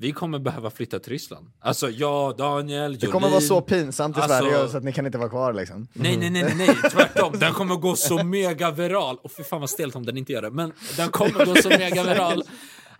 vi 0.02 0.12
kommer 0.12 0.40
behöva 0.40 0.70
flytta 0.70 1.00
till 1.00 1.12
Ryssland. 1.12 1.48
Alltså 1.60 1.90
jag, 1.90 2.38
Daniel, 2.38 2.98
Det 3.00 3.08
kommer 3.08 3.30
vara 3.30 3.42
så 3.42 3.62
pinsamt 3.62 4.18
i 4.18 4.22
Alltså- 4.22 4.40
Sverige 4.40 4.68
så 4.70 4.78
att 4.78 4.84
ni 4.84 4.94
kan 4.94 5.06
inte 5.06 5.18
vara 5.18 5.30
kvar 5.30 5.54
liksom. 5.54 5.88
Nej, 5.94 6.18
nej, 6.18 6.30
nej, 6.30 6.44
nej, 6.44 6.54
nej, 6.58 6.92
tvärtom. 6.92 7.34
Den 7.40 7.54
kommer 7.54 7.76
gå 7.76 7.96
så 7.96 8.24
mega 8.24 8.72
viral. 8.72 9.18
Och 9.24 9.32
för 9.32 9.44
fan 9.44 9.60
vad 9.60 9.70
stelt 9.70 9.96
om 9.96 10.06
den 10.06 10.18
inte 10.18 10.32
gör 10.34 10.42
det. 10.42 10.50
Men 10.52 10.74
den 10.98 11.10
kommer 11.10 11.46
gå 11.46 11.56
så 11.56 11.70
mega 11.80 12.04
viral. 12.04 12.44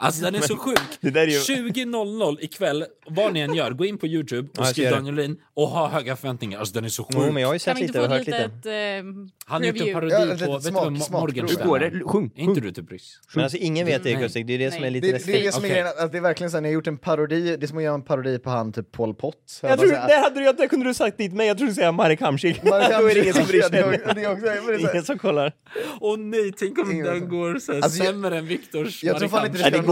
Alltså 0.02 0.22
den 0.24 0.36
är 0.36 0.42
så 0.42 0.58
sjuk. 0.58 0.80
där 1.02 1.28
ju- 1.28 1.40
20.00 1.40 2.38
ikväll, 2.42 2.86
vad 3.08 3.34
ni 3.34 3.40
än 3.40 3.54
gör, 3.54 3.72
gå 3.72 3.86
in 3.86 3.98
på 3.98 4.08
Youtube 4.08 4.50
och 4.62 4.68
skriv 4.68 4.90
Daniel 4.92 5.16
Lin 5.16 5.38
och 5.54 5.68
ha 5.68 5.88
höga 5.88 6.16
förväntningar. 6.16 6.60
Alltså 6.60 6.74
den 6.74 6.86
är 6.86 6.90
så 6.90 7.04
sjuk. 7.04 7.14
Jo, 7.16 7.32
men 7.32 7.42
jag 7.42 7.48
har 7.50 7.54
ju 7.56 7.60
Kan 7.60 7.76
sett 7.76 7.78
vi 7.84 7.88
inte 7.88 8.00
lite 8.00 8.00
och 8.00 8.06
få 8.06 8.14
ett 8.14 8.20
hört 8.20 8.28
lite. 8.28 8.72
litet 8.72 9.06
eh, 9.06 9.32
Han 9.46 9.62
har 9.62 9.68
gjort 9.68 9.88
en 9.88 9.94
parodi 9.94 10.14
Ja, 10.14 10.20
på, 10.20 10.32
ett 10.34 10.42
vet 10.42 10.64
du 10.64 10.70
smakprov. 10.70 11.12
Morgenstern 11.22 11.68
går 11.68 11.80
det? 11.80 11.92
Sjung. 12.06 12.32
Är 12.36 12.42
inte 12.44 12.62
du 12.62 12.72
typ 12.72 12.92
ryss? 12.92 13.20
Men 13.36 13.44
alltså 13.44 13.58
ingen 13.58 13.86
vet 13.86 14.04
det. 14.04 14.14
Gustav, 14.14 14.46
det 14.46 14.54
är 14.54 14.58
det 14.60 14.72
som 14.72 14.84
är 14.84 14.90
lite 14.90 15.08
Det, 15.08 15.12
det 15.14 15.18
är 15.24 15.26
det 15.28 15.34
läskigt. 15.34 15.54
som 15.54 15.64
är 15.66 15.70
grejen, 15.70 15.88
att 16.00 16.12
det 16.12 16.18
är 16.18 16.22
verkligen 16.22 16.52
så 16.52 16.58
här, 16.58 16.62
ni 16.62 16.68
har 16.68 16.74
gjort 16.74 16.88
en 16.88 16.98
parodi, 16.98 17.58
det 17.58 17.66
är 17.66 17.68
som 17.68 17.78
att 17.78 17.84
göra 17.84 17.96
en 17.96 18.02
parodi 18.02 18.40
på 18.40 18.50
han 18.50 18.72
typ 18.74 18.92
Pol 18.92 19.14
Pot. 19.14 19.36
Jag 19.62 19.80
tror, 19.80 19.90
det 19.92 20.22
hade 20.24 20.40
du, 20.40 20.54
det 20.58 20.68
kunde 20.68 20.86
du 20.86 20.94
sagt 20.94 21.18
dit 21.18 21.34
mig, 21.34 21.48
jag 21.48 21.58
trodde 21.58 21.74
säga 21.74 21.92
Marek 21.92 22.22
Hamsik. 22.22 22.62
Då 22.64 22.74
är 22.74 23.14
det 23.16 23.22
ingen 23.22 23.34
som 23.34 23.46
bryr 23.46 23.62
sig. 23.62 24.80
Ingen 24.94 25.04
som 25.04 25.18
kollar. 25.20 25.54
Åh 26.00 26.18
nej, 26.18 26.52
tänk 26.60 26.78
om 26.80 27.04
den 27.04 27.30
går 27.30 27.54
Alltså, 27.54 27.74
jag- 27.74 27.92
sämre 27.92 28.38
än 28.38 28.46
Viktors 28.48 29.04
Jag 29.04 29.18
tror 29.20 29.30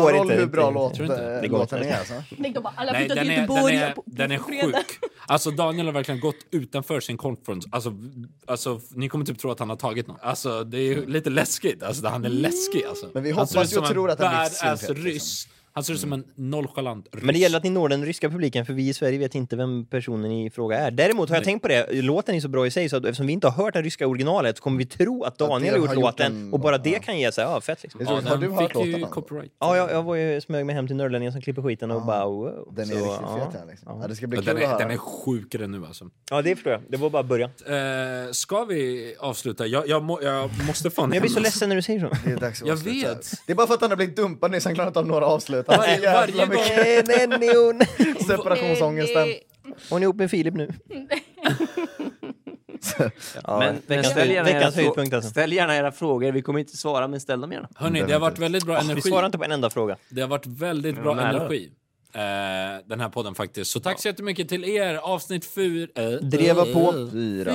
går 0.01 0.15
inte. 0.15 0.33
hur 0.33 0.45
bra 0.45 0.71
låt, 0.71 0.99
eh, 0.99 1.07
Det 1.07 1.47
går 1.47 1.57
låten 1.57 1.77
inte. 1.77 1.89
är 1.89 1.99
alltså. 1.99 2.61
Bara, 2.61 2.73
alla 2.77 2.91
Nej, 2.91 3.07
den 3.07 3.17
är, 3.17 3.23
Göteborg 3.23 3.73
den 3.75 3.83
är, 3.83 3.91
på, 3.91 4.03
den 4.05 4.31
är 4.31 4.37
sjuk. 4.37 4.75
Alltså 5.27 5.51
Daniel 5.51 5.85
har 5.85 5.93
verkligen 5.93 6.19
gått 6.19 6.35
utanför 6.51 6.99
sin 6.99 7.17
conference. 7.17 7.69
Alltså, 7.71 7.93
alltså, 8.47 8.81
ni 8.89 9.09
kommer 9.09 9.25
typ 9.25 9.39
tro 9.39 9.51
att 9.51 9.59
han 9.59 9.69
har 9.69 9.77
tagit 9.77 10.07
något. 10.07 10.19
Alltså, 10.21 10.63
det 10.63 10.77
är 10.77 11.05
lite 11.05 11.29
läskigt. 11.29 11.83
Alltså, 11.83 12.07
han 12.07 12.25
är 12.25 12.29
läskig 12.29 12.83
alltså. 12.89 13.09
Men 13.13 13.23
vi 13.23 13.31
hoppas 13.31 13.73
ju 13.73 13.77
och 13.79 13.87
tror 13.87 14.09
att 14.09 14.19
han 14.19 14.29
blir 14.29 14.37
badass 14.37 14.79
synfet, 14.79 15.03
liksom. 15.03 15.51
Han 15.77 15.83
ser 15.83 15.93
ut 15.93 15.99
som 15.99 16.13
en 16.13 16.23
nonchalant 16.35 17.07
ryss. 17.13 17.23
Men 17.23 17.33
det 17.33 17.39
gäller 17.39 17.57
att 17.57 17.63
ni 17.63 17.69
når 17.69 17.89
den 17.89 18.05
ryska 18.05 18.29
publiken, 18.29 18.65
för 18.65 18.73
vi 18.73 18.89
i 18.89 18.93
Sverige 18.93 19.17
vet 19.19 19.35
inte 19.35 19.55
vem 19.55 19.85
personen 19.85 20.31
i 20.31 20.49
fråga 20.49 20.77
är. 20.79 20.91
Däremot 20.91 21.29
har 21.29 21.35
jag 21.35 21.43
tänkt 21.43 21.61
på 21.61 21.67
det, 21.67 22.01
låten 22.01 22.35
är 22.35 22.39
så 22.39 22.47
bra 22.47 22.67
i 22.67 22.71
sig, 22.71 22.89
så 22.89 22.97
att 22.97 23.05
eftersom 23.05 23.27
vi 23.27 23.33
inte 23.33 23.47
har 23.47 23.63
hört 23.63 23.73
det 23.73 23.81
ryska 23.81 24.07
originalet 24.07 24.57
så 24.57 24.63
kommer 24.63 24.77
vi 24.77 24.85
tro 24.85 25.23
att 25.23 25.37
Daniel 25.37 25.73
har 25.73 25.79
gjort 25.79 25.87
har 25.87 25.95
gjort 25.95 26.03
låten, 26.03 26.35
en- 26.47 26.53
och 26.53 26.59
bara 26.59 26.77
det 26.77 26.89
ja. 26.89 26.99
kan 26.99 27.19
ge 27.19 27.31
sig, 27.31 27.43
ja 27.43 27.61
fett 27.61 27.83
liksom. 27.83 28.01
Jag 28.01 28.23
Ja, 28.23 28.29
har 28.29 28.37
du 28.37 28.49
hört 28.49 28.73
låten? 28.73 29.01
copyright. 29.05 29.51
Ja, 29.59 29.77
jag, 29.77 29.91
jag 29.91 30.03
var 30.03 30.15
ju 30.15 30.41
smög 30.41 30.65
mig 30.65 30.75
hem 30.75 30.87
till 30.87 30.95
Norrlänningen 30.95 31.31
som 31.31 31.41
klipper 31.41 31.61
skiten 31.61 31.91
och 31.91 32.05
bara 32.05 32.25
wow. 32.25 32.67
Den 32.75 32.83
är 32.83 32.93
Så, 32.93 32.95
riktigt 32.95 33.11
ja. 33.21 33.49
fet 33.51 33.59
här 33.61 33.67
liksom. 33.67 33.99
Ja, 34.01 34.07
det 34.07 34.15
ska 34.15 34.27
bli 34.27 34.37
Ja, 34.39 34.43
kul 34.51 34.55
Den 34.61 34.69
att 34.71 34.81
är, 34.81 34.83
den 34.85 34.91
är 34.91 34.97
sjukare 34.97 35.67
nu 35.67 35.85
alltså. 35.85 36.09
Ja, 36.29 36.41
det 36.41 36.55
förstår 36.55 36.73
jag. 36.73 36.81
Det 36.89 36.97
var 36.97 37.09
bara 37.09 37.23
början. 37.23 37.49
Eh, 37.65 38.31
ska 38.31 38.63
vi 38.65 39.15
avsluta? 39.19 39.67
Jag, 39.67 39.87
jag, 39.87 40.03
må, 40.03 40.19
jag 40.21 40.49
måste 40.67 40.89
fan 40.89 41.13
jag 41.13 41.21
blir 41.21 41.31
så 41.31 41.39
ledsen 41.39 41.69
när 41.69 41.75
du 41.75 41.81
säger 41.81 41.99
så. 41.99 42.09
Det 42.25 42.31
är 42.31 42.37
dags 42.37 42.61
att 42.61 42.67
Jag 42.67 42.75
vet. 42.75 43.31
Det 43.45 43.51
är 43.53 43.55
bara 43.55 43.67
för 43.67 43.73
att 43.73 43.81
han 43.81 43.89
har 43.89 43.97
blivit 43.97 44.15
dumpad 44.15 44.51
nyss, 44.51 44.65
han 44.65 44.73
klarar 44.75 44.87
inte 44.87 44.99
av 44.99 45.07
några 45.07 45.25
avslut. 45.25 45.66
Varje- 45.67 46.13
varje 46.13 46.45
gång- 46.45 47.55
hon. 47.55 47.81
separationsångesten. 48.27 49.27
Hon 49.89 49.97
är 50.01 50.03
ihop 50.03 50.15
med 50.15 50.31
Filip 50.31 50.53
nu. 50.53 50.69
Ja, 53.43 53.59
Men, 53.59 53.81
men 53.87 54.03
ställ, 54.03 54.31
gärna 54.31 54.49
era 54.49 54.71
höjdpunkt 54.71 55.13
alltså. 55.13 55.29
ställ 55.29 55.53
gärna 55.53 55.75
era 55.77 55.91
frågor, 55.91 56.31
vi 56.31 56.41
kommer 56.41 56.59
inte 56.59 56.77
svara, 56.77 57.07
men 57.07 57.19
ställ 57.19 57.41
dem 57.41 57.51
gärna. 57.51 57.69
Hörni, 57.75 58.03
det 58.07 58.13
har 58.13 58.19
varit 58.19 58.39
väldigt 58.39 58.65
bra 58.65 58.75
vi 58.79 58.85
energi. 58.85 59.09
svarar 59.09 59.25
inte 59.25 59.37
på 59.37 59.43
en 59.43 59.51
enda 59.51 59.69
fråga. 59.69 59.97
Det 60.09 60.21
har 60.21 60.27
varit 60.27 60.45
väldigt 60.45 60.95
bra 61.03 61.19
energi. 61.21 61.71
Eh, 62.13 62.21
den 62.85 62.99
här 62.99 63.09
podden 63.09 63.35
faktiskt. 63.35 63.71
Så 63.71 63.79
tack 63.79 64.01
så 64.01 64.07
jättemycket 64.07 64.49
till 64.49 64.63
er. 64.65 64.95
Avsnitt 64.95 65.45
fyra. 65.45 65.87
Dreva 66.21 66.65
på. 66.65 66.91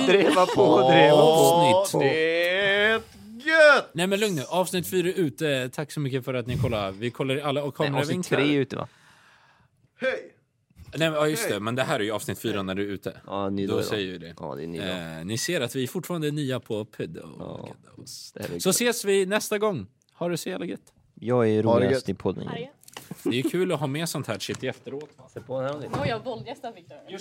Dreva 0.07 0.45
på, 0.45 0.89
dreva 0.91 1.15
på. 1.15 1.21
Avsnitt. 1.21 2.01
Det 2.01 2.55
är 2.85 3.01
gött! 3.45 3.89
Nej 3.93 4.07
men 4.07 4.19
lugn 4.19 4.35
nu. 4.35 4.41
Avsnitt 4.49 4.87
fyra 4.87 5.07
är 5.07 5.13
ute. 5.13 5.69
Tack 5.73 5.91
så 5.91 5.99
mycket 5.99 6.25
för 6.25 6.33
att 6.33 6.47
ni 6.47 6.57
kollar. 6.57 6.91
Vi 6.91 7.11
kollar 7.11 7.35
i 7.35 7.41
alla 7.41 7.63
och 7.63 7.79
Nej, 7.79 7.87
kameror 7.87 8.01
Avsnitt 8.01 8.25
tre 8.25 8.55
är 8.55 8.59
ute 8.59 8.75
va? 8.75 8.87
Hej! 10.01 10.33
Nej, 10.97 11.09
men, 11.09 11.19
ja, 11.19 11.27
just 11.27 11.49
det. 11.49 11.59
Men 11.59 11.75
det 11.75 11.83
här 11.83 11.99
är 11.99 12.03
ju 12.03 12.11
avsnitt 12.11 12.39
fyra 12.39 12.63
när 12.63 12.75
du 12.75 12.83
är 12.83 12.93
ute. 12.93 13.21
Ja, 13.27 13.49
ny 13.49 13.67
Då 13.67 13.75
dag 13.75 13.85
säger 13.85 14.11
vi 14.11 14.17
det. 14.17 14.35
Ja, 14.39 14.55
det 14.55 14.63
är 14.63 14.67
ny. 14.67 14.79
Eh, 14.79 15.25
ni 15.25 15.37
ser 15.37 15.61
att 15.61 15.75
vi 15.75 15.87
fortfarande 15.87 16.27
är 16.27 16.31
nya 16.31 16.59
på 16.59 16.85
här 18.39 18.55
är 18.55 18.59
Så 18.59 18.69
ses 18.69 19.05
vi 19.05 19.25
nästa 19.25 19.57
gång. 19.57 19.87
Ha 20.13 20.29
det 20.29 20.37
så 20.37 20.49
jävla 20.49 20.65
gött. 20.65 20.93
Jag 21.13 21.49
är 21.49 21.63
roligast 21.63 22.09
i 22.09 22.13
podden. 22.13 22.49
Det 23.23 23.39
är 23.39 23.49
kul 23.49 23.71
att 23.71 23.79
ha 23.79 23.87
med 23.87 24.09
sånt 24.09 24.27
här 24.27 24.39
shit 24.39 24.63
i 24.63 24.67
efteråt. 24.67 25.09
Oj, 25.47 26.07
jag 26.07 26.23
våldgästar. 26.23 26.73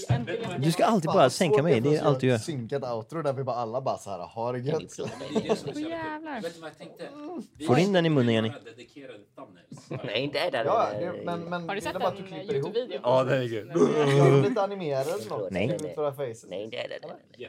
Äntligen. 0.09 0.61
Du 0.61 0.72
ska 0.72 0.85
alltid 0.85 1.11
bara 1.11 1.30
sänka 1.30 1.62
mig, 1.62 1.80
det 1.80 1.97
är 1.97 2.03
allt 2.03 2.20
du 2.20 2.26
gör. 2.26 2.39
Synkat 2.39 2.85
outro 2.85 3.22
där 3.22 3.33
vi 3.33 3.45
bara 3.45 3.57
alla 3.57 3.80
bara 3.80 3.99
så 3.99 4.11
här 4.11 4.18
har 4.18 4.53
det 4.53 4.59
gött. 4.59 4.99
Jävlar. 5.76 6.41
Vet 6.41 6.61
du? 7.59 7.66
Får 7.66 7.78
in 7.78 7.93
den 7.93 8.07
i 8.07 8.09
munnen, 8.09 8.35
Jenny. 8.35 8.53
Nej, 10.05 10.30
det 10.33 10.39
är 10.39 10.51
där. 10.51 10.64
Ja, 10.64 10.89
det, 11.01 11.12
men, 11.24 11.41
men 11.41 11.68
Har 11.68 11.74
du 11.74 11.80
det 11.80 11.87
sett 11.87 11.95
bara 11.95 12.09
att 12.09 12.16
du 12.16 12.37
en 12.37 12.51
Youtube-video? 12.51 13.01
Ja, 13.03 13.24
det 13.24 13.37
är 13.37 13.49
kul. 13.49 14.43
Lite 14.49 14.62
animerad 14.62 15.07
eller 15.07 15.28
något. 15.28 15.51
Nej. 15.51 15.68
Skriv 15.68 15.91
ut 15.91 15.99
våra 15.99 16.12
faces. 16.12 16.45
Nej, 16.49 16.68
det 16.70 16.85
är 16.85 16.89
det. 16.89 17.49